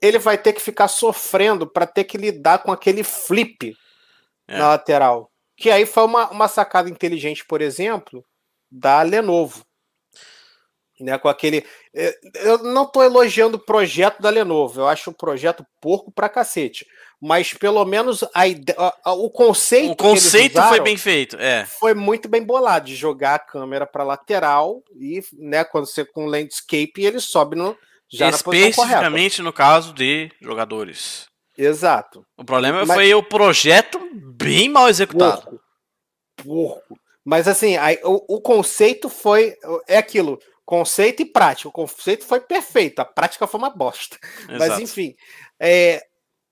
Ele 0.02 0.18
vai 0.18 0.36
ter 0.36 0.52
que 0.52 0.60
ficar 0.60 0.88
sofrendo 0.88 1.66
para 1.66 1.86
ter 1.86 2.04
que 2.04 2.18
lidar 2.18 2.58
com 2.58 2.72
aquele 2.72 3.04
flip 3.04 3.74
é. 4.48 4.58
na 4.58 4.68
lateral. 4.68 5.30
Que 5.56 5.70
aí 5.70 5.86
foi 5.86 6.02
uma, 6.04 6.28
uma 6.30 6.48
sacada 6.48 6.90
inteligente, 6.90 7.44
por 7.46 7.62
exemplo, 7.62 8.24
da 8.70 9.00
Lenovo. 9.02 9.64
Né, 11.00 11.18
com 11.18 11.28
aquele. 11.28 11.66
Eh, 11.94 12.18
eu 12.34 12.58
não 12.58 12.84
estou 12.84 13.02
elogiando 13.02 13.56
o 13.56 13.64
projeto 13.64 14.20
da 14.20 14.30
Lenovo, 14.30 14.80
eu 14.80 14.86
acho 14.86 15.10
o 15.10 15.14
projeto 15.14 15.66
porco 15.80 16.12
pra 16.12 16.28
cacete 16.28 16.86
mas 17.22 17.54
pelo 17.54 17.84
menos 17.84 18.24
a, 18.24 18.42
a, 19.04 19.12
o 19.12 19.30
conceito. 19.30 19.92
O 19.92 19.96
conceito 19.96 20.60
foi 20.60 20.80
bem 20.80 20.96
feito, 20.96 21.36
é. 21.36 21.64
Foi 21.64 21.94
muito 21.94 22.28
bem 22.28 22.42
bolado 22.42 22.86
de 22.86 22.96
jogar 22.96 23.36
a 23.36 23.38
câmera 23.38 23.86
para 23.86 24.02
lateral 24.02 24.82
e, 24.98 25.22
né, 25.34 25.62
quando 25.62 25.86
você 25.86 26.04
com 26.04 26.26
landscape 26.26 26.92
ele 26.96 27.20
sobe 27.20 27.54
no 27.54 27.78
já 28.12 28.28
Especificamente 28.28 29.40
no 29.40 29.52
caso 29.52 29.92
de 29.94 30.30
jogadores. 30.40 31.26
Exato. 31.56 32.24
O 32.36 32.44
problema 32.44 32.84
mas, 32.84 32.94
foi 32.94 33.14
o 33.14 33.22
projeto 33.22 33.98
bem 34.36 34.68
mal 34.68 34.88
executado. 34.88 35.42
Porco. 35.42 35.60
porco. 36.36 36.98
Mas 37.24 37.46
assim, 37.46 37.76
aí, 37.76 37.98
o, 38.02 38.36
o 38.36 38.40
conceito 38.40 39.08
foi 39.08 39.54
é 39.86 39.96
aquilo. 39.96 40.38
Conceito 40.64 41.22
e 41.22 41.26
prática. 41.26 41.68
O 41.68 41.72
conceito 41.72 42.24
foi 42.24 42.40
perfeito, 42.40 43.00
a 43.00 43.04
prática 43.04 43.46
foi 43.46 43.58
uma 43.58 43.70
bosta. 43.70 44.18
Exato. 44.48 44.58
Mas 44.58 44.78
enfim, 44.78 45.14
é, 45.60 46.02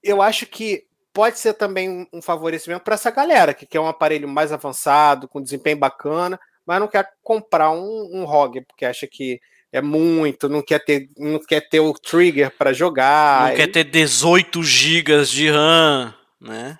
eu 0.02 0.22
acho 0.22 0.46
que 0.46 0.84
pode 1.12 1.38
ser 1.38 1.54
também 1.54 2.08
um 2.12 2.22
favorecimento 2.22 2.84
para 2.84 2.94
essa 2.94 3.10
galera 3.10 3.52
que 3.52 3.66
quer 3.66 3.80
um 3.80 3.88
aparelho 3.88 4.28
mais 4.28 4.52
avançado, 4.52 5.28
com 5.28 5.42
desempenho 5.42 5.78
bacana, 5.78 6.38
mas 6.64 6.80
não 6.80 6.88
quer 6.88 7.08
comprar 7.22 7.70
um, 7.72 8.08
um 8.12 8.24
ROG, 8.24 8.60
porque 8.62 8.84
acha 8.84 9.06
que 9.06 9.40
é 9.72 9.80
muito, 9.80 10.48
não 10.48 10.62
quer 10.62 10.84
ter, 10.84 11.08
não 11.16 11.38
quer 11.38 11.68
ter 11.68 11.80
o 11.80 11.92
trigger 11.92 12.50
para 12.56 12.72
jogar. 12.72 13.50
Não 13.50 13.56
quer 13.56 13.68
ter 13.68 13.84
18 13.84 14.62
GB 14.62 15.24
de 15.24 15.50
RAM, 15.50 16.14
né? 16.40 16.78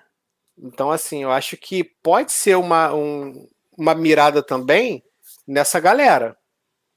Então, 0.57 0.91
assim, 0.91 1.23
eu 1.23 1.31
acho 1.31 1.57
que 1.57 1.83
pode 2.03 2.31
ser 2.31 2.55
uma, 2.57 2.93
um, 2.93 3.47
uma 3.77 3.95
mirada 3.95 4.43
também 4.43 5.03
nessa 5.47 5.79
galera. 5.79 6.37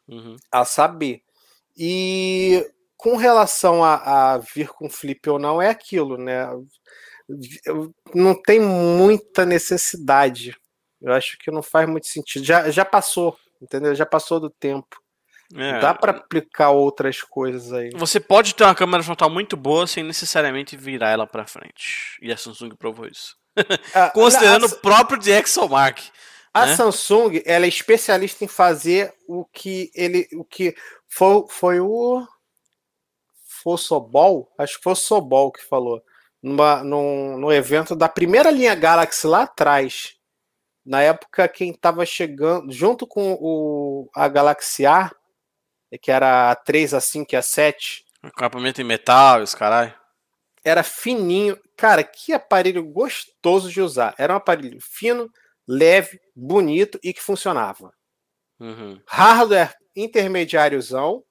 Uhum. 0.06 0.36
A 0.50 0.64
saber. 0.64 1.22
E 1.76 2.70
com 2.96 3.16
relação 3.16 3.82
a, 3.82 4.34
a, 4.34 4.38
vir 4.38 4.68
com 4.68 4.90
flip 4.90 5.28
ou 5.30 5.38
não, 5.38 5.62
é 5.62 5.68
aquilo, 5.68 6.18
né? 6.18 6.46
Não 8.14 8.34
tem 8.42 8.60
muita 8.60 9.46
necessidade. 9.46 10.56
Eu 11.00 11.12
acho 11.12 11.38
que 11.38 11.50
não 11.50 11.62
faz 11.62 11.88
muito 11.88 12.06
sentido. 12.06 12.44
Já, 12.44 12.70
já 12.70 12.84
passou, 12.84 13.36
entendeu? 13.62 13.94
Já 13.94 14.04
passou 14.04 14.40
do 14.40 14.50
tempo. 14.50 15.03
É. 15.56 15.78
Dá 15.78 15.94
para 15.94 16.10
aplicar 16.12 16.70
outras 16.70 17.22
coisas 17.22 17.72
aí. 17.72 17.90
Você 17.94 18.18
pode 18.18 18.54
ter 18.54 18.64
uma 18.64 18.74
câmera 18.74 19.04
frontal 19.04 19.30
muito 19.30 19.56
boa 19.56 19.86
sem 19.86 20.02
necessariamente 20.02 20.76
virar 20.76 21.10
ela 21.10 21.26
para 21.26 21.46
frente. 21.46 22.18
E 22.20 22.32
a 22.32 22.36
Samsung 22.36 22.74
provou 22.76 23.06
isso. 23.06 23.36
Ah, 23.94 24.10
Considerando 24.14 24.64
a, 24.64 24.68
o 24.68 24.76
próprio 24.80 25.18
DxOMark. 25.18 26.10
A 26.52 26.66
né? 26.66 26.76
Samsung, 26.76 27.40
ela 27.44 27.66
é 27.66 27.68
especialista 27.68 28.44
em 28.44 28.48
fazer 28.48 29.12
o 29.28 29.44
que 29.44 29.90
ele, 29.94 30.28
o 30.34 30.44
que 30.44 30.74
foi, 31.08 31.44
foi 31.48 31.80
o 31.80 32.26
foi 33.62 33.74
o 33.74 33.78
Sobol, 33.78 34.52
acho 34.58 34.76
que 34.76 34.82
foi 34.82 34.92
o 34.92 34.96
Sobol 34.96 35.50
que 35.50 35.64
falou 35.64 36.02
numa, 36.42 36.84
num, 36.84 37.38
no 37.38 37.50
evento 37.50 37.96
da 37.96 38.08
primeira 38.08 38.50
linha 38.50 38.74
Galaxy 38.74 39.26
lá 39.26 39.42
atrás. 39.42 40.16
Na 40.84 41.00
época, 41.00 41.48
quem 41.48 41.70
estava 41.70 42.04
chegando 42.04 42.70
junto 42.70 43.06
com 43.06 43.32
o, 43.40 44.10
a 44.14 44.28
Galaxy 44.28 44.84
A 44.84 45.10
que 45.98 46.10
era 46.10 46.50
a 46.50 46.54
3, 46.54 46.94
a 46.94 47.00
5 47.00 47.34
e 47.34 47.36
a 47.36 47.42
7. 47.42 48.04
Acabamento 48.22 48.80
em 48.80 48.84
metal, 48.84 49.42
os 49.42 49.54
caralho. 49.54 49.94
Era 50.64 50.82
fininho. 50.82 51.58
Cara, 51.76 52.02
que 52.02 52.32
aparelho 52.32 52.84
gostoso 52.84 53.70
de 53.70 53.80
usar. 53.80 54.14
Era 54.18 54.32
um 54.32 54.36
aparelho 54.36 54.78
fino, 54.80 55.30
leve, 55.66 56.20
bonito 56.34 56.98
e 57.02 57.12
que 57.12 57.22
funcionava. 57.22 57.92
Uhum. 58.58 59.00
Hardware 59.06 59.74
intermediáriozão, 59.96 61.22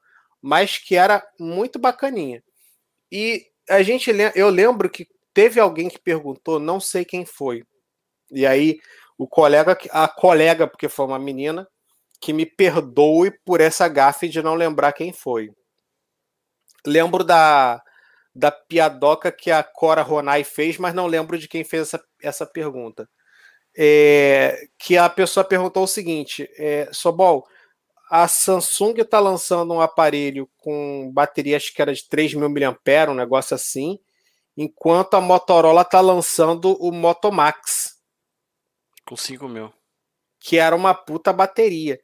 mas 0.41 0.77
que 0.77 0.95
era 0.95 1.25
muito 1.39 1.79
bacaninha. 1.79 2.43
E 3.11 3.45
a 3.69 3.81
gente 3.81 4.11
eu 4.35 4.49
lembro 4.49 4.89
que 4.89 5.07
teve 5.33 5.59
alguém 5.59 5.89
que 5.89 5.99
perguntou, 5.99 6.59
não 6.59 6.79
sei 6.79 7.03
quem 7.03 7.25
foi. 7.25 7.63
E 8.31 8.45
aí 8.45 8.79
o 9.17 9.27
colega, 9.27 9.77
a 9.91 10.07
colega, 10.07 10.67
porque 10.67 10.89
foi 10.89 11.05
uma 11.05 11.19
menina, 11.19 11.67
que 12.23 12.31
me 12.31 12.45
perdoe 12.45 13.31
por 13.43 13.59
essa 13.59 13.85
gafe 13.89 14.29
de 14.29 14.41
não 14.41 14.55
lembrar 14.55 14.93
quem 14.93 15.11
foi. 15.11 15.51
Lembro 16.87 17.21
da, 17.21 17.83
da 18.33 18.49
piadoca 18.49 19.29
que 19.29 19.51
a 19.51 19.61
Cora 19.61 20.01
Ronai 20.01 20.45
fez, 20.45 20.77
mas 20.77 20.93
não 20.93 21.05
lembro 21.05 21.37
de 21.37 21.49
quem 21.49 21.65
fez 21.65 21.81
essa, 21.81 22.05
essa 22.21 22.45
pergunta. 22.45 23.09
É, 23.75 24.69
que 24.79 24.97
a 24.97 25.09
pessoa 25.09 25.43
perguntou 25.43 25.83
o 25.83 25.87
seguinte: 25.87 26.49
é, 26.57 26.87
Sobol, 26.93 27.45
a 28.09 28.25
Samsung 28.25 29.01
está 29.01 29.19
lançando 29.19 29.73
um 29.73 29.81
aparelho 29.81 30.49
com 30.59 31.11
bateria, 31.13 31.57
acho 31.57 31.73
que 31.73 31.81
era 31.81 31.93
de 31.93 32.07
3 32.07 32.35
mil 32.35 32.49
mAh, 32.49 33.11
um 33.11 33.15
negócio 33.15 33.53
assim, 33.53 33.99
enquanto 34.55 35.15
a 35.15 35.21
Motorola 35.21 35.81
está 35.81 35.99
lançando 35.99 36.77
o 36.79 36.89
Moto 36.89 37.33
Max. 37.33 37.97
Com 39.05 39.17
5 39.17 39.45
mil. 39.49 39.73
Que 40.39 40.57
era 40.57 40.73
uma 40.73 40.93
puta 40.93 41.33
bateria 41.33 41.99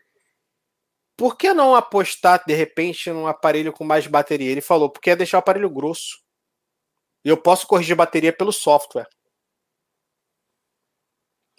por 1.20 1.36
que 1.36 1.54
não 1.54 1.76
apostar 1.76 2.42
de 2.48 2.54
repente 2.54 3.12
num 3.12 3.28
aparelho 3.28 3.74
com 3.74 3.84
mais 3.84 4.08
bateria? 4.08 4.50
Ele 4.50 4.62
falou, 4.62 4.90
porque 4.90 5.10
é 5.10 5.18
deixar 5.18 5.38
o 5.38 5.40
aparelho 5.40 5.70
grosso. 5.70 6.22
E 7.26 7.28
eu 7.28 7.36
posso 7.36 7.68
corrigir 7.68 7.94
bateria 7.94 8.32
pelo 8.32 8.54
software. 8.54 9.06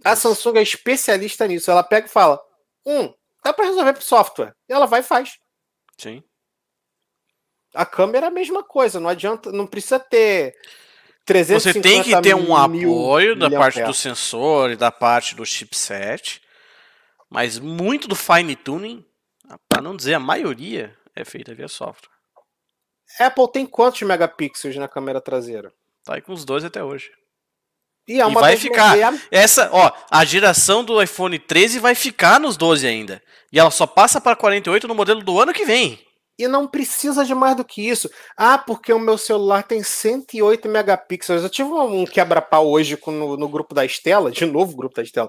A 0.03 0.16
Samsung 0.16 0.57
é 0.57 0.62
especialista 0.62 1.47
nisso. 1.47 1.70
Ela 1.70 1.82
pega 1.82 2.07
e 2.07 2.11
fala: 2.11 2.43
Hum, 2.87 3.12
dá 3.45 3.53
para 3.53 3.66
resolver 3.66 3.93
pelo 3.93 4.03
software. 4.03 4.57
E 4.66 4.73
ela 4.73 4.87
vai 4.87 5.01
e 5.01 5.03
faz. 5.03 5.39
Sim. 5.99 6.24
A 7.74 7.85
câmera 7.85 8.28
é 8.28 8.28
a 8.28 8.32
mesma 8.32 8.65
coisa. 8.65 8.99
Não 8.99 9.11
adianta, 9.11 9.53
não 9.53 9.66
precisa 9.66 10.01
ter 10.01 10.57
350 11.27 11.61
Você 11.61 11.82
tem 11.82 12.03
que 12.03 12.19
ter 12.23 12.35
um 12.35 12.57
apoio 12.57 13.37
da 13.37 13.51
parte 13.51 13.82
do 13.85 13.93
sensor 13.93 14.70
e 14.70 14.77
da 14.77 14.91
parte 14.91 15.35
do 15.35 15.45
chipset. 15.45 16.41
Mas 17.28 17.59
muito 17.59 18.09
do 18.09 18.16
fine 18.16 18.57
tuning 18.57 19.05
para 19.68 19.82
não 19.82 19.97
dizer 19.97 20.14
a 20.14 20.20
maioria, 20.20 20.97
é 21.14 21.24
feita 21.24 21.55
via 21.55 21.68
software. 21.68 22.10
Apple 23.18 23.51
tem 23.52 23.66
quantos 23.66 24.02
megapixels 24.02 24.77
na 24.77 24.89
câmera 24.89 25.20
traseira? 25.20 25.72
Tá 26.05 26.14
aí 26.14 26.22
com 26.22 26.32
os 26.32 26.44
dois 26.44 26.64
até 26.64 26.82
hoje. 26.82 27.10
E, 28.06 28.20
é 28.20 28.28
e 28.28 28.35
vai 28.35 28.56
ficar. 28.56 28.97
Essa, 29.31 29.68
ó, 29.72 29.93
a 30.10 30.24
geração 30.24 30.85
do 30.85 31.02
iPhone 31.02 31.39
13 31.39 31.78
vai 31.78 31.94
ficar 31.94 32.40
nos 32.40 32.56
12 32.56 32.86
ainda. 32.86 33.22
E 33.52 33.59
ela 33.59 33.70
só 33.70 33.86
passa 33.86 34.20
para 34.20 34.36
48 34.36 34.89
no 34.89 34.94
modelo 34.94 35.22
do 35.22 35.40
ano 35.40 35.52
que 35.52 35.64
vem. 35.64 35.98
E 36.39 36.48
não 36.48 36.66
precisa 36.66 37.24
de 37.24 37.35
mais 37.35 37.56
do 37.56 37.64
que 37.64 37.86
isso. 37.86 38.10
Ah, 38.36 38.56
porque 38.56 38.93
o 38.93 38.98
meu 38.98 39.18
celular 39.18 39.62
tem 39.62 39.82
108 39.82 40.68
megapixels. 40.68 41.43
Eu 41.43 41.51
tive 41.51 41.70
um 41.70 42.06
quebra-pau 42.06 42.68
hoje 42.68 42.98
no, 43.06 43.36
no 43.36 43.48
grupo 43.48 43.74
da 43.74 43.85
Estela, 43.85 44.31
de 44.31 44.47
novo 44.47 44.74
grupo 44.74 44.97
da 44.97 45.02
Estela, 45.02 45.28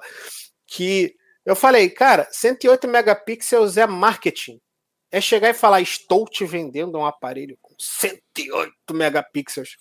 que 0.65 1.13
eu 1.45 1.55
falei, 1.55 1.89
cara, 1.89 2.27
108 2.31 2.87
megapixels 2.87 3.77
é 3.77 3.87
marketing. 3.87 4.59
É 5.11 5.19
chegar 5.19 5.49
e 5.49 5.53
falar, 5.53 5.81
estou 5.81 6.25
te 6.25 6.45
vendendo 6.45 6.97
um 6.97 7.05
aparelho 7.05 7.57
com 7.61 7.75
108 7.77 8.93
megapixels. 8.93 9.75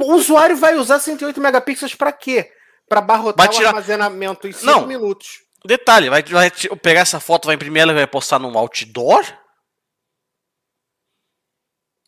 o 0.00 0.12
usuário 0.14 0.56
vai 0.56 0.76
usar 0.76 0.98
108 0.98 1.40
megapixels 1.40 1.94
para 1.94 2.12
quê? 2.12 2.52
Para 2.88 3.00
barrotar 3.00 3.48
tirar... 3.48 3.64
o 3.64 3.68
armazenamento 3.68 4.46
em 4.46 4.52
5 4.52 4.86
minutos. 4.86 5.42
Detalhe, 5.64 6.10
vai, 6.10 6.22
vai, 6.24 6.50
pegar 6.82 7.00
essa 7.00 7.20
foto, 7.20 7.46
vai 7.46 7.54
imprimir 7.54 7.82
ela 7.82 7.92
e 7.92 7.94
vai 7.94 8.06
postar 8.06 8.38
num 8.38 8.58
outdoor? 8.58 9.22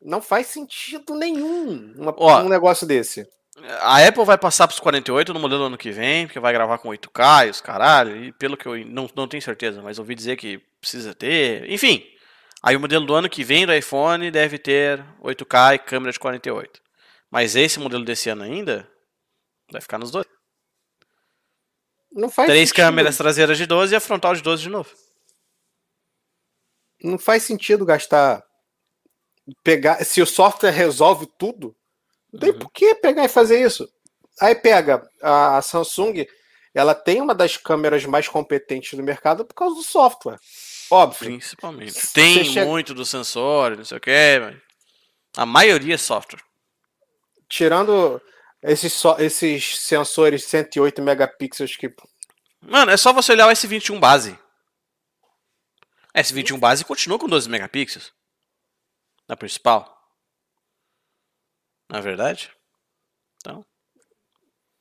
Não 0.02 0.20
faz 0.20 0.48
sentido 0.48 1.14
nenhum 1.14 1.94
uma, 1.96 2.14
Ó, 2.18 2.42
um 2.42 2.48
negócio 2.48 2.86
desse. 2.86 3.26
A 3.80 4.04
Apple 4.06 4.24
vai 4.24 4.36
passar 4.36 4.66
para 4.66 4.74
os 4.74 4.80
48 4.80 5.32
no 5.32 5.38
modelo 5.38 5.60
do 5.60 5.66
ano 5.66 5.78
que 5.78 5.92
vem, 5.92 6.26
porque 6.26 6.40
vai 6.40 6.52
gravar 6.52 6.78
com 6.78 6.88
8K 6.88 7.46
e 7.46 7.50
os 7.50 7.60
caralho, 7.60 8.24
e 8.24 8.32
pelo 8.32 8.56
que 8.56 8.66
eu 8.66 8.84
não, 8.86 9.08
não 9.14 9.28
tenho 9.28 9.42
certeza, 9.42 9.80
mas 9.80 9.98
ouvi 9.98 10.14
dizer 10.14 10.36
que 10.36 10.58
precisa 10.80 11.14
ter. 11.14 11.70
Enfim, 11.70 12.04
aí 12.62 12.74
o 12.74 12.80
modelo 12.80 13.06
do 13.06 13.14
ano 13.14 13.30
que 13.30 13.44
vem 13.44 13.64
do 13.64 13.72
iPhone 13.72 14.30
deve 14.30 14.58
ter 14.58 15.04
8K 15.22 15.76
e 15.76 15.78
câmera 15.78 16.12
de 16.12 16.18
48. 16.18 16.82
Mas 17.30 17.54
esse 17.54 17.78
modelo 17.78 18.04
desse 18.04 18.28
ano 18.28 18.42
ainda 18.42 18.88
vai 19.70 19.80
ficar 19.80 19.98
nos 19.98 20.10
dois. 20.10 20.26
Não 22.12 22.28
faz 22.30 22.48
Três 22.48 22.68
sentido. 22.68 22.84
câmeras 22.84 23.16
traseiras 23.16 23.58
de 23.58 23.66
12 23.66 23.92
e 23.92 23.96
a 23.96 24.00
frontal 24.00 24.34
de 24.34 24.42
12 24.42 24.62
de 24.62 24.68
novo. 24.68 24.90
Não 27.02 27.18
faz 27.18 27.42
sentido 27.42 27.84
gastar. 27.84 28.42
Pegar. 29.62 30.02
Se 30.04 30.22
o 30.22 30.26
software 30.26 30.70
resolve 30.70 31.26
tudo, 31.38 31.76
não 32.34 32.40
tem 32.40 32.50
uhum. 32.50 32.58
por 32.58 32.72
que 32.72 32.96
pegar 32.96 33.24
e 33.24 33.28
fazer 33.28 33.64
isso. 33.64 33.88
Aí 34.40 34.56
pega 34.56 35.08
a 35.22 35.62
Samsung, 35.62 36.26
ela 36.74 36.92
tem 36.92 37.20
uma 37.20 37.32
das 37.32 37.56
câmeras 37.56 38.04
mais 38.04 38.26
competentes 38.26 38.94
do 38.98 39.04
mercado 39.04 39.44
por 39.44 39.54
causa 39.54 39.76
do 39.76 39.82
software. 39.84 40.40
Óbvio. 40.90 41.26
Principalmente. 41.26 42.12
Tem 42.12 42.44
chega... 42.44 42.66
muito 42.66 42.92
do 42.92 43.06
sensor, 43.06 43.76
não 43.76 43.84
sei 43.84 43.96
o 43.96 44.00
que, 44.00 44.40
mas 44.40 44.56
a 45.36 45.46
maioria 45.46 45.94
é 45.94 45.98
software. 45.98 46.42
Tirando 47.48 48.20
esses, 48.60 48.92
so... 48.92 49.14
esses 49.20 49.78
sensores 49.78 50.44
108 50.44 51.00
megapixels 51.02 51.76
que. 51.76 51.94
Mano, 52.60 52.90
é 52.90 52.96
só 52.96 53.12
você 53.12 53.30
olhar 53.30 53.46
o 53.46 53.52
S21 53.52 54.00
base. 54.00 54.36
S21 56.16 56.58
base 56.58 56.84
continua 56.84 57.18
com 57.18 57.28
12 57.28 57.48
megapixels. 57.48 58.12
Na 59.28 59.36
principal. 59.36 59.93
Na 61.90 62.00
verdade? 62.00 62.50
Então. 63.36 63.64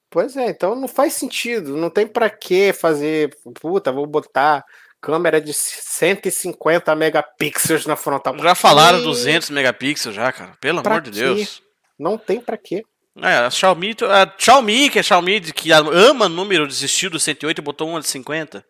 Pois 0.09 0.38
é, 0.38 0.49
então 0.49 0.75
não 0.75 0.88
faz 0.88 1.13
sentido. 1.13 1.75
Não 1.75 1.89
tem 1.89 2.07
para 2.07 2.30
que 2.30 2.71
fazer. 2.73 3.35
Puta, 3.59 3.91
vou 3.91 4.05
botar 4.05 4.63
câmera 5.01 5.41
de 5.41 5.53
150 5.53 6.95
megapixels 6.95 7.85
na 7.85 7.95
frontal. 7.95 8.38
Já 8.38 8.55
falaram 8.55 8.99
e... 8.99 9.03
200 9.03 9.49
megapixels 9.49 10.15
já, 10.15 10.31
cara. 10.31 10.55
Pelo 10.61 10.81
pra 10.81 10.93
amor 10.93 11.01
de 11.01 11.11
Deus. 11.11 11.61
Não 11.99 12.17
tem 12.17 12.39
para 12.39 12.57
quê. 12.57 12.84
É, 13.21 13.38
a 13.38 13.49
Xiaomi, 13.49 13.95
a 14.01 14.35
Xiaomi, 14.39 14.89
que 14.89 14.97
é 14.97 15.03
Xiaomi, 15.03 15.41
que 15.41 15.71
ama 15.71 16.27
número, 16.27 16.67
desistiu 16.67 17.11
do 17.11 17.19
108 17.19 17.59
e 17.59 17.61
botou 17.61 17.88
uma 17.88 17.99
de 17.99 18.07
50. 18.07 18.65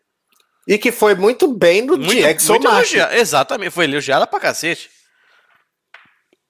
E 0.68 0.77
que 0.77 0.91
foi 0.91 1.15
muito 1.15 1.47
bem 1.53 1.81
no 1.81 1.97
muito, 1.97 2.14
DxO 2.14 2.53
muito 2.53 2.68
Exatamente, 3.14 3.72
foi 3.72 3.85
elogiada 3.85 4.27
pra 4.27 4.39
cacete. 4.39 4.89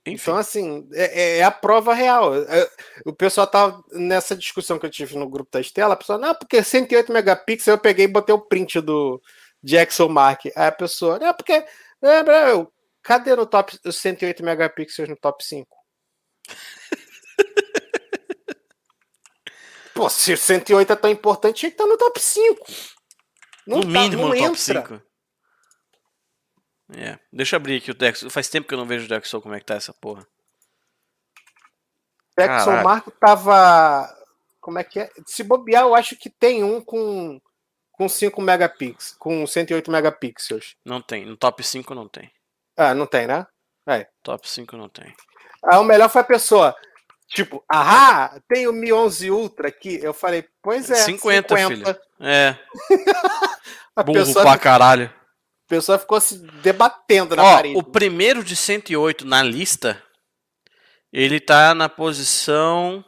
Enfim. 0.06 0.22
Então, 0.22 0.38
assim, 0.38 0.88
é, 0.94 1.38
é, 1.38 1.44
a 1.44 1.52
prova 1.52 1.94
real. 1.94 2.36
É, 2.36 2.70
o 3.06 3.14
pessoal 3.14 3.48
tá 3.48 3.80
nessa 3.92 4.36
discussão 4.36 4.78
que 4.78 4.86
eu 4.86 4.90
tive 4.90 5.18
no 5.18 5.30
grupo 5.30 5.50
da 5.52 5.62
Estela, 5.62 5.94
a 5.94 5.98
pessoa, 5.98 6.18
não, 6.18 6.36
porque 6.36 6.62
108 6.62 7.12
megapixels 7.12 7.68
eu 7.68 7.78
peguei 7.78 8.06
e 8.06 8.10
botei 8.10 8.36
o 8.36 8.42
print 8.42 8.82
do 8.82 9.22
Jackson 9.64 10.10
Mark. 10.10 10.46
Aí 10.46 10.68
a 10.68 10.72
pessoa, 10.72 11.20
não, 11.20 11.34
porque. 11.34 11.54
É, 11.54 12.52
eu, 12.52 12.70
cadê 13.02 13.34
no 13.36 13.46
top 13.46 13.80
os 13.86 13.96
108 13.96 14.44
megapixels 14.44 15.08
no 15.08 15.16
top 15.16 15.44
5? 15.44 15.68
Pô, 19.94 20.10
se 20.10 20.34
o 20.34 20.38
108 20.38 20.92
é 20.92 20.96
tão 20.96 21.10
importante, 21.10 21.60
tinha 21.60 21.70
que 21.70 21.76
estar 21.76 21.86
no 21.86 21.98
top 21.98 22.20
5. 22.20 22.66
Não 23.66 23.78
no 23.78 23.84
tá, 23.84 23.88
mínimo 23.88 24.28
no 24.28 24.36
top 24.38 24.60
5. 24.60 25.02
É. 26.92 27.18
Deixa 27.32 27.56
eu 27.56 27.58
abrir 27.58 27.78
aqui 27.78 27.92
o 27.92 27.94
Dex. 27.94 28.26
Faz 28.30 28.50
tempo 28.50 28.68
que 28.68 28.74
eu 28.74 28.78
não 28.78 28.86
vejo 28.86 29.06
o 29.06 29.08
Dexol 29.08 29.42
como 29.42 29.56
é 29.56 29.60
que 29.60 29.66
tá 29.66 29.76
essa 29.76 29.94
porra. 29.94 30.26
Dexol 32.38 32.84
Marco 32.84 33.12
tava. 33.12 34.10
Como 34.60 34.80
é 34.80 34.84
que 34.84 35.00
é? 35.00 35.10
Se 35.26 35.44
bobear, 35.44 35.84
eu 35.84 35.96
acho 35.96 36.16
que 36.16 36.30
tem 36.30 36.64
um 36.64 36.82
com, 36.82 37.40
com 37.92 38.10
5 38.10 38.42
megapixels. 38.42 39.16
Com 39.20 39.46
108 39.46 39.92
megapixels. 39.92 40.76
Não 40.86 41.02
tem. 41.02 41.26
No 41.26 41.38
top 41.38 41.64
5 41.64 41.94
não 41.94 42.08
tem. 42.08 42.32
Ah, 42.76 42.94
não 42.94 43.06
tem, 43.06 43.28
né? 43.28 43.46
É. 43.88 44.08
Top 44.22 44.50
5 44.50 44.78
não 44.78 44.90
tem. 44.90 45.14
Ah, 45.64 45.80
o 45.80 45.84
melhor 45.84 46.10
foi 46.10 46.22
a 46.22 46.26
pessoa. 46.26 46.76
Tipo, 47.28 47.64
ah, 47.72 48.40
tem 48.48 48.68
o 48.68 48.74
Mi 48.74 48.94
11 48.94 49.32
Ultra 49.32 49.68
aqui. 49.68 50.00
Eu 50.02 50.14
falei, 50.14 50.48
pois 50.62 50.90
é. 50.90 50.96
50, 50.96 51.58
50. 51.58 51.68
filho. 51.68 52.02
É. 52.20 52.58
a 53.96 54.04
Burro 54.04 54.20
pessoa 54.20 54.46
pra 54.46 54.58
caralho. 54.58 55.14
A 55.66 55.70
pessoa 55.70 55.98
ficou 55.98 56.20
se 56.20 56.38
debatendo 56.62 57.36
na 57.36 57.44
Ó, 57.44 57.56
parede. 57.56 57.78
O 57.78 57.84
primeiro 57.84 58.44
de 58.44 58.56
108 58.56 59.26
na 59.26 59.42
lista, 59.42 60.04
ele 61.12 61.40
tá 61.40 61.74
na 61.74 61.88
posição 61.88 63.04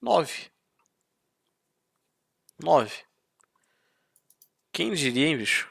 9. 0.00 0.50
9. 2.62 2.92
Quem 4.72 4.92
diria, 4.92 5.26
hein, 5.26 5.36
bicho? 5.36 5.68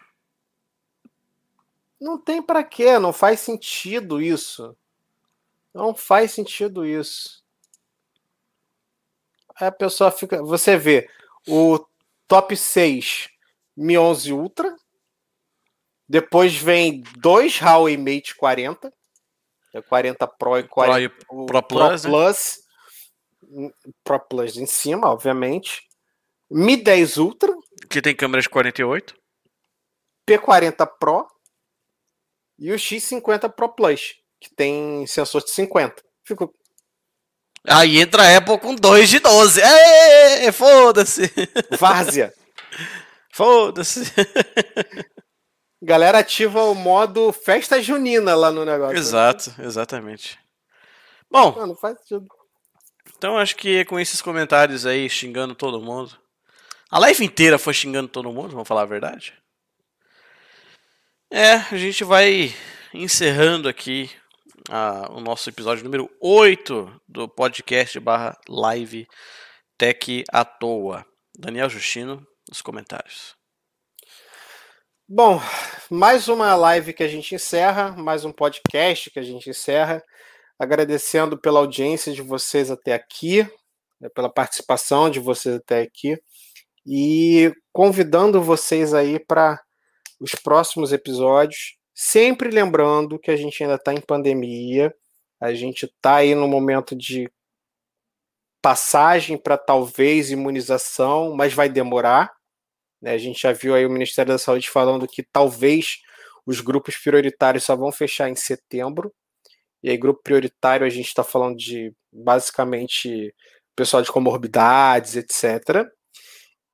Não 2.00 2.18
tem 2.18 2.42
para 2.42 2.64
quê, 2.64 3.00
não 3.00 3.14
faz 3.14 3.40
sentido 3.40 4.22
isso. 4.22 4.76
Não 5.74 5.96
faz 5.96 6.32
sentido 6.32 6.86
isso. 6.86 7.44
Aí 9.56 9.68
a 9.68 9.72
pessoa 9.72 10.12
fica. 10.12 10.44
Você 10.44 10.78
vê 10.78 11.10
o 11.48 11.80
top 12.28 12.56
6 12.56 13.30
Mi 13.76 13.98
11 13.98 14.34
Ultra. 14.34 14.76
Depois 16.08 16.56
vem 16.56 17.02
dois 17.18 17.60
Huawei 17.60 17.98
Mate 17.98 18.36
40. 18.36 18.92
É 19.74 19.82
40 19.82 20.28
Pro 20.28 20.58
e 20.58 20.64
40 20.68 21.10
Pro, 21.10 21.28
Pro, 21.28 21.46
Pro 21.46 21.64
Plus. 21.64 22.02
Pro 22.02 22.12
Plus, 22.12 22.58
né? 23.42 23.70
Pro 24.04 24.20
Plus 24.20 24.58
em 24.58 24.66
cima, 24.66 25.10
obviamente. 25.10 25.82
Mi 26.50 26.78
10 26.78 27.18
Ultra. 27.18 27.52
Que 27.90 28.02
tem 28.02 28.16
câmera 28.16 28.42
de 28.42 28.50
48. 28.50 29.16
P40 30.30 30.88
Pro. 31.00 31.28
E 32.58 32.72
o 32.72 32.76
X50 32.76 33.52
Pro 33.54 33.76
Plus, 33.76 34.16
que 34.40 34.54
tem 34.56 35.06
sensor 35.08 35.44
de 35.44 35.50
50. 35.50 36.02
Fico, 36.26 36.54
Aí 37.68 38.00
entra 38.00 38.24
a 38.24 38.38
Apple 38.38 38.60
com 38.60 38.76
2 38.76 39.10
de 39.10 39.20
12. 39.20 39.60
É, 39.60 40.52
foda-se. 40.52 41.32
Várzea. 41.78 42.34
Foda-se. 43.34 44.02
Galera 45.86 46.18
ativa 46.18 46.64
o 46.64 46.74
modo 46.74 47.32
festa 47.32 47.80
junina 47.80 48.34
lá 48.34 48.52
no 48.52 48.66
negócio. 48.66 48.98
Exato, 48.98 49.54
exatamente. 49.60 50.40
Bom, 51.30 51.54
não 51.68 51.76
faz 51.76 52.00
sentido. 52.00 52.26
Então 53.16 53.38
acho 53.38 53.56
que 53.56 53.86
com 53.86 54.00
esses 54.00 54.20
comentários 54.20 54.88
aí 54.88 55.08
xingando 55.08 55.54
todo 55.54 55.80
mundo. 55.80 56.18
A 56.90 56.98
live 56.98 57.24
inteira 57.24 57.60
foi 57.60 57.72
xingando 57.72 58.10
todo 58.10 58.34
mundo, 58.34 58.54
vamos 58.54 58.68
falar 58.68 58.82
a 58.82 58.88
verdade. 58.88 59.36
É, 61.30 61.54
a 61.54 61.78
gente 61.78 62.04
vai 62.04 62.52
encerrando 62.92 63.70
aqui 63.70 64.10
a, 64.68 65.12
o 65.12 65.20
nosso 65.20 65.48
episódio 65.48 65.84
número 65.84 66.10
8 66.20 67.00
do 67.08 67.30
podcast 67.30 68.00
barra 68.00 68.36
live 68.50 69.08
Tech 69.78 70.24
à 70.32 70.44
toa. 70.44 71.06
Daniel 71.38 71.70
Justino, 71.70 72.26
nos 72.50 72.64
comentários. 72.64 73.35
Bom, 75.08 75.40
mais 75.88 76.28
uma 76.28 76.56
live 76.56 76.92
que 76.92 77.04
a 77.04 77.08
gente 77.08 77.36
encerra, 77.36 77.92
mais 77.92 78.26
um 78.26 78.32
podcast 78.32 79.12
que 79.12 79.20
a 79.20 79.22
gente 79.22 79.48
encerra. 79.48 80.04
Agradecendo 80.58 81.38
pela 81.40 81.60
audiência 81.60 82.12
de 82.12 82.24
vocês 82.24 82.72
até 82.72 82.94
aqui, 82.94 83.48
né, 84.02 84.10
pela 84.10 84.34
participação 84.34 85.08
de 85.08 85.20
vocês 85.20 85.58
até 85.58 85.82
aqui 85.84 86.20
e 86.88 87.54
convidando 87.72 88.42
vocês 88.42 88.96
aí 88.96 89.20
para 89.20 89.62
os 90.20 90.34
próximos 90.34 90.92
episódios. 90.92 91.78
Sempre 91.94 92.50
lembrando 92.50 93.20
que 93.20 93.30
a 93.30 93.36
gente 93.36 93.62
ainda 93.62 93.76
está 93.76 93.94
em 93.94 94.02
pandemia, 94.02 94.92
a 95.40 95.54
gente 95.54 95.86
está 95.86 96.16
aí 96.16 96.34
no 96.34 96.48
momento 96.48 96.96
de 96.96 97.32
passagem 98.60 99.38
para 99.38 99.56
talvez 99.56 100.32
imunização, 100.32 101.36
mas 101.36 101.54
vai 101.54 101.70
demorar. 101.70 102.35
Né? 103.02 103.12
A 103.14 103.18
gente 103.18 103.42
já 103.42 103.52
viu 103.52 103.76
aí 103.76 103.86
o 103.86 103.90
Ministério 103.90 104.32
da 104.32 104.38
Saúde 104.38 104.70
falando 104.70 105.08
que 105.08 105.24
talvez 105.24 106.00
os 106.46 106.62
grupos 106.62 106.98
prioritários 106.98 107.64
só 107.64 107.76
vão 107.76 107.92
fechar 107.92 108.30
em 108.30 108.36
setembro. 108.36 109.14
E 109.84 109.90
aí, 109.90 109.98
grupo 109.98 110.22
prioritário, 110.24 110.86
a 110.86 110.90
gente 110.90 111.08
está 111.08 111.24
falando 111.24 111.58
de 111.58 111.94
basicamente 112.12 113.34
pessoal 113.76 114.02
de 114.02 114.12
comorbidades, 114.12 115.16
etc. 115.16 115.86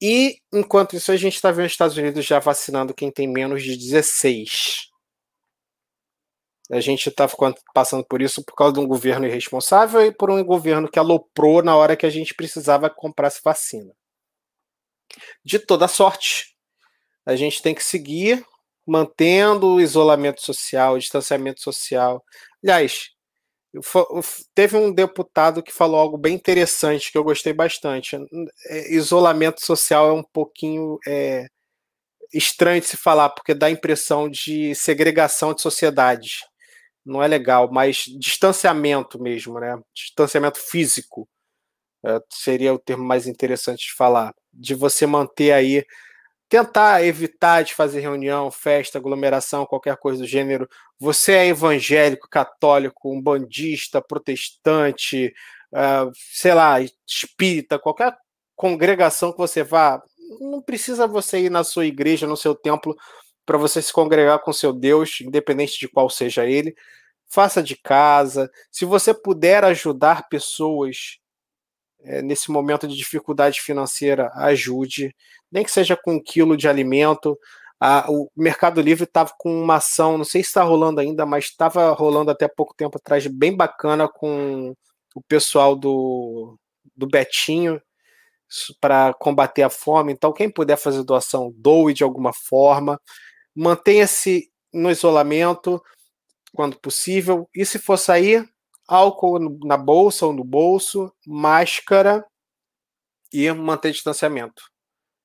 E 0.01 0.37
enquanto 0.53 0.95
isso, 0.95 1.11
a 1.11 1.17
gente 1.17 1.35
está 1.35 1.51
vendo 1.51 1.65
os 1.65 1.71
Estados 1.71 1.97
Unidos 1.97 2.25
já 2.25 2.39
vacinando 2.39 2.93
quem 2.93 3.11
tem 3.11 3.27
menos 3.27 3.63
de 3.63 3.75
16. 3.77 4.89
A 6.71 6.79
gente 6.79 7.09
está 7.09 7.27
passando 7.73 8.05
por 8.05 8.21
isso 8.21 8.43
por 8.45 8.55
causa 8.55 8.73
de 8.73 8.79
um 8.79 8.87
governo 8.87 9.25
irresponsável 9.27 10.05
e 10.05 10.11
por 10.11 10.31
um 10.31 10.41
governo 10.43 10.89
que 10.89 10.97
aloprou 10.97 11.61
na 11.61 11.75
hora 11.75 11.97
que 11.97 12.05
a 12.05 12.09
gente 12.09 12.33
precisava 12.33 12.89
comprar 12.89 13.27
essa 13.27 13.41
vacina. 13.43 13.93
De 15.43 15.59
toda 15.59 15.87
sorte, 15.87 16.55
a 17.25 17.35
gente 17.35 17.61
tem 17.61 17.75
que 17.75 17.83
seguir 17.83 18.43
mantendo 18.85 19.75
o 19.75 19.81
isolamento 19.81 20.41
social, 20.41 20.95
o 20.95 20.99
distanciamento 20.99 21.61
social. 21.61 22.23
Aliás, 22.63 23.09
teve 24.53 24.75
um 24.75 24.93
deputado 24.93 25.63
que 25.63 25.71
falou 25.71 25.99
algo 25.99 26.17
bem 26.17 26.35
interessante 26.35 27.11
que 27.11 27.17
eu 27.17 27.23
gostei 27.23 27.53
bastante. 27.53 28.17
É, 28.67 28.93
isolamento 28.93 29.63
social 29.65 30.09
é 30.09 30.13
um 30.13 30.23
pouquinho 30.23 30.97
é, 31.07 31.47
estranho 32.33 32.81
de 32.81 32.87
se 32.87 32.97
falar, 32.97 33.29
porque 33.29 33.53
dá 33.53 33.67
a 33.67 33.71
impressão 33.71 34.29
de 34.29 34.75
segregação 34.75 35.53
de 35.53 35.61
sociedade 35.61 36.39
não 37.05 37.21
é 37.21 37.27
legal, 37.27 37.69
mas 37.71 38.03
distanciamento 38.19 39.21
mesmo, 39.21 39.59
né? 39.59 39.79
Distanciamento 39.93 40.59
físico 40.59 41.27
é, 42.05 42.19
seria 42.31 42.73
o 42.73 42.79
termo 42.79 43.03
mais 43.03 43.27
interessante 43.27 43.87
de 43.87 43.93
falar, 43.93 44.33
de 44.53 44.75
você 44.75 45.05
manter 45.05 45.51
aí, 45.51 45.85
tentar 46.49 47.03
evitar 47.05 47.63
de 47.63 47.73
fazer 47.73 48.01
reunião, 48.01 48.51
festa, 48.51 48.97
aglomeração, 48.97 49.65
qualquer 49.65 49.95
coisa 49.97 50.21
do 50.21 50.27
gênero. 50.27 50.67
Você 50.99 51.33
é 51.33 51.47
evangélico, 51.47 52.27
católico, 52.29 53.13
um 53.13 53.21
bandista, 53.21 54.01
protestante, 54.01 55.33
uh, 55.71 56.11
sei 56.13 56.53
lá, 56.53 56.77
espírita, 57.07 57.79
qualquer 57.79 58.15
congregação 58.55 59.31
que 59.31 59.37
você 59.37 59.63
vá, 59.63 60.01
não 60.39 60.61
precisa 60.61 61.07
você 61.07 61.39
ir 61.39 61.49
na 61.49 61.63
sua 61.63 61.85
igreja, 61.85 62.27
no 62.27 62.37
seu 62.37 62.53
templo, 62.53 62.95
para 63.45 63.57
você 63.57 63.81
se 63.81 63.91
congregar 63.91 64.39
com 64.39 64.53
seu 64.53 64.71
Deus, 64.71 65.21
independente 65.21 65.79
de 65.79 65.87
qual 65.87 66.09
seja 66.09 66.45
ele. 66.45 66.75
Faça 67.29 67.63
de 67.63 67.75
casa. 67.75 68.51
Se 68.69 68.85
você 68.85 69.13
puder 69.13 69.63
ajudar 69.63 70.27
pessoas 70.29 71.20
é, 72.03 72.21
nesse 72.21 72.51
momento 72.51 72.87
de 72.87 72.95
dificuldade 72.95 73.61
financeira, 73.61 74.31
ajude. 74.35 75.15
Nem 75.51 75.63
que 75.63 75.71
seja 75.71 75.97
com 75.97 76.15
um 76.15 76.23
quilo 76.23 76.57
de 76.57 76.67
alimento. 76.67 77.37
Ah, 77.79 78.05
o 78.09 78.29
Mercado 78.35 78.81
Livre 78.81 79.05
estava 79.05 79.33
com 79.37 79.61
uma 79.63 79.75
ação, 79.75 80.17
não 80.17 80.25
sei 80.25 80.43
se 80.43 80.49
está 80.49 80.63
rolando 80.63 80.99
ainda, 80.99 81.25
mas 81.25 81.45
estava 81.45 81.91
rolando 81.93 82.31
até 82.31 82.47
pouco 82.47 82.75
tempo 82.75 82.97
atrás, 82.97 83.25
bem 83.27 83.55
bacana 83.55 84.07
com 84.07 84.75
o 85.15 85.21
pessoal 85.27 85.75
do, 85.75 86.57
do 86.95 87.07
Betinho 87.07 87.81
para 88.79 89.13
combater 89.13 89.63
a 89.63 89.69
fome. 89.69 90.13
Então, 90.13 90.33
quem 90.33 90.49
puder 90.49 90.77
fazer 90.77 91.03
doação, 91.03 91.51
doe 91.55 91.93
de 91.93 92.03
alguma 92.03 92.33
forma 92.33 92.99
mantenha-se 93.55 94.49
no 94.73 94.89
isolamento 94.89 95.81
quando 96.53 96.79
possível. 96.79 97.49
E 97.55 97.65
se 97.65 97.79
for 97.79 97.97
sair, 97.97 98.47
álcool 98.91 99.57
na 99.63 99.77
bolsa 99.77 100.25
ou 100.25 100.33
no 100.33 100.43
bolso, 100.43 101.13
máscara 101.25 102.25
e 103.31 103.49
manter 103.53 103.93
distanciamento 103.93 104.61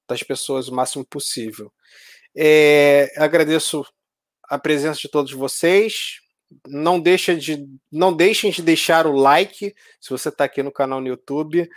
das 0.09 0.23
pessoas 0.23 0.69
o 0.69 0.75
máximo 0.75 1.05
possível. 1.05 1.73
É, 2.37 3.11
agradeço 3.17 3.85
a 4.45 4.57
presença 4.57 5.01
de 5.01 5.09
todos 5.09 5.33
vocês. 5.33 6.21
Não, 6.65 7.01
deixa 7.01 7.35
de, 7.35 7.67
não 7.91 8.15
deixem 8.15 8.53
de 8.53 8.63
deixar 8.63 9.05
o 9.05 9.17
like 9.17 9.75
se 10.01 10.11
você 10.11 10.29
está 10.29 10.45
aqui 10.45 10.63
no 10.63 10.71
canal 10.71 11.01
no 11.01 11.09
YouTube. 11.09 11.69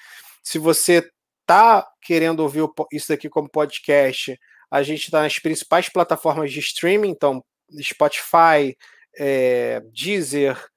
Se 0.43 0.59
você 0.59 1.11
está 1.41 1.83
querendo 2.03 2.41
ouvir 2.41 2.69
isso 2.93 3.07
daqui 3.07 3.27
como 3.27 3.49
podcast, 3.49 4.39
a 4.69 4.83
gente 4.83 5.05
está 5.05 5.23
nas 5.23 5.39
principais 5.39 5.89
plataformas 5.89 6.51
de 6.51 6.59
streaming, 6.59 7.09
então 7.09 7.43
Spotify, 7.81 8.77
é, 9.17 9.81
Deezer 9.91 10.68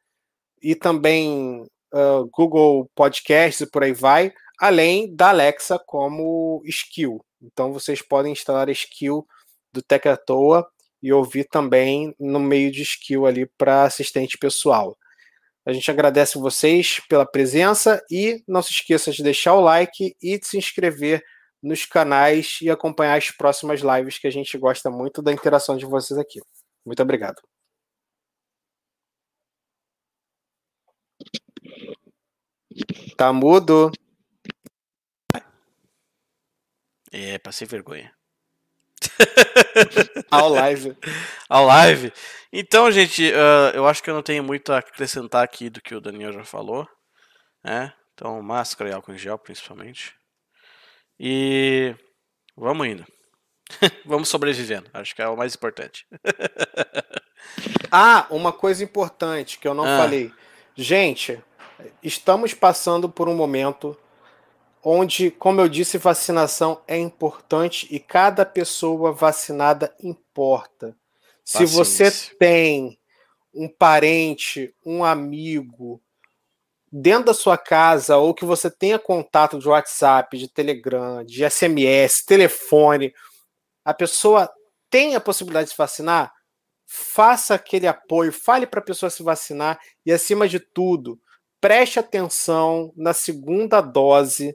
e 0.62 0.74
também 0.74 1.66
uh, 1.92 2.28
Google 2.32 2.88
Podcasts 2.94 3.60
e 3.60 3.70
por 3.70 3.82
aí 3.82 3.92
vai, 3.92 4.32
além 4.58 5.14
da 5.14 5.30
Alexa 5.30 5.78
como 5.78 6.62
skill. 6.64 7.24
Então 7.42 7.72
vocês 7.72 8.00
podem 8.00 8.32
instalar 8.32 8.68
a 8.68 8.72
skill 8.72 9.26
do 9.72 9.82
Tech 9.82 10.08
à 10.08 10.16
Toa 10.16 10.66
e 11.02 11.12
ouvir 11.12 11.44
também 11.44 12.14
no 12.18 12.38
meio 12.38 12.70
de 12.70 12.82
skill 12.82 13.26
ali 13.26 13.46
para 13.58 13.84
assistente 13.84 14.38
pessoal. 14.38 14.96
A 15.64 15.72
gente 15.72 15.90
agradece 15.90 16.38
vocês 16.38 17.00
pela 17.08 17.26
presença 17.26 18.02
e 18.10 18.42
não 18.46 18.62
se 18.62 18.72
esqueça 18.72 19.10
de 19.10 19.22
deixar 19.22 19.54
o 19.54 19.60
like 19.60 20.14
e 20.20 20.38
de 20.38 20.46
se 20.46 20.58
inscrever 20.58 21.22
nos 21.62 21.84
canais 21.84 22.58
e 22.60 22.68
acompanhar 22.68 23.16
as 23.16 23.30
próximas 23.30 23.80
lives 23.80 24.18
que 24.18 24.26
a 24.26 24.30
gente 24.30 24.58
gosta 24.58 24.90
muito 24.90 25.22
da 25.22 25.32
interação 25.32 25.76
de 25.76 25.86
vocês 25.86 26.18
aqui. 26.18 26.40
Muito 26.84 27.00
obrigado. 27.00 27.51
Tá 33.16 33.32
mudo. 33.32 33.90
É, 37.10 37.38
passei 37.38 37.66
vergonha. 37.66 38.12
Ao 40.30 40.48
live. 40.48 40.96
Ao 41.48 41.66
live. 41.66 42.12
Então, 42.52 42.90
gente, 42.90 43.30
uh, 43.30 43.74
eu 43.74 43.86
acho 43.86 44.02
que 44.02 44.10
eu 44.10 44.14
não 44.14 44.22
tenho 44.22 44.42
muito 44.42 44.72
a 44.72 44.78
acrescentar 44.78 45.44
aqui 45.44 45.68
do 45.68 45.80
que 45.80 45.94
o 45.94 46.00
Daniel 46.00 46.32
já 46.32 46.44
falou. 46.44 46.88
Né? 47.62 47.92
Então, 48.14 48.42
máscara 48.42 48.90
e 48.90 48.92
álcool 48.92 49.12
em 49.12 49.18
gel, 49.18 49.38
principalmente. 49.38 50.14
E 51.18 51.94
vamos 52.56 52.86
indo. 52.86 53.04
vamos 54.04 54.28
sobrevivendo. 54.28 54.90
Acho 54.92 55.14
que 55.14 55.22
é 55.22 55.28
o 55.28 55.36
mais 55.36 55.54
importante. 55.54 56.06
ah, 57.90 58.26
uma 58.30 58.52
coisa 58.52 58.82
importante 58.82 59.58
que 59.58 59.68
eu 59.68 59.74
não 59.74 59.84
ah. 59.84 59.98
falei. 59.98 60.32
Gente, 60.74 61.42
estamos 62.02 62.54
passando 62.54 63.08
por 63.08 63.28
um 63.28 63.34
momento 63.34 63.96
onde, 64.82 65.30
como 65.30 65.60
eu 65.60 65.68
disse, 65.68 65.96
vacinação 65.98 66.80
é 66.88 66.98
importante 66.98 67.86
e 67.90 68.00
cada 68.00 68.44
pessoa 68.44 69.12
vacinada 69.12 69.94
importa. 70.02 70.96
Se 71.44 71.64
você 71.64 72.10
tem 72.38 72.98
um 73.54 73.68
parente, 73.68 74.74
um 74.84 75.04
amigo 75.04 76.00
dentro 76.90 77.26
da 77.26 77.34
sua 77.34 77.56
casa 77.56 78.16
ou 78.16 78.34
que 78.34 78.44
você 78.44 78.70
tenha 78.70 78.98
contato 78.98 79.58
de 79.58 79.68
WhatsApp, 79.68 80.36
de 80.36 80.48
Telegram, 80.48 81.24
de 81.24 81.48
SMS, 81.48 82.24
telefone, 82.24 83.14
a 83.84 83.94
pessoa 83.94 84.50
tem 84.90 85.14
a 85.14 85.20
possibilidade 85.20 85.66
de 85.66 85.72
se 85.72 85.78
vacinar, 85.78 86.32
faça 86.86 87.54
aquele 87.54 87.86
apoio, 87.86 88.32
fale 88.32 88.66
para 88.66 88.80
a 88.80 88.84
pessoa 88.84 89.08
se 89.08 89.22
vacinar 89.22 89.80
e, 90.04 90.12
acima 90.12 90.46
de 90.46 90.60
tudo, 90.60 91.18
preste 91.62 92.00
atenção 92.00 92.92
na 92.96 93.14
segunda 93.14 93.80
dose 93.80 94.52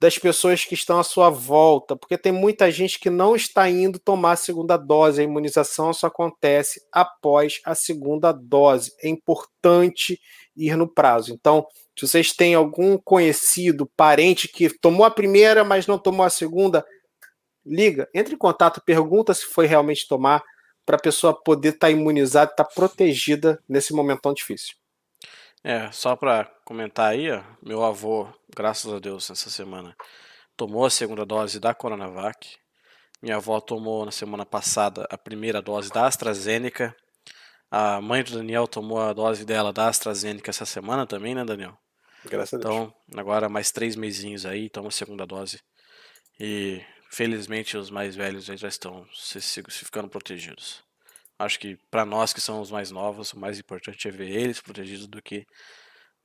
das 0.00 0.18
pessoas 0.18 0.64
que 0.64 0.74
estão 0.74 0.98
à 0.98 1.04
sua 1.04 1.30
volta, 1.30 1.96
porque 1.96 2.18
tem 2.18 2.32
muita 2.32 2.68
gente 2.70 2.98
que 2.98 3.08
não 3.08 3.36
está 3.36 3.70
indo 3.70 3.98
tomar 3.98 4.32
a 4.32 4.36
segunda 4.36 4.76
dose. 4.76 5.20
A 5.20 5.24
imunização 5.24 5.92
só 5.92 6.08
acontece 6.08 6.80
após 6.92 7.60
a 7.64 7.76
segunda 7.76 8.32
dose. 8.32 8.92
É 9.00 9.08
importante 9.08 10.20
ir 10.56 10.76
no 10.76 10.92
prazo. 10.92 11.32
Então, 11.32 11.64
se 11.96 12.06
vocês 12.06 12.32
têm 12.32 12.56
algum 12.56 12.98
conhecido, 12.98 13.90
parente 13.96 14.48
que 14.48 14.68
tomou 14.68 15.06
a 15.06 15.10
primeira, 15.10 15.62
mas 15.62 15.86
não 15.86 15.98
tomou 15.98 16.26
a 16.26 16.30
segunda, 16.30 16.84
liga, 17.64 18.08
entre 18.12 18.34
em 18.34 18.38
contato, 18.38 18.82
pergunta 18.84 19.32
se 19.32 19.46
foi 19.46 19.66
realmente 19.66 20.08
tomar, 20.08 20.42
para 20.84 20.96
a 20.96 21.00
pessoa 21.00 21.40
poder 21.40 21.70
estar 21.70 21.86
tá 21.86 21.90
imunizada, 21.90 22.50
estar 22.50 22.64
tá 22.64 22.70
protegida 22.74 23.62
nesse 23.68 23.92
momento 23.92 24.22
tão 24.22 24.34
difícil. 24.34 24.74
É, 25.64 25.90
só 25.90 26.14
para 26.14 26.44
comentar 26.64 27.10
aí, 27.10 27.30
ó, 27.30 27.42
meu 27.62 27.84
avô, 27.84 28.28
graças 28.54 28.92
a 28.92 28.98
Deus, 28.98 29.28
essa 29.28 29.50
semana 29.50 29.96
tomou 30.56 30.84
a 30.84 30.90
segunda 30.90 31.24
dose 31.24 31.58
da 31.60 31.74
Coronavac. 31.74 32.56
Minha 33.22 33.36
avó 33.36 33.60
tomou 33.60 34.04
na 34.04 34.12
semana 34.12 34.46
passada 34.46 35.06
a 35.10 35.18
primeira 35.18 35.60
dose 35.60 35.90
da 35.90 36.06
AstraZeneca. 36.06 36.94
A 37.70 38.00
mãe 38.00 38.22
do 38.22 38.32
Daniel 38.32 38.66
tomou 38.66 39.00
a 39.00 39.12
dose 39.12 39.44
dela 39.44 39.72
da 39.72 39.88
AstraZeneca 39.88 40.50
essa 40.50 40.64
semana 40.64 41.06
também, 41.06 41.34
né, 41.34 41.44
Daniel? 41.44 41.76
Graças 42.24 42.54
a 42.54 42.62
Deus. 42.62 42.74
Então, 42.74 42.94
agora 43.16 43.48
mais 43.48 43.70
três 43.70 43.96
mesinhos 43.96 44.46
aí, 44.46 44.68
toma 44.68 44.88
a 44.88 44.92
segunda 44.92 45.26
dose. 45.26 45.60
E 46.40 46.80
felizmente 47.10 47.76
os 47.76 47.90
mais 47.90 48.14
velhos 48.14 48.44
já 48.44 48.68
estão 48.68 49.06
se, 49.12 49.40
se 49.40 49.62
ficando 49.62 50.08
protegidos. 50.08 50.82
Acho 51.38 51.58
que 51.58 51.78
para 51.90 52.04
nós 52.04 52.32
que 52.32 52.40
somos 52.40 52.70
mais 52.70 52.90
novos, 52.90 53.32
o 53.32 53.38
mais 53.38 53.58
importante 53.58 54.08
é 54.08 54.10
ver 54.10 54.28
eles 54.28 54.60
protegidos 54.60 55.06
do 55.06 55.22
que 55.22 55.46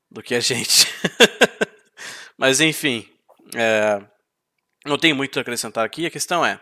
do 0.10 0.22
que 0.22 0.35
a 0.35 0.40
gente. 0.41 0.88
Mas 2.38 2.60
enfim, 2.60 3.07
é, 3.56 4.02
não 4.85 4.98
tem 4.98 5.14
muito 5.14 5.38
a 5.38 5.41
acrescentar 5.41 5.85
aqui. 5.85 6.06
A 6.06 6.11
questão 6.11 6.45
é: 6.45 6.60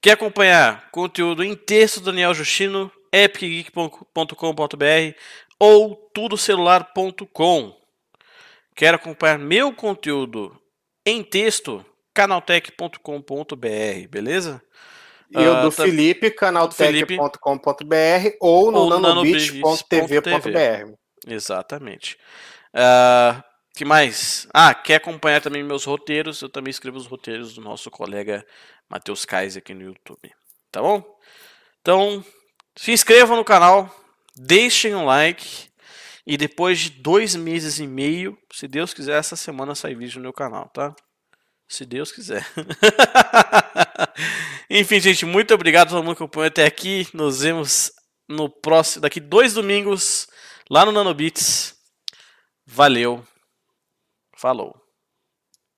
quer 0.00 0.12
acompanhar 0.12 0.90
conteúdo 0.90 1.42
em 1.42 1.56
texto 1.56 2.00
do 2.00 2.06
Daniel 2.06 2.34
Justino, 2.34 2.92
epicgeek.com.br 3.12 5.16
ou 5.58 5.96
tudocelular.com? 6.14 7.76
Quer 8.76 8.94
acompanhar 8.94 9.38
meu 9.38 9.74
conteúdo 9.74 10.56
em 11.04 11.24
texto? 11.24 11.84
canaltech.com.br, 12.18 14.08
beleza? 14.10 14.60
E 15.30 15.46
o 15.46 15.62
do 15.62 15.68
uh, 15.68 15.70
Felipe, 15.70 16.30
canaltech.com.br 16.30 18.36
ou 18.40 18.72
no, 18.72 18.98
nanobit.tv.br. 18.98 20.94
Exatamente. 21.26 22.16
Uh, 22.74 23.42
que 23.76 23.84
mais? 23.84 24.48
Ah, 24.52 24.74
quer 24.74 24.96
acompanhar 24.96 25.40
também 25.40 25.62
meus 25.62 25.84
roteiros? 25.84 26.40
Eu 26.40 26.48
também 26.48 26.70
escrevo 26.70 26.96
os 26.96 27.06
roteiros 27.06 27.54
do 27.54 27.60
nosso 27.60 27.90
colega 27.90 28.44
Matheus 28.88 29.24
Kaiser 29.24 29.62
aqui 29.62 29.74
no 29.74 29.82
YouTube. 29.82 30.32
Tá 30.72 30.80
bom? 30.80 31.04
Então, 31.80 32.24
se 32.76 32.92
inscrevam 32.92 33.36
no 33.36 33.44
canal, 33.44 33.94
deixem 34.36 34.94
um 34.94 35.04
like. 35.04 35.68
E 36.26 36.36
depois 36.36 36.78
de 36.78 36.90
dois 36.90 37.34
meses 37.34 37.78
e 37.78 37.86
meio, 37.86 38.36
se 38.52 38.68
Deus 38.68 38.92
quiser, 38.92 39.18
essa 39.18 39.34
semana 39.34 39.74
sai 39.74 39.94
vídeo 39.94 40.16
no 40.16 40.24
meu 40.24 40.32
canal, 40.32 40.68
tá? 40.68 40.94
Se 41.68 41.84
Deus 41.84 42.10
quiser. 42.10 42.46
Enfim, 44.70 45.00
gente, 45.00 45.26
muito 45.26 45.52
obrigado 45.52 45.88
a 45.88 45.90
todo 45.90 46.02
mundo 46.02 46.16
que 46.16 46.22
acompanhou 46.22 46.48
até 46.48 46.64
aqui. 46.64 47.06
Nos 47.12 47.40
vemos 47.40 47.92
no 48.28 48.48
próximo, 48.48 49.02
daqui 49.02 49.20
dois 49.20 49.54
domingos, 49.54 50.28
lá 50.70 50.86
no 50.86 50.92
Nanobits. 50.92 51.76
Valeu. 52.66 53.26
Falou. 54.36 54.87